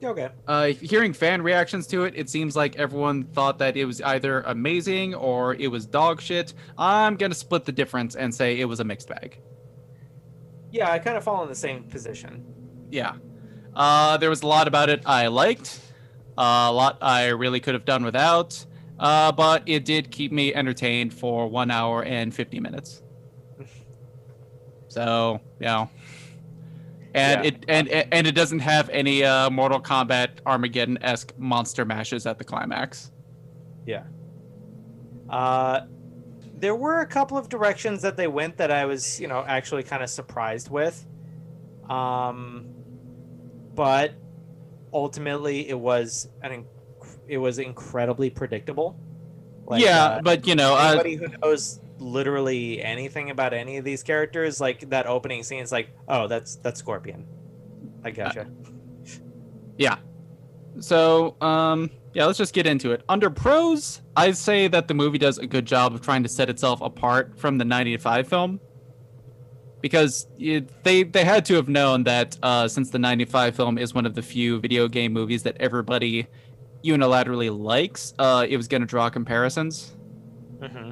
okay 0.02 0.28
Uh, 0.46 0.66
hearing 0.68 1.12
fan 1.12 1.42
reactions 1.42 1.86
to 1.88 2.04
it, 2.04 2.14
it 2.16 2.28
seems 2.30 2.56
like 2.56 2.76
everyone 2.76 3.24
thought 3.24 3.58
that 3.58 3.76
it 3.76 3.84
was 3.84 4.00
either 4.02 4.40
amazing 4.42 5.14
or 5.14 5.54
it 5.54 5.68
was 5.68 5.86
dog 5.86 6.20
shit. 6.20 6.54
I'm 6.78 7.16
gonna 7.16 7.34
split 7.34 7.64
the 7.64 7.72
difference 7.72 8.14
and 8.16 8.34
say 8.34 8.58
it 8.60 8.66
was 8.66 8.80
a 8.80 8.84
mixed 8.84 9.08
bag. 9.08 9.38
Yeah, 10.72 10.90
I 10.90 10.98
kind 11.00 11.16
of 11.16 11.24
fall 11.24 11.42
in 11.42 11.48
the 11.48 11.54
same 11.54 11.82
position. 11.84 12.44
Yeah. 12.90 13.14
Uh, 13.74 14.16
there 14.16 14.30
was 14.30 14.42
a 14.42 14.46
lot 14.46 14.66
about 14.68 14.88
it 14.88 15.02
I 15.04 15.26
liked, 15.28 15.80
uh, 16.38 16.68
a 16.70 16.72
lot 16.72 16.98
I 17.02 17.28
really 17.28 17.60
could 17.60 17.74
have 17.74 17.84
done 17.84 18.02
without, 18.04 18.64
uh, 19.00 19.32
but 19.32 19.62
it 19.66 19.84
did 19.84 20.10
keep 20.10 20.30
me 20.30 20.54
entertained 20.54 21.12
for 21.12 21.48
one 21.48 21.70
hour 21.70 22.04
and 22.04 22.34
50 22.34 22.60
minutes. 22.60 23.02
So, 24.88 25.40
know. 25.58 25.90
And 27.14 27.44
Yeah. 27.44 27.48
it 27.48 27.64
and 27.66 27.88
and 27.88 28.26
it 28.26 28.32
doesn't 28.32 28.60
have 28.60 28.88
any 28.90 29.24
uh, 29.24 29.50
Mortal 29.50 29.80
Kombat 29.80 30.40
Armageddon 30.46 30.98
esque 31.02 31.32
monster 31.38 31.84
mashes 31.84 32.26
at 32.26 32.38
the 32.38 32.44
climax. 32.44 33.10
Yeah. 33.86 34.04
Uh, 35.28 35.80
there 36.56 36.74
were 36.74 37.00
a 37.00 37.06
couple 37.06 37.38
of 37.38 37.48
directions 37.48 38.02
that 38.02 38.16
they 38.16 38.26
went 38.26 38.58
that 38.58 38.70
I 38.70 38.84
was, 38.84 39.18
you 39.18 39.28
know, 39.28 39.44
actually 39.46 39.82
kind 39.82 40.02
of 40.02 40.10
surprised 40.10 40.70
with. 40.70 41.06
Um, 41.88 42.66
but 43.74 44.12
ultimately, 44.92 45.68
it 45.68 45.78
was 45.78 46.28
an 46.42 46.52
it 47.30 47.38
was 47.38 47.58
incredibly 47.58 48.28
predictable. 48.28 48.98
Like, 49.66 49.82
yeah, 49.82 50.04
uh, 50.04 50.22
but 50.22 50.46
you 50.46 50.56
know, 50.56 50.74
uh, 50.74 50.88
anybody 50.90 51.14
who 51.14 51.28
knows 51.40 51.80
literally 51.98 52.82
anything 52.82 53.30
about 53.30 53.54
any 53.54 53.76
of 53.76 53.84
these 53.84 54.02
characters, 54.02 54.60
like 54.60 54.90
that 54.90 55.06
opening 55.06 55.44
scene 55.44 55.60
is 55.60 55.70
like, 55.70 55.90
oh, 56.08 56.26
that's 56.26 56.56
that's 56.56 56.80
Scorpion. 56.80 57.24
I 58.04 58.10
gotcha. 58.10 58.48
yeah, 59.78 59.98
So, 60.80 61.36
um, 61.40 61.90
yeah, 62.14 62.24
let's 62.26 62.38
just 62.38 62.54
get 62.54 62.66
into 62.66 62.92
it. 62.92 63.02
Under 63.08 63.30
pros, 63.30 64.02
I'd 64.16 64.36
say 64.36 64.66
that 64.68 64.88
the 64.88 64.94
movie 64.94 65.18
does 65.18 65.38
a 65.38 65.46
good 65.46 65.66
job 65.66 65.94
of 65.94 66.00
trying 66.00 66.22
to 66.24 66.28
set 66.28 66.50
itself 66.50 66.80
apart 66.80 67.38
from 67.38 67.58
the 67.58 67.64
95 67.64 68.26
film. 68.26 68.60
Because 69.80 70.26
it, 70.38 70.84
they 70.84 71.04
they 71.04 71.24
had 71.24 71.46
to 71.46 71.54
have 71.54 71.68
known 71.68 72.04
that 72.04 72.36
uh, 72.42 72.68
since 72.68 72.90
the 72.90 72.98
95 72.98 73.56
film 73.56 73.78
is 73.78 73.94
one 73.94 74.04
of 74.04 74.14
the 74.14 74.20
few 74.20 74.60
video 74.60 74.88
game 74.88 75.12
movies 75.12 75.42
that 75.44 75.56
everybody 75.58 76.26
unilaterally 76.84 77.56
likes, 77.56 78.14
uh, 78.18 78.46
it 78.48 78.56
was 78.56 78.68
going 78.68 78.80
to 78.80 78.86
draw 78.86 79.10
comparisons. 79.10 79.96
hmm 80.62 80.90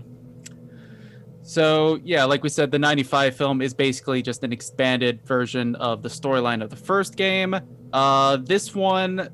So 1.42 1.98
yeah, 2.04 2.24
like 2.24 2.42
we 2.42 2.48
said, 2.48 2.70
the 2.70 2.78
'95 2.78 3.36
film 3.36 3.62
is 3.62 3.74
basically 3.74 4.22
just 4.22 4.44
an 4.44 4.52
expanded 4.52 5.22
version 5.26 5.74
of 5.76 6.02
the 6.02 6.08
storyline 6.08 6.62
of 6.62 6.70
the 6.70 6.76
first 6.76 7.16
game. 7.16 7.54
Uh, 7.92 8.36
this 8.36 8.74
one 8.74 9.28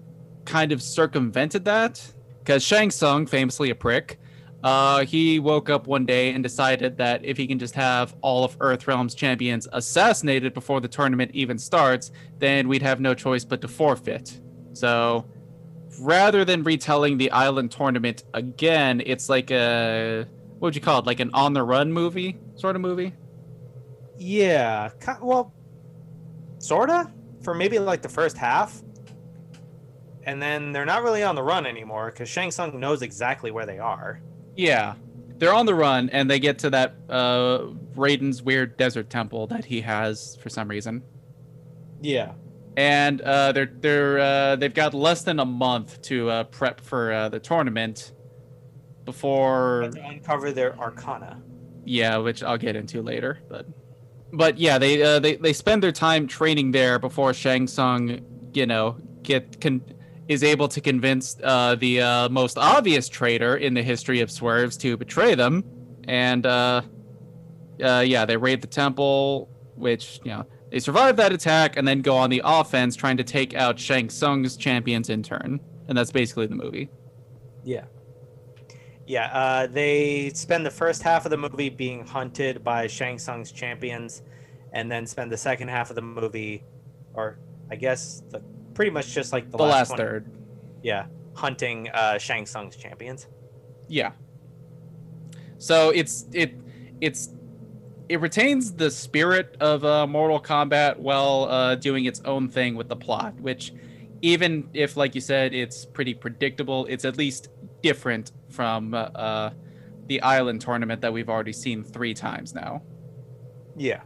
kind 0.45 0.73
of 0.73 0.83
circumvented 0.83 1.65
that 1.65 2.01
because 2.41 2.63
Shang 2.63 2.91
Tsung, 2.91 3.27
famously 3.27 3.71
a 3.71 3.75
prick, 3.75 4.19
uh, 4.63 5.05
he 5.05 5.39
woke 5.39 5.69
up 5.69 5.87
one 5.87 6.07
day 6.07 6.33
and 6.33 6.43
decided 6.43 6.97
that 6.97 7.25
if 7.25 7.37
he 7.37 7.47
can 7.47 7.59
just 7.59 7.75
have 7.75 8.15
all 8.23 8.45
of 8.45 8.59
Earthrealm's 8.59 9.15
champions 9.15 9.69
assassinated 9.73 10.55
before 10.55 10.81
the 10.81 10.89
tournament 10.89 11.31
even 11.35 11.59
starts, 11.59 12.13
then 12.39 12.67
we'd 12.69 12.83
have 12.83 13.01
no 13.01 13.13
choice 13.15 13.45
but 13.45 13.61
to 13.61 13.69
forfeit. 13.69 14.41
So 14.73 15.27
rather 16.01 16.45
than 16.45 16.63
retelling 16.63 17.19
the 17.19 17.31
island 17.31 17.71
tournament 17.71 18.25
again, 18.35 19.03
it's 19.05 19.29
like 19.29 19.51
a 19.51 20.27
what 20.59 20.69
would 20.69 20.75
you 20.75 20.81
call 20.81 21.01
it? 21.01 21.07
Like 21.07 21.21
an 21.21 21.31
on 21.35 21.53
the 21.53 21.63
run 21.63 21.93
movie 21.93 22.39
sort 22.57 22.77
of 22.77 22.83
movie? 22.83 23.13
Yeah. 24.19 24.91
Well, 25.21 25.53
sorta 26.59 27.11
for 27.43 27.55
maybe 27.55 27.79
like 27.79 28.03
the 28.03 28.09
first 28.09 28.37
half, 28.37 28.83
and 30.25 30.41
then 30.41 30.73
they're 30.73 30.87
not 30.87 31.03
really 31.03 31.23
on 31.23 31.35
the 31.35 31.43
run 31.43 31.67
anymore 31.67 32.11
because 32.11 32.29
Shang 32.29 32.51
Tsung 32.51 32.79
knows 32.79 33.03
exactly 33.03 33.51
where 33.51 33.67
they 33.67 33.79
are. 33.79 34.21
Yeah. 34.57 34.95
They're 35.37 35.53
on 35.53 35.67
the 35.67 35.75
run 35.75 36.09
and 36.11 36.31
they 36.31 36.39
get 36.39 36.59
to 36.61 36.71
that 36.71 36.95
uh 37.09 37.67
Raiden's 37.97 38.43
weird 38.43 38.77
desert 38.77 39.11
temple 39.11 39.47
that 39.49 39.65
he 39.65 39.81
has 39.81 40.37
for 40.37 40.49
some 40.49 40.69
reason. 40.69 41.03
Yeah. 42.01 42.33
And 42.77 43.21
uh 43.21 43.53
they're 43.53 43.71
they're 43.81 44.19
uh 44.19 44.57
they've 44.57 44.75
got 44.75 44.95
less 44.95 45.23
than 45.23 45.39
a 45.41 45.45
month 45.45 46.03
to 46.03 46.29
uh 46.31 46.45
prep 46.45 46.81
for 46.81 47.13
uh 47.13 47.29
the 47.29 47.39
tournament 47.39 48.13
before 49.05 49.91
To 49.93 50.07
uncover 50.07 50.53
their 50.53 50.79
arcana. 50.79 51.41
yeah, 51.85 52.17
which 52.17 52.43
I'll 52.43 52.59
get 52.59 52.77
into 52.77 53.03
later, 53.03 53.41
but 53.49 53.67
but 54.33 54.59
yeah, 54.59 54.79
they 54.79 55.03
uh, 55.03 55.19
they 55.21 55.37
they 55.37 55.53
spend 55.53 55.83
their 55.83 55.93
time 55.93 56.27
training 56.27 56.73
there 56.73 56.99
before 56.99 57.33
Shang 57.35 57.67
Tsung, 57.69 58.21
you 58.53 58.67
know, 58.67 58.97
get 59.23 59.61
con- 59.61 59.83
is 60.27 60.43
able 60.43 60.67
to 60.69 60.81
convince 60.81 61.37
uh, 61.45 61.77
the 61.77 62.01
uh, 62.01 62.29
most 62.31 62.57
obvious 62.59 63.09
traitor 63.09 63.57
in 63.57 63.75
the 63.75 63.83
history 63.83 64.21
of 64.21 64.31
swerves 64.31 64.77
to 64.79 64.97
betray 64.97 65.35
them, 65.37 65.63
and 66.09 66.47
uh, 66.47 66.81
uh, 67.83 68.03
yeah, 68.05 68.25
they 68.25 68.37
raid 68.37 68.63
the 68.63 68.67
temple, 68.67 69.49
which 69.77 70.19
you 70.25 70.33
know 70.33 70.47
they 70.75 70.81
survive 70.81 71.15
that 71.19 71.33
attack 71.33 71.77
and 71.77 71.87
then 71.87 72.03
go 72.03 72.17
on 72.17 72.31
the 72.31 72.43
offense, 72.45 72.97
trying 72.97 73.17
to 73.19 73.23
take 73.23 73.55
out 73.55 73.79
Shang 73.79 74.09
Tsung's 74.09 74.57
champions 74.57 75.09
in 75.09 75.23
turn, 75.23 75.61
and 75.87 75.97
that's 75.97 76.11
basically 76.11 76.49
the 76.49 76.57
movie. 76.57 76.91
Yeah. 77.63 77.85
Yeah, 79.07 79.27
uh, 79.27 79.67
they 79.69 80.31
spend 80.31 80.67
the 80.67 80.73
first 80.73 81.01
half 81.01 81.27
of 81.27 81.31
the 81.31 81.37
movie 81.37 81.69
being 81.69 82.05
hunted 82.05 82.65
by 82.65 82.89
Shang 82.89 83.19
Tsung's 83.19 83.53
champions, 83.53 84.23
and 84.73 84.91
then 84.91 85.07
spend 85.07 85.31
the 85.31 85.37
second 85.37 85.69
half 85.69 85.91
of 85.91 85.95
the 85.95 86.03
movie, 86.03 86.65
or 87.13 87.39
I 87.71 87.77
guess 87.77 88.25
the 88.31 88.43
pretty 88.75 88.91
much 88.91 89.15
just 89.15 89.33
like 89.33 89.53
the, 89.53 89.59
The, 89.59 89.63
last 89.63 89.91
20 89.91 90.03
third. 90.03 90.27
Yeah, 90.83 91.07
hunting 91.35 91.89
uh, 91.91 92.19
Shang 92.19 92.47
Tsung's 92.47 92.75
champions. 92.75 93.29
Yeah. 93.87 94.11
So 95.59 95.91
it's 95.91 96.27
it 96.33 96.59
it's 97.01 97.29
it 98.09 98.21
retains 98.21 98.73
the 98.73 98.91
spirit 98.91 99.57
of 99.61 99.85
uh, 99.85 100.07
Mortal 100.07 100.41
Kombat 100.41 100.99
while 100.99 101.45
uh, 101.45 101.75
doing 101.77 102.05
its 102.05 102.21
own 102.25 102.49
thing 102.49 102.75
with 102.75 102.89
the 102.89 102.97
plot, 102.97 103.35
which 103.41 103.73
even 104.23 104.69
if, 104.73 104.97
like 104.97 105.15
you 105.15 105.21
said, 105.21 105.55
it's 105.55 105.85
pretty 105.85 106.15
predictable, 106.15 106.87
it's 106.87 107.05
at 107.05 107.17
least 107.17 107.49
different 107.83 108.33
from 108.49 108.95
uh, 108.95 108.99
uh, 108.99 109.51
the 110.07 110.21
Island 110.23 110.61
tournament 110.61 111.01
that 111.01 111.13
we've 111.13 111.29
already 111.29 111.53
seen 111.53 111.85
three 111.85 112.15
times 112.15 112.55
now. 112.55 112.83
Yeah. 113.77 114.03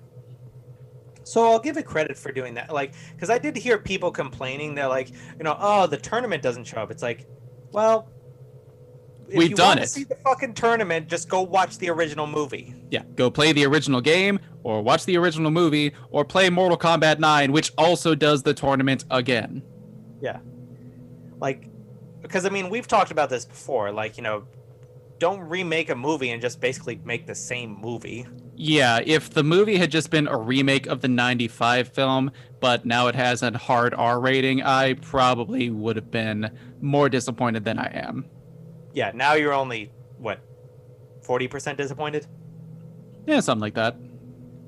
So 1.24 1.46
I'll 1.46 1.59
give 1.59 1.76
it 1.76 1.84
credit 1.84 2.16
for 2.16 2.32
doing 2.32 2.55
that. 2.55 2.72
Like, 2.72 2.94
because 3.14 3.30
I 3.30 3.38
did 3.38 3.57
hear 3.57 3.78
people 3.78 4.11
complaining. 4.11 4.74
They're 4.74 4.88
like, 4.88 5.11
you 5.11 5.44
know, 5.44 5.57
oh, 5.61 5.86
the 5.86 5.99
tournament 5.99 6.42
doesn't 6.42 6.64
show 6.64 6.78
up. 6.78 6.90
It's 6.90 7.03
like, 7.03 7.26
well, 7.70 8.11
We've 9.35 9.51
you 9.51 9.57
done 9.57 9.79
it. 9.79 9.89
See 9.89 10.05
the 10.05 10.14
fucking 10.16 10.55
tournament. 10.55 11.09
Just 11.09 11.29
go 11.29 11.43
watch 11.43 11.79
the 11.79 11.91
original 11.91 12.26
movie. 12.26 12.74
Yeah, 12.91 13.03
go 13.14 13.31
play 13.31 13.53
the 13.53 13.66
original 13.66 14.01
game, 14.01 14.39
or 14.62 14.83
watch 14.83 15.05
the 15.05 15.16
original 15.18 15.51
movie, 15.51 15.93
or 16.11 16.24
play 16.24 16.49
Mortal 16.51 16.79
Kombat 16.79 17.18
9, 17.18 17.53
which 17.53 17.72
also 17.76 18.14
does 18.14 18.43
the 18.43 18.55
tournament 18.55 19.05
again. 19.11 19.62
Yeah. 20.20 20.39
Like, 21.41 21.68
because 22.22 22.47
I 22.47 22.49
mean, 22.49 22.70
we've 22.70 22.89
talked 22.89 23.11
about 23.11 23.31
this 23.31 23.45
before. 23.45 23.93
Like, 23.93 24.16
you 24.16 24.22
know, 24.22 24.45
don't 25.18 25.41
remake 25.41 25.91
a 25.91 25.95
movie 25.95 26.31
and 26.31 26.41
just 26.41 26.61
basically 26.61 27.01
make 27.05 27.26
the 27.26 27.35
same 27.35 27.79
movie. 27.81 28.26
Yeah, 28.57 29.01
if 29.05 29.31
the 29.31 29.45
movie 29.45 29.76
had 29.76 29.91
just 29.91 30.11
been 30.11 30.26
a 30.26 30.37
remake 30.37 30.87
of 30.87 31.01
the 31.01 31.09
95 31.09 31.89
film, 31.89 32.31
but 32.61 32.85
now 32.85 33.07
it 33.07 33.14
has 33.14 33.43
a 33.43 33.57
hard 33.57 33.95
R 33.95 34.18
rating, 34.18 34.62
I 34.62 34.95
probably 34.95 35.70
would 35.70 35.97
have 35.97 36.11
been 36.11 36.51
more 36.81 37.09
disappointed 37.09 37.64
than 37.64 37.79
I 37.79 37.91
am. 37.95 38.24
Yeah. 38.93 39.12
Now 39.14 39.34
you're 39.34 39.55
only 39.55 39.93
what, 40.18 40.41
forty 41.22 41.49
percent 41.49 41.78
disappointed. 41.78 42.26
Yeah, 43.26 43.41
something 43.41 43.61
like 43.61 43.74
that. 43.74 43.97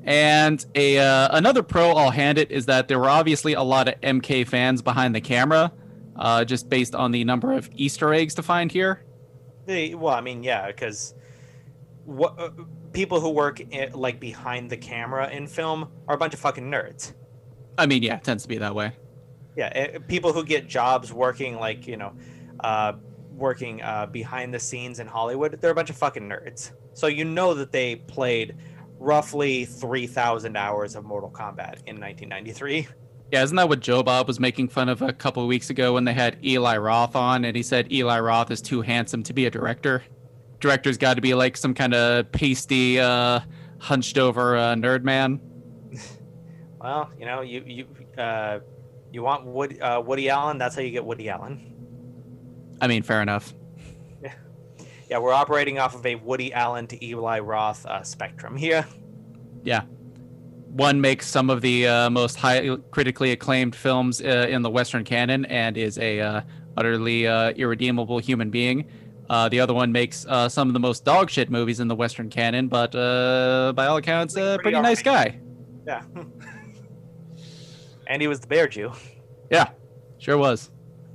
And 0.05 0.65
a 0.75 0.99
uh, 0.99 1.37
another 1.37 1.63
pro 1.63 1.91
I'll 1.93 2.11
hand 2.11 2.39
it 2.39 2.51
is 2.51 2.67
that 2.67 2.89
there 2.89 2.99
were 2.99 3.11
obviously 3.11 3.55
a 3.55 3.63
lot 3.63 3.89
of 3.89 4.01
MK 4.01 4.47
fans 4.49 4.83
behind 4.83 5.15
the 5.15 5.21
camera, 5.21 5.73
uh, 6.17 6.45
just 6.45 6.69
based 6.69 6.95
on 6.95 7.11
the 7.11 7.25
number 7.25 7.53
of 7.53 7.69
Easter 7.75 8.13
eggs 8.15 8.35
to 8.35 8.43
find 8.43 8.73
here. 8.73 9.05
They, 9.67 9.95
well, 9.95 10.15
I 10.15 10.21
mean, 10.21 10.43
yeah, 10.43 10.67
because 10.69 11.15
what 12.05 12.39
uh, 12.39 12.51
people 12.93 13.21
who 13.21 13.31
work 13.31 13.61
i 13.73 13.89
like 13.93 14.19
behind 14.19 14.71
the 14.71 14.77
camera 14.77 15.29
in 15.31 15.47
film 15.47 15.89
are 16.09 16.15
a 16.15 16.19
bunch 16.19 16.35
of 16.35 16.41
fucking 16.41 16.71
nerds. 16.71 17.13
I 17.77 17.87
mean, 17.87 18.03
yeah, 18.03 18.17
it 18.17 18.25
tends 18.25 18.43
to 18.43 18.49
be 18.49 18.59
that 18.59 18.75
way. 18.75 18.93
Yeah, 19.57 19.71
eh, 19.75 19.99
people 20.09 20.33
who 20.33 20.45
get 20.45 20.67
jobs 20.67 21.13
working 21.13 21.57
like 21.57 21.87
you 21.87 21.97
know, 21.97 22.15
uh, 22.61 22.95
working 23.33 23.83
uh, 23.83 24.07
behind 24.07 24.53
the 24.53 24.59
scenes 24.59 25.01
in 25.01 25.07
Hollywood, 25.07 25.59
they're 25.61 25.71
a 25.71 25.75
bunch 25.75 25.91
of 25.91 25.97
fucking 25.97 26.29
nerds. 26.29 26.73
So 26.93 27.07
you 27.07 27.25
know 27.25 27.55
that 27.55 27.73
they 27.73 27.97
played 27.97 28.57
roughly 28.99 29.65
three 29.65 30.07
thousand 30.07 30.57
hours 30.57 30.95
of 30.95 31.05
Mortal 31.05 31.31
Kombat 31.31 31.83
in 31.87 31.99
1993. 31.99 32.89
Yeah, 33.33 33.45
isn't 33.45 33.57
that 33.57 33.69
what 33.69 33.81
Joe 33.81 34.03
Bob 34.03 34.27
was 34.27 34.41
making 34.41 34.69
fun 34.69 34.89
of 34.89 35.03
a 35.03 35.13
couple 35.13 35.43
of 35.43 35.49
weeks 35.49 35.71
ago 35.71 35.95
when 35.95 36.05
they 36.05 36.13
had 36.13 36.45
Eli 36.45 36.77
Roth 36.77 37.15
on 37.15 37.45
and 37.45 37.57
he 37.57 37.63
said 37.63 37.93
Eli 37.93 38.19
Roth 38.19 38.51
is 38.51 38.61
too 38.61 38.83
handsome 38.83 39.23
to 39.23 39.33
be 39.33 39.47
a 39.47 39.51
director? 39.51 40.03
Director's 40.59 40.99
got 40.99 41.15
to 41.15 41.21
be 41.21 41.33
like 41.35 41.57
some 41.57 41.73
kind 41.73 41.95
of 41.95 42.31
pasty, 42.33 42.99
uh, 42.99 43.41
hunched 43.79 44.19
over 44.19 44.57
uh, 44.57 44.75
nerd 44.75 45.05
man. 45.05 45.41
Well, 46.83 47.11
you 47.19 47.27
know, 47.27 47.43
you 47.43 47.63
you 47.67 47.87
uh, 48.17 48.61
you 49.13 49.23
want 49.23 49.45
Woody, 49.45 49.79
uh, 49.83 50.01
Woody 50.01 50.31
Allen, 50.31 50.57
that's 50.57 50.75
how 50.75 50.81
you 50.81 50.91
get 50.91 51.05
Woody 51.05 51.29
Allen. 51.29 51.70
I 52.81 52.87
mean, 52.87 53.03
fair 53.03 53.23
enough. 53.23 53.55
Yeah, 54.23 54.33
yeah 55.09 55.19
we're 55.19 55.33
operating 55.33 55.79
off 55.79 55.95
of 55.95 56.05
a 56.07 56.15
Woody 56.17 56.53
Allen 56.53 56.87
to 56.89 57.05
Eli 57.05 57.41
Roth 57.41 57.85
uh, 57.87 58.03
spectrum 58.03 58.57
here. 58.57 58.87
Yeah. 59.63 59.83
One 60.73 61.01
makes 61.01 61.27
some 61.27 61.51
of 61.51 61.63
the 61.63 61.89
uh, 61.89 62.11
most 62.11 62.37
high 62.37 62.77
critically 62.91 63.33
acclaimed 63.33 63.75
films 63.75 64.21
uh, 64.23 64.47
in 64.49 64.63
the 64.63 64.71
Western 64.71 65.05
canon 65.05 65.45
and 65.47 65.77
is 65.77 65.99
a 65.99 66.21
uh, 66.21 66.41
utterly 66.77 67.27
uh, 67.27 67.51
irredeemable 67.51 68.19
human 68.19 68.51
being. 68.51 68.89
Uh, 69.29 69.49
the 69.49 69.61
other 69.61 69.75
one 69.75 69.93
makes 69.93 70.27
uh, 70.27 70.49
some 70.49 70.69
of 70.69 70.75
the 70.75 70.81
most 70.81 71.05
dogshit 71.05 71.51
movies 71.51 71.79
in 71.79 71.87
the 71.87 71.95
Western 71.95 72.29
canon, 72.29 72.67
but 72.67 72.95
uh, 72.97 73.73
by 73.77 73.87
all 73.87 73.97
accounts, 73.97 74.35
a 74.35 74.59
Pretty 74.59 74.63
pretty 74.63 74.81
nice 74.81 75.03
guy. 75.03 75.39
Yeah. 75.87 76.03
and 78.09 78.21
he 78.21 78.27
was 78.27 78.41
the 78.41 78.49
bear 78.49 78.67
Jew. 78.67 78.93
Yeah, 79.51 79.71
sure 80.19 80.37
was. 80.37 80.71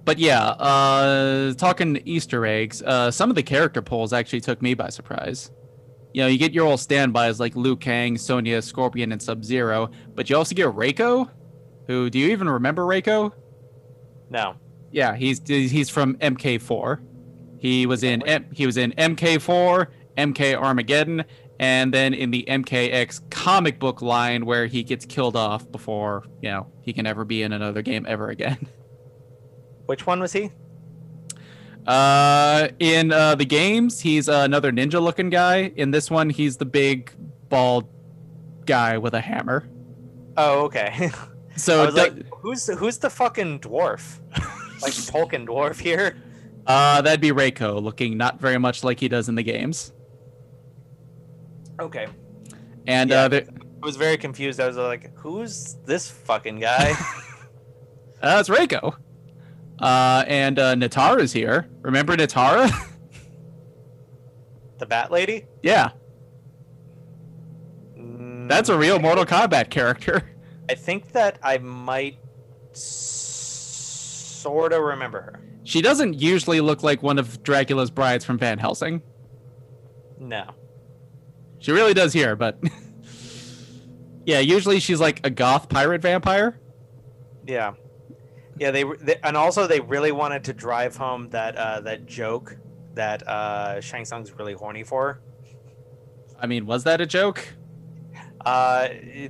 But 0.06 0.20
yeah, 0.20 0.40
uh, 0.42 1.54
talking 1.56 2.00
Easter 2.06 2.46
eggs, 2.46 2.84
uh, 2.84 3.10
some 3.10 3.32
of 3.32 3.36
the 3.36 3.44
character 3.44 3.82
polls 3.82 4.14
actually 4.14 4.42
took 4.42 4.62
me 4.62 4.76
by 4.76 4.90
surprise. 4.90 5.52
You 6.14 6.22
know, 6.22 6.28
you 6.28 6.38
get 6.38 6.54
your 6.54 6.68
old 6.68 6.80
standbys 6.80 7.40
like 7.40 7.56
Liu 7.56 7.76
Kang, 7.76 8.18
Sonya, 8.18 8.62
Scorpion, 8.62 9.12
and 9.12 9.22
Sub 9.22 9.44
Zero, 9.44 9.90
but 10.14 10.30
you 10.30 10.38
also 10.38 10.56
get 10.56 10.68
Reiko. 10.68 11.30
Who 11.88 12.10
do 12.10 12.20
you 12.20 12.30
even 12.30 12.48
remember 12.48 12.84
Reiko? 12.84 13.32
No. 14.30 14.56
Yeah, 14.92 15.16
he's 15.16 15.42
he's 15.46 15.90
from 15.90 16.16
MK4. 16.18 17.02
He 17.58 17.86
was 17.86 18.04
in 18.04 18.22
M- 18.28 18.46
he 18.54 18.66
was 18.66 18.78
in 18.78 18.92
MK4, 18.94 19.88
MK 20.18 20.56
Armageddon, 20.56 21.26
and 21.60 21.94
then 21.94 22.14
in 22.14 22.32
the 22.32 22.46
MKX 22.48 23.30
comic 23.32 23.80
book 23.80 24.02
line 24.02 24.46
where 24.46 24.68
he 24.68 24.84
gets 24.84 25.06
killed 25.06 25.36
off 25.36 25.70
before 25.72 26.24
you 26.42 26.50
know 26.50 26.68
he 26.82 26.94
can 26.94 27.06
ever 27.08 27.26
be 27.26 27.42
in 27.42 27.52
another 27.54 27.82
game 27.82 28.06
ever 28.08 28.30
again. 28.30 28.68
Which 29.86 30.06
one 30.08 30.20
was 30.20 30.34
he? 30.34 30.52
Uh, 31.86 32.70
in 32.80 33.12
uh, 33.12 33.36
the 33.36 33.46
games, 33.46 34.00
he's 34.00 34.28
uh, 34.28 34.42
another 34.46 34.72
ninja-looking 34.72 35.30
guy. 35.30 35.72
In 35.76 35.92
this 35.92 36.10
one, 36.10 36.30
he's 36.30 36.58
the 36.58 36.66
big 36.66 37.12
bald 37.50 37.88
guy 38.66 38.98
with 38.98 39.14
a 39.14 39.22
hammer. 39.22 39.68
Oh, 40.38 40.64
okay. 40.66 41.12
So 41.58 41.86
the- 41.90 41.92
like, 41.94 42.34
who's 42.42 42.66
the, 42.66 42.76
who's 42.76 42.98
the 42.98 43.10
fucking 43.10 43.62
dwarf? 43.62 44.20
like 44.82 44.92
Tolkien 44.92 45.48
dwarf 45.48 45.80
here? 45.80 46.18
uh, 46.68 47.02
that'd 47.02 47.22
be 47.22 47.30
Reiko, 47.32 47.82
looking 47.82 48.18
not 48.18 48.42
very 48.42 48.58
much 48.58 48.84
like 48.84 49.00
he 49.00 49.08
does 49.08 49.30
in 49.30 49.36
the 49.36 49.42
games. 49.44 49.94
Okay. 51.80 52.08
And 52.88 53.10
Yeah. 53.10 53.22
uh, 53.22 53.28
there, 53.30 53.46
I 53.82 53.86
was 53.86 53.96
very 53.96 54.18
confused. 54.18 54.60
I 54.60 54.68
was 54.68 54.76
like, 54.76 55.16
who's 55.16 55.76
this 55.86 56.10
fucking 56.10 56.60
guy? 56.60 56.92
uh, 58.22 58.38
it's 58.42 58.50
Reiko. 58.50 58.98
Uh, 59.80 60.24
and 60.28 60.60
uh, 60.60 60.76
Nitara's 60.76 61.34
here. 61.34 61.68
Remember 61.82 62.16
Natara? 62.16 62.70
the 64.78 64.86
Bat 64.86 65.12
Lady? 65.12 65.46
yeah, 65.64 65.90
Mm, 67.98 68.48
that's 68.50 68.68
a 68.70 68.78
real 68.78 69.00
Mortal 69.00 69.26
Kombat 69.26 69.70
character. 69.70 70.22
I 70.70 70.76
think 70.76 71.12
that 71.14 71.40
I 71.44 71.58
might 71.60 72.18
sort 72.74 74.74
of 74.74 74.82
remember 74.82 75.22
her. 75.22 75.40
She 75.64 75.82
doesn't 75.82 76.16
usually 76.16 76.60
look 76.62 76.84
like 76.84 77.02
one 77.02 77.18
of 77.18 77.42
Dracula's 77.44 77.90
brides 77.90 78.26
from 78.26 78.38
Van 78.38 78.58
Helsing. 78.60 79.02
No. 80.20 80.52
She 81.60 81.72
really 81.72 81.94
does 81.94 82.12
here, 82.14 82.36
but 82.36 82.60
yeah, 84.26 84.40
usually 84.40 84.80
she's 84.80 85.00
like 85.00 85.26
a 85.26 85.30
goth 85.30 85.70
pirate 85.70 86.02
vampire. 86.02 86.60
Yeah. 87.48 87.74
Yeah, 88.58 88.72
they, 88.72 88.84
they 89.02 89.18
and 89.24 89.36
also 89.36 89.68
they 89.68 89.82
really 89.82 90.12
wanted 90.12 90.44
to 90.46 90.54
drive 90.54 90.96
home 90.96 91.30
that 91.30 91.56
uh, 91.58 91.82
that 91.82 92.06
joke 92.06 92.58
that 92.94 93.28
uh, 93.28 93.82
Shang 93.82 94.06
Tsung's 94.06 94.32
really 94.32 94.54
horny 94.54 94.84
for. 94.84 95.22
I 96.40 96.48
mean, 96.48 96.66
was 96.66 96.84
that 96.86 97.02
a 97.02 97.06
joke? 97.06 97.46
uh, 98.46 98.90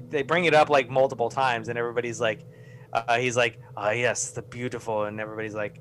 they 0.09 0.23
bring 0.23 0.45
it 0.45 0.53
up 0.53 0.69
like 0.69 0.89
multiple 0.89 1.29
times, 1.29 1.69
and 1.69 1.79
everybody's 1.79 2.19
like, 2.19 2.41
uh, 2.91 3.17
he's 3.17 3.37
like, 3.37 3.59
ah, 3.77 3.91
yes, 3.91 4.31
the 4.31 4.41
beautiful, 4.41 5.05
and 5.05 5.19
everybody's 5.19 5.55
like, 5.55 5.79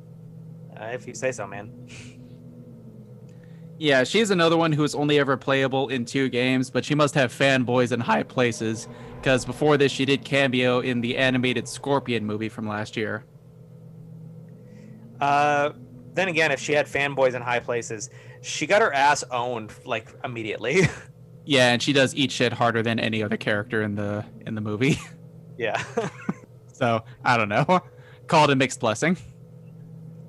uh, 0.80 0.86
if 0.86 1.06
you 1.06 1.14
say 1.14 1.32
so, 1.32 1.46
man. 1.46 1.72
Yeah, 3.76 4.04
she's 4.04 4.30
another 4.30 4.56
one 4.56 4.70
who 4.70 4.84
is 4.84 4.94
only 4.94 5.18
ever 5.18 5.36
playable 5.36 5.88
in 5.88 6.04
two 6.04 6.28
games, 6.28 6.70
but 6.70 6.84
she 6.84 6.94
must 6.94 7.14
have 7.16 7.32
fanboys 7.32 7.90
in 7.90 7.98
high 7.98 8.22
places 8.22 8.88
because 9.16 9.44
before 9.44 9.76
this, 9.76 9.90
she 9.90 10.04
did 10.04 10.24
cameo 10.24 10.78
in 10.78 11.00
the 11.00 11.16
animated 11.16 11.66
Scorpion 11.66 12.24
movie 12.24 12.48
from 12.48 12.68
last 12.68 12.96
year. 12.96 13.24
Uh, 15.20 15.72
then 16.14 16.28
again, 16.28 16.52
if 16.52 16.60
she 16.60 16.72
had 16.72 16.86
fanboys 16.86 17.34
in 17.34 17.42
high 17.42 17.60
places, 17.60 18.10
she 18.42 18.66
got 18.66 18.82
her 18.82 18.92
ass 18.92 19.24
owned 19.30 19.72
like 19.84 20.08
immediately. 20.24 20.82
Yeah, 21.46 21.72
and 21.72 21.82
she 21.82 21.92
does 21.92 22.14
eat 22.14 22.32
shit 22.32 22.54
harder 22.54 22.82
than 22.82 22.98
any 22.98 23.22
other 23.22 23.36
character 23.36 23.82
in 23.82 23.94
the 23.94 24.24
in 24.46 24.54
the 24.54 24.60
movie. 24.60 24.98
yeah. 25.58 25.82
So 26.72 27.04
I 27.24 27.36
don't 27.36 27.48
know. 27.48 27.80
Call 28.26 28.44
it 28.44 28.50
a 28.50 28.56
mixed 28.56 28.80
blessing. 28.80 29.16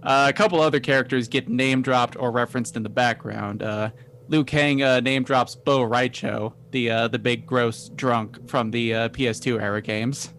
Uh, 0.04 0.28
a 0.30 0.34
couple 0.34 0.62
other 0.62 0.80
characters 0.80 1.28
get 1.28 1.50
name 1.50 1.82
dropped 1.82 2.16
or 2.18 2.32
referenced 2.32 2.76
in 2.76 2.84
the 2.84 2.90
background. 2.90 3.64
Uh, 3.64 3.90
Liu 4.28 4.44
Kang 4.44 4.84
uh, 4.84 5.00
name 5.00 5.24
drops 5.24 5.56
Bo' 5.56 5.84
Rai 5.84 6.10
Cho, 6.10 6.54
the 6.72 6.92
uh, 6.92 7.08
the 7.08 7.20
big 7.20 7.46
gross 7.46 7.90
drunk 7.90 8.48
from 8.48 8.72
the 8.72 8.94
uh, 8.94 9.10
PS2 9.10 9.62
era 9.62 9.82
games. 9.82 10.34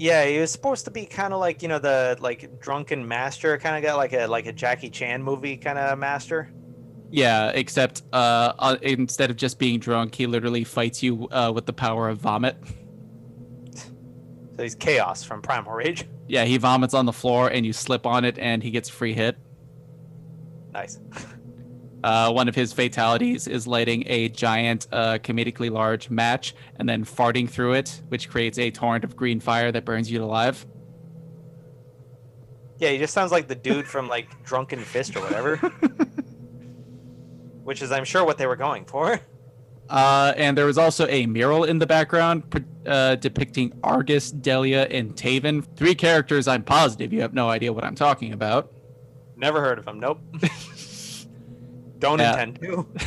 Yeah, 0.00 0.24
he 0.24 0.38
was 0.38 0.50
supposed 0.50 0.86
to 0.86 0.90
be 0.90 1.04
kind 1.04 1.34
of 1.34 1.40
like 1.40 1.60
you 1.60 1.68
know 1.68 1.78
the 1.78 2.16
like 2.20 2.58
drunken 2.58 3.06
master 3.06 3.58
kind 3.58 3.76
of 3.76 3.82
guy, 3.82 3.94
like 3.94 4.14
a 4.14 4.26
like 4.26 4.46
a 4.46 4.52
Jackie 4.52 4.88
Chan 4.88 5.22
movie 5.22 5.58
kind 5.58 5.78
of 5.78 5.98
master. 5.98 6.50
Yeah, 7.10 7.50
except 7.50 8.02
uh, 8.10 8.54
uh, 8.58 8.76
instead 8.80 9.30
of 9.30 9.36
just 9.36 9.58
being 9.58 9.78
drunk, 9.78 10.14
he 10.14 10.26
literally 10.26 10.64
fights 10.64 11.02
you 11.02 11.28
uh, 11.30 11.52
with 11.54 11.66
the 11.66 11.74
power 11.74 12.08
of 12.08 12.16
vomit. 12.16 12.56
So 13.74 14.62
he's 14.62 14.74
chaos 14.74 15.22
from 15.22 15.42
Primal 15.42 15.72
Rage. 15.72 16.06
Yeah, 16.28 16.46
he 16.46 16.56
vomits 16.56 16.94
on 16.94 17.04
the 17.04 17.12
floor 17.12 17.48
and 17.48 17.66
you 17.66 17.74
slip 17.74 18.06
on 18.06 18.24
it 18.24 18.38
and 18.38 18.62
he 18.62 18.70
gets 18.70 18.88
free 18.88 19.12
hit. 19.12 19.36
Nice. 20.72 20.98
Uh, 22.02 22.32
one 22.32 22.48
of 22.48 22.54
his 22.54 22.72
fatalities 22.72 23.46
is 23.46 23.66
lighting 23.66 24.04
a 24.06 24.28
giant, 24.30 24.86
uh, 24.90 25.18
comedically 25.18 25.70
large 25.70 26.10
match 26.10 26.54
and 26.76 26.88
then 26.88 27.04
farting 27.04 27.48
through 27.48 27.74
it, 27.74 28.00
which 28.08 28.30
creates 28.30 28.58
a 28.58 28.70
torrent 28.70 29.04
of 29.04 29.16
green 29.16 29.40
fire 29.40 29.70
that 29.70 29.84
burns 29.84 30.10
you 30.10 30.22
alive. 30.22 30.66
Yeah, 32.78 32.90
he 32.90 32.98
just 32.98 33.12
sounds 33.12 33.30
like 33.30 33.46
the 33.46 33.54
dude 33.54 33.86
from 33.86 34.08
like 34.08 34.42
Drunken 34.42 34.80
Fist 34.80 35.14
or 35.14 35.20
whatever. 35.20 35.56
Which 37.62 37.82
is, 37.82 37.92
I'm 37.92 38.04
sure, 38.04 38.24
what 38.24 38.38
they 38.38 38.46
were 38.46 38.56
going 38.56 38.86
for. 38.86 39.20
Uh, 39.90 40.32
and 40.36 40.56
there 40.56 40.64
was 40.64 40.78
also 40.78 41.06
a 41.08 41.26
mural 41.26 41.64
in 41.64 41.78
the 41.78 41.86
background 41.86 42.64
uh, 42.86 43.16
depicting 43.16 43.78
Argus, 43.82 44.30
Delia, 44.30 44.84
and 44.84 45.14
Taven. 45.14 45.66
Three 45.76 45.94
characters 45.94 46.48
I'm 46.48 46.62
positive 46.62 47.12
you 47.12 47.20
have 47.20 47.34
no 47.34 47.50
idea 47.50 47.72
what 47.72 47.84
I'm 47.84 47.96
talking 47.96 48.32
about. 48.32 48.72
Never 49.36 49.60
heard 49.60 49.78
of 49.78 49.84
them. 49.84 50.00
Nope. 50.00 50.20
Don't 52.00 52.18
Yeah. 52.18 52.32
intend 52.32 52.60
to. 52.62 52.86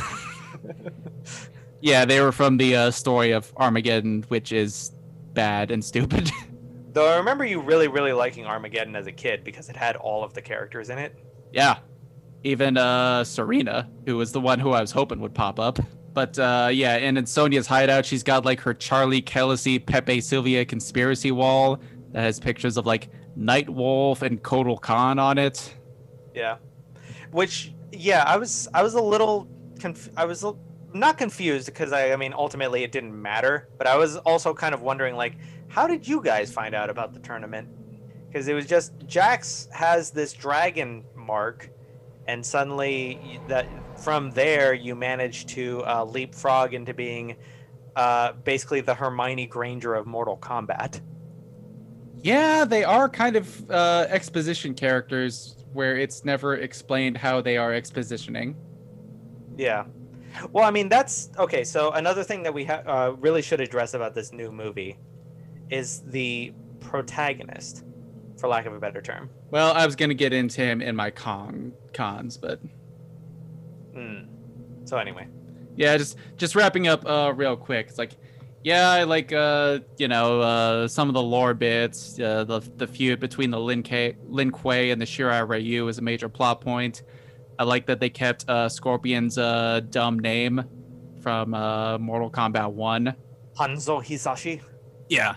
Yeah, 1.80 2.06
they 2.06 2.20
were 2.22 2.32
from 2.32 2.56
the 2.56 2.74
uh, 2.76 2.90
story 2.90 3.32
of 3.32 3.52
Armageddon, 3.58 4.24
which 4.28 4.52
is 4.52 4.92
bad 5.34 5.70
and 5.70 5.84
stupid. 5.84 6.30
Though 6.94 7.06
I 7.12 7.16
remember 7.16 7.44
you 7.44 7.60
really, 7.60 7.88
really 7.88 8.12
liking 8.14 8.46
Armageddon 8.46 8.96
as 8.96 9.06
a 9.06 9.12
kid 9.12 9.44
because 9.44 9.68
it 9.68 9.76
had 9.76 9.96
all 9.96 10.24
of 10.24 10.32
the 10.32 10.40
characters 10.40 10.88
in 10.88 10.98
it. 10.98 11.14
yeah. 11.52 11.78
Even 12.46 12.76
uh, 12.76 13.22
Sareena, 13.22 13.88
who 14.06 14.16
was 14.18 14.30
the 14.32 14.40
one 14.40 14.58
who 14.60 14.70
I 14.72 14.80
was 14.82 14.92
hoping 14.92 15.18
would 15.20 15.34
pop 15.34 15.58
up. 15.58 15.78
But 16.12 16.38
uh, 16.38 16.68
yeah, 16.72 16.96
and 16.96 17.16
in 17.18 17.24
Sonya's 17.26 17.66
hideout, 17.66 18.04
she's 18.04 18.22
got 18.22 18.44
like 18.44 18.60
her 18.60 18.74
Charlie 18.74 19.22
Kelly, 19.22 19.78
Pepe 19.78 20.20
Sylvia 20.20 20.64
conspiracy 20.66 21.32
wall 21.32 21.80
that 22.12 22.20
has 22.20 22.38
pictures 22.38 22.76
of 22.76 22.84
like 22.86 23.08
Nightwolf 23.38 24.20
and 24.22 24.42
Kotal 24.42 24.78
Khan 24.80 25.18
on 25.18 25.38
it. 25.38 25.74
Yeah. 26.34 26.56
Which, 27.30 27.72
yeah, 27.94 28.24
I 28.26 28.36
was, 28.36 28.68
I 28.74 28.82
was 28.82 28.94
a 28.94 29.02
little, 29.02 29.48
conf- 29.80 30.10
I 30.16 30.24
was 30.24 30.44
not 30.92 31.18
confused 31.18 31.66
because 31.66 31.92
I, 31.92 32.12
I 32.12 32.16
mean, 32.16 32.32
ultimately 32.32 32.84
it 32.84 32.92
didn't 32.92 33.20
matter. 33.20 33.68
But 33.76 33.86
I 33.86 33.96
was 33.96 34.16
also 34.18 34.54
kind 34.54 34.74
of 34.74 34.82
wondering, 34.82 35.16
like, 35.16 35.34
how 35.68 35.86
did 35.86 36.06
you 36.06 36.22
guys 36.22 36.52
find 36.52 36.74
out 36.74 36.88
about 36.88 37.12
the 37.12 37.20
tournament? 37.20 37.68
Because 38.28 38.48
it 38.48 38.54
was 38.54 38.66
just 38.66 38.92
Jax 39.06 39.68
has 39.72 40.10
this 40.10 40.32
dragon 40.32 41.04
mark, 41.14 41.70
and 42.26 42.44
suddenly 42.44 43.40
that 43.48 43.66
from 43.98 44.30
there 44.30 44.74
you 44.74 44.94
manage 44.94 45.46
to 45.46 45.82
uh, 45.84 46.04
leapfrog 46.04 46.74
into 46.74 46.94
being 46.94 47.36
uh, 47.96 48.32
basically 48.32 48.80
the 48.80 48.94
Hermione 48.94 49.46
Granger 49.46 49.94
of 49.94 50.06
Mortal 50.06 50.36
Kombat. 50.36 51.00
Yeah, 52.16 52.64
they 52.64 52.84
are 52.84 53.08
kind 53.08 53.36
of 53.36 53.70
uh, 53.70 54.06
exposition 54.08 54.74
characters 54.74 55.63
where 55.74 55.96
it's 55.98 56.24
never 56.24 56.56
explained 56.56 57.16
how 57.16 57.40
they 57.40 57.56
are 57.56 57.72
expositioning. 57.72 58.54
Yeah. 59.56 59.84
Well, 60.52 60.64
I 60.64 60.70
mean, 60.70 60.88
that's 60.88 61.30
okay. 61.38 61.62
So 61.64 61.90
another 61.92 62.24
thing 62.24 62.42
that 62.44 62.54
we 62.54 62.64
ha- 62.64 62.82
uh, 62.86 63.14
really 63.18 63.42
should 63.42 63.60
address 63.60 63.94
about 63.94 64.14
this 64.14 64.32
new 64.32 64.50
movie 64.50 64.98
is 65.70 66.02
the 66.06 66.52
protagonist, 66.80 67.84
for 68.38 68.48
lack 68.48 68.66
of 68.66 68.72
a 68.74 68.80
better 68.80 69.00
term. 69.00 69.30
Well, 69.50 69.72
I 69.72 69.86
was 69.86 69.94
gonna 69.94 70.14
get 70.14 70.32
into 70.32 70.60
him 70.60 70.80
in 70.80 70.96
my 70.96 71.10
con 71.10 71.72
cons, 71.92 72.36
but 72.36 72.60
Mm. 73.94 74.26
So 74.84 74.98
anyway, 74.98 75.28
yeah, 75.76 75.96
just 75.96 76.16
just 76.36 76.56
wrapping 76.56 76.88
up 76.88 77.06
uh 77.06 77.32
real 77.34 77.56
quick. 77.56 77.86
It's 77.88 77.98
like, 77.98 78.12
yeah, 78.64 78.90
I 78.90 79.04
like 79.04 79.32
uh 79.32 79.78
you 79.98 80.08
know 80.08 80.40
uh 80.40 80.88
some 80.88 81.08
of 81.08 81.14
the 81.14 81.22
lore 81.22 81.54
bits. 81.54 82.18
Uh, 82.18 82.42
the 82.44 82.60
the 82.76 82.86
feud 82.86 83.20
between 83.20 83.50
the 83.50 83.60
Lin 83.60 83.82
K 83.82 84.16
Lin 84.26 84.50
Kuei 84.50 84.90
and 84.90 85.00
the 85.00 85.06
Shirai 85.06 85.48
Ryu 85.48 85.86
is 85.88 85.98
a 85.98 86.02
major 86.02 86.28
plot 86.28 86.60
point. 86.60 87.02
I 87.58 87.64
like 87.64 87.86
that 87.86 88.00
they 88.00 88.10
kept 88.10 88.48
uh 88.48 88.68
Scorpion's 88.68 89.38
uh 89.38 89.80
dumb 89.90 90.18
name 90.18 90.64
from 91.20 91.54
uh 91.54 91.98
Mortal 91.98 92.30
Kombat 92.30 92.72
One. 92.72 93.14
Hanzo 93.58 94.04
Hasashi. 94.04 94.60
Yeah. 95.08 95.36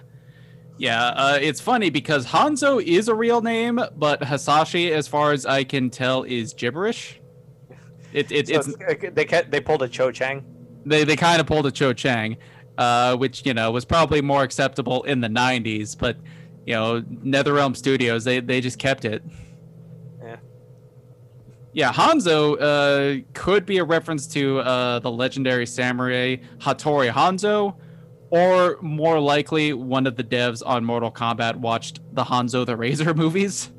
Yeah, 0.79 1.05
uh, 1.07 1.39
it's 1.41 1.59
funny 1.59 1.89
because 1.89 2.27
Hanzo 2.27 2.79
is 2.83 3.07
a 3.07 3.15
real 3.15 3.41
name, 3.41 3.79
but 3.95 4.21
Hasashi, 4.23 4.91
as 4.91 5.07
far 5.07 5.31
as 5.31 5.43
I 5.43 5.63
can 5.63 5.89
tell, 5.89 6.21
is 6.21 6.53
gibberish. 6.53 7.19
It, 8.13 8.31
it, 8.31 8.47
So 8.47 8.53
it's 8.59 8.67
it's- 8.67 9.11
they 9.15 9.25
kept, 9.25 9.49
they 9.49 9.59
pulled 9.59 9.81
a 9.81 9.87
Cho 9.87 10.11
Chang. 10.11 10.45
they, 10.85 11.03
they 11.03 11.15
kind 11.15 11.41
of 11.41 11.47
pulled 11.47 11.65
a 11.65 11.71
Cho 11.71 11.93
Chang, 11.93 12.37
uh, 12.77 13.15
which 13.15 13.45
you 13.45 13.53
know 13.53 13.71
was 13.71 13.85
probably 13.85 14.21
more 14.21 14.43
acceptable 14.43 15.03
in 15.03 15.21
the 15.21 15.27
'90s, 15.27 15.97
but 15.97 16.17
you 16.65 16.73
know 16.73 17.01
NetherRealm 17.01 17.75
Studios 17.75 18.23
they 18.23 18.39
they 18.39 18.61
just 18.61 18.79
kept 18.79 19.05
it. 19.05 19.23
Yeah. 20.21 20.37
Yeah, 21.73 21.93
Hanzo 21.93 22.57
uh, 22.59 23.23
could 23.33 23.65
be 23.65 23.77
a 23.77 23.83
reference 23.83 24.25
to 24.27 24.59
uh, 24.59 24.99
the 24.99 25.11
legendary 25.11 25.65
samurai 25.67 26.37
Hattori 26.57 27.11
Hanzo, 27.11 27.75
or 28.31 28.77
more 28.81 29.19
likely, 29.19 29.73
one 29.73 30.07
of 30.07 30.15
the 30.15 30.23
devs 30.23 30.63
on 30.65 30.83
Mortal 30.83 31.11
Kombat 31.11 31.55
watched 31.57 31.99
the 32.15 32.23
Hanzo 32.23 32.65
the 32.65 32.75
Razor 32.75 33.13
movies. 33.23 33.71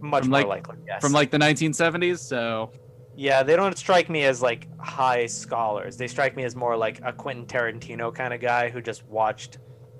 much 0.00 0.22
From, 0.22 0.30
more 0.30 0.40
like- 0.40 0.46
likely. 0.66 0.76
Yes. 0.86 1.00
from 1.00 1.12
like 1.12 1.30
the 1.30 1.38
1970s. 1.38 2.18
So 2.18 2.72
yeah, 3.20 3.42
they 3.42 3.54
don't 3.54 3.76
strike 3.76 4.08
me 4.08 4.24
as 4.24 4.40
like 4.40 4.66
high 4.80 5.26
scholars. 5.26 5.98
They 5.98 6.08
strike 6.08 6.34
me 6.36 6.44
as 6.44 6.56
more 6.56 6.74
like 6.74 7.02
a 7.04 7.12
Quentin 7.12 7.44
Tarantino 7.44 8.14
kind 8.14 8.32
of 8.32 8.40
guy 8.40 8.70
who 8.70 8.80
just 8.80 9.04
watched 9.06 9.58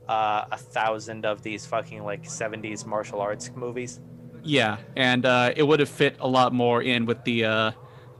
uh, 0.09 0.47
a 0.51 0.57
thousand 0.57 1.27
of 1.27 1.43
these 1.43 1.67
fucking 1.67 2.03
like 2.03 2.23
70s 2.25 2.87
martial 2.87 3.21
arts 3.21 3.51
movies. 3.55 4.01
yeah, 4.43 4.79
and 4.97 5.27
uh, 5.27 5.53
it 5.55 5.63
would 5.63 5.81
have 5.81 5.91
fit 5.91 6.17
a 6.21 6.27
lot 6.27 6.55
more 6.55 6.81
in 6.83 7.05
with 7.05 7.23
the 7.25 7.45
uh, 7.45 7.73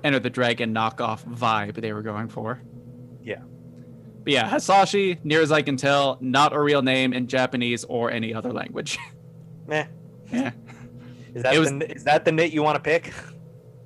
Enter 0.05 0.19
the 0.19 0.29
Dragon 0.29 0.75
knockoff 0.75 1.25
vibe 1.25 1.81
they 1.81 1.95
were 1.95 2.03
going 2.03 2.29
for. 2.29 2.61
Yeah. 3.23 3.41
But 4.23 4.35
yeah, 4.35 4.51
Hasashi, 4.51 5.19
near 5.25 5.41
as 5.41 5.51
I 5.51 5.63
can 5.63 5.79
tell, 5.79 6.19
not 6.21 6.53
a 6.53 6.61
real 6.61 6.83
name 6.83 7.15
in 7.15 7.27
Japanese 7.27 7.85
or 7.85 8.11
any 8.11 8.35
other 8.35 8.53
language. 8.53 8.99
Meh. 9.67 9.87
yeah. 10.31 10.51
Is 11.35 11.43
that 11.43 11.59
was- 11.59 11.71
the, 11.71 11.91
is 11.91 12.05
that 12.05 12.27
the 12.27 12.33
knit 12.33 12.53
you 12.53 12.63
want 12.63 12.77
to 12.77 12.83
pick? 12.83 13.15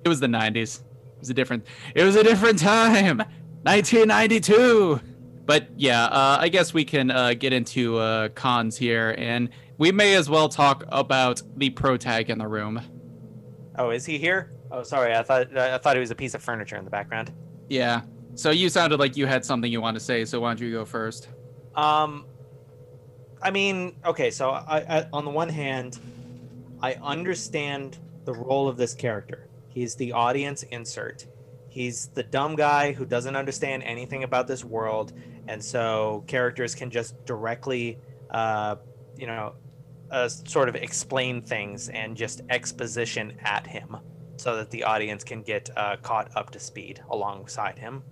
It 0.05 0.09
was 0.09 0.19
the 0.19 0.27
90s. 0.27 0.83
It 1.25 1.29
was 1.29 1.31
a 1.31 1.35
different 1.35 1.67
it 1.95 2.05
was 2.05 2.17
a 2.17 2.23
different 2.23 2.59
time. 2.59 3.19
1992. 3.65 5.01
But 5.47 5.69
yeah, 5.75 6.05
uh, 6.05 6.37
I 6.39 6.51
guess 6.51 6.75
we 6.75 6.85
can 6.85 7.11
uh, 7.11 7.33
get 7.33 7.55
into 7.55 7.97
uh, 7.97 8.29
cons 8.31 8.77
here 8.77 9.15
and 9.17 9.49
we 9.79 9.91
may 9.91 10.17
as 10.17 10.29
well 10.29 10.51
talk 10.51 10.85
about 10.89 11.41
the 11.57 11.71
pro 11.71 11.97
tag 11.97 12.29
in 12.29 12.37
the 12.37 12.47
room. 12.47 12.79
Oh, 13.79 13.89
is 13.89 14.05
he 14.05 14.19
here? 14.19 14.53
Oh, 14.71 14.83
sorry. 14.83 15.15
I 15.15 15.23
thought 15.23 15.57
I 15.57 15.79
thought 15.79 15.97
he 15.97 16.01
was 16.01 16.11
a 16.11 16.15
piece 16.15 16.35
of 16.35 16.43
furniture 16.43 16.77
in 16.77 16.85
the 16.85 16.91
background. 16.91 17.33
Yeah. 17.71 18.03
So 18.35 18.51
you 18.51 18.69
sounded 18.69 19.01
like 19.01 19.17
you 19.17 19.25
had 19.25 19.47
something 19.47 19.73
you 19.73 19.81
want 19.81 19.95
to 19.95 20.01
say, 20.01 20.27
so 20.27 20.41
why 20.41 20.51
don't 20.51 20.61
you 20.61 20.73
go 20.73 20.85
first? 20.85 21.29
Um, 21.75 22.27
I 23.43 23.51
mean, 23.51 23.97
okay. 24.05 24.31
So 24.31 24.51
I, 24.51 24.99
I, 24.99 25.07
on 25.11 25.25
the 25.25 25.31
one 25.31 25.49
hand, 25.49 25.99
I 26.83 26.95
understand 27.03 27.97
the 28.27 28.35
role 28.35 28.69
of 28.69 28.77
this 28.77 28.93
character. 28.93 29.49
He's 29.75 29.97
the 29.97 30.13
audience 30.13 30.63
insert. 30.63 31.27
He's 31.69 32.07
the 32.15 32.23
dumb 32.23 32.55
guy 32.55 32.93
who 32.93 33.05
doesn't 33.05 33.35
understand 33.35 33.83
anything 33.83 34.23
about 34.23 34.47
this 34.47 34.65
world, 34.65 35.13
and 35.49 35.63
so 35.63 36.23
characters 36.29 36.77
can 36.77 36.89
just 36.91 37.23
directly, 37.27 37.99
uh, 38.31 38.77
you 39.19 39.27
know, 39.27 39.55
uh, 40.13 40.29
sort 40.29 40.69
of 40.69 40.77
explain 40.77 41.43
things 41.43 41.89
and 41.89 42.17
just 42.17 42.43
exposition 42.51 43.37
at 43.43 43.67
him, 43.67 43.97
so 44.37 44.55
that 44.57 44.71
the 44.71 44.85
audience 44.85 45.25
can 45.25 45.43
get 45.43 45.69
uh, 45.77 45.97
caught 45.97 46.31
up 46.37 46.51
to 46.51 46.61
speed 46.61 47.03
alongside 47.11 47.77
him. 47.77 48.05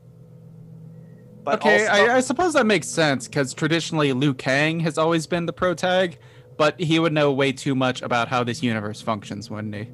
But 1.44 1.60
okay, 1.60 1.86
also- 1.86 2.06
I, 2.06 2.16
I 2.16 2.20
suppose 2.20 2.55
that 2.55 2.66
makes 2.66 2.89
sense 2.89 3.28
because 3.28 3.55
traditionally 3.55 4.12
Liu 4.12 4.34
Kang 4.34 4.80
has 4.80 4.98
always 4.98 5.28
been 5.28 5.47
the 5.47 5.52
pro 5.52 5.74
tag, 5.74 6.18
but 6.56 6.80
he 6.80 6.98
would 6.98 7.12
know 7.12 7.30
way 7.32 7.52
too 7.52 7.76
much 7.76 8.02
about 8.02 8.26
how 8.26 8.43
this 8.43 8.60
universe 8.60 9.01
functions, 9.01 9.48
wouldn't 9.48 9.74
he? 9.76 9.86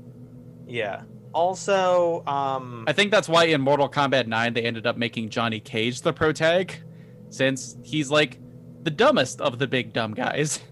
yeah. 0.66 1.02
Also, 1.38 2.24
um, 2.26 2.82
I 2.88 2.92
think 2.92 3.12
that's 3.12 3.28
why 3.28 3.44
in 3.44 3.60
Mortal 3.60 3.88
Kombat 3.88 4.26
9 4.26 4.54
they 4.54 4.62
ended 4.62 4.88
up 4.88 4.96
making 4.96 5.28
Johnny 5.28 5.60
Cage 5.60 6.00
the 6.00 6.12
pro 6.12 6.32
tag, 6.32 6.74
since 7.30 7.76
he's 7.84 8.10
like 8.10 8.40
the 8.82 8.90
dumbest 8.90 9.40
of 9.40 9.60
the 9.60 9.68
big 9.68 9.92
dumb 9.92 10.14
guys. 10.14 10.60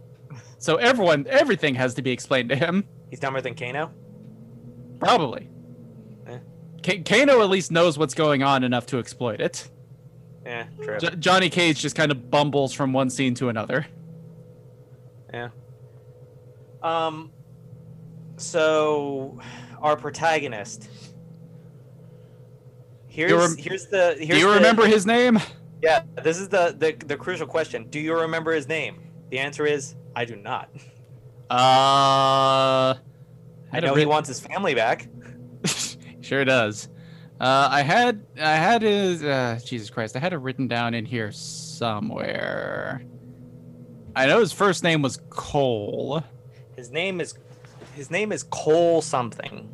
So 0.59 0.77
everyone, 0.77 1.27
everything 1.29 1.75
has 1.75 1.93
to 1.95 2.03
be 2.03 2.11
explained 2.11 2.49
to 2.49 2.57
him. 2.57 2.83
he's 3.11 3.21
dumber 3.21 3.43
than 3.43 3.55
Kano. 3.55 3.93
Probably. 4.99 5.51
Eh. 6.27 6.39
Ka- 6.83 7.03
Kano 7.05 7.43
at 7.43 7.51
least 7.51 7.71
knows 7.71 7.99
what's 7.99 8.15
going 8.15 8.43
on 8.43 8.65
enough 8.65 8.87
to 8.87 8.99
exploit 8.99 9.41
it. 9.43 9.69
Yeah, 10.47 10.65
true. 10.83 10.99
J- 10.99 11.15
Johnny 11.21 11.51
Cage 11.51 11.79
just 11.81 11.95
kind 11.95 12.11
of 12.11 12.31
bumbles 12.31 12.73
from 12.73 12.95
one 12.95 13.11
scene 13.11 13.35
to 13.35 13.51
another. 13.51 13.87
Yeah. 15.33 15.51
Um. 16.83 17.31
So, 18.39 19.39
our 19.81 19.97
protagonist. 19.97 20.89
Here's 23.07 23.33
rem- 23.33 23.57
here's 23.57 23.87
the 23.87 24.15
here's 24.19 24.29
Do 24.29 24.39
you 24.39 24.49
the- 24.49 24.57
remember 24.57 24.87
his 24.87 25.07
name? 25.07 25.39
Yeah, 25.83 26.03
this 26.23 26.39
is 26.39 26.49
the, 26.49 26.75
the 26.79 26.97
the 27.07 27.17
crucial 27.17 27.47
question. 27.47 27.87
Do 27.89 28.01
you 28.01 28.19
remember 28.19 28.53
his 28.53 28.67
name? 28.69 29.01
The 29.31 29.39
answer 29.39 29.67
is 29.67 29.95
I 30.15 30.25
do 30.25 30.37
not. 30.37 30.69
Uh, 31.51 32.95
I 33.73 33.81
know 33.81 33.95
he 33.95 34.07
wants 34.07 34.29
his 34.29 34.41
family 34.41 34.75
back. 34.75 35.09
sure 36.21 36.45
does. 36.45 36.89
Uh, 37.41 37.69
I 37.71 37.83
had 37.83 38.25
I 38.41 38.55
had 38.57 38.83
his 38.83 39.23
uh, 39.23 39.61
Jesus 39.65 39.91
Christ. 39.91 40.17
I 40.17 40.19
had 40.19 40.33
it 40.33 40.39
written 40.39 40.67
down 40.69 40.95
in 40.95 41.05
here 41.05 41.31
somewhere. 41.33 43.03
I 44.15 44.27
know 44.27 44.41
his 44.41 44.53
first 44.53 44.83
name 44.83 45.03
was 45.03 45.21
Cole. 45.31 46.23
His 46.77 46.91
name 46.91 47.21
is 47.21 47.35
his 47.97 48.11
name 48.11 48.31
is 48.31 48.45
Cole 48.45 49.03
something. 49.03 49.69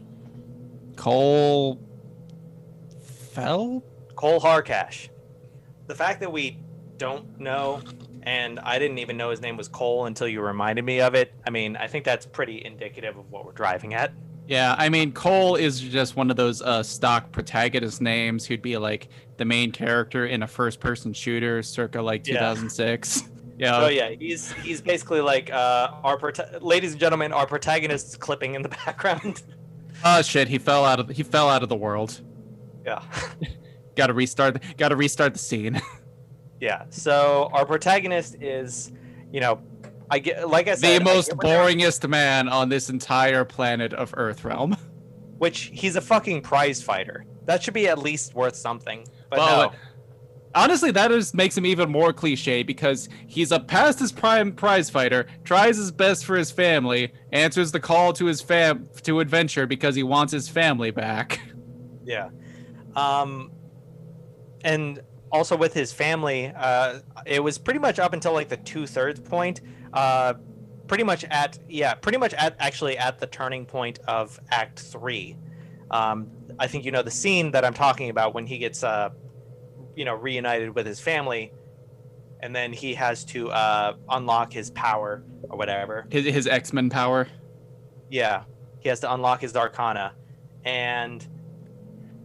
Cole 0.97 1.79
Fell. 3.33 3.83
Cole 4.15 4.41
Harcash. 4.41 5.09
The 5.89 5.95
fact 5.95 6.21
that 6.21 6.31
we 6.33 6.59
don't 6.99 7.39
know, 7.41 7.81
and 8.23 8.61
I 8.61 8.79
didn't 8.79 8.99
even 8.99 9.17
know 9.17 9.31
his 9.31 9.41
name 9.41 9.57
was 9.57 9.69
Cole 9.69 10.07
until 10.07 10.29
you 10.29 10.41
reminded 10.41 10.85
me 10.85 11.01
of 11.01 11.15
it. 11.15 11.35
I 11.47 11.51
mean, 11.51 11.77
I 11.77 11.89
think 11.89 12.05
that's 12.05 12.25
pretty 12.27 12.65
indicative 12.65 13.17
of 13.17 13.31
what 13.31 13.45
we're 13.45 13.53
driving 13.53 13.95
at. 13.95 14.13
Yeah, 14.47 14.75
I 14.77 14.89
mean 14.89 15.13
Cole 15.13 15.55
is 15.57 15.81
just 15.81 16.17
one 16.17 16.31
of 16.31 16.37
those 16.37 16.63
uh, 16.63 16.83
stock 16.83 17.31
protagonist 17.33 18.01
names 18.01 18.45
who'd 18.45 18.61
be 18.63 18.77
like 18.77 19.09
the 19.37 19.45
main 19.45 19.71
character 19.73 20.27
in 20.27 20.43
a 20.43 20.49
first-person 20.49 21.13
shooter, 21.13 21.63
circa 21.63 22.03
like 22.03 22.27
Yeah. 22.27 22.35
2006. 22.35 23.25
Yeah. 23.59 23.81
So 23.81 23.89
yeah, 23.89 24.11
he's 24.11 24.51
he's 24.53 24.81
basically 24.81 25.21
like 25.21 25.53
uh, 25.53 25.91
our 26.03 26.19
prota- 26.19 26.61
ladies 26.63 26.93
and 26.93 27.01
gentlemen, 27.01 27.33
our 27.33 27.47
protagonist's 27.47 28.17
clipping 28.17 28.55
in 28.55 28.63
the 28.63 28.69
background. 28.87 29.43
Oh 30.05 30.23
shit, 30.23 30.49
he 30.49 30.59
fell 30.59 30.85
out 30.85 30.99
of 31.01 31.09
he 31.11 31.23
fell 31.23 31.49
out 31.49 31.63
of 31.63 31.69
the 31.69 31.77
world. 31.77 32.21
yeah, 32.85 33.03
Got 33.97 34.07
to 34.09 34.15
restart. 34.15 34.63
Got 34.79 34.89
to 34.89 34.97
restart 34.97 35.35
the 35.35 35.39
scene. 35.39 35.81
yeah. 36.61 36.85
So 36.91 37.51
our 37.53 37.67
protagonist 37.67 38.37
is, 38.41 38.91
you 39.31 39.41
know, 39.41 39.61
I 40.11 40.19
get 40.19 40.49
like 40.49 40.67
I 40.69 40.75
said, 40.75 41.01
the 41.01 41.05
most 41.05 41.29
get 41.29 41.37
what 41.37 41.47
they're- 41.47 41.59
boringest 41.59 42.09
man 42.09 42.49
on 42.49 42.69
this 42.71 42.89
entire 42.91 43.45
planet 43.45 43.93
of 43.93 44.15
Earth 44.17 44.45
realm. 44.45 44.77
Which 45.39 45.71
he's 45.75 45.97
a 45.97 46.01
fucking 46.01 46.43
prize 46.43 46.81
fighter. 46.83 47.27
That 47.47 47.63
should 47.63 47.75
be 47.75 47.89
at 47.89 47.99
least 47.99 48.35
worth 48.35 48.55
something. 48.57 49.05
But 49.29 49.41
Well, 49.41 49.71
no. 49.71 49.77
Honestly, 50.55 50.91
that 50.91 51.11
is 51.11 51.33
makes 51.35 51.57
him 51.57 51.65
even 51.65 51.91
more 51.91 52.13
cliche 52.13 52.63
because 52.63 53.09
he's 53.27 53.53
a 53.53 53.61
past 53.61 53.99
his 53.99 54.13
prime 54.13 54.53
prize 54.53 54.91
fighter, 54.91 55.27
tries 55.45 55.77
his 55.77 55.91
best 55.91 56.25
for 56.25 56.37
his 56.37 56.51
family, 56.51 57.13
answers 57.33 57.73
the 57.73 57.81
call 57.81 58.13
to 58.13 58.27
his 58.27 58.41
fam 58.41 58.89
to 59.03 59.21
adventure 59.21 59.67
because 59.67 59.95
he 59.95 60.03
wants 60.03 60.33
his 60.33 60.49
family 60.49 60.91
back. 60.91 61.41
Yeah. 62.05 62.31
Um, 62.97 63.53
and 64.65 65.01
also 65.31 65.57
with 65.57 65.73
his 65.73 65.93
family, 65.93 66.53
uh, 66.57 66.99
it 67.25 67.39
was 67.43 67.59
pretty 67.59 67.79
much 67.79 68.01
up 68.01 68.13
until 68.13 68.33
like 68.33 68.49
the 68.49 68.57
two 68.57 68.89
thirds 68.89 69.21
point. 69.21 69.61
Uh, 69.93 70.35
pretty 70.89 71.05
much 71.05 71.25
at 71.25 71.59
yeah, 71.69 71.95
pretty 71.95 72.19
much 72.19 72.35
at 72.35 72.57
actually 72.59 72.99
at 72.99 73.19
the 73.19 73.27
turning 73.27 73.65
point 73.65 73.99
of 74.09 74.39
Act 74.51 74.81
Three. 74.81 75.37
Um, 75.91 76.29
I 76.59 76.67
think 76.67 76.85
you 76.85 76.91
know 76.91 77.03
the 77.03 77.11
scene 77.11 77.51
that 77.53 77.65
I'm 77.65 77.75
talking 77.75 78.11
about 78.11 78.35
when 78.35 78.47
he 78.47 78.59
gets 78.59 78.83
uh, 78.83 79.11
you 79.97 80.05
know, 80.05 80.15
reunited 80.15 80.75
with 80.75 80.87
his 80.87 81.01
family, 81.01 81.53
and 82.41 82.55
then 82.55 82.73
he 82.73 82.95
has 82.95 83.25
to 83.27 83.51
uh, 83.51 83.95
unlock 84.11 84.53
his 84.53 84.71
power 84.71 85.23
or 85.49 85.57
whatever. 85.59 86.07
His 86.11 86.25
his 86.27 86.47
X 86.47 86.73
Men 86.73 86.91
power. 86.91 87.29
Yeah, 88.11 88.45
he 88.81 88.89
has 88.89 89.01
to 89.01 89.13
unlock 89.13 89.41
his 89.41 89.57
Arcana, 89.57 90.15
and 90.65 91.27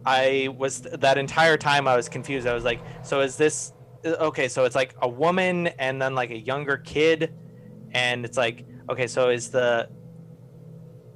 I 0.04 0.48
was 0.56 0.80
that 0.82 1.18
entire 1.18 1.56
time 1.56 1.86
I 1.88 1.96
was 1.96 2.08
confused. 2.08 2.46
I 2.46 2.54
was 2.54 2.64
like, 2.64 2.80
so 3.02 3.20
is 3.20 3.36
this 3.36 3.72
okay? 4.04 4.48
So 4.48 4.64
it's 4.64 4.74
like 4.76 4.94
a 5.02 5.08
woman 5.08 5.68
and 5.78 6.00
then 6.00 6.14
like 6.14 6.30
a 6.30 6.38
younger 6.38 6.76
kid, 6.78 7.34
and 7.92 8.24
it's 8.24 8.36
like 8.38 8.64
okay, 8.90 9.06
so 9.06 9.28
is 9.30 9.50
the 9.50 9.88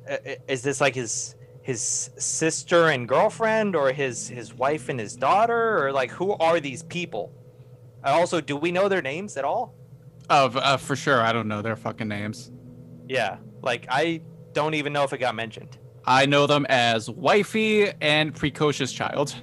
i- 0.08 0.36
is 0.48 0.62
this 0.62 0.80
like 0.80 0.94
his 0.94 1.34
his 1.62 2.10
sister 2.18 2.88
and 2.88 3.08
girlfriend 3.08 3.76
or 3.76 3.92
his 3.92 4.28
his 4.28 4.52
wife 4.54 4.88
and 4.88 4.98
his 4.98 5.16
daughter 5.16 5.84
or 5.84 5.92
like 5.92 6.10
who 6.10 6.32
are 6.34 6.60
these 6.60 6.82
people? 6.82 7.32
Also, 8.04 8.40
do 8.40 8.56
we 8.56 8.72
know 8.72 8.88
their 8.88 9.02
names 9.02 9.36
at 9.36 9.44
all? 9.44 9.74
Oh, 10.28 10.48
v- 10.48 10.58
uh, 10.58 10.76
for 10.76 10.96
sure. 10.96 11.20
I 11.20 11.32
don't 11.32 11.48
know 11.48 11.62
their 11.62 11.76
fucking 11.76 12.08
names. 12.08 12.50
Yeah, 13.08 13.38
like 13.62 13.86
I 13.88 14.22
don't 14.52 14.74
even 14.74 14.92
know 14.92 15.04
if 15.04 15.12
it 15.12 15.18
got 15.18 15.34
mentioned. 15.34 15.78
I 16.04 16.26
know 16.26 16.46
them 16.48 16.66
as 16.68 17.08
wifey 17.08 17.92
and 18.00 18.34
precocious 18.34 18.92
child. 18.92 19.34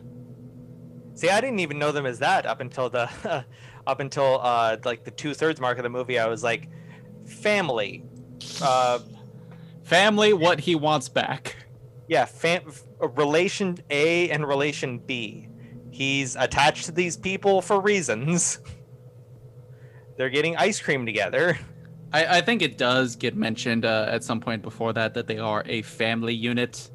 See, 1.14 1.30
I 1.30 1.40
didn't 1.40 1.60
even 1.60 1.80
know 1.80 1.92
them 1.92 2.06
as 2.06 2.20
that 2.20 2.46
up 2.46 2.60
until 2.60 2.90
the 2.90 3.46
up 3.88 4.00
until 4.02 4.40
uh 4.42 4.78
like 4.84 5.06
the 5.06 5.12
two 5.12 5.34
thirds 5.34 5.62
mark 5.62 5.78
of 5.78 5.84
the 5.84 5.90
movie. 5.90 6.20
I 6.20 6.28
was 6.28 6.44
like, 6.44 6.68
family, 7.26 8.04
uh, 8.62 9.00
Family, 9.90 10.34
what 10.34 10.60
he 10.60 10.76
wants 10.76 11.10
back. 11.10 11.56
Yeah, 12.10 12.26
fam- 12.26 12.74
relation 13.00 13.78
A 13.92 14.32
and 14.32 14.46
relation 14.46 14.98
B. 14.98 15.48
He's 15.92 16.36
attached 16.36 16.86
to 16.86 16.92
these 16.92 17.16
people 17.16 17.62
for 17.62 17.80
reasons. 17.80 18.60
They're 20.18 20.32
getting 20.32 20.58
ice 20.58 20.82
cream 20.82 21.06
together. 21.06 21.58
I, 22.12 22.40
I 22.40 22.42
think 22.42 22.64
it 22.64 22.80
does 22.80 23.16
get 23.16 23.36
mentioned 23.36 23.86
uh, 23.86 24.08
at 24.10 24.24
some 24.24 24.40
point 24.40 24.64
before 24.64 24.92
that 24.94 25.14
that 25.14 25.28
they 25.28 25.38
are 25.38 25.64
a 25.68 25.84
family 25.84 26.34
unit. 26.34 26.90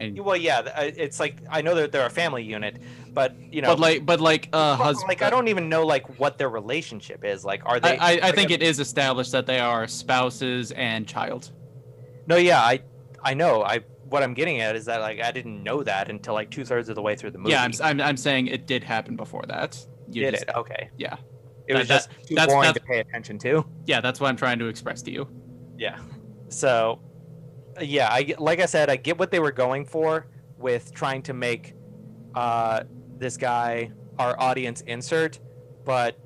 And 0.00 0.18
Well, 0.18 0.36
yeah, 0.36 0.62
it's 0.78 1.20
like 1.20 1.36
I 1.48 1.62
know 1.62 1.76
that 1.76 1.92
they're 1.92 2.04
a 2.04 2.10
family 2.10 2.42
unit, 2.42 2.78
but 3.14 3.36
you 3.52 3.62
know, 3.62 3.68
but 3.68 3.78
like 3.78 4.04
but 4.04 4.20
like 4.20 4.48
uh 4.52 4.74
husband 4.74 5.06
like 5.08 5.22
I 5.22 5.30
don't 5.30 5.46
even 5.46 5.68
know 5.68 5.86
like 5.86 6.18
what 6.18 6.38
their 6.38 6.50
relationship 6.50 7.24
is. 7.24 7.44
Like, 7.44 7.62
are 7.64 7.78
they? 7.78 7.96
I, 7.98 8.14
I, 8.14 8.20
I 8.24 8.32
think 8.32 8.50
it 8.50 8.62
is 8.62 8.80
established 8.80 9.30
that 9.30 9.46
they 9.46 9.60
are 9.60 9.86
spouses 9.86 10.72
and 10.72 11.06
child. 11.06 11.52
No, 12.26 12.36
yeah, 12.36 12.60
I 12.60 12.80
I 13.22 13.34
know. 13.34 13.62
I 13.62 13.80
what 14.08 14.22
I'm 14.22 14.34
getting 14.34 14.60
at 14.60 14.76
is 14.76 14.84
that 14.86 15.00
like 15.00 15.20
I 15.20 15.30
didn't 15.32 15.62
know 15.62 15.82
that 15.82 16.10
until 16.10 16.34
like 16.34 16.50
two 16.50 16.64
thirds 16.64 16.88
of 16.88 16.94
the 16.96 17.02
way 17.02 17.16
through 17.16 17.30
the 17.30 17.38
movie. 17.38 17.52
Yeah, 17.52 17.62
I'm, 17.62 17.72
I'm 17.82 18.00
I'm 18.00 18.16
saying 18.16 18.48
it 18.48 18.66
did 18.66 18.82
happen 18.84 19.16
before 19.16 19.44
that. 19.48 19.84
You 20.10 20.22
did 20.24 20.34
just- 20.34 20.44
it? 20.44 20.54
Okay. 20.56 20.90
Yeah. 20.98 21.16
It 21.68 21.74
was 21.74 21.88
That- 21.88 21.94
just 21.94 22.08
that- 22.10 22.26
too 22.26 22.34
that's- 22.34 22.52
boring 22.52 22.66
that's- 22.68 22.82
to 22.82 22.86
pay 22.86 22.98
attention 23.00 23.38
to. 23.38 23.64
Yeah, 23.86 24.00
that's 24.00 24.20
what 24.20 24.28
I'm 24.28 24.36
trying 24.36 24.58
to 24.58 24.66
express 24.66 25.00
to 25.02 25.10
you. 25.12 25.28
Yeah. 25.78 25.98
So, 26.48 27.00
yeah, 27.80 28.08
I 28.10 28.34
like 28.38 28.60
I 28.60 28.66
said, 28.66 28.90
I 28.90 28.96
get 28.96 29.18
what 29.18 29.30
they 29.30 29.40
were 29.40 29.52
going 29.52 29.86
for 29.86 30.26
with 30.58 30.92
trying 30.92 31.22
to 31.22 31.32
make 31.32 31.74
uh, 32.34 32.82
this 33.18 33.36
guy 33.36 33.90
our 34.18 34.38
audience 34.40 34.82
insert, 34.82 35.38
but 35.84 36.18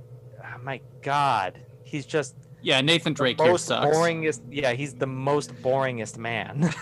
uh, 0.43 0.59
my 0.63 0.81
God, 1.03 1.61
he's 1.85 2.07
just 2.07 2.35
Yeah, 2.67 2.81
Nathan 2.81 3.13
Drake 3.13 3.41
here 3.41 3.53
most 3.53 3.67
sucks. 3.67 3.97
boringest. 3.97 4.41
Yeah, 4.51 4.73
he's 4.73 4.93
the 4.93 5.07
most 5.07 5.55
boringest 5.63 6.19
man. 6.19 6.69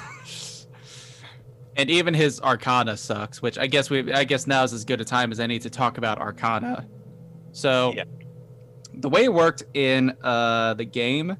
And 1.76 1.90
even 1.90 2.14
his 2.14 2.40
Arcana 2.40 2.96
sucks, 2.96 3.42
which 3.42 3.58
I 3.58 3.66
guess 3.66 3.90
we 3.90 4.12
I 4.12 4.22
guess 4.22 4.46
now 4.46 4.62
is 4.62 4.72
as 4.72 4.84
good 4.84 5.00
a 5.00 5.04
time 5.04 5.32
as 5.32 5.40
any 5.40 5.58
to 5.58 5.68
talk 5.68 5.98
about 5.98 6.20
Arcana. 6.20 6.86
So 7.50 7.92
Yeah. 7.96 8.04
the 8.92 9.08
way 9.08 9.24
it 9.24 9.34
worked 9.34 9.64
in 9.74 10.16
uh, 10.22 10.74
the 10.74 10.84
game, 10.84 11.36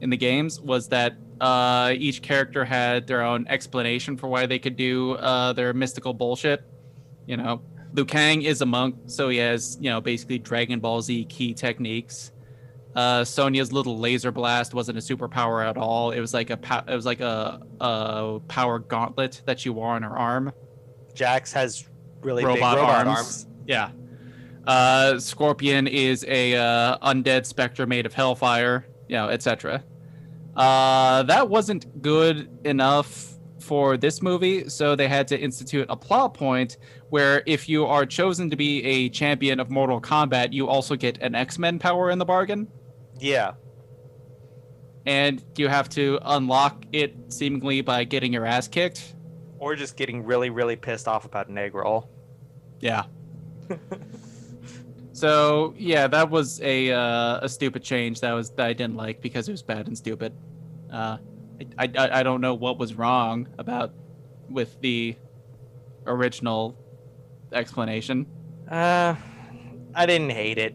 in 0.00 0.10
the 0.10 0.16
games, 0.16 0.60
was 0.60 0.86
that 0.90 1.16
uh, 1.40 1.92
each 1.96 2.22
character 2.22 2.64
had 2.64 3.08
their 3.08 3.22
own 3.22 3.48
explanation 3.48 4.16
for 4.16 4.28
why 4.28 4.46
they 4.46 4.60
could 4.60 4.76
do 4.76 5.14
uh, 5.14 5.52
their 5.54 5.74
mystical 5.74 6.14
bullshit. 6.14 6.62
You 7.26 7.36
know, 7.36 7.60
Liu 7.94 8.04
Kang 8.04 8.42
is 8.42 8.60
a 8.60 8.66
monk, 8.66 8.94
so 9.06 9.28
he 9.28 9.38
has 9.38 9.76
you 9.80 9.90
know 9.90 10.00
basically 10.00 10.38
Dragon 10.38 10.78
Ball 10.78 11.02
Z 11.02 11.24
ki 11.24 11.52
techniques. 11.52 12.30
Uh, 12.94 13.24
Sonya's 13.24 13.72
little 13.72 13.98
laser 13.98 14.30
blast 14.30 14.72
wasn't 14.72 14.98
a 14.98 15.00
superpower 15.00 15.68
at 15.68 15.76
all. 15.76 16.12
It 16.12 16.20
was 16.20 16.32
like 16.32 16.50
a 16.50 16.56
pow- 16.56 16.84
it 16.86 16.94
was 16.94 17.04
like 17.04 17.20
a, 17.20 17.60
a 17.80 18.40
power 18.46 18.78
gauntlet 18.78 19.42
that 19.46 19.58
she 19.58 19.70
wore 19.70 19.88
on 19.88 20.02
her 20.02 20.16
arm. 20.16 20.52
Jax 21.14 21.52
has 21.52 21.88
really 22.22 22.44
robot, 22.44 22.76
big 22.76 22.82
robot 22.82 23.06
arms. 23.06 23.18
arms. 23.18 23.46
Yeah. 23.66 23.90
Uh, 24.66 25.18
Scorpion 25.18 25.86
is 25.86 26.24
a 26.28 26.54
uh, 26.54 26.98
undead 26.98 27.46
specter 27.46 27.86
made 27.86 28.06
of 28.06 28.14
hellfire, 28.14 28.86
you 29.08 29.16
know, 29.16 29.28
etc. 29.28 29.82
Uh, 30.56 31.22
that 31.24 31.48
wasn't 31.48 32.00
good 32.00 32.48
enough 32.64 33.34
for 33.58 33.96
this 33.96 34.22
movie, 34.22 34.68
so 34.68 34.94
they 34.94 35.08
had 35.08 35.26
to 35.28 35.38
institute 35.38 35.86
a 35.88 35.96
plot 35.96 36.34
point 36.34 36.76
where 37.10 37.42
if 37.46 37.68
you 37.68 37.86
are 37.86 38.06
chosen 38.06 38.50
to 38.50 38.56
be 38.56 38.84
a 38.84 39.08
champion 39.08 39.58
of 39.58 39.70
Mortal 39.70 40.00
Kombat, 40.00 40.52
you 40.52 40.68
also 40.68 40.94
get 40.96 41.18
an 41.18 41.34
X-Men 41.34 41.78
power 41.78 42.10
in 42.10 42.18
the 42.18 42.24
bargain, 42.24 42.68
Yeah. 43.20 43.52
and 45.06 45.42
you 45.56 45.68
have 45.68 45.88
to 45.90 46.18
unlock 46.22 46.84
it 46.92 47.14
seemingly 47.28 47.80
by 47.82 48.04
getting 48.04 48.32
your 48.32 48.46
ass 48.46 48.68
kicked. 48.68 49.14
Or 49.58 49.74
just 49.76 49.96
getting 49.96 50.24
really, 50.24 50.50
really 50.50 50.76
pissed 50.76 51.06
off 51.08 51.24
about 51.24 51.48
an 51.48 51.58
egg 51.58 51.74
roll. 51.74 52.08
Yeah. 52.80 53.04
so 55.12 55.74
yeah, 55.78 56.06
that 56.08 56.28
was 56.30 56.60
a 56.60 56.90
uh, 56.90 57.40
a 57.42 57.48
stupid 57.48 57.82
change 57.82 58.20
that 58.20 58.32
was 58.32 58.50
that 58.50 58.66
I 58.66 58.72
didn't 58.72 58.96
like 58.96 59.20
because 59.20 59.48
it 59.48 59.52
was 59.52 59.62
bad 59.62 59.86
and 59.86 59.96
stupid. 59.96 60.32
Uh, 60.92 61.18
I, 61.78 61.90
I 61.96 62.20
I 62.20 62.22
don't 62.22 62.40
know 62.40 62.54
what 62.54 62.78
was 62.78 62.94
wrong 62.94 63.48
about 63.58 63.92
with 64.50 64.80
the 64.80 65.16
original 66.06 66.76
explanation, 67.52 68.26
Uh, 68.70 69.14
I 69.94 70.06
didn't 70.06 70.30
hate 70.30 70.58
it. 70.58 70.74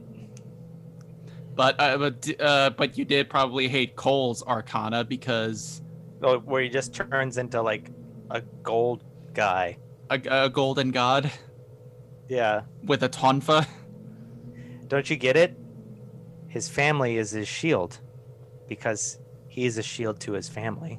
But 1.60 1.76
uh, 1.77 1.98
but 1.98 2.41
uh, 2.41 2.69
but 2.69 2.98
you 2.98 3.03
did 3.03 3.30
probably 3.30 3.68
hate 3.68 3.98
Cole's 3.98 4.41
Arcana 4.44 5.03
because 5.03 5.81
Oh, 6.23 6.40
Where 6.40 6.61
he 6.61 6.69
just 6.69 6.94
turns 6.94 7.38
into 7.38 7.61
like 7.61 7.91
a 8.31 8.40
gold 8.64 9.03
guy. 9.34 9.77
a, 10.10 10.22
a 10.45 10.49
golden 10.49 10.91
god 10.91 11.30
Yeah. 12.30 12.61
with 12.86 13.03
a 13.03 13.10
tonfa. 13.10 13.68
Don't 14.88 15.10
you 15.10 15.18
get 15.18 15.36
it? 15.36 15.60
His 16.48 16.69
family 16.69 17.18
is 17.18 17.31
his 17.31 17.49
shield 17.49 17.99
because 18.69 19.19
he 19.49 19.65
is 19.65 19.77
a 19.77 19.84
shield 19.84 20.22
to 20.22 20.31
his 20.31 20.48
family. 20.48 20.98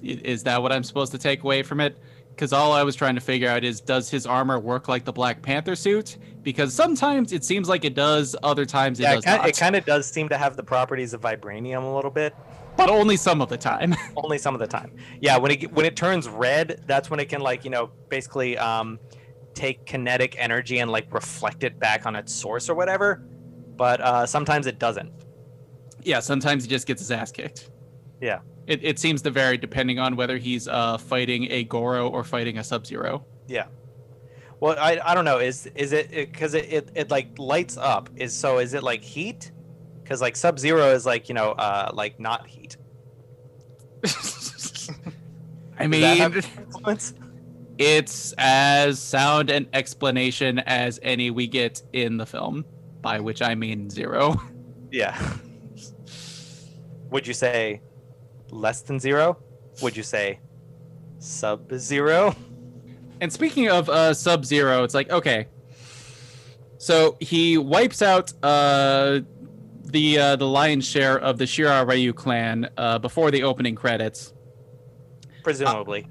Is 0.00 0.44
that 0.44 0.62
what 0.62 0.70
I'm 0.70 0.84
supposed 0.84 1.10
to 1.10 1.18
take 1.18 1.42
away 1.42 1.64
from 1.64 1.80
it? 1.80 1.98
Because 2.30 2.52
all 2.52 2.70
I 2.70 2.84
was 2.84 2.94
trying 2.94 3.16
to 3.16 3.20
figure 3.20 3.48
out 3.48 3.64
is 3.64 3.80
does 3.80 4.08
his 4.10 4.26
armor 4.26 4.60
work 4.60 4.86
like 4.86 5.04
the 5.04 5.12
Black 5.12 5.42
Panther 5.42 5.74
suit? 5.74 6.18
Because 6.48 6.72
sometimes 6.72 7.34
it 7.34 7.44
seems 7.44 7.68
like 7.68 7.84
it 7.84 7.92
does, 7.92 8.34
other 8.42 8.64
times 8.64 8.98
it 8.98 9.02
yeah, 9.02 9.16
does 9.16 9.24
it 9.24 9.28
not. 9.28 9.46
it 9.46 9.58
kind 9.58 9.76
of 9.76 9.84
does 9.84 10.06
seem 10.06 10.30
to 10.30 10.38
have 10.38 10.56
the 10.56 10.62
properties 10.62 11.12
of 11.12 11.20
vibranium 11.20 11.82
a 11.82 11.94
little 11.94 12.10
bit, 12.10 12.34
but 12.74 12.88
only 12.88 13.18
some 13.18 13.42
of 13.42 13.50
the 13.50 13.58
time. 13.58 13.94
only 14.16 14.38
some 14.38 14.54
of 14.54 14.58
the 14.58 14.66
time. 14.66 14.96
Yeah, 15.20 15.36
when 15.36 15.50
it 15.50 15.70
when 15.74 15.84
it 15.84 15.94
turns 15.94 16.26
red, 16.26 16.82
that's 16.86 17.10
when 17.10 17.20
it 17.20 17.28
can 17.28 17.42
like 17.42 17.64
you 17.64 17.70
know 17.70 17.90
basically 18.08 18.56
um, 18.56 18.98
take 19.52 19.84
kinetic 19.84 20.36
energy 20.38 20.78
and 20.78 20.90
like 20.90 21.12
reflect 21.12 21.64
it 21.64 21.78
back 21.78 22.06
on 22.06 22.16
its 22.16 22.32
source 22.32 22.70
or 22.70 22.74
whatever. 22.74 23.28
But 23.76 24.00
uh, 24.00 24.24
sometimes 24.24 24.66
it 24.66 24.78
doesn't. 24.78 25.12
yeah, 26.02 26.20
sometimes 26.20 26.64
he 26.64 26.70
just 26.70 26.86
gets 26.86 27.02
his 27.02 27.10
ass 27.10 27.30
kicked. 27.30 27.70
Yeah. 28.22 28.38
It, 28.66 28.82
it 28.82 28.98
seems 28.98 29.20
to 29.20 29.30
vary 29.30 29.58
depending 29.58 29.98
on 29.98 30.16
whether 30.16 30.38
he's 30.38 30.66
uh, 30.66 30.96
fighting 30.96 31.50
a 31.50 31.64
Goro 31.64 32.08
or 32.08 32.24
fighting 32.24 32.56
a 32.56 32.64
Sub 32.64 32.86
Zero. 32.86 33.26
Yeah. 33.48 33.66
Well, 34.60 34.76
I, 34.78 35.00
I 35.04 35.14
don't 35.14 35.24
know. 35.24 35.38
Is 35.38 35.66
is 35.74 35.92
it 35.92 36.10
because 36.10 36.54
it, 36.54 36.72
it, 36.72 36.90
it 36.94 37.10
like 37.10 37.38
lights 37.38 37.76
up? 37.76 38.10
Is 38.16 38.34
so 38.34 38.58
is 38.58 38.74
it 38.74 38.82
like 38.82 39.02
heat? 39.02 39.52
Because 40.02 40.20
like 40.20 40.36
Sub 40.36 40.58
Zero 40.58 40.90
is 40.90 41.06
like 41.06 41.28
you 41.28 41.34
know 41.34 41.52
uh 41.52 41.90
like 41.92 42.18
not 42.18 42.46
heat. 42.46 42.76
I 45.78 45.86
Does 45.86 46.00
that 46.00 46.16
have 46.18 46.34
mean, 46.34 46.98
it's 47.78 48.34
as 48.36 48.98
sound 48.98 49.50
an 49.50 49.68
explanation 49.72 50.58
as 50.60 50.98
any 51.02 51.30
we 51.30 51.46
get 51.46 51.80
in 51.92 52.16
the 52.16 52.26
film, 52.26 52.64
by 53.00 53.20
which 53.20 53.40
I 53.40 53.54
mean 53.54 53.88
zero. 53.88 54.40
Yeah. 54.90 55.16
Would 57.10 57.26
you 57.26 57.34
say 57.34 57.80
less 58.50 58.82
than 58.82 58.98
zero? 58.98 59.38
Would 59.82 59.96
you 59.96 60.02
say 60.02 60.40
sub 61.20 61.72
zero? 61.76 62.34
And 63.20 63.32
speaking 63.32 63.68
of 63.68 63.88
uh, 63.88 64.14
Sub 64.14 64.44
Zero, 64.44 64.84
it's 64.84 64.94
like 64.94 65.10
okay, 65.10 65.46
so 66.78 67.16
he 67.20 67.58
wipes 67.58 68.02
out 68.02 68.32
uh, 68.42 69.20
the 69.84 70.18
uh, 70.18 70.36
the 70.36 70.46
lion's 70.46 70.86
share 70.86 71.18
of 71.18 71.36
the 71.38 71.44
Shirai 71.44 71.86
Ryu 71.86 72.12
clan 72.12 72.70
uh, 72.76 72.98
before 72.98 73.30
the 73.30 73.42
opening 73.42 73.74
credits. 73.74 74.32
Presumably. 75.42 76.06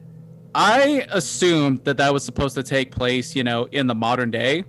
I 0.53 1.05
assumed 1.11 1.83
that 1.85 1.97
that 1.97 2.11
was 2.11 2.23
supposed 2.25 2.55
to 2.55 2.63
take 2.63 2.91
place, 2.91 3.35
you 3.35 3.43
know, 3.43 3.65
in 3.65 3.87
the 3.87 3.95
modern 3.95 4.31
day, 4.31 4.65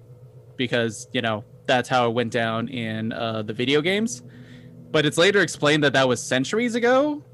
because 0.56 1.08
you 1.12 1.20
know 1.20 1.44
that's 1.66 1.88
how 1.88 2.08
it 2.08 2.14
went 2.14 2.32
down 2.32 2.68
in 2.68 3.12
uh, 3.12 3.42
the 3.42 3.52
video 3.52 3.80
games. 3.80 4.22
But 4.90 5.04
it's 5.04 5.18
later 5.18 5.40
explained 5.40 5.84
that 5.84 5.94
that 5.94 6.06
was 6.06 6.22
centuries 6.22 6.74
ago. 6.74 7.24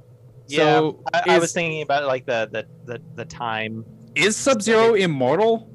yeah. 0.46 0.58
So 0.58 1.04
I, 1.12 1.22
I 1.28 1.38
was 1.38 1.52
thinking 1.52 1.82
about 1.82 2.06
like 2.06 2.24
the 2.24 2.48
the 2.50 2.66
the, 2.92 3.02
the 3.14 3.24
time. 3.26 3.84
Is 4.14 4.36
Sub 4.36 4.62
Zero 4.62 4.94
immortal? 4.94 5.70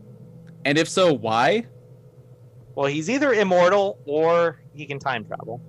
And 0.66 0.78
if 0.78 0.88
so, 0.88 1.14
why? 1.14 1.66
Well, 2.76 2.88
he's 2.88 3.10
either 3.10 3.34
immortal 3.34 4.00
or 4.06 4.62
he 4.74 4.86
can 4.86 5.00
time 5.00 5.26
travel. 5.26 5.62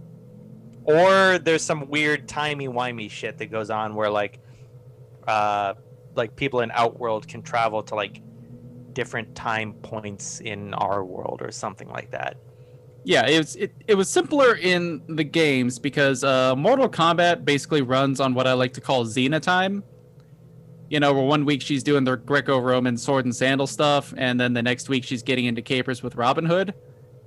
Or 0.85 1.39
there's 1.39 1.63
some 1.63 1.89
weird 1.89 2.29
timey 2.29 2.69
wimey 2.69 3.11
shit 3.11 3.39
that 3.39 3.47
goes 3.47 3.71
on 3.71 3.95
where 3.95 4.11
like 4.11 4.41
uh 5.27 5.75
like 6.15 6.35
people 6.37 6.61
in 6.61 6.71
Outworld 6.73 7.29
can 7.29 7.43
travel 7.43 7.83
to 7.85 7.95
like 7.95 8.23
different 8.93 9.35
time 9.35 9.73
points 9.75 10.41
in 10.41 10.75
our 10.75 11.05
world 11.05 11.41
or 11.43 11.51
something 11.51 11.89
like 11.89 12.11
that. 12.11 12.37
Yeah, 13.05 13.27
it 13.27 13.39
was 13.39 13.57
it, 13.57 13.73
it 13.87 13.95
was 13.95 14.09
simpler 14.09 14.57
in 14.57 15.03
the 15.09 15.25
games 15.25 15.79
because 15.79 16.23
uh, 16.23 16.55
Mortal 16.55 16.89
Kombat 16.89 17.45
basically 17.45 17.83
runs 17.83 18.21
on 18.21 18.35
what 18.35 18.47
I 18.47 18.53
like 18.53 18.75
to 18.75 18.81
call 18.81 19.05
Xena 19.05 19.41
time. 19.41 19.83
You 20.91 21.01
know, 21.01 21.15
where 21.15 21.25
one 21.25 21.47
week 21.47 21.63
she's 21.63 21.83
doing 21.83 22.05
the 22.05 22.17
Greco-Roman 22.17 22.99
sword 22.99 23.25
and 23.25 23.35
sandal 23.35 23.67
stuff, 23.67 24.13
and 24.19 24.39
then 24.39 24.53
the 24.53 24.63
next 24.63 24.89
week 24.89 25.05
she's 25.05 25.23
getting 25.23 25.47
into 25.47 25.63
capers 25.63 26.03
with 26.03 26.17
Robin 26.17 26.45
Hood. 26.45 26.75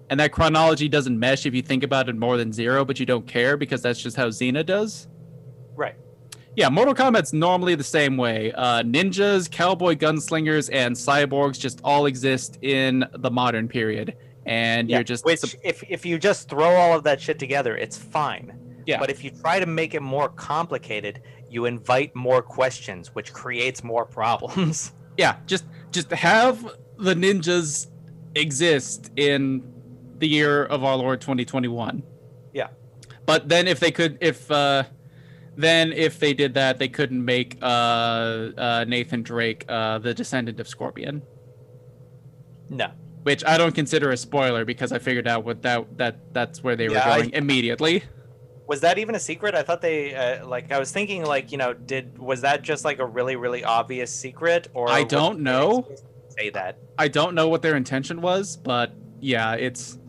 And 0.09 0.19
that 0.19 0.31
chronology 0.31 0.89
doesn't 0.89 1.17
mesh 1.17 1.45
if 1.45 1.55
you 1.55 1.61
think 1.61 1.81
about 1.81 2.09
it 2.09 2.15
more 2.15 2.37
than 2.37 2.51
zero, 2.53 2.85
but 2.85 2.99
you 2.99 3.05
don't 3.05 3.25
care 3.25 3.57
because 3.57 3.81
that's 3.81 4.01
just 4.01 4.17
how 4.17 4.27
Xena 4.27 4.65
does. 4.65 5.07
Right. 5.75 5.95
Yeah, 6.55 6.69
Mortal 6.69 6.93
Kombat's 6.93 7.33
normally 7.33 7.73
the 7.73 7.83
same 7.83 8.15
way. 8.15 8.51
Uh, 8.51 8.83
ninjas, 8.83 9.49
cowboy 9.49 9.95
gunslingers, 9.95 10.69
and 10.71 10.95
cyborgs 10.95 11.57
just 11.57 11.81
all 11.83 12.05
exist 12.05 12.59
in 12.61 13.05
the 13.13 13.31
modern 13.31 13.67
period, 13.67 14.15
and 14.45 14.89
Yeah, 14.89 14.97
you're 14.97 15.03
just 15.03 15.25
which 15.25 15.55
if 15.63 15.83
if 15.89 16.05
you 16.05 16.19
just 16.19 16.49
throw 16.49 16.75
all 16.75 16.95
of 16.95 17.03
that 17.05 17.19
shit 17.19 17.39
together, 17.39 17.75
it's 17.75 17.97
fine. 17.97 18.53
Yeah. 18.85 18.99
But 18.99 19.09
if 19.09 19.23
you 19.23 19.31
try 19.31 19.59
to 19.59 19.65
make 19.65 19.95
it 19.95 20.01
more 20.01 20.29
complicated, 20.29 21.21
you 21.53 21.65
invite 21.65 22.15
more 22.15 22.41
questions, 22.41 23.13
which 23.15 23.31
creates 23.33 23.83
more 23.83 24.05
problems. 24.05 24.93
Yeah, 25.15 25.35
just 25.45 25.65
just 25.91 26.09
have 26.09 26.59
the 26.97 27.13
ninjas 27.13 27.85
exist 28.33 29.11
in 29.15 29.61
the 30.17 30.27
year 30.27 30.65
of 30.65 30.83
our 30.83 30.95
Lord 30.95 31.21
2021. 31.21 32.01
Yeah. 32.51 32.69
But 33.27 33.47
then 33.47 33.67
if 33.67 33.79
they 33.79 33.91
could 33.91 34.17
if 34.21 34.49
uh 34.49 34.85
then 35.55 35.93
if 35.93 36.19
they 36.19 36.33
did 36.33 36.55
that, 36.55 36.79
they 36.79 36.87
couldn't 36.87 37.23
make 37.23 37.59
uh, 37.61 37.65
uh 37.65 38.85
Nathan 38.87 39.21
Drake 39.21 39.65
uh 39.69 39.99
the 39.99 40.15
descendant 40.15 40.59
of 40.59 40.67
Scorpion, 40.67 41.21
no. 42.69 42.87
which 43.21 43.45
I 43.45 43.59
don't 43.59 43.75
consider 43.75 44.09
a 44.09 44.17
spoiler 44.17 44.65
because 44.65 44.91
I 44.91 44.97
figured 44.97 45.27
out 45.27 45.45
what 45.45 45.61
that 45.61 45.95
that 45.99 46.33
that's 46.33 46.63
where 46.63 46.75
they 46.75 46.87
Yeah, 46.87 46.93
were 47.07 47.11
I- 47.13 47.17
going 47.19 47.33
immediately. 47.33 48.01
Was 48.67 48.81
that 48.81 48.97
even 48.97 49.15
a 49.15 49.19
secret? 49.19 49.55
I 49.55 49.61
thought 49.61 49.81
they 49.81 50.15
uh, 50.15 50.47
like. 50.47 50.71
I 50.71 50.79
was 50.79 50.91
thinking 50.91 51.25
like 51.25 51.51
you 51.51 51.57
know, 51.57 51.73
did 51.73 52.17
was 52.17 52.41
that 52.41 52.61
just 52.61 52.85
like 52.85 52.99
a 52.99 53.05
really 53.05 53.35
really 53.35 53.63
obvious 53.63 54.11
secret 54.11 54.69
or? 54.73 54.89
I 54.89 55.03
don't 55.03 55.41
know. 55.41 55.87
Say 56.29 56.49
that. 56.51 56.77
I 56.97 57.09
don't 57.09 57.35
know 57.35 57.47
what 57.49 57.61
their 57.61 57.75
intention 57.75 58.21
was, 58.21 58.55
but 58.57 58.93
yeah, 59.19 59.53
it's 59.53 59.99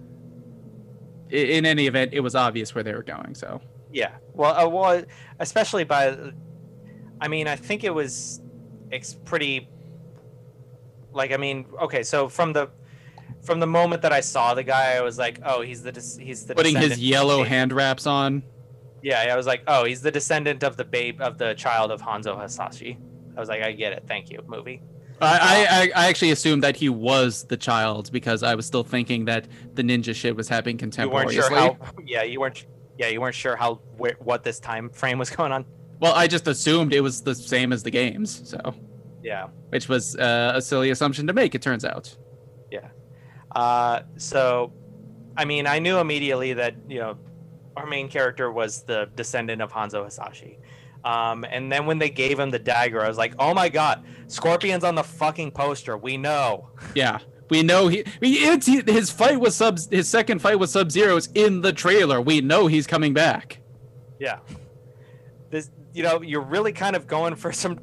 in 1.31 1.67
any 1.67 1.87
event, 1.87 2.13
it 2.13 2.21
was 2.21 2.35
obvious 2.35 2.75
where 2.75 2.85
they 2.85 2.95
were 2.95 3.03
going. 3.03 3.35
So 3.35 3.61
Yeah. 3.93 4.13
Well, 4.33 4.55
uh, 4.55 4.69
well, 4.69 5.05
especially 5.41 5.85
by. 5.85 6.17
I 7.21 7.29
mean, 7.29 7.49
I 7.49 7.57
think 7.57 7.85
it 7.85 7.95
was. 7.95 8.41
It's 8.91 9.15
pretty. 9.15 9.69
Like 11.13 11.33
I 11.33 11.37
mean, 11.37 11.67
okay, 11.83 12.03
so 12.03 12.29
from 12.29 12.53
the. 12.53 12.71
From 13.45 13.61
the 13.61 13.67
moment 13.67 14.03
that 14.03 14.13
I 14.13 14.21
saw 14.21 14.55
the 14.55 14.63
guy, 14.63 14.95
I 14.97 15.01
was 15.03 15.19
like, 15.19 15.39
"Oh, 15.45 15.61
he's 15.63 15.83
the 15.83 15.93
he's 16.21 16.47
the 16.47 16.55
putting 16.55 16.77
his 16.77 16.99
yellow 16.99 17.45
hand 17.45 17.73
wraps 17.73 18.07
on. 18.07 18.43
Yeah, 19.03 19.27
I 19.31 19.37
was 19.37 19.47
like, 19.47 19.63
"Oh, 19.67 19.85
he's 19.85 20.01
the 20.01 20.11
descendant 20.11 20.63
of 20.63 20.77
the 20.77 20.85
babe 20.85 21.21
of 21.21 21.37
the 21.39 21.55
child 21.55 21.91
of 21.91 22.01
Hanzo 22.01 22.37
Hasashi." 22.41 22.99
I 23.37 23.41
was 23.41 23.49
like, 23.49 23.63
"I 23.63 23.73
get 23.73 23.93
it, 23.93 24.05
thank 24.07 24.31
you, 24.31 24.41
movie." 24.47 24.83
I, 25.21 25.91
I, 25.95 26.05
I 26.05 26.09
actually 26.09 26.33
assumed 26.33 26.63
that 26.65 26.77
he 26.77 26.89
was 26.89 27.45
the 27.45 27.57
child 27.57 28.11
because 28.11 28.43
I 28.43 28.55
was 28.57 28.67
still 28.67 28.83
thinking 28.83 29.27
that 29.27 29.47
the 29.75 29.83
ninja 29.83 30.13
shit 30.15 30.35
was 30.35 30.49
happening 30.49 30.77
You 30.79 30.87
weren't 30.87 30.95
contemporaneously. 31.31 31.49
sure 31.57 31.57
how. 31.57 31.79
Yeah, 32.05 32.23
you 32.25 32.41
weren't. 32.41 32.67
Yeah, 32.99 33.09
you 33.09 33.21
weren't 33.21 33.35
sure 33.35 33.57
how 33.57 33.75
where, 33.97 34.17
what 34.21 34.43
this 34.43 34.59
time 34.59 34.89
frame 34.91 35.19
was 35.19 35.31
going 35.31 35.53
on. 35.53 35.65
Well, 36.01 36.15
I 36.15 36.27
just 36.27 36.47
assumed 36.49 36.93
it 36.93 37.01
was 37.01 37.23
the 37.23 37.35
same 37.35 37.73
as 37.73 37.83
the 37.83 37.91
games, 37.91 38.43
so 38.49 38.75
Yeah. 39.23 39.47
which 39.69 39.89
was 39.89 40.17
uh, 40.17 40.53
a 40.57 40.61
silly 40.63 40.91
assumption 40.91 41.27
to 41.29 41.33
make. 41.33 41.55
It 41.55 41.63
turns 41.63 41.85
out. 41.85 42.17
Uh, 43.55 44.03
so, 44.17 44.73
I 45.37 45.45
mean, 45.45 45.67
I 45.67 45.79
knew 45.79 45.99
immediately 45.99 46.53
that 46.55 46.75
you 46.89 46.99
know 46.99 47.17
our 47.77 47.87
main 47.87 48.09
character 48.09 48.51
was 48.53 48.83
the 48.83 49.09
descendant 49.17 49.63
of 49.63 49.73
Hanzo 49.73 50.05
Hasashi. 50.05 50.59
Um, 51.05 51.45
and 51.51 51.71
then 51.71 51.85
when 51.87 51.99
they 51.99 52.09
gave 52.09 52.39
him 52.39 52.51
the 52.51 52.59
dagger, 52.59 53.03
I 53.03 53.09
was 53.09 53.19
like, 53.19 53.35
"Oh 53.39 53.53
my 53.55 53.69
god, 53.69 54.05
Scorpion's 54.27 54.85
on 54.85 54.95
the 54.95 55.05
fucking 55.05 55.51
poster. 55.53 55.97
We 55.97 56.17
know." 56.17 56.71
Yeah, 56.95 57.19
we 57.51 57.63
know 57.63 57.89
he. 57.89 58.05
he- 58.21 58.45
It's 58.45 58.67
he, 58.67 58.81
his 58.87 59.11
fight 59.11 59.39
with 59.39 59.53
sub. 59.53 59.79
His 59.91 60.09
second 60.09 60.41
fight 60.41 60.59
with 60.59 60.71
Sub 60.71 60.91
Zero 60.91 61.17
is 61.17 61.29
in 61.35 61.61
the 61.61 61.73
trailer. 61.73 62.21
We 62.21 62.41
know 62.41 62.67
he's 62.69 62.87
coming 62.87 63.13
back. 63.13 63.61
Yeah. 64.19 64.39
This, 65.51 65.71
you 65.93 66.03
know, 66.03 66.23
you're 66.23 66.41
really 66.41 66.73
kind 66.73 66.97
of 66.97 67.07
going 67.07 67.35
for 67.37 67.53
some. 67.53 67.79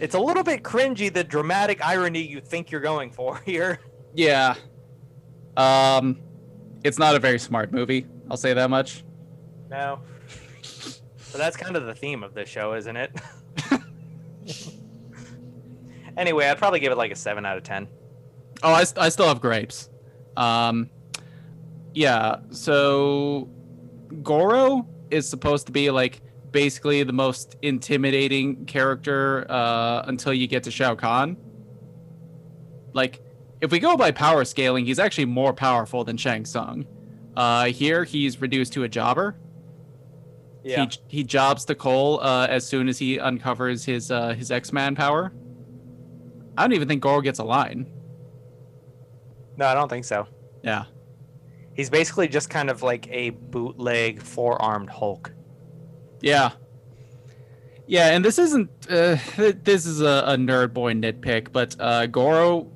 It's 0.00 0.14
a 0.14 0.20
little 0.20 0.42
bit 0.42 0.62
cringy 0.62 1.12
the 1.12 1.24
dramatic 1.24 1.84
irony 1.84 2.20
you 2.20 2.40
think 2.40 2.70
you're 2.70 2.80
going 2.82 3.10
for 3.10 3.38
here. 3.46 3.78
Yeah. 4.14 4.54
Um, 5.58 6.20
it's 6.84 6.98
not 6.98 7.16
a 7.16 7.18
very 7.18 7.38
smart 7.38 7.72
movie. 7.72 8.06
I'll 8.30 8.36
say 8.36 8.54
that 8.54 8.70
much. 8.70 9.04
No. 9.68 10.00
But 11.32 11.38
that's 11.38 11.56
kind 11.56 11.76
of 11.76 11.84
the 11.84 11.94
theme 11.94 12.22
of 12.22 12.32
this 12.32 12.48
show, 12.48 12.74
isn't 12.74 12.96
it? 12.96 13.10
anyway, 16.16 16.46
I'd 16.46 16.58
probably 16.58 16.80
give 16.80 16.92
it 16.92 16.96
like 16.96 17.12
a 17.12 17.16
7 17.16 17.44
out 17.44 17.58
of 17.58 17.64
10. 17.64 17.88
Oh, 18.62 18.72
I, 18.72 18.84
I 18.96 19.08
still 19.08 19.26
have 19.26 19.40
grapes. 19.40 19.90
Um, 20.36 20.88
yeah. 21.92 22.36
So 22.50 23.50
Goro 24.22 24.86
is 25.10 25.28
supposed 25.28 25.66
to 25.66 25.72
be 25.72 25.90
like 25.90 26.22
basically 26.50 27.02
the 27.02 27.12
most 27.12 27.56
intimidating 27.62 28.64
character 28.64 29.46
uh, 29.50 30.02
until 30.06 30.32
you 30.32 30.46
get 30.46 30.62
to 30.62 30.70
Shao 30.70 30.94
Kahn. 30.94 31.36
Like, 32.94 33.20
if 33.60 33.70
we 33.70 33.78
go 33.78 33.96
by 33.96 34.10
power 34.10 34.44
scaling, 34.44 34.86
he's 34.86 34.98
actually 34.98 35.26
more 35.26 35.52
powerful 35.52 36.04
than 36.04 36.16
Shang 36.16 36.44
Tsung. 36.44 36.86
Uh, 37.36 37.66
here, 37.66 38.04
he's 38.04 38.40
reduced 38.40 38.72
to 38.74 38.84
a 38.84 38.88
jobber. 38.88 39.36
Yeah. 40.64 40.86
He 40.86 41.18
he 41.18 41.24
jobs 41.24 41.64
to 41.66 41.74
Cole 41.74 42.20
uh, 42.20 42.46
as 42.48 42.66
soon 42.66 42.88
as 42.88 42.98
he 42.98 43.18
uncovers 43.18 43.84
his 43.84 44.10
uh, 44.10 44.34
his 44.34 44.50
X 44.50 44.72
Man 44.72 44.94
power. 44.94 45.32
I 46.56 46.62
don't 46.62 46.72
even 46.72 46.88
think 46.88 47.02
Goro 47.02 47.20
gets 47.20 47.38
a 47.38 47.44
line. 47.44 47.90
No, 49.56 49.66
I 49.66 49.74
don't 49.74 49.88
think 49.88 50.04
so. 50.04 50.26
Yeah. 50.62 50.84
He's 51.74 51.88
basically 51.88 52.26
just 52.26 52.50
kind 52.50 52.70
of 52.70 52.82
like 52.82 53.06
a 53.10 53.30
bootleg 53.30 54.20
four 54.20 54.60
armed 54.60 54.90
Hulk. 54.90 55.32
Yeah. 56.20 56.50
Yeah, 57.86 58.08
and 58.08 58.24
this 58.24 58.38
isn't. 58.38 58.68
Uh, 58.90 59.16
this 59.36 59.86
is 59.86 60.00
a, 60.00 60.24
a 60.26 60.36
nerd 60.36 60.74
boy 60.74 60.92
nitpick, 60.92 61.52
but 61.52 61.76
uh, 61.78 62.06
Goro, 62.06 62.70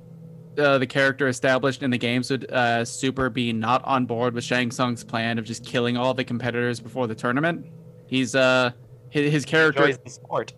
uh, 0.58 0.78
the 0.78 0.86
character 0.86 1.28
established 1.28 1.82
in 1.82 1.90
the 1.90 1.98
games, 1.98 2.30
would 2.30 2.50
uh, 2.50 2.84
super 2.84 3.30
be 3.30 3.52
not 3.52 3.84
on 3.84 4.06
board 4.06 4.34
with 4.34 4.44
Shang 4.44 4.70
Tsung's 4.70 5.04
plan 5.04 5.38
of 5.38 5.44
just 5.44 5.64
killing 5.64 5.96
all 5.96 6.14
the 6.14 6.24
competitors 6.24 6.80
before 6.80 7.06
the 7.06 7.14
tournament. 7.14 7.66
He's 8.06 8.34
uh, 8.34 8.72
his, 9.10 9.32
his 9.32 9.44
character 9.44 9.84
Enjoys 9.84 9.98
the 10.04 10.10
sport. 10.10 10.52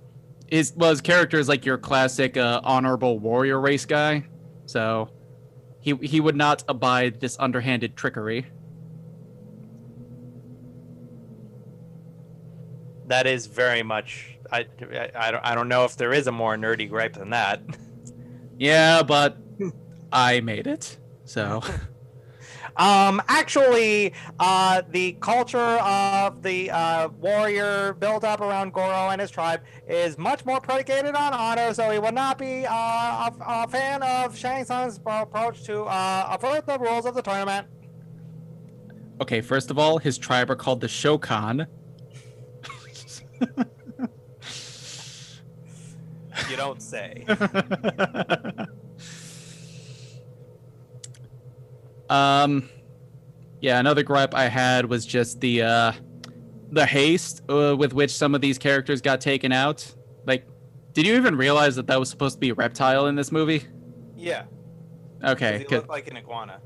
his 0.48 0.72
well, 0.76 0.90
his 0.90 1.00
character 1.00 1.38
is 1.38 1.48
like 1.48 1.64
your 1.64 1.78
classic 1.78 2.36
uh, 2.36 2.60
honorable 2.64 3.18
warrior 3.18 3.60
race 3.60 3.84
guy, 3.86 4.24
so 4.66 5.10
he 5.80 5.94
he 6.02 6.20
would 6.20 6.36
not 6.36 6.64
abide 6.68 7.20
this 7.20 7.36
underhanded 7.38 7.96
trickery. 7.96 8.46
That 13.06 13.26
is 13.26 13.46
very 13.46 13.82
much. 13.82 14.38
I, 14.50 14.66
I, 14.80 15.10
I 15.14 15.30
don't, 15.30 15.44
I 15.44 15.54
don't 15.54 15.68
know 15.68 15.84
if 15.84 15.96
there 15.96 16.12
is 16.12 16.26
a 16.26 16.32
more 16.32 16.56
nerdy 16.56 16.88
gripe 16.88 17.14
than 17.14 17.30
that. 17.30 17.60
Yeah, 18.56 19.02
but 19.02 19.36
I 20.14 20.40
made 20.40 20.66
it, 20.66 20.96
so. 21.24 21.62
Um, 22.76 23.22
actually, 23.28 24.14
uh, 24.40 24.82
the 24.90 25.12
culture 25.20 25.58
of 25.58 26.42
the 26.42 26.72
uh, 26.72 27.08
warrior 27.20 27.94
built 27.94 28.24
up 28.24 28.40
around 28.40 28.72
Goro 28.72 29.10
and 29.10 29.20
his 29.20 29.30
tribe 29.30 29.62
is 29.86 30.18
much 30.18 30.44
more 30.44 30.60
predicated 30.60 31.14
on 31.14 31.32
honor, 31.32 31.72
so 31.72 31.90
he 31.90 32.00
would 32.00 32.14
not 32.14 32.36
be 32.36 32.66
uh, 32.66 32.72
a, 32.72 33.32
a 33.46 33.68
fan 33.68 34.02
of 34.02 34.36
Shang 34.36 34.64
Tsung's 34.64 34.98
approach 35.06 35.62
to 35.64 35.84
uh, 35.84 36.30
avert 36.32 36.66
the 36.66 36.76
rules 36.78 37.06
of 37.06 37.14
the 37.14 37.22
tournament. 37.22 37.68
Okay, 39.20 39.40
first 39.40 39.70
of 39.70 39.78
all, 39.78 39.98
his 39.98 40.18
tribe 40.18 40.50
are 40.50 40.56
called 40.56 40.80
the 40.80 40.88
Shokan. 40.88 41.68
You 46.50 46.56
don't 46.56 46.82
say. 46.82 47.24
um, 52.14 52.68
yeah, 53.60 53.78
another 53.80 54.02
gripe 54.02 54.34
I 54.34 54.48
had 54.48 54.86
was 54.86 55.04
just 55.06 55.40
the 55.40 55.62
uh, 55.62 55.92
the 56.70 56.86
haste 56.86 57.42
uh, 57.48 57.76
with 57.76 57.92
which 57.92 58.10
some 58.10 58.34
of 58.34 58.40
these 58.40 58.58
characters 58.58 59.00
got 59.00 59.20
taken 59.20 59.52
out. 59.52 59.94
Like, 60.26 60.46
did 60.92 61.06
you 61.06 61.14
even 61.16 61.36
realize 61.36 61.76
that 61.76 61.86
that 61.86 61.98
was 61.98 62.08
supposed 62.10 62.34
to 62.36 62.40
be 62.40 62.50
a 62.50 62.54
reptile 62.54 63.06
in 63.06 63.14
this 63.16 63.30
movie? 63.32 63.64
yeah. 64.16 64.44
Okay, 65.22 65.58
he 65.58 65.64
'cause- 65.64 65.72
looked 65.78 65.88
like 65.88 66.08
an 66.10 66.16
iguana. 66.18 66.60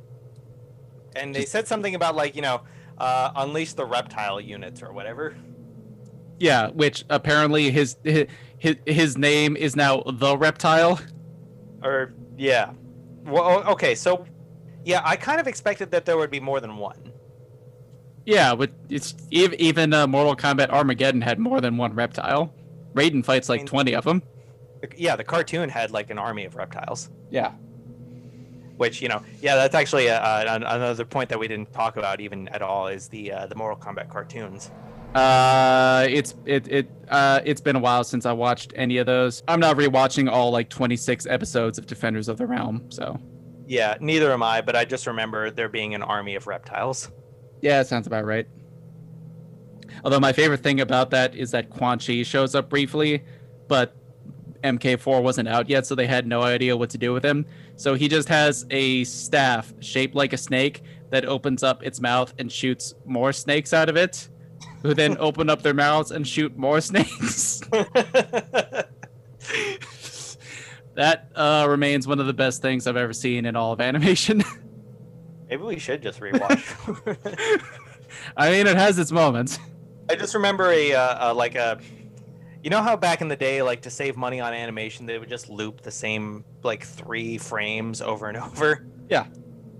And 1.15 1.33
they 1.35 1.45
said 1.45 1.67
something 1.69 1.95
about 1.95 2.17
like 2.17 2.35
you 2.37 2.43
know, 2.43 2.63
uh, 2.99 3.31
unleash 3.37 3.73
the 3.75 3.85
reptile 3.85 4.41
units 4.41 4.83
or 4.83 4.93
whatever. 4.93 5.37
yeah, 6.41 6.69
which 6.71 7.05
apparently 7.11 7.71
his 7.71 7.97
his 8.05 8.77
his 8.87 9.17
name 9.17 9.57
is 9.57 9.77
now 9.77 10.03
the 10.07 10.37
reptile. 10.37 10.99
Or 11.83 12.13
yeah. 12.37 12.73
Well, 13.25 13.63
okay, 13.69 13.95
so 13.95 14.25
yeah, 14.85 15.03
I 15.05 15.17
kind 15.17 15.41
of 15.41 15.47
expected 15.47 15.91
that 15.91 16.05
there 16.05 16.17
would 16.17 16.31
be 16.31 16.41
more 16.41 16.61
than 16.61 16.77
one. 16.77 17.13
Yeah, 18.25 18.55
but 18.55 18.71
it's 18.91 19.15
even 19.31 19.93
uh, 19.95 20.07
Mortal 20.07 20.37
Kombat 20.37 20.71
Armageddon 20.71 21.21
had 21.23 21.39
more 21.39 21.61
than 21.61 21.77
one 21.77 21.95
reptile. 21.95 22.53
Raiden 22.95 23.25
fights 23.25 23.49
like 23.49 23.61
mean- 23.61 23.67
twenty 23.67 23.95
of 23.95 24.05
them. 24.05 24.23
Yeah, 24.97 25.17
the 25.17 25.25
cartoon 25.25 25.69
had 25.69 25.91
like 25.91 26.11
an 26.11 26.19
army 26.19 26.45
of 26.45 26.55
reptiles, 26.55 27.11
Yeah. 27.31 27.51
which 28.77 29.03
you 29.03 29.09
know, 29.09 29.23
yeah, 29.41 29.57
that's 29.57 29.75
actually 29.75 30.07
a, 30.07 30.21
a, 30.23 30.55
another 30.57 31.05
point 31.05 31.29
that 31.31 31.39
we 31.39 31.49
didn't 31.49 31.73
talk 31.73 31.97
about 31.97 32.21
even 32.21 32.47
at 32.49 32.63
all 32.63 32.87
is 32.87 33.09
the 33.09 33.33
uh, 33.33 33.47
the 33.47 33.55
Mortal 33.57 33.77
Kombat 33.79 34.09
cartoons. 34.09 34.71
Uh, 35.15 36.07
it's 36.09 36.35
it 36.45 36.69
it 36.69 36.91
uh 37.09 37.41
it's 37.45 37.61
been 37.63 37.75
a 37.77 37.81
while 37.81 38.05
since 38.05 38.25
I 38.27 38.33
watched 38.33 38.73
any 38.77 38.99
of 38.99 39.07
those. 39.07 39.43
I'm 39.49 39.59
not 39.59 39.77
rewatching 39.77 40.31
all 40.31 40.51
like 40.51 40.69
26 40.69 41.27
episodes 41.27 41.79
of 41.79 41.87
Defenders 41.87 42.29
of 42.29 42.37
the 42.37 42.47
Realm, 42.47 42.85
so 42.91 43.19
Yeah, 43.69 43.97
neither 44.01 44.33
am 44.33 44.43
I, 44.43 44.63
but 44.63 44.75
I 44.75 44.85
just 44.87 45.07
remember 45.07 45.51
there 45.51 45.69
being 45.69 45.95
an 45.95 46.03
army 46.03 46.35
of 46.35 46.47
reptiles. 46.47 47.11
yeah, 47.61 47.83
sounds 47.83 48.07
about 48.07 48.25
right. 48.25 48.49
Although 50.05 50.21
my 50.21 50.33
favorite 50.33 50.63
thing 50.63 50.81
about 50.81 51.11
that 51.11 51.35
is 51.35 51.51
that 51.51 51.69
Quan 51.71 51.99
Chi 51.99 52.23
shows 52.23 52.55
up 52.55 52.71
briefly, 52.71 53.23
but 53.69 53.95
MK4 54.63 55.23
wasn't 55.23 55.49
out 55.49 55.69
yet, 55.69 55.87
so 55.87 55.95
they 55.95 56.07
had 56.07 56.27
no 56.27 56.43
idea 56.43 56.77
what 56.77 56.89
to 56.91 56.99
do 56.99 57.13
with 57.13 57.25
him. 57.25 57.45
So 57.77 57.95
he 57.95 58.09
just 58.09 58.29
has 58.29 58.65
a 58.71 59.05
staff 59.05 59.73
shaped 59.81 60.15
like 60.15 60.33
a 60.33 60.39
snake 60.39 60.83
that 61.11 61.25
opens 61.27 61.63
up 61.63 61.83
its 61.83 62.01
mouth 62.01 62.33
and 62.39 62.51
shoots 62.51 62.95
more 63.05 63.33
snakes 63.33 63.73
out 63.73 63.89
of 63.89 63.97
it, 63.97 64.29
who 64.83 64.95
then 64.95 65.17
open 65.21 65.51
up 65.51 65.63
their 65.63 65.75
mouths 65.75 66.11
and 66.11 66.27
shoot 66.27 66.57
more 66.57 66.81
snakes. 66.81 67.61
that 70.99 71.31
uh, 71.37 71.65
remains 71.69 72.09
one 72.09 72.19
of 72.19 72.27
the 72.27 72.33
best 72.33 72.61
things 72.61 72.89
I've 72.89 72.97
ever 72.97 73.13
seen 73.13 73.47
in 73.47 73.55
all 73.55 73.73
of 73.73 73.81
animation. 73.81 74.43
Maybe 75.49 75.63
we 75.63 75.79
should 75.79 76.03
just 76.03 76.19
rewatch. 76.19 77.63
I 78.37 78.51
mean, 78.51 78.67
it 78.67 78.77
has 78.77 78.99
its 78.99 79.13
moments. 79.13 79.61
I 80.11 80.17
just 80.17 80.35
remember 80.35 80.73
a, 80.73 80.93
uh, 80.95 81.31
uh, 81.31 81.35
like 81.35 81.55
a, 81.55 81.79
you 82.65 82.71
know 82.71 82.83
how 82.83 82.97
back 82.97 83.21
in 83.21 83.29
the 83.29 83.37
day, 83.37 83.63
like 83.63 83.83
to 83.83 83.91
save 83.91 84.17
money 84.17 84.41
on 84.41 84.53
animation, 84.53 85.07
they 85.07 85.21
would 85.21 85.29
just 85.29 85.49
loop 85.49 85.83
the 85.83 85.91
same 85.93 86.45
like 86.65 86.85
three 86.85 87.39
frames 87.39 88.03
over 88.03 88.27
and 88.27 88.37
over. 88.37 88.85
Yeah. 89.09 89.27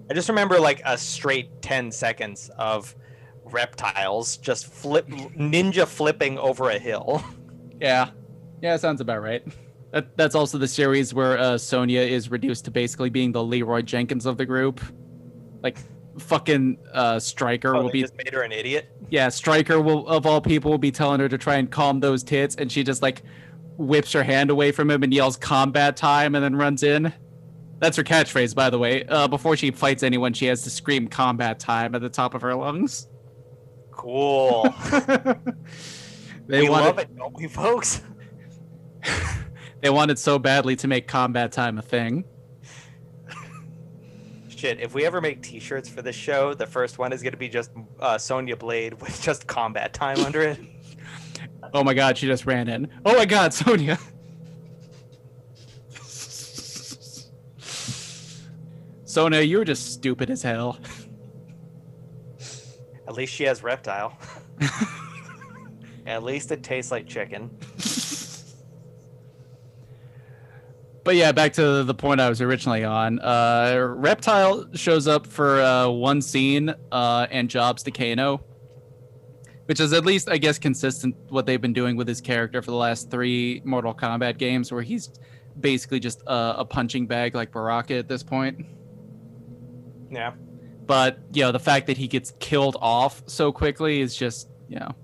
I 0.09 0.15
just 0.15 0.29
remember 0.29 0.61
like 0.61 0.81
a 0.85 0.97
straight 0.97 1.61
ten 1.61 1.91
seconds 1.91 2.49
of 2.57 2.95
reptiles 3.45 4.37
just 4.37 4.67
flip 4.69 5.09
ninja 5.09 5.85
flipping 5.85 6.39
over 6.39 6.71
a 6.71 6.79
hill. 6.79 7.25
Yeah, 7.81 8.11
yeah, 8.63 8.77
sounds 8.77 9.01
about 9.01 9.21
right. 9.21 9.43
That, 9.93 10.17
that's 10.17 10.35
also 10.35 10.59
the 10.59 10.69
series 10.69 11.15
where 11.15 11.39
uh, 11.39 11.57
Sonya 11.59 12.01
is 12.01 12.31
reduced 12.31 12.65
to 12.67 12.71
basically 12.71 13.09
being 13.11 13.33
the 13.33 13.43
Leroy 13.43 13.81
Jenkins 13.83 14.27
of 14.27 14.37
the 14.37 14.45
group. 14.45 14.81
Like, 15.63 15.79
fucking 16.19 16.79
uh, 16.93 17.19
Stryker 17.19 17.75
Oh, 17.75 17.85
will 17.85 17.91
be 17.91 18.03
just 18.03 18.17
made 18.17 18.33
her 18.35 18.43
an 18.43 18.53
idiot. 18.53 18.91
yeah, 19.09 19.29
Stryker 19.29 19.81
will 19.81 20.07
of 20.09 20.27
all 20.27 20.41
people 20.41 20.71
will 20.71 20.79
be 20.79 20.91
telling 20.91 21.21
her 21.21 21.29
to 21.29 21.39
try 21.39 21.57
and 21.57 21.71
calm 21.71 22.01
those 22.01 22.23
tits, 22.23 22.55
and 22.57 22.71
she 22.71 22.83
just 22.83 23.03
like 23.03 23.23
whips 23.77 24.13
her 24.13 24.23
hand 24.25 24.51
away 24.51 24.73
from 24.73 24.91
him 24.91 25.03
and 25.03 25.15
yells 25.15 25.39
"Kombat 25.39 25.95
Time" 25.97 26.35
and 26.35 26.45
then 26.45 26.55
runs 26.57 26.83
in. 26.83 27.13
That's 27.79 27.97
her 27.97 28.03
catchphrase, 28.03 28.55
by 28.57 28.71
the 28.71 28.79
way. 28.79 29.05
Uh, 29.05 29.29
before 29.29 29.57
she 29.57 29.71
fights 29.71 30.03
anyone, 30.03 30.33
she 30.33 30.47
has 30.47 30.63
to 30.63 30.71
scream 30.71 31.09
"Kombat 31.09 31.59
Time" 31.61 31.95
at 31.95 32.01
the 32.03 32.09
top 32.11 32.35
of 32.35 32.43
her 32.43 32.55
lungs. 32.55 33.09
Cool. 33.93 34.63
they 36.47 36.63
we 36.63 36.69
wanted 36.69 36.85
love 36.87 36.99
it, 36.99 37.17
don't 37.17 37.35
we, 37.37 37.47
folks? 37.49 38.03
they 39.81 39.91
wanted 39.91 40.19
so 40.19 40.39
badly 40.39 40.77
to 40.77 40.89
make 40.89 41.09
Kombat 41.09 41.51
Time 41.51 41.79
a 41.79 41.83
thing. 41.83 42.25
Shit, 44.49 44.81
if 44.81 44.93
we 44.93 45.07
ever 45.07 45.21
make 45.21 45.41
T-shirts 45.41 45.89
for 45.89 46.03
this 46.03 46.17
show, 46.17 46.53
the 46.53 46.67
first 46.67 46.99
one 46.99 47.13
is 47.13 47.23
going 47.23 47.33
to 47.33 47.39
be 47.39 47.49
just 47.49 47.71
uh, 48.01 48.19
Sonya 48.19 48.57
Blade 48.57 49.01
with 49.01 49.23
just 49.23 49.47
Kombat 49.47 49.93
Time 49.93 50.19
under 50.21 50.43
it. 50.43 50.59
Oh 51.73 51.85
my 51.85 51.95
god, 51.95 52.19
she 52.19 52.27
just 52.27 52.47
ran 52.47 52.69
in. 52.69 52.89
Oh 53.05 53.17
my 53.17 53.25
god, 53.25 53.55
Sonya. 53.55 53.99
Sonya, 59.05 59.41
you 59.41 59.59
were 59.59 59.65
just 59.65 59.93
stupid 59.93 60.29
as 60.29 60.43
hell. 60.43 60.79
At 63.07 63.15
least 63.15 63.33
she 63.33 63.45
has 63.45 63.63
reptile. 63.63 64.19
At 66.07 66.23
least 66.23 66.53
it 66.53 66.63
tastes 66.63 66.91
like 66.91 67.07
chicken. 67.07 67.51
But 71.09 71.17
yeah, 71.17 71.33
back 71.33 71.55
to 71.55 71.85
the 71.85 71.95
point 71.95 72.21
I 72.21 72.29
was 72.29 72.43
originally 72.43 72.85
on. 72.85 73.19
Uh, 73.21 73.95
Reptile 73.97 74.67
shows 74.75 75.09
up 75.09 75.27
for 75.27 75.59
uh, 75.63 75.89
one 75.89 76.21
scene 76.21 76.75
uh, 76.93 77.27
and 77.31 77.49
jobs 77.49 77.83
to 77.85 77.91
Kano, 77.91 78.45
which 79.65 79.81
is 79.81 79.95
at 79.95 80.05
least, 80.05 80.29
I 80.29 80.37
guess, 80.37 80.59
consistent 80.59 81.17
what 81.31 81.47
they've 81.47 81.63
been 81.63 81.73
doing 81.73 81.97
with 81.97 82.07
his 82.07 82.21
character 82.21 82.61
for 82.61 82.71
the 82.71 82.77
last 82.77 83.11
three 83.11 83.63
Mortal 83.65 83.95
Kombat 83.95 84.37
games, 84.37 84.71
where 84.71 84.83
he's 84.83 85.11
basically 85.59 85.99
just 85.99 86.23
uh, 86.27 86.57
a 86.59 86.67
punching 86.67 87.07
bag 87.07 87.35
like 87.35 87.53
Baraka 87.53 87.95
at 87.95 88.07
this 88.07 88.23
point. 88.23 88.67
Yeah. 90.11 90.33
But 90.85 91.21
you 91.33 91.41
know, 91.41 91.53
the 91.53 91.59
fact 91.59 91.87
that 91.87 91.97
he 91.97 92.07
gets 92.07 92.35
killed 92.39 92.77
off 92.83 93.23
so 93.25 93.51
quickly 93.51 94.03
is 94.03 94.15
just 94.15 94.51
you 94.69 94.79
know, 94.79 94.95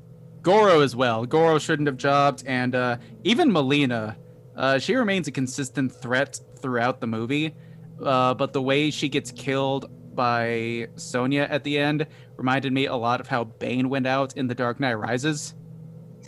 Goro 0.43 0.81
as 0.81 0.95
well. 0.95 1.25
Goro 1.25 1.59
shouldn't 1.59 1.87
have 1.87 1.97
jobbed, 1.97 2.45
and 2.47 2.75
uh, 2.75 2.99
even 3.23 3.51
Mileena, 3.51 4.17
uh, 4.57 4.79
she 4.79 4.95
remains 4.95 5.29
a 5.29 5.33
consistent 5.33 5.93
threat 5.93 6.41
throughout 6.61 7.01
the 7.01 7.07
movie. 7.07 7.55
Uh, 8.03 8.35
but 8.35 8.53
the 8.53 8.61
way 8.63 8.91
she 8.91 9.09
gets 9.09 9.31
killed 9.31 9.89
by 10.17 10.89
Sonya 10.97 11.47
at 11.51 11.63
the 11.65 11.79
end 11.79 12.07
reminded 12.37 12.73
me 12.73 12.87
a 12.87 12.97
lot 12.97 13.21
of 13.21 13.29
how 13.29 13.45
Bane 13.45 13.89
went 13.89 14.07
out 14.07 14.37
in 14.37 14.47
The 14.49 14.55
Dark 14.55 14.81
Knight 14.81 14.95
Rises. 14.95 15.55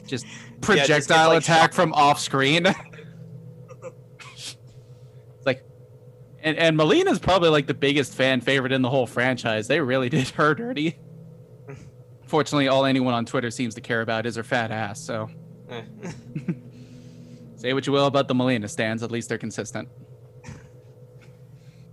Just 0.07 0.27
projectile 0.61 1.31
like, 1.31 1.43
attack 1.43 1.73
shot- 1.73 1.74
from 1.74 1.93
off 1.94 2.20
screen. 2.20 2.65
like 5.44 5.65
and 6.40 6.57
and 6.57 6.78
Mileena's 6.78 7.19
probably 7.19 7.48
like 7.48 7.66
the 7.66 7.74
biggest 7.74 8.15
fan 8.15 8.40
favorite 8.40 8.73
in 8.73 8.82
the 8.82 8.90
whole 8.90 9.07
franchise. 9.07 9.66
They 9.69 9.81
really 9.81 10.09
did 10.09 10.28
her 10.31 10.55
dirty. 10.55 10.98
Fortunately, 12.27 12.69
all 12.69 12.85
anyone 12.85 13.15
on 13.15 13.24
Twitter 13.24 13.51
seems 13.51 13.74
to 13.74 13.81
care 13.81 14.01
about 14.03 14.27
is 14.27 14.36
her 14.36 14.44
fat 14.44 14.70
ass. 14.70 15.01
So 15.01 15.28
Eh. 15.69 15.82
say 17.57 17.73
what 17.73 17.87
you 17.87 17.93
will 17.93 18.07
about 18.07 18.28
the 18.28 18.35
Mileena 18.35 18.69
stands, 18.70 19.03
at 19.03 19.11
least 19.11 19.28
they're 19.28 19.39
consistent. 19.39 19.89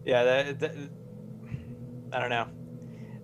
yeah, 0.06 0.23
that, 0.23 0.60
that, 0.60 0.76
I 2.11 2.19
don't 2.19 2.30
know. 2.30 2.48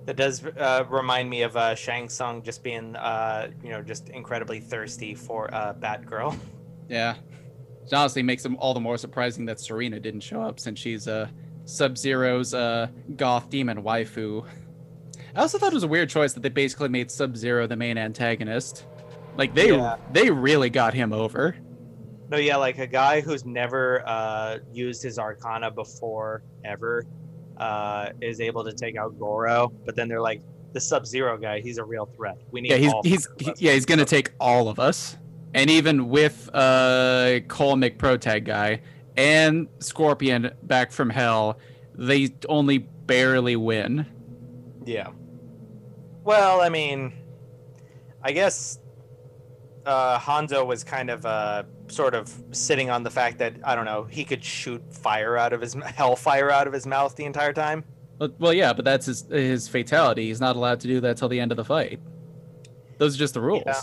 That 0.06 0.16
does 0.16 0.44
uh, 0.44 0.86
remind 0.90 1.30
me 1.30 1.44
of 1.44 1.56
uh, 1.56 1.76
Shang 1.76 2.10
Tsung 2.10 2.42
just 2.42 2.64
being, 2.64 2.96
uh, 2.96 3.52
you 3.64 3.70
know, 3.70 3.82
just 3.84 4.10
incredibly 4.10 4.60
thirsty 4.60 5.14
for 5.14 5.54
uh, 5.54 5.74
Batgirl. 5.74 6.36
Yeah, 6.90 7.18
it 7.86 7.94
honestly 7.94 8.24
makes 8.24 8.42
them 8.42 8.56
all 8.58 8.74
the 8.74 8.80
more 8.80 8.98
surprising 8.98 9.46
that 9.46 9.58
Sareena 9.58 10.02
didn't 10.02 10.22
show 10.22 10.42
up 10.42 10.60
since 10.60 10.80
she's 10.80 11.08
uh, 11.08 11.28
Sub 11.66 12.00
Zero's 12.00 12.56
uh, 12.56 12.88
goth 13.16 13.52
demon 13.52 13.84
waifu. 13.84 14.44
I 15.36 15.42
also 15.42 15.60
thought 15.60 15.72
it 15.72 15.76
was 15.76 15.84
a 15.84 15.88
weird 15.88 16.10
choice 16.10 16.34
that 16.34 16.40
they 16.42 16.50
basically 16.50 16.90
made 16.90 17.12
Sub 17.12 17.38
Zero 17.38 17.68
the 17.68 17.76
main 17.76 18.00
antagonist. 18.00 18.88
Like 19.38 19.54
they 19.54 19.70
Yeah. 19.70 19.98
they 20.12 20.32
really 20.32 20.72
got 20.72 20.96
him 20.96 21.14
over. 21.14 21.56
No, 22.30 22.38
yeah, 22.38 22.58
like 22.58 22.78
a 22.78 22.88
guy 22.88 23.22
who's 23.22 23.44
never 23.44 24.04
uh, 24.08 24.60
used 24.72 25.02
his 25.02 25.18
Arcana 25.18 25.72
before 25.72 26.44
ever 26.64 27.06
uh, 27.58 28.10
is 28.22 28.40
able 28.40 28.64
to 28.64 28.72
take 28.72 28.96
out 28.98 29.18
Goro, 29.18 29.72
but 29.86 29.96
then 29.96 30.08
they're 30.08 30.22
like, 30.22 30.42
the 30.72 30.80
Sub 30.80 31.08
Zero 31.08 31.36
guy, 31.38 31.60
he's 31.60 31.80
a 31.80 31.84
real 31.84 32.06
threat. 32.16 32.38
We 32.52 32.62
need 32.62 32.70
Yeah, 32.72 32.78
he's 32.78 32.94
he's 33.04 33.28
he- 33.40 33.54
yeah 33.66 33.74
he's 33.74 33.86
gonna 33.86 34.06
take 34.06 34.32
all 34.40 34.70
of 34.70 34.80
us, 34.80 35.18
and 35.56 35.68
even 35.72 36.10
with 36.10 36.48
uh 36.54 37.40
Cole 37.48 37.76
McProtag 37.76 38.44
guy 38.44 38.82
and 39.18 39.68
Scorpion 39.80 40.52
back 40.62 40.92
from 40.92 41.10
hell, 41.10 41.58
they 41.96 42.30
only 42.48 42.78
barely 42.78 43.56
win. 43.56 44.06
Yeah. 44.86 45.10
Well, 46.24 46.62
I 46.62 46.70
mean, 46.70 47.14
I 48.22 48.32
guess 48.32 48.80
uh, 49.86 50.20
Hanzo 50.20 50.66
was 50.66 50.84
kind 50.84 51.10
of 51.10 51.26
uh, 51.26 51.64
sort 51.92 52.16
of 52.16 52.34
sitting 52.52 52.90
on 52.90 53.04
the 53.04 53.10
fact 53.10 53.38
that 53.40 53.56
I 53.64 53.76
don't 53.76 53.86
know 53.86 54.04
he 54.04 54.24
could 54.24 54.44
shoot 54.44 54.82
fire 54.94 55.38
out 55.38 55.54
of 55.54 55.62
his 55.62 55.74
hellfire 55.96 56.52
out 56.52 56.68
of 56.68 56.74
his 56.74 56.86
mouth 56.86 57.16
the 57.16 57.26
entire 57.26 57.54
time. 57.54 57.84
Well, 58.20 58.30
well, 58.38 58.54
yeah, 58.54 58.74
but 58.74 58.86
that's 58.86 59.06
his 59.06 59.26
his 59.30 59.68
fatality. 59.68 60.28
He's 60.28 60.42
not 60.42 60.56
allowed 60.56 60.80
to 60.82 60.88
do 60.88 61.00
that 61.02 61.18
till 61.18 61.30
the 61.30 61.40
end 61.40 61.52
of 61.52 61.58
the 61.58 61.66
fight. 61.66 62.00
Those 62.98 63.16
are 63.16 63.20
just 63.20 63.34
the 63.34 63.42
rules. 63.42 63.64
Yeah. 63.66 63.82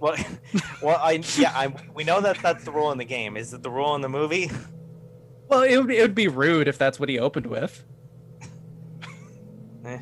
Well, 0.00 0.16
well, 0.82 0.98
I 1.00 1.22
yeah, 1.36 1.52
I, 1.54 1.72
we 1.94 2.02
know 2.02 2.20
that 2.20 2.38
that's 2.42 2.64
the 2.64 2.72
rule 2.72 2.90
in 2.92 2.98
the 2.98 3.04
game. 3.04 3.36
Is 3.36 3.54
it 3.54 3.62
the 3.62 3.70
rule 3.70 3.94
in 3.94 4.00
the 4.00 4.08
movie? 4.08 4.50
Well, 5.48 5.64
it 5.64 5.76
would, 5.76 5.88
be, 5.88 5.98
it 5.98 6.00
would 6.00 6.14
be 6.14 6.28
rude 6.28 6.66
if 6.66 6.78
that's 6.78 6.98
what 6.98 7.10
he 7.10 7.18
opened 7.18 7.44
with. 7.44 7.84
Eh. 9.84 9.98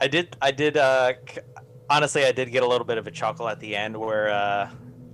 I 0.00 0.06
did. 0.06 0.36
I 0.40 0.52
did. 0.52 0.76
Uh, 0.76 1.14
honestly, 1.90 2.24
I 2.24 2.32
did 2.32 2.50
get 2.50 2.62
a 2.62 2.66
little 2.66 2.86
bit 2.86 2.98
of 2.98 3.06
a 3.06 3.10
chuckle 3.10 3.48
at 3.48 3.60
the 3.60 3.76
end 3.76 3.96
where 3.96 4.30
uh, 4.30 4.70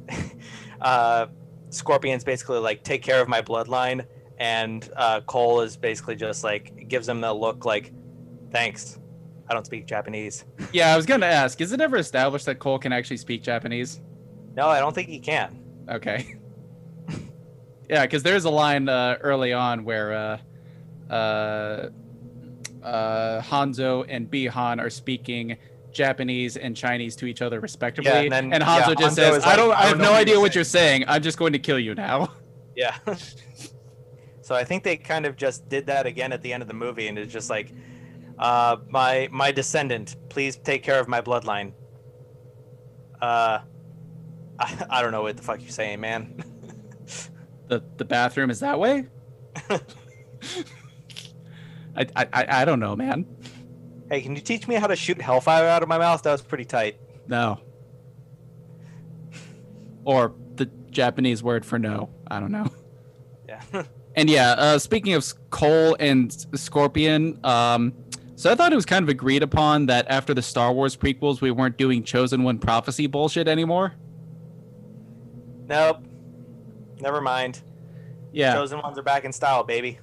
uh, 0.81 1.27
Scorpion's 1.71 2.25
basically 2.25 2.59
like, 2.59 2.83
"Take 2.83 3.03
care 3.03 3.21
of 3.21 3.29
my 3.29 3.43
bloodline," 3.43 4.07
and 4.39 4.89
uh, 4.97 5.21
Cole 5.23 5.61
is 5.61 5.77
basically 5.77 6.17
just 6.17 6.45
like 6.45 6.89
gives 6.89 7.09
him 7.09 7.21
the 7.21 7.33
look 7.33 7.65
like, 7.65 7.93
"Thanks, 8.51 8.99
I 9.49 9.55
don't 9.55 9.67
speak 9.67 9.87
Japanese." 9.87 10.45
yeah, 10.73 10.93
I 10.93 10.97
was 10.97 11.07
gonna 11.07 11.27
ask. 11.27 11.61
Is 11.61 11.73
it 11.73 11.81
ever 11.81 11.97
established 11.97 12.47
that 12.47 12.59
Cole 12.59 12.79
can 12.79 12.93
actually 12.93 13.19
speak 13.19 13.43
Japanese? 13.43 14.01
No, 14.57 14.69
I 14.69 14.81
don't 14.81 14.95
think 14.95 15.09
he 15.09 15.21
can. 15.21 15.59
Okay. 15.89 16.37
yeah, 17.89 18.03
because 18.03 18.23
there's 18.23 18.45
a 18.45 18.51
line 18.51 18.89
uh, 18.89 19.17
early 19.21 19.53
on 19.53 19.85
where 19.85 20.13
uh, 20.13 21.13
uh, 21.13 21.89
uh, 22.83 23.41
Hanzo 23.43 24.05
and 24.09 24.31
Bi-Han 24.31 24.81
are 24.81 24.91
speaking 24.91 25.57
Japanese 25.93 26.57
and 26.57 26.77
Chinese 26.77 27.17
to 27.17 27.27
each 27.27 27.43
other 27.43 27.61
respectively, 27.61 28.11
Yeah, 28.11 28.21
and 28.37 28.53
then- 28.53 28.61
Hanzo 28.61 28.89
yeah, 28.89 28.95
just 28.95 29.01
Hanzo 29.01 29.15
says, 29.17 29.37
is 29.39 29.45
"I 29.45 29.57
don't, 29.57 29.73
"I 29.73 29.83
have 29.87 29.99
no 29.99 30.13
idea 30.13 30.39
what 30.41 30.55
you're 30.55 30.65
saying. 30.65 31.05
I'm 31.09 31.23
just 31.23 31.39
going 31.39 31.53
to 31.53 31.59
kill 31.59 31.79
you 31.79 31.95
now." 31.95 32.33
Yeah. 32.77 32.97
so 34.41 34.55
I 34.55 34.65
think 34.65 34.85
they 34.85 34.97
kind 34.97 35.27
of 35.27 35.37
just 35.37 35.69
did 35.69 35.87
that 35.87 36.07
again 36.07 36.33
at 36.33 36.41
the 36.41 36.53
end 36.53 36.63
of 36.63 36.69
the 36.69 36.75
movie, 36.75 37.09
and 37.09 37.19
it's 37.19 37.33
just 37.33 37.51
like, 37.51 37.73
Uh, 38.39 38.77
my 38.89 39.29
my 39.31 39.53
descendant, 39.53 40.17
please 40.31 40.57
take 40.57 40.83
care 40.83 40.99
of 40.99 41.09
my 41.09 41.21
bloodline. 41.21 41.73
Uh, 43.21 43.59
I, 44.59 44.87
I 44.91 45.03
don't 45.03 45.13
know 45.13 45.23
what 45.23 45.37
the 45.37 45.43
fuck 45.43 45.61
you're 45.61 45.71
saying, 45.71 46.01
man. 46.01 46.43
The 47.69 47.83
the 47.99 48.05
bathroom 48.05 48.51
is 48.51 48.61
that 48.61 48.81
way? 48.81 49.07
I 51.97 52.07
I 52.17 52.27
I 52.61 52.65
don't 52.65 52.81
know, 52.81 52.97
man. 52.97 53.27
Hey, 54.11 54.21
can 54.21 54.35
you 54.35 54.43
teach 54.43 54.67
me 54.69 54.75
how 54.75 54.87
to 54.87 54.97
shoot 54.97 55.21
hellfire 55.21 55.67
out 55.67 55.83
of 55.83 55.89
my 55.89 55.99
mouth? 55.99 56.23
That 56.23 56.33
was 56.33 56.43
pretty 56.43 56.65
tight. 56.65 56.99
No. 57.27 57.61
Or 60.05 60.35
the 60.57 60.67
Japanese 60.91 61.43
word 61.43 61.65
for 61.65 61.79
no. 61.79 62.11
I 62.31 62.41
don't 62.41 62.53
know. 62.53 62.71
Yeah. 63.49 63.63
And 64.17 64.29
yeah, 64.29 64.51
uh, 64.53 64.79
speaking 64.81 65.15
of 65.15 65.25
Cole 65.51 65.97
and 66.01 66.33
Scorpion, 66.55 67.39
um, 67.45 67.95
so 68.35 68.51
I 68.51 68.57
thought 68.57 68.73
it 68.73 68.75
was 68.75 68.85
kind 68.85 69.05
of 69.05 69.09
agreed 69.09 69.45
upon 69.45 69.87
that 69.87 70.11
after 70.11 70.35
the 70.35 70.43
Star 70.43 70.73
Wars 70.73 70.97
prequels, 70.97 71.41
we 71.41 71.53
weren't 71.53 71.77
doing 71.77 72.03
Chosen 72.03 72.43
One 72.43 72.59
prophecy 72.59 73.07
bullshit 73.07 73.47
anymore. 73.47 73.95
nope. 75.69 75.99
Never 77.01 77.21
mind. 77.21 77.63
Yeah, 78.33 78.55
Chosen 78.55 78.81
ones 78.81 78.99
are 78.99 79.03
back 79.03 79.25
in 79.25 79.33
style, 79.33 79.63
baby. 79.63 80.01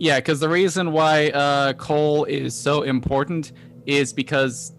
Yeah, 0.00 0.16
because 0.16 0.40
the 0.40 0.48
reason 0.48 0.92
why 0.92 1.28
uh, 1.28 1.74
Cole 1.74 2.24
is 2.24 2.54
so 2.54 2.82
important 2.82 3.52
is 3.84 4.14
because 4.14 4.72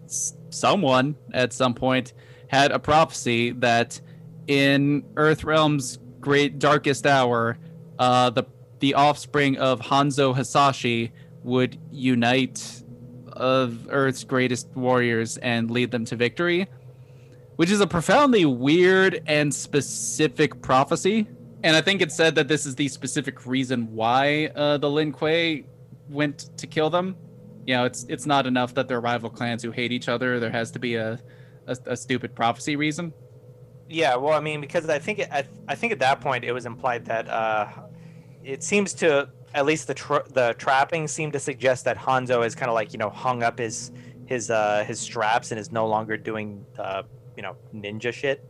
someone 0.50 1.14
at 1.32 1.52
some 1.52 1.74
point 1.74 2.12
had 2.48 2.72
a 2.72 2.78
prophecy 2.80 3.52
that 3.52 4.00
in 4.48 5.02
Earthrealm's 5.14 6.00
great 6.18 6.58
darkest 6.58 7.06
hour, 7.06 7.56
uh, 8.00 8.30
the 8.30 8.44
the 8.80 8.94
offspring 8.94 9.56
of 9.58 9.80
Hanzo 9.80 10.34
Hasashi 10.34 11.12
would 11.44 11.78
unite 11.92 12.82
of 13.28 13.86
Earth's 13.90 14.24
greatest 14.24 14.66
warriors 14.74 15.36
and 15.36 15.70
lead 15.70 15.92
them 15.92 16.04
to 16.06 16.16
victory, 16.16 16.66
which 17.54 17.70
is 17.70 17.80
a 17.80 17.86
profoundly 17.86 18.44
weird 18.44 19.22
and 19.28 19.54
specific 19.54 20.60
prophecy. 20.62 21.28
And 21.64 21.76
I 21.76 21.80
think 21.80 22.02
it 22.02 22.10
said 22.10 22.34
that 22.34 22.48
this 22.48 22.66
is 22.66 22.74
the 22.74 22.88
specific 22.88 23.46
reason 23.46 23.92
why 23.94 24.46
uh, 24.56 24.78
the 24.78 24.90
Lin 24.90 25.12
Kuei 25.12 25.64
went 26.08 26.56
to 26.58 26.66
kill 26.66 26.90
them. 26.90 27.16
You 27.66 27.74
know, 27.74 27.84
it's 27.84 28.04
it's 28.08 28.26
not 28.26 28.46
enough 28.46 28.74
that 28.74 28.88
they're 28.88 29.00
rival 29.00 29.30
clans 29.30 29.62
who 29.62 29.70
hate 29.70 29.92
each 29.92 30.08
other. 30.08 30.40
There 30.40 30.50
has 30.50 30.72
to 30.72 30.78
be 30.78 30.96
a 30.96 31.20
a, 31.66 31.76
a 31.86 31.96
stupid 31.96 32.34
prophecy 32.34 32.74
reason. 32.76 33.12
Yeah, 33.88 34.16
well, 34.16 34.32
I 34.32 34.40
mean, 34.40 34.60
because 34.60 34.88
I 34.88 34.98
think 34.98 35.20
it, 35.20 35.28
I, 35.30 35.44
I 35.68 35.74
think 35.74 35.92
at 35.92 35.98
that 36.00 36.20
point 36.20 36.44
it 36.44 36.52
was 36.52 36.66
implied 36.66 37.04
that 37.06 37.28
uh, 37.28 37.68
it 38.42 38.62
seems 38.62 38.94
to 38.94 39.28
at 39.54 39.66
least 39.66 39.86
the 39.86 39.94
tra- 39.94 40.24
the 40.32 40.54
trapping 40.58 41.06
seemed 41.06 41.34
to 41.34 41.38
suggest 41.38 41.84
that 41.84 41.98
Hanzo 41.98 42.44
is 42.44 42.54
kind 42.54 42.68
of 42.68 42.74
like 42.74 42.92
you 42.92 42.98
know 42.98 43.10
hung 43.10 43.42
up 43.42 43.58
his 43.58 43.92
his 44.26 44.50
uh, 44.50 44.84
his 44.86 44.98
straps 44.98 45.52
and 45.52 45.60
is 45.60 45.70
no 45.70 45.86
longer 45.86 46.16
doing 46.16 46.64
uh, 46.78 47.02
you 47.36 47.42
know 47.42 47.56
ninja 47.74 48.12
shit. 48.12 48.44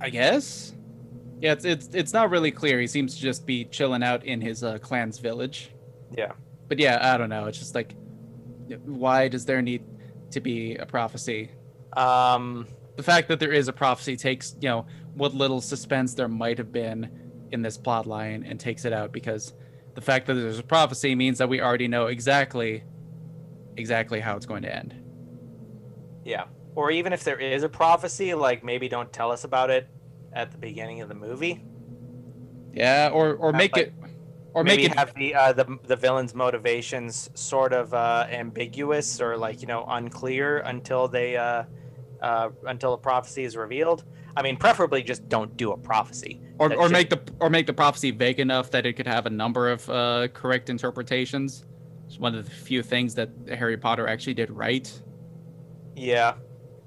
I 0.00 0.10
guess. 0.10 0.74
Yeah, 1.42 1.52
it's 1.52 1.64
it's 1.64 1.88
it's 1.92 2.12
not 2.12 2.30
really 2.30 2.52
clear. 2.52 2.80
He 2.80 2.86
seems 2.86 3.16
to 3.16 3.20
just 3.20 3.44
be 3.46 3.64
chilling 3.64 4.02
out 4.04 4.24
in 4.24 4.40
his 4.40 4.62
uh, 4.62 4.78
clan's 4.78 5.18
village. 5.18 5.72
Yeah. 6.16 6.32
But 6.68 6.78
yeah, 6.78 7.12
I 7.14 7.18
don't 7.18 7.28
know. 7.28 7.46
It's 7.46 7.58
just 7.58 7.74
like, 7.74 7.96
why 8.84 9.26
does 9.28 9.44
there 9.44 9.60
need 9.60 9.82
to 10.30 10.40
be 10.40 10.76
a 10.76 10.86
prophecy? 10.86 11.50
Um, 11.94 12.68
The 12.96 13.02
fact 13.02 13.26
that 13.28 13.40
there 13.40 13.52
is 13.52 13.66
a 13.68 13.72
prophecy 13.72 14.16
takes 14.16 14.54
you 14.60 14.68
know 14.68 14.86
what 15.14 15.34
little 15.34 15.60
suspense 15.60 16.14
there 16.14 16.28
might 16.28 16.58
have 16.58 16.70
been 16.72 17.10
in 17.50 17.60
this 17.60 17.76
plot 17.76 18.06
line 18.06 18.46
and 18.48 18.58
takes 18.60 18.84
it 18.84 18.92
out 18.92 19.12
because 19.12 19.52
the 19.94 20.00
fact 20.00 20.26
that 20.26 20.34
there's 20.34 20.58
a 20.60 20.62
prophecy 20.62 21.14
means 21.14 21.38
that 21.38 21.48
we 21.48 21.60
already 21.60 21.88
know 21.88 22.06
exactly 22.06 22.84
exactly 23.76 24.20
how 24.20 24.36
it's 24.36 24.46
going 24.46 24.62
to 24.62 24.74
end. 24.74 24.94
yeah. 26.24 26.44
Or 26.74 26.90
even 26.90 27.12
if 27.12 27.24
there 27.24 27.38
is 27.38 27.64
a 27.64 27.68
prophecy, 27.68 28.32
like 28.32 28.64
maybe 28.64 28.88
don't 28.88 29.12
tell 29.12 29.30
us 29.30 29.44
about 29.44 29.68
it 29.68 29.88
at 30.32 30.50
the 30.50 30.58
beginning 30.58 31.00
of 31.00 31.08
the 31.08 31.14
movie. 31.14 31.64
Yeah, 32.72 33.10
or 33.12 33.34
or 33.34 33.52
make 33.52 33.76
like, 33.76 33.88
it 33.88 33.94
or 34.54 34.64
make 34.64 34.80
it 34.80 34.94
have 34.94 35.14
the 35.14 35.34
uh, 35.34 35.52
the 35.52 35.78
the 35.84 35.96
villain's 35.96 36.34
motivations 36.34 37.30
sort 37.34 37.72
of 37.72 37.92
uh, 37.94 38.26
ambiguous 38.30 39.20
or 39.20 39.36
like 39.36 39.60
you 39.60 39.66
know 39.66 39.84
unclear 39.88 40.58
until 40.58 41.08
they 41.08 41.36
uh, 41.36 41.64
uh, 42.20 42.50
until 42.66 42.94
a 42.94 42.98
prophecy 42.98 43.44
is 43.44 43.56
revealed. 43.56 44.04
I 44.34 44.42
mean, 44.42 44.56
preferably 44.56 45.02
just 45.02 45.28
don't 45.28 45.54
do 45.58 45.72
a 45.72 45.76
prophecy. 45.76 46.40
or, 46.58 46.72
or 46.74 46.88
make 46.88 47.10
the 47.10 47.20
or 47.40 47.50
make 47.50 47.66
the 47.66 47.74
prophecy 47.74 48.10
vague 48.10 48.40
enough 48.40 48.70
that 48.70 48.86
it 48.86 48.94
could 48.94 49.06
have 49.06 49.26
a 49.26 49.30
number 49.30 49.70
of 49.70 49.88
uh, 49.90 50.28
correct 50.32 50.70
interpretations. 50.70 51.66
It's 52.06 52.18
one 52.18 52.34
of 52.34 52.44
the 52.44 52.50
few 52.50 52.82
things 52.82 53.14
that 53.14 53.30
Harry 53.48 53.76
Potter 53.76 54.06
actually 54.08 54.34
did 54.34 54.50
right. 54.50 54.90
Yeah, 55.96 56.34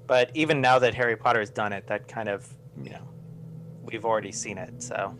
but 0.06 0.30
even 0.34 0.60
now 0.60 0.78
that 0.80 0.94
Harry 0.94 1.16
Potter 1.16 1.40
has 1.40 1.50
done 1.50 1.72
it, 1.72 1.86
that 1.86 2.08
kind 2.08 2.28
of 2.28 2.48
you 2.82 2.90
know 2.90 3.08
we've 3.86 4.04
already 4.04 4.32
seen 4.32 4.58
it. 4.58 4.82
So 4.82 5.16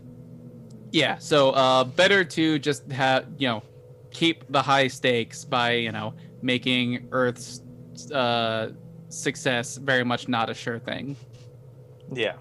Yeah, 0.91 1.17
so 1.17 1.51
uh, 1.51 1.83
better 1.83 2.23
to 2.23 2.59
just 2.59 2.91
have 2.91 3.27
you 3.37 3.47
know 3.47 3.63
keep 4.11 4.49
the 4.51 4.61
high 4.61 4.87
stakes 4.87 5.43
by 5.45 5.73
you 5.73 5.91
know 5.91 6.13
making 6.41 7.07
Earth's 7.11 7.61
uh, 8.11 8.71
success 9.09 9.77
very 9.77 10.03
much 10.03 10.27
not 10.27 10.49
a 10.49 10.53
sure 10.53 10.79
thing. 10.79 11.15
yeah, 12.13 12.35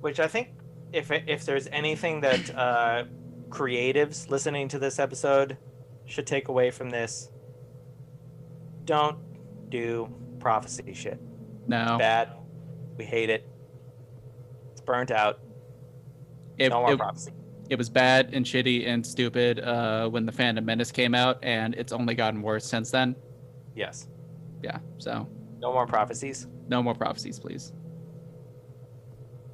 which 0.00 0.20
I 0.20 0.28
think 0.28 0.48
if 0.92 1.10
if 1.10 1.44
there's 1.44 1.66
anything 1.68 2.20
that 2.20 2.54
uh, 2.56 3.04
creatives 3.48 4.30
listening 4.30 4.68
to 4.68 4.78
this 4.78 4.98
episode 4.98 5.56
should 6.06 6.26
take 6.26 6.48
away 6.48 6.70
from 6.70 6.90
this, 6.90 7.30
don't 8.84 9.18
do 9.70 10.08
prophecy 10.38 10.92
shit. 10.94 11.20
No, 11.66 11.96
Bad. 11.98 12.30
We 12.98 13.04
hate 13.04 13.30
it. 13.30 13.48
It's 14.72 14.80
burnt 14.80 15.10
out. 15.10 15.40
It, 16.58 16.68
no 16.70 16.80
more 16.82 16.92
it, 16.92 16.98
prophecy. 16.98 17.32
it 17.70 17.76
was 17.76 17.88
bad 17.88 18.30
and 18.32 18.44
shitty 18.44 18.86
and 18.86 19.04
stupid 19.06 19.60
uh, 19.60 20.08
when 20.08 20.26
the 20.26 20.32
Phantom 20.32 20.64
Menace 20.64 20.90
came 20.92 21.14
out, 21.14 21.38
and 21.42 21.74
it's 21.74 21.92
only 21.92 22.14
gotten 22.14 22.42
worse 22.42 22.64
since 22.66 22.90
then. 22.90 23.16
Yes. 23.74 24.08
Yeah, 24.62 24.78
so 24.98 25.28
No 25.60 25.72
more 25.72 25.86
prophecies. 25.86 26.46
no 26.68 26.82
more 26.82 26.94
prophecies, 26.94 27.38
please. 27.40 27.72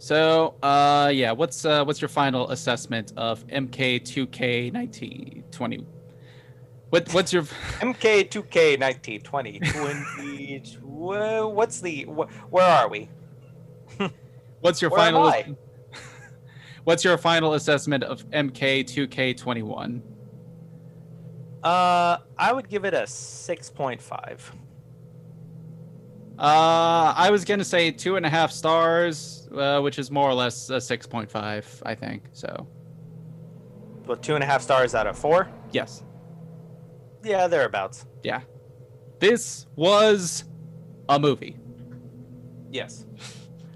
So, 0.01 0.55
uh, 0.63 1.11
yeah, 1.13 1.33
what's 1.33 1.65
uh, 1.65 1.85
what's 1.85 2.01
your 2.01 2.09
final 2.09 2.51
assessment 2.51 3.13
of 3.17 3.45
MK2K 3.49 4.73
1920? 4.73 5.85
What 6.91 7.13
what's 7.13 7.33
your 7.33 7.43
MK2K 7.81 8.79
1920. 8.81 9.59
20, 9.61 10.77
what's 10.83 11.81
the. 11.81 12.03
wh- 12.05 12.53
Where 12.53 12.65
are 12.65 12.89
we? 12.89 13.09
what's 14.61 14.81
your 14.81 14.91
Where 14.91 15.01
final? 15.01 15.33
What's 16.89 17.05
your 17.05 17.19
final 17.19 17.53
assessment 17.53 18.03
of 18.03 18.27
MK2K21? 18.31 20.01
Uh, 21.63 22.17
I 22.39 22.51
would 22.51 22.71
give 22.71 22.87
it 22.87 22.95
a 22.95 23.03
6.5. 23.03 24.41
Uh, 26.39 27.13
I 27.15 27.29
was 27.31 27.45
gonna 27.45 27.63
say 27.65 27.91
two 27.91 28.17
and 28.17 28.25
a 28.25 28.31
half 28.31 28.51
stars, 28.51 29.51
uh, 29.55 29.81
which 29.81 29.99
is 29.99 30.11
more 30.11 30.31
or 30.31 30.33
less 30.35 30.71
a 30.71 30.81
six 30.81 31.05
point 31.05 31.29
five, 31.31 31.67
I 31.85 31.97
think. 31.97 32.23
So 32.33 32.67
Well, 34.07 34.17
two 34.17 34.37
and 34.37 34.43
a 34.45 34.47
half 34.47 34.63
stars 34.63 34.95
out 34.95 35.07
of 35.09 35.19
four. 35.19 35.51
yes, 35.73 36.05
Yeah, 37.25 37.49
thereabouts. 37.49 38.07
yeah, 38.23 38.43
this 39.19 39.67
was 39.75 40.45
a 41.09 41.19
movie. 41.19 41.57
Yes. 42.71 43.05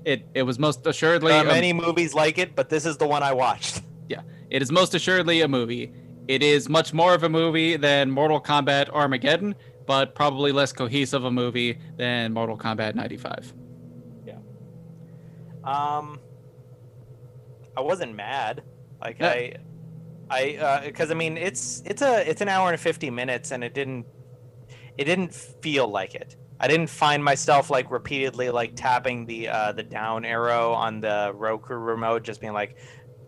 It 0.05 0.27
it 0.35 0.43
was 0.43 0.59
most 0.59 0.87
assuredly 0.87 1.33
There 1.33 1.45
are 1.45 1.49
a- 1.49 1.53
many 1.53 1.73
movies 1.73 2.15
like 2.15 2.39
it, 2.39 2.55
but 2.55 2.69
this 2.69 2.85
is 2.87 2.97
the 2.97 3.07
one 3.07 3.23
I 3.23 3.33
watched. 3.33 3.83
Yeah, 4.09 4.21
it 4.51 4.61
is 4.61 4.71
most 4.71 4.95
assuredly 4.95 5.41
a 5.41 5.49
movie. 5.49 5.91
It 6.29 6.43
is 6.43 6.69
much 6.69 6.93
more 6.93 7.15
of 7.15 7.23
a 7.23 7.29
movie 7.31 7.77
than 7.79 8.11
Mortal 8.11 8.41
Kombat 8.43 8.91
Armageddon, 8.91 9.55
but 9.87 10.15
probably 10.15 10.53
less 10.53 10.71
cohesive 10.73 11.25
a 11.25 11.31
movie 11.31 11.79
than 11.97 12.33
Mortal 12.35 12.59
Kombat 12.59 12.95
95. 12.95 13.55
Yeah. 14.27 14.35
Um, 15.65 16.19
I 17.77 17.81
wasn't 17.81 18.15
mad. 18.15 18.63
Like. 19.01 19.23
I, 19.23 19.55
I, 20.29 20.57
uh, 20.57 20.85
because 20.85 21.11
I 21.11 21.15
mean, 21.15 21.37
it's 21.39 21.83
it's 21.87 22.03
a 22.03 22.29
it's 22.29 22.41
an 22.43 22.49
hour 22.49 22.71
and 22.71 22.81
fifty 22.81 23.09
minutes, 23.11 23.51
and 23.51 23.63
it 23.65 23.73
didn't 23.73 24.05
it 24.99 25.05
didn't 25.05 25.33
feel 25.35 25.89
like 25.89 26.15
it. 26.15 26.37
I 26.63 26.69
didn't 26.69 26.87
find 26.87 27.23
myself 27.25 27.71
like 27.71 27.91
repeatedly 27.91 28.49
like 28.51 28.77
tapping 28.77 29.27
the 29.27 29.49
uh, 29.49 29.73
the 29.73 29.83
down 29.83 30.25
arrow 30.25 30.73
on 30.73 31.01
the 31.01 31.33
Roku 31.35 31.75
remote, 31.75 32.23
just 32.23 32.41
being 32.41 32.53
like, 32.53 32.77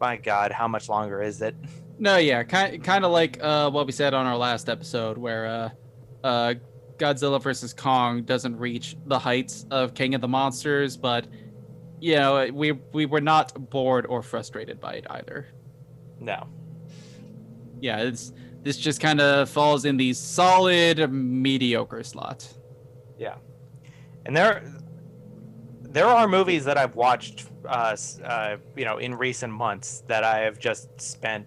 "My 0.00 0.16
God, 0.16 0.52
how 0.52 0.68
much 0.68 0.88
longer 0.88 1.20
is 1.20 1.42
it?" 1.42 1.56
No, 1.98 2.16
yeah, 2.16 2.44
kind 2.44 2.82
kind 2.82 3.04
of 3.04 3.10
like 3.10 3.42
uh, 3.42 3.70
what 3.70 3.86
we 3.86 3.92
said 3.92 4.14
on 4.14 4.26
our 4.26 4.36
last 4.36 4.68
episode, 4.68 5.18
where 5.18 5.46
uh, 5.46 6.26
uh, 6.26 6.54
Godzilla 6.96 7.42
versus 7.42 7.74
Kong 7.74 8.22
doesn't 8.22 8.56
reach 8.56 8.96
the 9.06 9.18
heights 9.18 9.66
of 9.72 9.94
King 9.94 10.14
of 10.14 10.20
the 10.20 10.28
Monsters, 10.28 10.96
but 10.96 11.26
you 12.00 12.14
know 12.14 12.48
we 12.52 12.70
we 12.92 13.04
were 13.04 13.20
not 13.20 13.68
bored 13.68 14.06
or 14.06 14.22
frustrated 14.22 14.80
by 14.80 14.94
it 14.94 15.06
either. 15.10 15.48
No. 16.20 16.46
Yeah, 17.80 17.98
it's 17.98 18.32
this 18.62 18.76
just 18.76 19.00
kind 19.00 19.20
of 19.20 19.50
falls 19.50 19.84
in 19.84 19.96
the 19.96 20.12
solid 20.12 21.10
mediocre 21.10 22.04
slot. 22.04 22.48
Yeah, 23.18 23.36
and 24.26 24.36
there 24.36 24.62
there 25.82 26.06
are 26.06 26.26
movies 26.26 26.64
that 26.64 26.76
I've 26.76 26.96
watched, 26.96 27.46
uh, 27.66 27.96
uh, 28.24 28.56
you 28.76 28.84
know, 28.84 28.98
in 28.98 29.14
recent 29.14 29.52
months 29.52 30.02
that 30.08 30.24
I 30.24 30.40
have 30.40 30.58
just 30.58 31.00
spent 31.00 31.46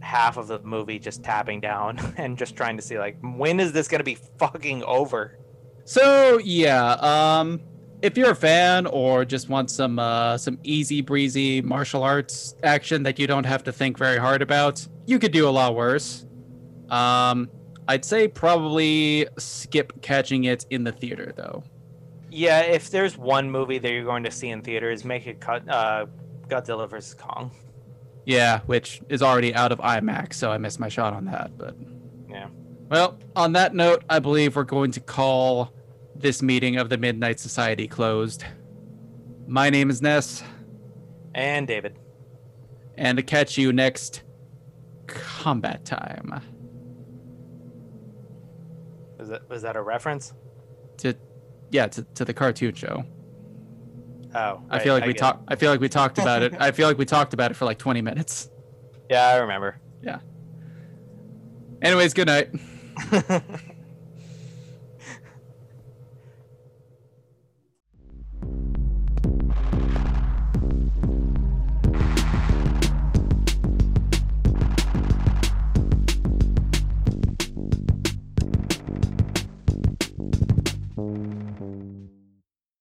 half 0.00 0.38
of 0.38 0.48
the 0.48 0.58
movie 0.60 0.98
just 0.98 1.22
tapping 1.22 1.60
down 1.60 1.98
and 2.16 2.38
just 2.38 2.56
trying 2.56 2.76
to 2.76 2.82
see 2.82 2.98
like 2.98 3.18
when 3.20 3.60
is 3.60 3.72
this 3.72 3.88
gonna 3.88 4.04
be 4.04 4.16
fucking 4.38 4.82
over? 4.84 5.38
So 5.84 6.38
yeah, 6.38 6.92
um, 6.92 7.60
if 8.02 8.16
you're 8.16 8.30
a 8.30 8.36
fan 8.36 8.86
or 8.86 9.24
just 9.24 9.48
want 9.48 9.70
some 9.70 9.98
uh, 9.98 10.38
some 10.38 10.58
easy 10.62 11.00
breezy 11.00 11.60
martial 11.60 12.02
arts 12.02 12.54
action 12.62 13.02
that 13.02 13.18
you 13.18 13.26
don't 13.26 13.44
have 13.44 13.64
to 13.64 13.72
think 13.72 13.98
very 13.98 14.18
hard 14.18 14.42
about, 14.42 14.86
you 15.06 15.18
could 15.18 15.32
do 15.32 15.48
a 15.48 15.50
lot 15.50 15.74
worse. 15.74 16.26
Um, 16.90 17.50
I'd 17.88 18.04
say 18.04 18.28
probably 18.28 19.26
skip 19.38 20.00
catching 20.02 20.44
it 20.44 20.66
in 20.70 20.84
the 20.84 20.92
theater 20.92 21.32
though. 21.34 21.64
Yeah, 22.30 22.60
if 22.60 22.90
there's 22.90 23.16
one 23.16 23.50
movie 23.50 23.78
that 23.78 23.90
you're 23.90 24.04
going 24.04 24.22
to 24.24 24.30
see 24.30 24.50
in 24.50 24.60
theaters, 24.62 25.04
make 25.04 25.26
it 25.26 25.40
cut 25.40 25.66
uh, 25.68 26.06
Godzilla 26.48 26.88
vs 26.88 27.14
Kong. 27.14 27.50
Yeah, 28.26 28.60
which 28.66 29.00
is 29.08 29.22
already 29.22 29.54
out 29.54 29.72
of 29.72 29.78
IMAX, 29.78 30.34
so 30.34 30.52
I 30.52 30.58
missed 30.58 30.78
my 30.78 30.88
shot 30.90 31.14
on 31.14 31.24
that. 31.24 31.56
But 31.56 31.74
Yeah. 32.28 32.48
well, 32.90 33.18
on 33.34 33.52
that 33.54 33.74
note, 33.74 34.04
I 34.10 34.18
believe 34.18 34.54
we're 34.56 34.64
going 34.64 34.90
to 34.92 35.00
call 35.00 35.72
this 36.14 36.42
meeting 36.42 36.76
of 36.76 36.90
the 36.90 36.98
Midnight 36.98 37.40
Society 37.40 37.88
closed. 37.88 38.44
My 39.46 39.70
name 39.70 39.88
is 39.88 40.02
NeS, 40.02 40.42
And 41.34 41.66
David. 41.66 41.96
and 42.98 43.16
to 43.16 43.22
catch 43.22 43.56
you 43.56 43.72
next 43.72 44.22
Kombat 45.06 45.84
Time. 45.84 46.42
Was 49.28 49.40
that 49.40 49.50
was 49.50 49.62
that 49.62 49.76
a 49.76 49.82
reference? 49.82 50.32
To 50.98 51.14
yeah, 51.70 51.86
to, 51.88 52.02
to 52.02 52.24
the 52.24 52.32
cartoon 52.32 52.74
show. 52.74 53.04
Oh, 54.34 54.62
I 54.70 54.78
feel 54.78 54.94
like 54.94 55.04
we 55.04 55.12
talked. 55.12 55.44
I 55.48 55.56
feel 55.56 55.70
like 55.70 55.80
we 55.80 55.88
talked 55.88 56.18
about 56.18 56.42
it. 56.42 56.54
I 56.60 56.70
feel 56.70 56.88
like 56.88 56.96
we 56.96 57.04
talked 57.04 57.34
about 57.34 57.50
it 57.50 57.54
for 57.54 57.66
like 57.66 57.78
20 57.78 58.00
minutes. 58.00 58.50
Yeah, 59.10 59.26
I 59.26 59.36
remember. 59.36 59.78
Yeah. 60.02 60.20
Anyways, 61.82 62.14
good 62.14 62.28
night. 62.28 62.50